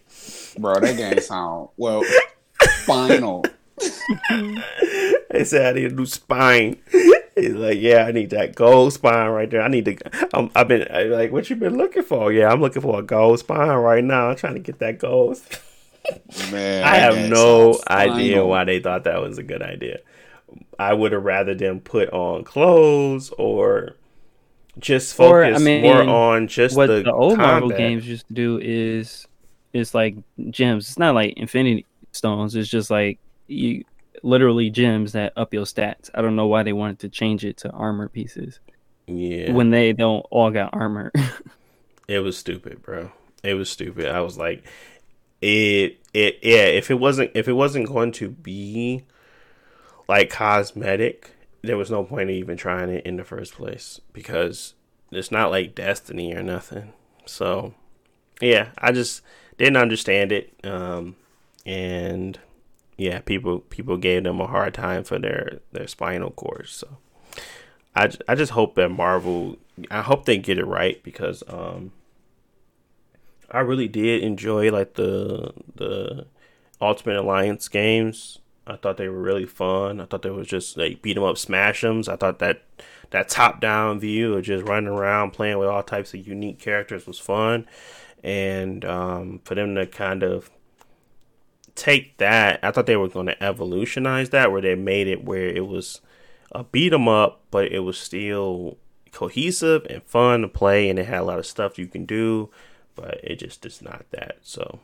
Bro, 0.58 0.80
that 0.80 0.96
game 0.96 1.20
sound 1.20 1.68
well 1.76 2.02
final. 2.84 3.44
They 5.30 5.44
said 5.44 5.76
I 5.76 5.80
need 5.80 5.92
a 5.92 5.94
new 5.94 6.06
spine. 6.06 6.78
He's 7.34 7.54
like, 7.54 7.78
yeah, 7.80 8.04
I 8.04 8.12
need 8.12 8.30
that 8.30 8.54
gold 8.54 8.92
spine 8.92 9.30
right 9.30 9.50
there. 9.50 9.62
I 9.62 9.68
need 9.68 9.86
to. 9.86 9.96
I'm, 10.34 10.50
I've 10.54 10.68
been 10.68 10.86
I, 10.90 11.04
like, 11.04 11.32
what 11.32 11.48
you 11.48 11.56
been 11.56 11.76
looking 11.76 12.02
for? 12.02 12.32
Yeah, 12.32 12.50
I'm 12.50 12.60
looking 12.60 12.82
for 12.82 12.98
a 12.98 13.02
gold 13.02 13.38
spine 13.38 13.68
right 13.68 14.04
now. 14.04 14.30
I'm 14.30 14.36
trying 14.36 14.54
to 14.54 14.60
get 14.60 14.78
that 14.80 14.98
gold. 14.98 15.40
Man, 16.50 16.84
I 16.84 16.96
have 16.96 17.30
no 17.30 17.80
idea 17.88 18.34
final. 18.34 18.48
why 18.48 18.64
they 18.64 18.80
thought 18.80 19.04
that 19.04 19.20
was 19.20 19.38
a 19.38 19.42
good 19.42 19.62
idea. 19.62 20.00
I 20.78 20.92
would 20.92 21.12
have 21.12 21.22
rather 21.22 21.54
them 21.54 21.80
put 21.80 22.10
on 22.10 22.44
clothes 22.44 23.30
or 23.38 23.96
just 24.78 25.18
Or, 25.18 25.44
I 25.44 25.50
focus 25.50 25.62
mean, 25.62 25.82
more 25.82 26.02
on 26.02 26.48
just 26.48 26.76
what 26.76 26.86
the, 26.86 27.02
the, 27.02 27.12
old 27.12 27.38
Marvel 27.38 27.70
games 27.70 28.06
used 28.06 28.26
to 28.28 28.34
do 28.34 28.58
is 28.62 29.26
it's 29.72 29.94
like 29.94 30.16
gems. 30.50 30.88
It's 30.88 30.98
not 30.98 31.14
like 31.14 31.34
Infinity 31.36 31.86
Stones. 32.12 32.54
It's 32.56 32.68
just 32.68 32.90
like 32.90 33.18
you 33.46 33.84
literally 34.22 34.70
gems 34.70 35.12
that 35.12 35.32
up 35.36 35.52
your 35.52 35.64
stats. 35.64 36.10
I 36.14 36.22
don't 36.22 36.36
know 36.36 36.46
why 36.46 36.62
they 36.62 36.72
wanted 36.72 37.00
to 37.00 37.08
change 37.08 37.44
it 37.44 37.56
to 37.58 37.70
armor 37.70 38.08
pieces 38.08 38.60
Yeah, 39.06 39.52
when 39.52 39.70
they 39.70 39.92
don't 39.92 40.24
all 40.30 40.50
got 40.50 40.74
armor. 40.74 41.12
It 42.08 42.18
was 42.18 42.36
stupid, 42.36 42.82
bro. 42.82 43.12
It 43.42 43.54
was 43.54 43.70
stupid. 43.70 44.06
I 44.06 44.20
was 44.20 44.36
like, 44.36 44.64
it, 45.40 45.98
it, 46.12 46.40
yeah. 46.42 46.64
If 46.64 46.90
it 46.90 46.96
wasn't, 46.98 47.30
if 47.34 47.48
it 47.48 47.52
wasn't 47.52 47.88
going 47.88 48.12
to 48.12 48.28
be 48.28 49.04
like 50.08 50.28
cosmetic, 50.28 51.30
there 51.62 51.76
was 51.76 51.90
no 51.90 52.04
point 52.04 52.28
in 52.28 52.36
even 52.36 52.56
trying 52.56 52.90
it 52.90 53.06
in 53.06 53.16
the 53.16 53.24
first 53.24 53.54
place 53.54 54.00
because 54.12 54.74
it's 55.10 55.30
not 55.30 55.50
like 55.50 55.74
Destiny 55.74 56.34
or 56.34 56.42
nothing. 56.42 56.92
So, 57.24 57.72
yeah, 58.40 58.70
I 58.76 58.92
just 58.92 59.22
didn't 59.56 59.76
understand 59.76 60.32
it. 60.32 60.52
Um, 60.64 61.16
and 61.64 62.38
yeah, 63.02 63.20
people 63.20 63.60
people 63.60 63.96
gave 63.96 64.24
them 64.24 64.40
a 64.40 64.46
hard 64.46 64.74
time 64.74 65.04
for 65.04 65.18
their 65.18 65.60
their 65.72 65.86
spinal 65.86 66.30
cords. 66.30 66.70
So, 66.70 66.98
I 67.96 68.10
I 68.28 68.34
just 68.34 68.52
hope 68.52 68.74
that 68.76 68.90
Marvel 68.90 69.58
I 69.90 70.02
hope 70.02 70.24
they 70.24 70.38
get 70.38 70.58
it 70.58 70.66
right 70.66 71.02
because 71.02 71.42
um 71.48 71.92
I 73.50 73.60
really 73.60 73.88
did 73.88 74.22
enjoy 74.22 74.70
like 74.70 74.94
the 74.94 75.52
the 75.74 76.26
Ultimate 76.80 77.16
Alliance 77.16 77.68
games. 77.68 78.38
I 78.66 78.76
thought 78.76 78.96
they 78.96 79.08
were 79.08 79.20
really 79.20 79.46
fun. 79.46 80.00
I 80.00 80.04
thought 80.06 80.22
they 80.22 80.30
was 80.30 80.46
just 80.46 80.76
like 80.76 81.02
beat 81.02 81.16
'em 81.16 81.24
up, 81.24 81.36
smash 81.38 81.84
'ems. 81.84 82.08
I 82.08 82.16
thought 82.16 82.38
that 82.38 82.62
that 83.10 83.28
top 83.28 83.60
down 83.60 84.00
view 84.00 84.34
of 84.34 84.44
just 84.44 84.66
running 84.66 84.88
around 84.88 85.32
playing 85.32 85.58
with 85.58 85.68
all 85.68 85.82
types 85.82 86.14
of 86.14 86.26
unique 86.26 86.58
characters 86.58 87.06
was 87.06 87.18
fun, 87.18 87.66
and 88.22 88.84
um, 88.84 89.40
for 89.44 89.54
them 89.54 89.74
to 89.74 89.86
kind 89.86 90.22
of 90.22 90.50
take 91.74 92.16
that, 92.18 92.60
I 92.62 92.70
thought 92.70 92.86
they 92.86 92.96
were 92.96 93.08
going 93.08 93.26
to 93.26 93.42
evolutionize 93.42 94.30
that, 94.30 94.52
where 94.52 94.62
they 94.62 94.74
made 94.74 95.06
it 95.06 95.24
where 95.24 95.48
it 95.48 95.66
was 95.66 96.00
a 96.52 96.64
beat 96.64 96.92
'em 96.92 97.08
up, 97.08 97.42
but 97.50 97.72
it 97.72 97.80
was 97.80 97.98
still 97.98 98.78
cohesive 99.10 99.86
and 99.88 100.02
fun 100.04 100.42
to 100.42 100.48
play, 100.48 100.88
and 100.88 100.98
it 100.98 101.06
had 101.06 101.20
a 101.20 101.24
lot 101.24 101.38
of 101.38 101.46
stuff 101.46 101.78
you 101.78 101.86
can 101.86 102.04
do, 102.04 102.50
but 102.94 103.20
it 103.22 103.36
just 103.36 103.64
is 103.66 103.82
not 103.82 104.04
that. 104.10 104.38
So 104.42 104.80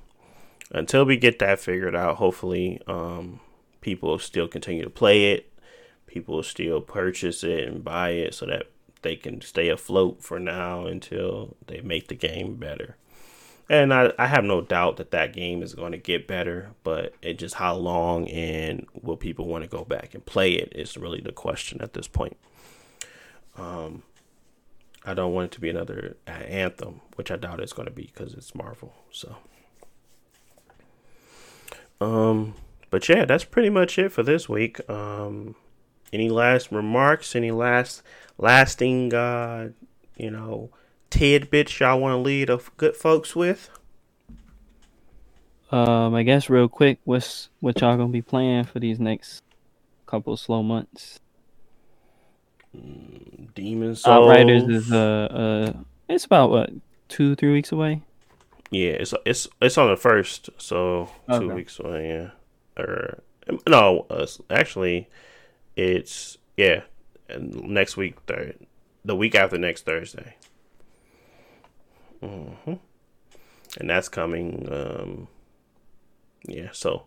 until 0.70 1.05
we 1.05 1.16
get 1.16 1.39
that 1.39 1.60
figured 1.60 1.97
out, 1.97 2.16
hopefully, 2.16 2.81
um, 2.86 3.40
people 3.81 4.19
still 4.19 4.48
continue 4.48 4.85
to 4.85 4.90
play 4.90 5.32
it. 5.32 5.51
People 6.06 6.43
still 6.43 6.81
purchase 6.81 7.44
it 7.44 7.69
and 7.69 7.85
buy 7.85 8.10
it 8.10 8.35
so 8.35 8.47
that 8.47 8.66
they 9.02 9.15
can 9.15 9.40
stay 9.40 9.69
afloat 9.69 10.23
for 10.23 10.39
now 10.39 10.86
until 10.86 11.56
they 11.66 11.81
make 11.81 12.09
the 12.09 12.15
game 12.15 12.56
better. 12.56 12.97
And 13.70 13.93
I, 13.93 14.12
I 14.19 14.27
have 14.27 14.45
no 14.45 14.62
doubt 14.62 14.97
that 14.97 15.11
that 15.11 15.35
game 15.35 15.62
is 15.62 15.74
going 15.74 15.93
to 15.93 15.99
get 15.99 16.27
better, 16.27 16.70
but 16.85 17.15
it 17.20 17.39
just 17.39 17.57
how 17.57 17.74
long 17.74 18.27
and 18.28 18.86
will 18.95 19.19
people 19.19 19.47
want 19.47 19.62
to 19.62 19.69
go 19.69 19.85
back 19.85 20.15
and 20.15 20.24
play 20.24 20.53
it 20.53 20.73
is 20.74 20.97
really 20.97 21.20
the 21.20 21.32
question 21.32 21.82
at 21.82 21.93
this 21.93 22.09
point. 22.09 22.39
Um, 23.59 24.05
I 25.05 25.12
don't 25.12 25.35
want 25.35 25.47
it 25.47 25.53
to 25.53 25.61
be 25.61 25.69
another 25.69 26.16
uh, 26.27 26.31
Anthem, 26.31 27.03
which 27.16 27.31
I 27.31 27.36
doubt 27.36 27.61
it's 27.61 27.73
going 27.74 27.89
to 27.89 27.95
be 27.95 28.11
because 28.15 28.32
it's 28.32 28.55
Marvel. 28.55 28.95
So, 29.11 29.36
um, 32.01 32.55
but 32.90 33.07
yeah, 33.09 33.24
that's 33.27 33.45
pretty 33.45 33.70
much 33.70 33.99
it 33.99 34.12
for 34.12 34.23
this 34.23 34.49
week. 34.49 34.81
Um, 34.89 35.57
any 36.12 36.31
last 36.31 36.73
remarks? 36.73 37.36
Any 37.36 37.51
last 37.51 38.03
lasting, 38.39 39.12
uh, 39.12 39.70
you 40.16 40.31
know, 40.31 40.70
tidbits 41.11 41.81
y'all 41.81 42.01
want 42.01 42.13
to 42.13 42.19
lead 42.19 42.51
of 42.51 42.77
good 42.77 42.97
folks 42.97 43.35
with? 43.37 43.71
um, 45.71 46.15
I 46.15 46.23
guess 46.23 46.49
real 46.49 46.69
quick, 46.69 46.99
what's 47.05 47.51
what 47.61 47.81
y'all 47.81 47.97
gonna 47.97 48.09
be 48.09 48.23
playing 48.23 48.65
for 48.65 48.81
these 48.81 48.99
next 48.99 49.43
couple 50.07 50.37
slow 50.37 50.63
months? 50.63 51.21
Demon's 53.55 54.03
Souls. 54.03 54.31
Outriders 54.31 54.69
is 54.69 54.93
uh 54.93 55.29
uh 55.31 55.73
it's 56.09 56.25
about 56.25 56.51
what 56.51 56.71
two 57.09 57.35
three 57.35 57.53
weeks 57.53 57.73
away. 57.73 58.03
Yeah, 58.71 58.91
it's 58.91 59.15
it's 59.25 59.49
it's 59.61 59.79
on 59.79 59.91
the 59.91 59.97
first, 59.97 60.51
so 60.59 61.11
two 61.31 61.51
weeks 61.51 61.79
away. 61.79 62.09
Yeah, 62.09 62.83
or 62.83 63.23
no, 63.67 64.07
uh, 64.11 64.27
actually, 64.51 65.09
it's 65.77 66.39
yeah, 66.57 66.83
next 67.39 67.97
week, 67.97 68.17
third, 68.27 68.59
the 69.05 69.17
week 69.17 69.35
after 69.35 69.59
next 69.59 69.85
Thursday. 69.85 70.37
Hmm 72.20 72.73
And 73.78 73.90
that's 73.90 74.09
coming. 74.09 74.66
Um, 74.70 75.28
yeah, 76.47 76.69
so 76.73 77.05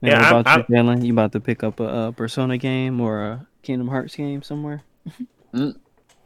And 0.00 0.10
Yeah, 0.12 0.18
what 0.32 0.46
I'm- 0.46 0.60
about 0.60 0.68
you, 0.68 0.74
Jalen? 0.76 1.04
You 1.06 1.12
about 1.12 1.32
to 1.32 1.40
pick 1.40 1.62
up 1.62 1.80
a, 1.80 2.08
a 2.08 2.12
Persona 2.12 2.58
game 2.58 3.00
or 3.00 3.22
a 3.22 3.46
Kingdom 3.62 3.88
Hearts 3.88 4.14
game 4.16 4.42
somewhere? 4.42 4.82
I'm 5.54 5.74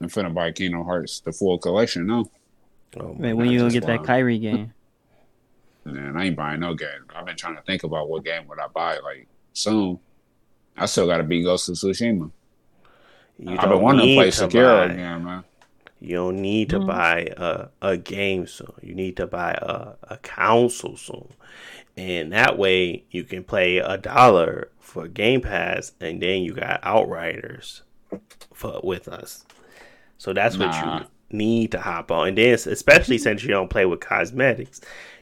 finna 0.02 0.32
buy 0.32 0.52
Kingdom 0.52 0.84
Hearts, 0.84 1.20
the 1.20 1.32
full 1.32 1.58
collection. 1.58 2.06
No, 2.06 2.30
oh 3.00 3.14
my 3.14 3.20
Man, 3.28 3.36
when 3.36 3.50
you 3.50 3.58
gonna 3.58 3.70
get 3.70 3.86
that 3.86 3.96
want- 3.98 4.06
Kyrie 4.06 4.38
game? 4.38 4.72
man, 5.84 6.16
I 6.16 6.26
ain't 6.26 6.36
buying 6.36 6.60
no 6.60 6.74
game. 6.74 7.06
I've 7.14 7.26
been 7.26 7.36
trying 7.36 7.56
to 7.56 7.62
think 7.62 7.82
about 7.84 8.08
what 8.08 8.24
game 8.24 8.46
would 8.48 8.58
I 8.58 8.66
buy 8.68 8.98
like 8.98 9.26
soon. 9.52 9.98
I 10.76 10.86
still 10.86 11.06
got 11.06 11.18
to 11.18 11.22
beat 11.22 11.42
Ghost 11.44 11.68
of 11.70 11.76
Tsushima. 11.76 12.30
You 13.38 13.56
I've 13.58 13.68
been 13.68 13.80
wanting 13.80 14.06
to 14.08 14.14
play 14.14 14.30
to 14.30 14.46
Sekiro 14.48 14.86
buy- 14.88 14.92
again, 14.94 15.24
man. 15.24 15.44
You 16.00 16.16
don't 16.16 16.40
need 16.42 16.70
to 16.70 16.78
mm. 16.78 16.86
buy 16.86 17.28
a, 17.36 17.68
a 17.80 17.96
game 17.96 18.46
soon. 18.46 18.72
You 18.82 18.94
need 18.94 19.16
to 19.16 19.26
buy 19.26 19.52
a, 19.52 19.94
a 20.14 20.18
console 20.18 20.96
soon. 20.96 21.32
And 21.96 22.32
that 22.32 22.58
way 22.58 23.04
you 23.10 23.24
can 23.24 23.42
play 23.42 23.78
a 23.78 23.96
dollar 23.96 24.70
for 24.78 25.08
Game 25.08 25.40
Pass 25.40 25.92
and 26.00 26.22
then 26.22 26.42
you 26.42 26.52
got 26.52 26.80
Outriders 26.82 27.82
for 28.52 28.80
with 28.84 29.08
us. 29.08 29.44
So 30.18 30.32
that's 30.32 30.58
what 30.58 30.74
you 30.74 31.06
need 31.30 31.72
to 31.72 31.80
hop 31.80 32.10
on. 32.10 32.28
And 32.28 32.38
then 32.38 32.54
especially 32.54 33.18
since 33.18 33.42
you 33.42 33.48
don't 33.48 33.70
play 33.70 33.86
with 33.86 34.00
cosmetics, 34.00 34.80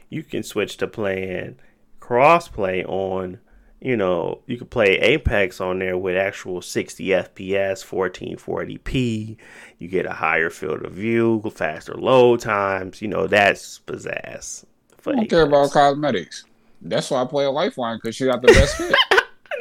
you 0.09 0.23
can 0.23 0.43
switch 0.43 0.77
to 0.77 0.87
playing 0.87 1.57
crossplay 1.99 2.87
on 2.87 3.39
you 3.81 3.95
know, 3.97 4.41
you 4.47 4.57
can 4.57 4.67
play 4.67 4.97
Apex 4.99 5.61
on 5.61 5.79
there 5.79 5.97
with 5.97 6.15
actual 6.17 6.61
60 6.61 7.05
FPS, 7.05 7.85
1440p. 7.85 9.37
You 9.79 9.87
get 9.87 10.05
a 10.05 10.11
higher 10.13 10.49
field 10.49 10.83
of 10.85 10.93
view, 10.93 11.41
faster 11.53 11.93
load 11.93 12.39
times. 12.39 13.01
You 13.01 13.09
know, 13.09 13.27
that's 13.27 13.79
pizzazz. 13.85 14.65
I 15.07 15.11
don't 15.11 15.29
care 15.29 15.43
about 15.43 15.71
cosmetics. 15.71 16.45
That's 16.81 17.11
why 17.11 17.21
I 17.21 17.25
play 17.25 17.45
a 17.45 17.51
Lifeline 17.51 17.97
because 17.97 18.15
she 18.15 18.25
got 18.25 18.41
the 18.41 18.47
best 18.47 18.75
fit. 18.75 18.95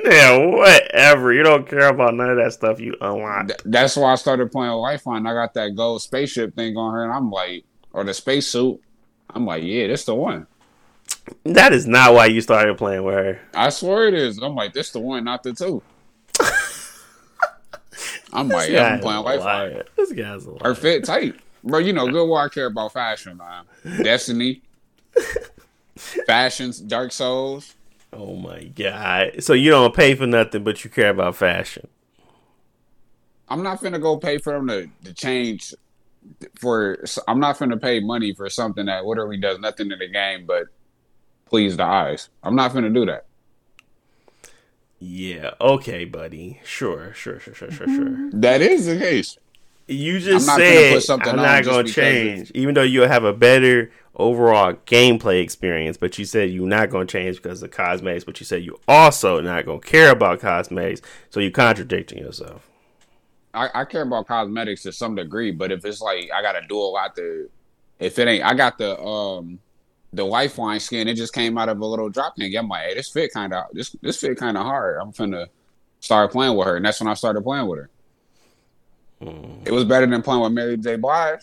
Yeah, 0.04 0.36
whatever. 0.36 1.32
You 1.32 1.42
don't 1.44 1.68
care 1.68 1.88
about 1.88 2.14
none 2.14 2.28
of 2.28 2.36
that 2.36 2.52
stuff 2.52 2.80
you 2.80 2.94
unlock. 3.00 3.46
Th- 3.46 3.60
That's 3.64 3.96
why 3.96 4.12
I 4.12 4.16
started 4.16 4.50
playing 4.50 4.72
a 4.72 4.76
Lifeline. 4.76 5.26
I 5.26 5.32
got 5.32 5.54
that 5.54 5.76
gold 5.76 6.02
spaceship 6.02 6.54
thing 6.56 6.76
on 6.76 6.92
her, 6.92 7.04
and 7.04 7.12
I'm 7.12 7.30
like, 7.30 7.64
or 7.92 8.04
the 8.04 8.12
spacesuit. 8.12 8.80
I'm 9.30 9.46
like, 9.46 9.62
yeah, 9.62 9.86
that's 9.86 10.04
the 10.04 10.14
one. 10.14 10.46
That 11.44 11.72
is 11.72 11.86
not 11.86 12.14
why 12.14 12.26
you 12.26 12.40
started 12.40 12.76
playing 12.76 13.02
with 13.04 13.14
her. 13.14 13.40
I 13.54 13.70
swear 13.70 14.08
it 14.08 14.14
is. 14.14 14.38
I'm 14.38 14.54
like, 14.54 14.72
this 14.74 14.90
the 14.90 15.00
one, 15.00 15.24
not 15.24 15.42
the 15.42 15.52
two. 15.52 15.82
I'm 18.32 18.48
like, 18.48 18.70
yeah, 18.70 18.94
I'm 18.94 19.00
playing 19.00 19.22
Lifeline. 19.24 19.72
liar. 19.72 19.84
This 19.96 20.12
guy's 20.12 20.46
a 20.46 20.56
Her 20.62 20.74
fit 20.74 21.04
tight. 21.04 21.36
Bro, 21.62 21.78
you 21.80 21.92
know 21.92 22.08
good 22.10 22.26
why 22.26 22.44
I 22.44 22.48
care 22.48 22.66
about 22.66 22.92
fashion, 22.92 23.38
man. 23.38 23.64
Destiny. 24.02 24.62
Fashions, 25.96 26.80
Dark 26.80 27.12
Souls. 27.12 27.74
Oh 28.12 28.34
my 28.34 28.64
god. 28.64 29.42
So 29.42 29.52
you 29.52 29.70
don't 29.70 29.94
pay 29.94 30.14
for 30.16 30.26
nothing, 30.26 30.64
but 30.64 30.82
you 30.84 30.90
care 30.90 31.10
about 31.10 31.36
fashion. 31.36 31.86
I'm 33.48 33.62
not 33.62 33.80
finna 33.80 34.00
go 34.00 34.16
pay 34.16 34.38
for 34.38 34.52
them 34.54 34.66
to, 34.68 34.88
to 35.04 35.12
change 35.14 35.72
for 36.58 36.98
I'm 37.28 37.38
not 37.38 37.58
finna 37.58 37.80
pay 37.80 38.00
money 38.00 38.34
for 38.34 38.48
something 38.50 38.86
that 38.86 39.04
literally 39.04 39.36
does 39.36 39.58
nothing 39.60 39.92
in 39.92 39.98
the 39.98 40.08
game 40.08 40.46
but 40.46 40.64
please 41.54 41.76
the 41.76 41.84
eyes. 41.84 42.30
I'm 42.42 42.56
not 42.56 42.74
gonna 42.74 42.90
do 42.90 43.06
that. 43.06 43.26
Yeah. 44.98 45.52
Okay, 45.60 46.04
buddy. 46.04 46.60
Sure. 46.64 47.14
Sure. 47.14 47.38
Sure. 47.38 47.54
Sure. 47.54 47.70
Sure. 47.70 47.86
Sure. 47.86 48.30
That 48.32 48.60
is 48.60 48.86
the 48.86 48.98
case. 48.98 49.38
You 49.86 50.18
just 50.18 50.48
I'm 50.50 50.58
not 50.58 50.58
gonna 50.58 50.80
said 50.80 50.94
put 50.94 51.02
something 51.04 51.28
I'm 51.28 51.38
on 51.38 51.44
not 51.44 51.64
gonna 51.64 51.84
change, 51.84 52.50
even 52.56 52.74
though 52.74 52.82
you'll 52.82 53.06
have 53.06 53.22
a 53.22 53.32
better 53.32 53.92
overall 54.16 54.72
gameplay 54.86 55.44
experience. 55.44 55.96
But 55.96 56.18
you 56.18 56.24
said 56.24 56.50
you're 56.50 56.66
not 56.66 56.90
gonna 56.90 57.06
change 57.06 57.36
because 57.36 57.62
of 57.62 57.70
cosmetics. 57.70 58.24
But 58.24 58.40
you 58.40 58.46
said 58.46 58.64
you 58.64 58.80
also 58.88 59.40
not 59.40 59.64
gonna 59.64 59.78
care 59.78 60.10
about 60.10 60.40
cosmetics. 60.40 61.02
So 61.30 61.38
you're 61.38 61.52
contradicting 61.52 62.18
yourself. 62.18 62.68
I, 63.52 63.68
I 63.72 63.84
care 63.84 64.02
about 64.02 64.26
cosmetics 64.26 64.82
to 64.82 64.92
some 64.92 65.14
degree, 65.14 65.52
but 65.52 65.70
if 65.70 65.84
it's 65.84 66.00
like 66.00 66.30
I 66.34 66.42
gotta 66.42 66.66
do 66.68 66.76
a 66.76 66.90
lot 66.90 67.14
to 67.14 67.48
if 68.00 68.18
it 68.18 68.26
ain't 68.26 68.44
I 68.44 68.54
got 68.54 68.76
the 68.76 69.00
um 69.00 69.60
the 70.14 70.24
lifeline 70.24 70.80
skin, 70.80 71.08
it 71.08 71.14
just 71.14 71.32
came 71.32 71.56
out 71.58 71.68
of 71.68 71.78
a 71.80 71.86
little 71.86 72.08
drop 72.08 72.36
thing. 72.36 72.54
I'm 72.56 72.68
like, 72.68 72.86
hey, 72.86 72.94
this 72.94 73.08
fit 73.10 73.32
kinda 73.32 73.66
this 73.72 73.94
this 74.02 74.18
fit 74.20 74.38
kinda 74.38 74.62
hard. 74.62 74.98
I'm 75.00 75.12
finna 75.12 75.46
start 76.00 76.32
playing 76.32 76.56
with 76.56 76.66
her. 76.66 76.76
And 76.76 76.84
that's 76.84 77.00
when 77.00 77.08
I 77.08 77.14
started 77.14 77.42
playing 77.42 77.66
with 77.66 77.80
her. 77.80 77.90
It 79.64 79.70
was 79.72 79.84
better 79.84 80.06
than 80.06 80.20
playing 80.22 80.42
with 80.42 80.52
Mary 80.52 80.76
J. 80.76 80.96
Blige. 80.96 81.40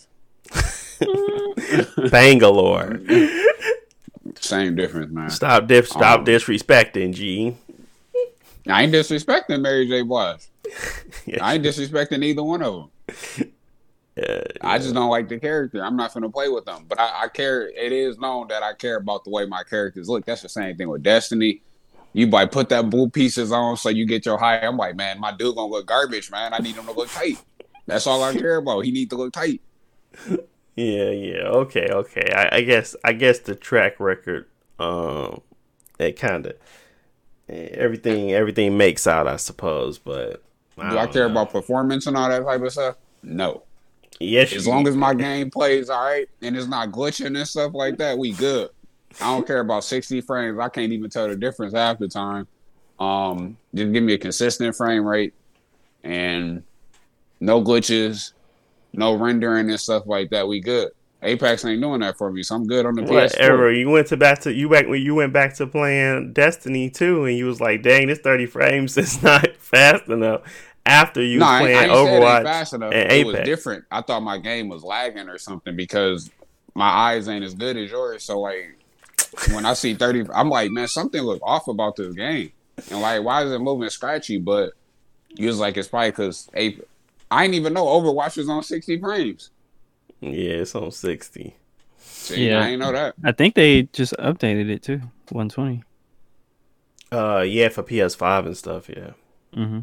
Bangalore. 2.12 3.00
Same 4.40 4.76
difference, 4.76 5.12
man. 5.12 5.30
Stop 5.30 5.68
dis- 5.68 5.90
stop 5.90 6.20
Um, 6.20 6.26
disrespecting 6.26 7.14
G. 7.14 7.56
I 8.68 8.84
ain't 8.84 8.94
disrespecting 8.94 9.62
Mary 9.62 9.88
J. 9.88 10.04
Blige. 10.04 10.42
Yeah, 11.26 11.44
I 11.46 11.56
ain't 11.56 11.64
disrespecting 11.66 12.24
either 12.24 12.42
one 12.44 12.62
of 12.64 12.90
them. 13.08 13.52
yeah, 14.16 14.44
I 14.62 14.78
just 14.78 14.94
don't 14.94 15.10
like 15.10 15.30
the 15.30 15.40
character. 15.40 15.84
I'm 15.84 15.96
not 15.96 16.14
gonna 16.14 16.30
play 16.30 16.50
with 16.50 16.66
them. 16.66 16.86
But 16.88 17.00
I, 17.00 17.24
I 17.24 17.28
care. 17.30 17.70
It 17.70 17.92
is 17.92 18.18
known 18.18 18.48
that 18.50 18.62
I 18.64 18.74
care 18.74 18.98
about 18.98 19.24
the 19.24 19.30
way 19.30 19.46
my 19.46 19.64
characters 19.64 20.10
look. 20.10 20.26
That's 20.26 20.42
the 20.42 20.50
same 20.50 20.76
thing 20.76 20.90
with 20.90 21.04
Destiny. 21.04 21.62
You 22.14 22.28
like 22.28 22.52
put 22.52 22.68
that 22.70 22.90
blue 22.90 23.10
pieces 23.10 23.52
on 23.54 23.78
so 23.78 23.90
you 23.90 24.06
get 24.06 24.26
your 24.26 24.38
high. 24.38 24.60
I'm 24.60 24.76
like, 24.76 24.96
man, 24.96 25.20
my 25.20 25.32
dude 25.32 25.56
gonna 25.56 25.72
look 25.72 25.86
garbage, 25.86 26.30
man. 26.30 26.54
I 26.54 26.58
need 26.60 26.76
him 26.76 26.86
to 26.86 26.92
look 26.92 27.10
tight. 27.10 27.38
That's 27.88 28.06
all 28.06 28.22
I 28.24 28.34
care 28.34 28.58
about. 28.58 28.82
He 28.82 28.92
need 28.92 29.10
to 29.12 29.16
look 29.16 29.34
tight. 29.34 29.62
Yeah, 30.76 31.10
yeah. 31.10 31.44
Okay, 31.44 31.88
okay. 31.90 32.32
I, 32.34 32.58
I 32.58 32.62
guess 32.62 32.96
I 33.04 33.14
guess 33.14 33.40
the 33.40 33.56
track 33.56 34.00
record, 34.00 34.48
um, 34.80 35.42
it 36.00 36.14
kind 36.20 36.46
of 36.48 36.56
everything 37.50 38.32
everything 38.32 38.78
makes 38.78 39.08
out, 39.08 39.28
I 39.28 39.38
suppose. 39.38 39.98
But 39.98 40.44
Do 40.78 40.98
I 40.98 41.08
care 41.08 41.28
know. 41.28 41.32
about 41.32 41.52
performance 41.52 42.08
and 42.08 42.18
all 42.18 42.30
that 42.30 42.44
type 42.44 42.62
of 42.62 42.72
stuff? 42.72 42.96
No. 43.24 43.64
Yes, 44.22 44.54
As 44.54 44.68
long 44.68 44.88
as 44.88 44.96
my 44.96 45.14
game 45.14 45.50
plays 45.50 45.90
all 45.90 46.04
right 46.04 46.28
and 46.42 46.56
it's 46.56 46.68
not 46.68 46.92
glitching 46.92 47.38
and 47.38 47.48
stuff 47.48 47.74
like 47.74 47.98
that, 47.98 48.18
we 48.18 48.32
good. 48.34 48.70
I 49.20 49.26
don't 49.26 49.46
care 49.46 49.60
about 49.60 49.84
60 49.84 50.22
frames. 50.22 50.58
I 50.60 50.70
can't 50.70 50.94
even 50.94 51.10
tell 51.10 51.28
the 51.28 51.36
difference 51.36 51.74
half 51.74 52.00
the 52.00 52.08
time. 52.08 52.48
Um, 53.00 53.58
just 53.74 53.92
give 53.92 54.04
me 54.04 54.14
a 54.14 54.18
consistent 54.18 54.76
frame 54.76 55.06
rate 55.06 55.34
and 56.04 56.64
no 57.40 57.62
glitches, 57.62 58.34
no 58.94 59.16
rendering 59.16 59.70
and 59.70 59.80
stuff 59.80 60.04
like 60.06 60.30
that. 60.30 60.48
We 60.48 60.60
good. 60.62 60.92
Apex 61.24 61.64
ain't 61.66 61.82
doing 61.82 62.00
that 62.02 62.18
for 62.18 62.32
me, 62.32 62.42
so 62.42 62.56
I'm 62.56 62.66
good 62.66 62.86
on 62.86 62.96
the 62.96 63.04
whatever. 63.04 63.70
PS4. 63.72 63.80
You 63.80 63.90
went 63.90 64.08
to 64.08 64.18
back 64.18 64.40
to 64.42 64.54
you 64.54 64.70
back 64.70 64.88
when 64.88 65.02
you 65.02 65.14
went 65.14 65.34
back 65.34 65.56
to 65.58 65.68
playing 65.68 66.34
Destiny 66.34 66.90
too, 66.90 67.26
and 67.26 67.38
you 67.38 67.46
was 67.46 67.62
like, 67.62 67.84
"Dang, 67.84 68.08
this 68.08 68.20
thirty 68.20 68.48
frames 68.48 68.98
is 68.98 69.22
not 69.22 69.56
fast 69.58 70.08
enough." 70.08 70.42
After 70.86 71.22
you 71.24 71.40
No, 71.40 71.46
was 71.46 71.52
I, 71.52 71.56
I 71.58 71.60
playing 71.62 71.78
ain't 71.78 71.86
say 71.86 71.90
it 71.90 72.08
ain't 72.16 72.24
Overwatch 72.24 72.44
fast 72.44 72.74
enough. 72.74 72.94
and 72.94 73.12
It 73.12 73.26
was 73.26 73.36
Apex, 73.36 73.46
different. 73.50 73.86
I 73.92 74.02
thought 74.02 74.22
my 74.24 74.38
game 74.38 74.68
was 74.70 74.84
lagging 74.84 75.30
or 75.30 75.38
something 75.38 75.76
because 75.76 76.30
my 76.74 76.88
eyes 76.90 77.28
ain't 77.28 77.46
as 77.46 77.54
good 77.54 77.78
as 77.78 77.92
yours. 77.92 78.24
So 78.24 78.40
like 78.40 78.78
when 79.54 79.66
I 79.66 79.74
see 79.74 79.94
30, 79.94 80.26
I'm 80.34 80.50
like, 80.50 80.72
man, 80.72 80.88
something 80.88 81.22
look 81.22 81.40
off 81.44 81.68
about 81.68 81.96
this 81.96 82.14
game. 82.16 82.52
And 82.90 83.00
like, 83.02 83.24
why 83.24 83.44
is 83.44 83.52
it 83.52 83.60
moving 83.60 83.90
scratchy? 83.90 84.38
But 84.40 84.74
you 85.36 85.48
was 85.48 85.60
like, 85.60 85.78
it's 85.78 85.88
probably 85.88 86.12
because 86.12 86.50
Ape. 86.56 86.88
I 87.30 87.44
didn't 87.44 87.56
even 87.56 87.74
know 87.74 87.86
Overwatch 87.86 88.36
was 88.38 88.50
on 88.50 88.64
60 88.64 89.00
frames. 89.00 89.52
yeah, 90.20 90.30
it's 90.56 90.76
on 90.76 90.92
sixty. 90.92 91.56
See, 92.00 92.48
Yeah. 92.50 92.60
I 92.62 92.66
didn't 92.66 92.80
know 92.80 92.92
that. 92.92 93.14
I 93.24 93.32
think 93.32 93.56
they 93.56 93.84
just 93.94 94.14
updated 94.20 94.70
it 94.70 94.84
too. 94.84 95.02
120. 95.30 95.84
Uh, 97.12 97.42
yeah, 97.42 97.70
for 97.70 97.84
PS5 97.84 98.48
and 98.48 98.58
stuff. 98.58 98.90
Yeah. 98.90 99.12
Mm-hmm. 99.56 99.80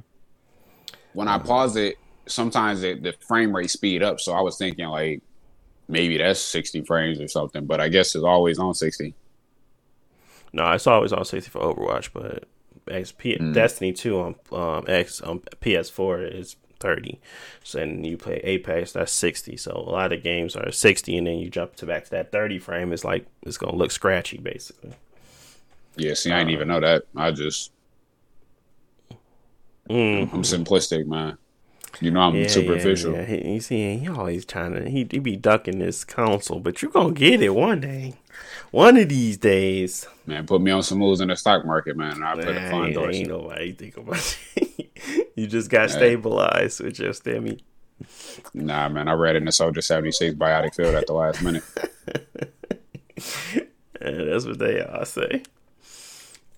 When 1.19 1.27
I 1.27 1.39
pause 1.39 1.75
it, 1.75 1.97
sometimes 2.27 2.85
it, 2.85 3.03
the 3.03 3.13
frame 3.27 3.55
rate 3.55 3.71
speed 3.71 4.05
up. 4.05 4.21
So 4.21 4.33
I 4.33 4.41
was 4.41 4.57
thinking 4.57 4.87
like 4.87 5.21
maybe 5.89 6.17
that's 6.17 6.39
60 6.39 6.83
frames 6.83 7.19
or 7.21 7.27
something. 7.27 7.67
But 7.67 7.81
I 7.81 7.89
guess 7.89 8.15
it's 8.15 8.23
always 8.25 8.61
on 8.61 8.73
60. 8.73 9.15
No, 10.53 10.71
it's 10.71 10.87
always 10.87 11.13
on 11.13 11.25
sixty 11.25 11.51
for 11.51 11.61
Overwatch, 11.61 12.11
but 12.15 12.45
X 12.89 13.13
P- 13.13 13.37
Mm. 13.37 13.53
Destiny 13.53 13.93
two 13.93 14.19
on 14.21 14.35
um 14.53 14.85
X 14.89 15.21
on 15.21 15.41
PS4 15.61 16.35
is 16.35 16.57
thirty. 16.81 17.21
So 17.65 17.79
then 17.81 18.05
you 18.05 18.17
play 18.17 18.41
Apex, 18.45 18.93
that's 18.93 19.13
sixty. 19.13 19.57
So 19.57 19.73
a 19.73 19.91
lot 19.91 20.13
of 20.13 20.23
games 20.23 20.57
are 20.57 20.71
sixty, 20.73 21.19
and 21.19 21.27
then 21.27 21.39
you 21.39 21.51
jump 21.51 21.77
to 21.77 21.87
back 21.87 22.05
to 22.05 22.11
that 22.13 22.33
thirty 22.33 22.59
frame. 22.59 22.93
It's 22.93 23.05
like 23.05 23.27
it's 23.43 23.59
gonna 23.59 23.77
look 23.77 23.91
scratchy, 23.91 24.39
basically. 24.39 24.95
Yeah, 25.97 26.15
see, 26.15 26.31
I 26.33 26.39
didn't 26.39 26.53
even 26.53 26.69
know 26.69 26.81
that. 26.81 27.03
I 27.15 27.31
just 27.33 27.73
Mm. 29.89 30.33
I'm 30.33 30.43
simplistic, 30.43 31.07
man. 31.07 31.39
You 32.01 32.11
know 32.11 32.21
I'm 32.21 32.37
Yeah, 32.37 32.49
superficial. 32.49 33.15
Yeah, 33.15 33.21
yeah. 33.21 33.27
He, 33.27 33.55
you 33.55 33.61
see, 33.61 33.97
he 33.97 34.09
always 34.09 34.45
trying 34.45 34.75
to 34.75 34.89
he, 34.89 35.07
he 35.11 35.19
be 35.19 35.37
ducking 35.37 35.79
this 35.79 36.05
console, 36.05 36.61
but 36.61 36.83
you 36.83 36.91
gonna 36.91 37.13
get 37.13 37.43
it 37.43 37.55
one 37.55 37.81
day, 37.81 38.15
one 38.71 38.97
of 38.97 39.09
these 39.09 39.37
days. 39.39 40.07
Man, 40.27 40.47
put 40.47 40.61
me 40.61 40.71
on 40.71 40.83
some 40.83 40.99
moves 40.99 41.21
in 41.21 41.29
the 41.29 41.37
stock 41.37 41.65
market, 41.65 41.97
man. 41.97 42.13
and 42.13 42.25
I 42.25 42.35
put 42.35 42.57
a 42.57 42.71
fine 42.71 42.97
ain't, 42.97 43.15
ain't 43.15 43.29
nobody 43.29 43.73
think 43.73 43.97
about 43.97 44.39
it. 44.57 45.31
you 45.37 45.47
just 45.47 45.71
got 45.71 45.91
stabilized 45.91 46.81
with 46.81 46.99
your 46.99 47.13
stemmy. 47.13 47.61
Nah, 48.55 48.89
man, 48.89 49.09
I 49.09 49.13
read 49.13 49.37
in 49.37 49.45
the 49.47 49.53
Soldier 49.53 49.81
76 49.81 50.37
biotic 50.37 50.75
field 50.75 50.95
at 50.95 51.07
the 51.07 51.15
last 51.15 51.43
minute. 51.43 51.65
Yeah, 54.01 54.25
that's 54.25 54.47
what 54.47 54.59
they 54.59 54.81
all 54.81 55.05
say. 55.05 55.43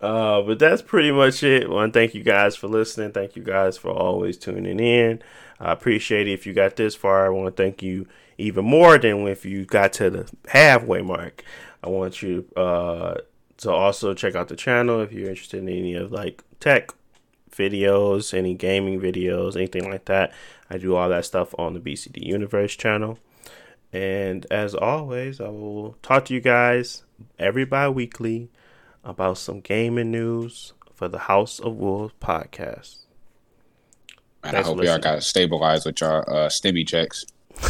Uh, 0.00 0.40
but 0.42 0.58
that's 0.58 0.80
pretty 0.80 1.12
much 1.12 1.42
it. 1.42 1.64
To 1.64 1.90
thank 1.92 2.14
you 2.14 2.22
guys 2.22 2.56
for 2.56 2.68
listening. 2.68 3.12
Thank 3.12 3.36
you 3.36 3.42
guys 3.42 3.76
for 3.76 3.90
always 3.90 4.38
tuning 4.38 4.80
in. 4.80 5.22
I 5.58 5.72
appreciate 5.72 6.26
it 6.26 6.32
if 6.32 6.46
you 6.46 6.54
got 6.54 6.76
this 6.76 6.94
far. 6.94 7.26
I 7.26 7.28
want 7.28 7.54
to 7.54 7.62
thank 7.62 7.82
you 7.82 8.06
even 8.38 8.64
more 8.64 8.96
than 8.96 9.26
if 9.28 9.44
you 9.44 9.66
got 9.66 9.92
to 9.94 10.08
the 10.08 10.30
halfway 10.48 11.02
mark. 11.02 11.44
I 11.84 11.88
want 11.90 12.22
you 12.22 12.46
uh, 12.56 13.16
to 13.58 13.70
also 13.70 14.14
check 14.14 14.34
out 14.34 14.48
the 14.48 14.56
channel 14.56 15.00
if 15.00 15.12
you're 15.12 15.28
interested 15.28 15.60
in 15.60 15.68
any 15.68 15.94
of 15.94 16.12
like 16.12 16.42
tech 16.60 16.92
videos, 17.50 18.32
any 18.32 18.54
gaming 18.54 19.00
videos, 19.00 19.54
anything 19.54 19.90
like 19.90 20.06
that. 20.06 20.32
I 20.70 20.78
do 20.78 20.96
all 20.96 21.10
that 21.10 21.26
stuff 21.26 21.54
on 21.58 21.74
the 21.74 21.80
BCD 21.80 22.24
Universe 22.24 22.74
channel. 22.74 23.18
And 23.92 24.46
as 24.50 24.74
always, 24.74 25.40
I 25.40 25.48
will 25.48 25.96
talk 26.00 26.26
to 26.26 26.34
you 26.34 26.40
guys 26.40 27.02
every 27.38 27.64
bi 27.64 27.88
weekly 27.88 28.48
about 29.04 29.38
some 29.38 29.60
gaming 29.60 30.10
news 30.10 30.72
for 30.94 31.08
the 31.08 31.18
House 31.18 31.58
of 31.58 31.76
Wolves 31.76 32.14
podcast. 32.20 32.98
And 34.42 34.56
I 34.56 34.62
hope 34.62 34.82
y'all 34.82 34.98
got 34.98 35.22
stabilized 35.22 35.86
with 35.86 36.00
your 36.00 36.28
uh, 36.28 36.48
stimmy 36.48 36.86
checks. 36.86 37.24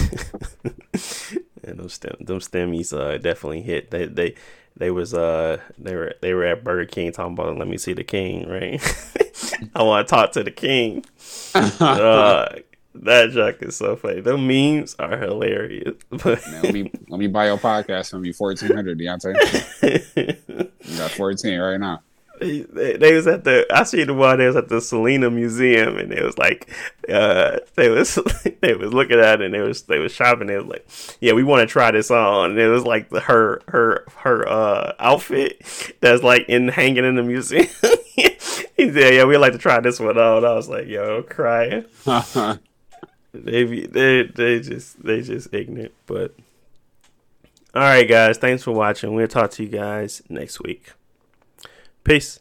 and 1.64 1.78
those 1.78 1.94
stem, 1.94 2.16
them 2.20 2.38
stemmies 2.38 2.92
uh, 2.96 3.18
definitely 3.18 3.62
hit. 3.62 3.90
They 3.90 4.06
they 4.06 4.34
they 4.76 4.90
was 4.90 5.12
uh 5.14 5.58
they 5.78 5.94
were 5.94 6.14
they 6.20 6.32
were 6.32 6.44
at 6.44 6.62
Burger 6.64 6.86
King 6.86 7.12
talking 7.12 7.32
about 7.32 7.56
let 7.58 7.68
me 7.68 7.76
see 7.76 7.92
the 7.92 8.04
king 8.04 8.48
right. 8.48 8.80
I 9.74 9.82
want 9.82 10.06
to 10.06 10.14
talk 10.14 10.32
to 10.32 10.44
the 10.44 10.50
king. 10.50 11.04
uh, 11.54 12.56
that 12.94 13.30
joke 13.30 13.62
is 13.62 13.76
so 13.76 13.96
funny. 13.96 14.20
The 14.20 14.36
memes 14.36 14.96
are 14.98 15.16
hilarious. 15.16 15.96
But 16.10 16.46
Man, 16.46 16.62
let 16.62 16.74
me 16.74 16.92
let 17.08 17.20
me 17.20 17.26
buy 17.28 17.46
your 17.46 17.58
podcast 17.58 18.10
from 18.10 18.24
you 18.24 18.32
fourteen 18.32 18.74
hundred, 18.74 18.98
Deontay. 18.98 20.66
you 20.84 20.96
got 20.96 21.10
fourteen 21.12 21.58
right 21.60 21.78
now. 21.78 22.02
They, 22.40 22.96
they, 22.96 23.12
was 23.12 23.26
at 23.26 23.44
the 23.44 23.66
I 23.70 23.82
see 23.82 24.02
the 24.04 24.14
one 24.14 24.38
they 24.38 24.46
was 24.46 24.56
at 24.56 24.68
the 24.68 24.80
Selena 24.80 25.30
Museum 25.30 25.98
and 25.98 26.10
it 26.10 26.24
was 26.24 26.38
like 26.38 26.70
uh 27.06 27.58
they 27.74 27.90
was 27.90 28.18
they 28.62 28.72
was 28.74 28.94
looking 28.94 29.18
at 29.20 29.42
it 29.42 29.44
and 29.44 29.54
they 29.54 29.60
was 29.60 29.82
they 29.82 29.98
was 29.98 30.10
shopping 30.10 30.46
they 30.46 30.56
was 30.56 30.64
like 30.64 30.88
yeah 31.20 31.34
we 31.34 31.44
want 31.44 31.68
to 31.68 31.70
try 31.70 31.90
this 31.90 32.10
on 32.10 32.52
and 32.52 32.58
it 32.58 32.68
was 32.68 32.84
like 32.84 33.10
the 33.10 33.20
her 33.20 33.60
her 33.68 34.06
her 34.16 34.48
uh 34.48 34.94
outfit 34.98 35.60
that's 36.00 36.22
like 36.22 36.48
in 36.48 36.68
hanging 36.68 37.04
in 37.04 37.16
the 37.16 37.22
museum 37.22 37.66
he 38.16 38.90
said 38.90 39.14
yeah 39.14 39.24
we 39.24 39.36
like 39.36 39.52
to 39.52 39.58
try 39.58 39.78
this 39.78 40.00
one 40.00 40.16
on 40.16 40.42
I 40.42 40.54
was 40.54 40.68
like 40.68 40.86
yo 40.86 41.22
crying 41.22 41.84
they 43.32 43.64
they 43.86 44.22
they 44.24 44.60
just 44.60 45.02
they 45.02 45.22
just 45.22 45.52
ignorant 45.52 45.92
but 46.06 46.34
all 47.72 47.82
right 47.82 48.08
guys. 48.08 48.36
Thanks 48.36 48.64
for 48.64 48.72
watching. 48.72 49.14
We'll 49.14 49.28
talk 49.28 49.52
to 49.52 49.62
you 49.62 49.68
guys 49.68 50.22
next 50.28 50.60
week. 50.60 50.90
Peace. 52.02 52.39